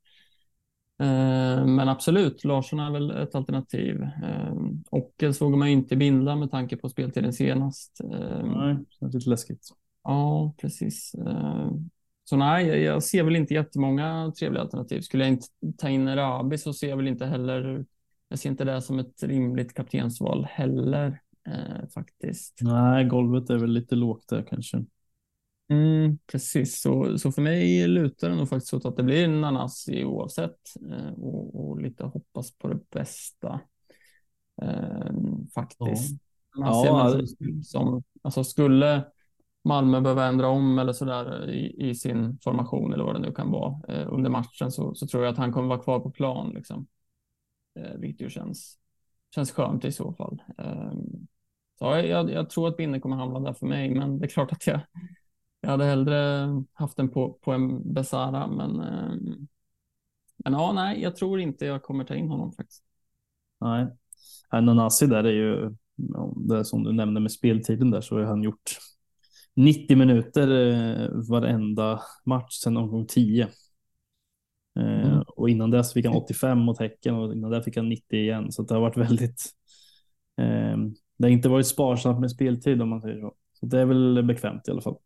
Eh, 0.99 1.67
men 1.67 1.89
absolut, 1.89 2.45
Larsson 2.45 2.81
är 2.81 2.91
väl 2.91 3.11
ett 3.11 3.35
alternativ. 3.35 4.03
Eh, 4.03 4.55
Ockels 4.91 5.41
vågar 5.41 5.57
man 5.57 5.69
ju 5.69 5.75
inte 5.75 5.97
binda 5.97 6.37
med 6.37 6.51
tanke 6.51 6.77
på 6.77 6.89
speltiden 6.89 7.33
senast. 7.33 8.01
Nej, 8.45 8.77
det 9.01 9.07
är 9.07 9.13
lite 9.13 9.31
läskigt. 9.31 9.69
Ja, 10.03 10.55
precis. 10.61 11.13
Så 12.29 12.37
nej, 12.37 12.67
jag 12.67 13.03
ser 13.03 13.23
väl 13.23 13.37
inte 13.37 13.55
jättemånga 13.55 14.33
trevliga 14.39 14.63
alternativ. 14.63 15.01
Skulle 15.01 15.25
jag 15.25 15.33
inte 15.33 15.47
ta 15.79 15.89
in 15.89 16.17
Rabi 16.17 16.59
så 16.59 16.73
ser 16.73 16.89
jag 16.89 16.97
väl 16.97 17.09
inte 17.09 17.27
heller, 17.27 17.85
jag 18.29 18.39
ser 18.39 18.51
inte 18.51 18.65
det 18.65 18.83
som 18.83 18.99
ett 18.99 19.23
rimligt 19.23 19.75
kaptensval 19.75 20.47
heller 20.51 21.21
eh, 21.49 21.89
faktiskt. 21.95 22.59
Nej, 22.61 23.05
golvet 23.05 23.51
är 23.51 23.57
väl 23.57 23.71
lite 23.71 23.95
lågt 23.95 24.29
där 24.29 24.47
kanske. 24.49 24.85
Mm, 25.69 26.19
precis, 26.27 26.81
så, 26.81 27.19
så 27.19 27.33
för 27.33 27.43
mig 27.43 27.89
lutar 27.89 28.29
det 28.29 28.37
nog 28.37 28.49
faktiskt 28.49 28.75
åt 28.75 28.85
att 28.85 28.97
det 28.97 29.03
blir 29.03 29.29
Nanasi 29.29 30.05
oavsett 30.05 30.59
eh, 30.91 31.13
och, 31.13 31.69
och, 31.69 31.81
lite 31.81 32.05
hoppas 32.05 32.59
på 32.59 32.69
det 32.69 32.91
bästa. 32.91 33.61
Eh, 34.63 35.13
faktiskt. 35.55 36.21
Ja. 36.57 36.83
Ser 36.83 36.89
ja, 36.89 37.23
det... 37.39 37.65
som, 37.65 38.03
alltså 38.23 38.45
skulle 38.45 39.05
Malmö 39.65 40.01
behöva 40.01 40.27
ändra 40.27 40.49
om 40.49 40.79
eller 40.79 40.93
sådär 40.93 41.51
i, 41.51 41.89
i 41.89 41.95
sin 41.95 42.39
formation 42.45 42.93
eller 42.93 43.05
vad 43.05 43.15
det 43.15 43.21
nu 43.21 43.33
kan 43.33 43.51
vara 43.51 43.81
eh, 43.89 44.13
under 44.13 44.31
matchen 44.31 44.71
så, 44.71 44.95
så 44.95 45.07
tror 45.07 45.25
jag 45.25 45.33
att 45.33 45.39
han 45.39 45.53
kommer 45.53 45.69
vara 45.69 45.83
kvar 45.83 46.01
på 46.01 46.11
plan. 46.11 46.51
Liksom. 46.55 46.87
Eh, 47.79 47.97
vilket 47.99 48.27
ju 48.27 48.31
känns, 48.31 48.79
känns 49.35 49.53
skönt 49.53 49.85
i 49.85 49.93
så 49.93 50.13
fall. 50.13 50.43
Eh, 50.59 50.93
så 51.79 51.85
jag, 51.85 52.31
jag, 52.31 52.51
tror 52.51 52.69
att 52.69 52.77
Binne 52.77 53.01
kommer 53.01 53.17
hamna 53.17 53.41
där 53.41 53.53
för 53.53 53.67
mig, 53.67 53.95
men 53.95 54.19
det 54.19 54.27
är 54.27 54.29
klart 54.29 54.53
att 54.53 54.67
jag, 54.67 54.81
jag 55.67 55.71
hade 55.71 55.85
hellre 55.85 56.49
haft 56.73 56.97
den 56.97 57.09
på, 57.09 57.33
på 57.33 57.53
en 57.53 57.93
Besara. 57.93 58.47
Men, 58.47 58.81
eh, 58.81 59.37
men 60.37 60.53
ja, 60.53 60.73
nej, 60.73 61.03
jag 61.03 61.17
tror 61.17 61.41
inte 61.41 61.67
jag 61.67 61.83
kommer 61.83 62.05
ta 62.05 62.15
in 62.15 62.29
honom 62.29 62.53
faktiskt. 62.53 62.85
Nej, 63.61 63.87
Nanasi 64.53 65.07
där 65.07 65.25
är 65.25 65.33
ju, 65.33 65.75
det 66.37 66.65
som 66.65 66.85
du 66.85 66.93
nämnde 66.93 67.21
med 67.21 67.33
speltiden 67.33 67.91
där 67.91 68.01
så 68.01 68.19
har 68.19 68.25
han 68.25 68.43
gjort 68.43 68.79
90 69.55 69.97
minuter 69.97 70.49
eh, 70.51 71.09
varenda 71.31 72.01
match 72.25 72.53
sedan 72.53 72.77
omgång 72.77 73.07
10. 73.07 73.43
Eh, 73.43 75.07
mm. 75.07 75.23
Och 75.27 75.51
innan 75.51 75.71
dess 75.71 75.93
fick 75.93 76.07
han 76.07 76.17
85 76.17 76.59
mot 76.59 76.79
Häcken 76.79 77.15
och 77.15 77.33
innan 77.33 77.51
det 77.51 77.63
fick 77.63 77.77
han 77.77 77.89
90 77.89 78.19
igen. 78.19 78.53
Så 78.53 78.63
det 78.63 78.75
har 78.75 78.81
varit 78.81 78.97
väldigt. 78.97 79.45
Eh, 80.39 80.77
det 81.17 81.27
har 81.27 81.29
inte 81.29 81.49
varit 81.49 81.67
sparsamt 81.67 82.21
med 82.21 82.31
speltid 82.31 82.83
om 82.83 82.89
man 82.89 83.01
säger 83.01 83.21
så. 83.21 83.35
Så 83.53 83.67
det 83.67 83.81
är 83.81 83.85
väl 83.85 84.23
bekvämt 84.23 84.69
i 84.69 84.71
alla 84.71 84.83
fall. 84.83 84.97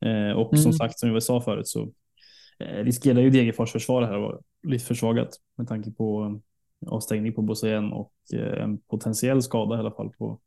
Eh, 0.00 0.32
och 0.32 0.52
mm. 0.52 0.62
som 0.62 0.72
sagt, 0.72 0.98
som 0.98 1.14
vi 1.14 1.20
sa 1.20 1.40
förut 1.40 1.68
så 1.68 1.92
eh, 2.58 2.84
riskerar 2.84 3.20
ju 3.20 3.30
Degerfors 3.30 3.72
försvar 3.72 4.02
här 4.02 4.14
att 4.14 4.20
vara 4.20 4.38
lite 4.62 4.84
försvagat 4.84 5.28
med 5.56 5.68
tanke 5.68 5.90
på 5.90 6.40
eh, 6.82 6.92
avstängning 6.92 7.32
på 7.32 7.42
Bosse 7.42 7.78
och 7.78 8.12
eh, 8.32 8.62
en 8.62 8.78
potentiell 8.78 9.42
skada 9.42 9.76
i 9.76 9.78
alla 9.78 9.90
fall 9.90 10.10
på, 10.18 10.40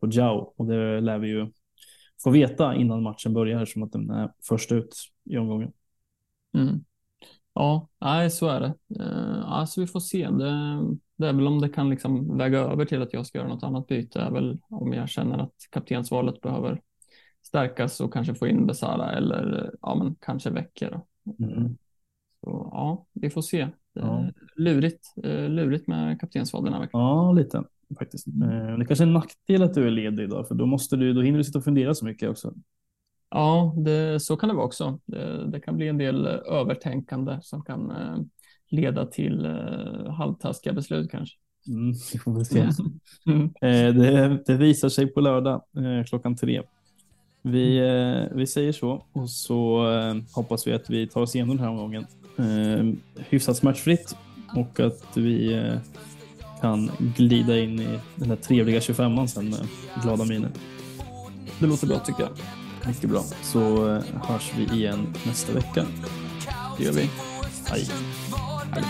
på 0.00 0.08
Jao. 0.10 0.54
Och 0.56 0.66
det 0.66 1.00
lär 1.00 1.18
vi 1.18 1.28
ju 1.28 1.46
få 2.22 2.30
veta 2.30 2.74
innan 2.74 3.02
matchen 3.02 3.34
börjar 3.34 3.64
som 3.64 3.82
att 3.82 3.92
den 3.92 4.10
är 4.10 4.32
först 4.48 4.72
ut 4.72 4.94
i 5.24 5.38
omgången. 5.38 5.72
Mm. 6.54 6.84
Ja, 7.54 7.88
nej, 8.00 8.30
så 8.30 8.48
är 8.48 8.60
det. 8.60 8.74
Uh, 9.04 9.52
alltså 9.52 9.80
vi 9.80 9.86
får 9.86 10.00
se. 10.00 10.30
Det, 10.30 10.80
det, 11.16 11.28
är 11.28 11.32
väl 11.32 11.46
om 11.46 11.60
det 11.60 11.68
kan 11.68 11.90
liksom 11.90 12.38
väga 12.38 12.58
över 12.58 12.84
till 12.84 13.02
att 13.02 13.12
jag 13.12 13.26
ska 13.26 13.38
göra 13.38 13.48
något 13.48 13.62
annat 13.62 13.86
byte. 13.86 14.20
är 14.20 14.30
väl 14.30 14.58
om 14.68 14.92
jag 14.92 15.08
känner 15.08 15.38
att 15.38 15.54
kaptensvalet 15.70 16.40
behöver 16.40 16.80
stärkas 17.42 18.00
och 18.00 18.12
kanske 18.12 18.34
få 18.34 18.46
in 18.46 18.66
Besara 18.66 19.12
eller 19.12 19.74
ja, 19.82 19.94
men 19.94 20.14
kanske 20.20 20.50
Väcker. 20.50 21.00
Mm. 21.38 21.76
Så 22.40 22.70
ja, 22.72 23.06
vi 23.12 23.30
får 23.30 23.42
se. 23.42 23.68
Ja. 23.92 24.30
Lurigt, 24.56 25.14
uh, 25.24 25.48
lurigt 25.48 25.86
med 25.86 26.20
kaptensval 26.20 26.64
den 26.64 26.72
här 26.72 26.80
veckan. 26.80 27.00
Ja, 27.00 27.32
lite 27.32 27.64
faktiskt. 27.98 28.26
Mm. 28.26 28.78
Det 28.78 28.86
kanske 28.86 29.04
är 29.04 29.06
en 29.06 29.12
nackdel 29.12 29.62
att 29.62 29.74
du 29.74 29.86
är 29.86 29.90
ledig 29.90 30.24
idag, 30.24 30.48
för 30.48 30.54
då 30.54 30.66
måste 30.66 30.96
du, 30.96 31.12
då 31.12 31.22
hinner 31.22 31.38
du 31.38 31.44
sitta 31.44 31.58
och 31.58 31.64
fundera 31.64 31.94
så 31.94 32.04
mycket 32.04 32.30
också. 32.30 32.54
Ja, 33.30 33.74
det, 33.76 34.20
så 34.20 34.36
kan 34.36 34.48
det 34.48 34.54
vara 34.54 34.66
också. 34.66 35.00
Det, 35.06 35.50
det 35.50 35.60
kan 35.60 35.76
bli 35.76 35.88
en 35.88 35.98
del 35.98 36.26
eh, 36.26 36.32
övertänkande 36.32 37.38
som 37.42 37.62
kan 37.62 37.90
eh, 37.90 38.16
leda 38.70 39.06
till 39.06 39.44
eh, 39.44 40.12
halvtaskiga 40.12 40.72
beslut 40.72 41.10
kanske. 41.10 41.36
Mm, 41.68 41.94
se. 41.94 42.68
Mm. 43.26 43.44
Eh, 43.44 43.94
det, 43.94 44.42
det, 44.46 44.56
visar 44.56 44.88
sig 44.88 45.06
på 45.06 45.20
lördag 45.20 45.62
eh, 45.76 46.04
klockan 46.04 46.36
tre. 46.36 46.62
Vi, 47.42 47.78
eh, 47.78 48.36
vi 48.36 48.46
säger 48.46 48.72
så 48.72 49.04
och 49.12 49.30
så 49.30 49.86
hoppas 50.32 50.66
vi 50.66 50.72
att 50.72 50.90
vi 50.90 51.06
tar 51.06 51.20
oss 51.20 51.34
igenom 51.34 51.56
den 51.56 51.64
här 51.64 51.70
omgången 51.70 52.06
hyfsat 53.16 53.56
smärtfritt 53.56 54.16
och 54.56 54.80
att 54.80 55.16
vi 55.16 55.62
kan 56.60 56.90
glida 57.16 57.58
in 57.58 57.80
i 57.80 57.98
den 58.16 58.28
här 58.28 58.36
trevliga 58.36 58.78
25an 58.78 59.26
sen 59.26 59.50
med 59.50 59.66
glada 60.02 60.24
miner. 60.24 60.50
Det 61.58 61.66
låter 61.66 61.86
bra 61.86 61.98
tycker 61.98 62.22
jag. 62.22 62.30
Mycket 62.86 63.10
bra. 63.10 63.22
Så 63.42 63.88
eh, 63.88 64.02
hörs 64.22 64.52
vi 64.56 64.76
igen 64.76 65.14
nästa 65.26 65.52
vecka. 65.52 65.86
Det 66.78 66.84
gör 66.84 66.92
vi. 66.92 67.10
Hej. 67.66 67.86
Hej. 68.72 68.84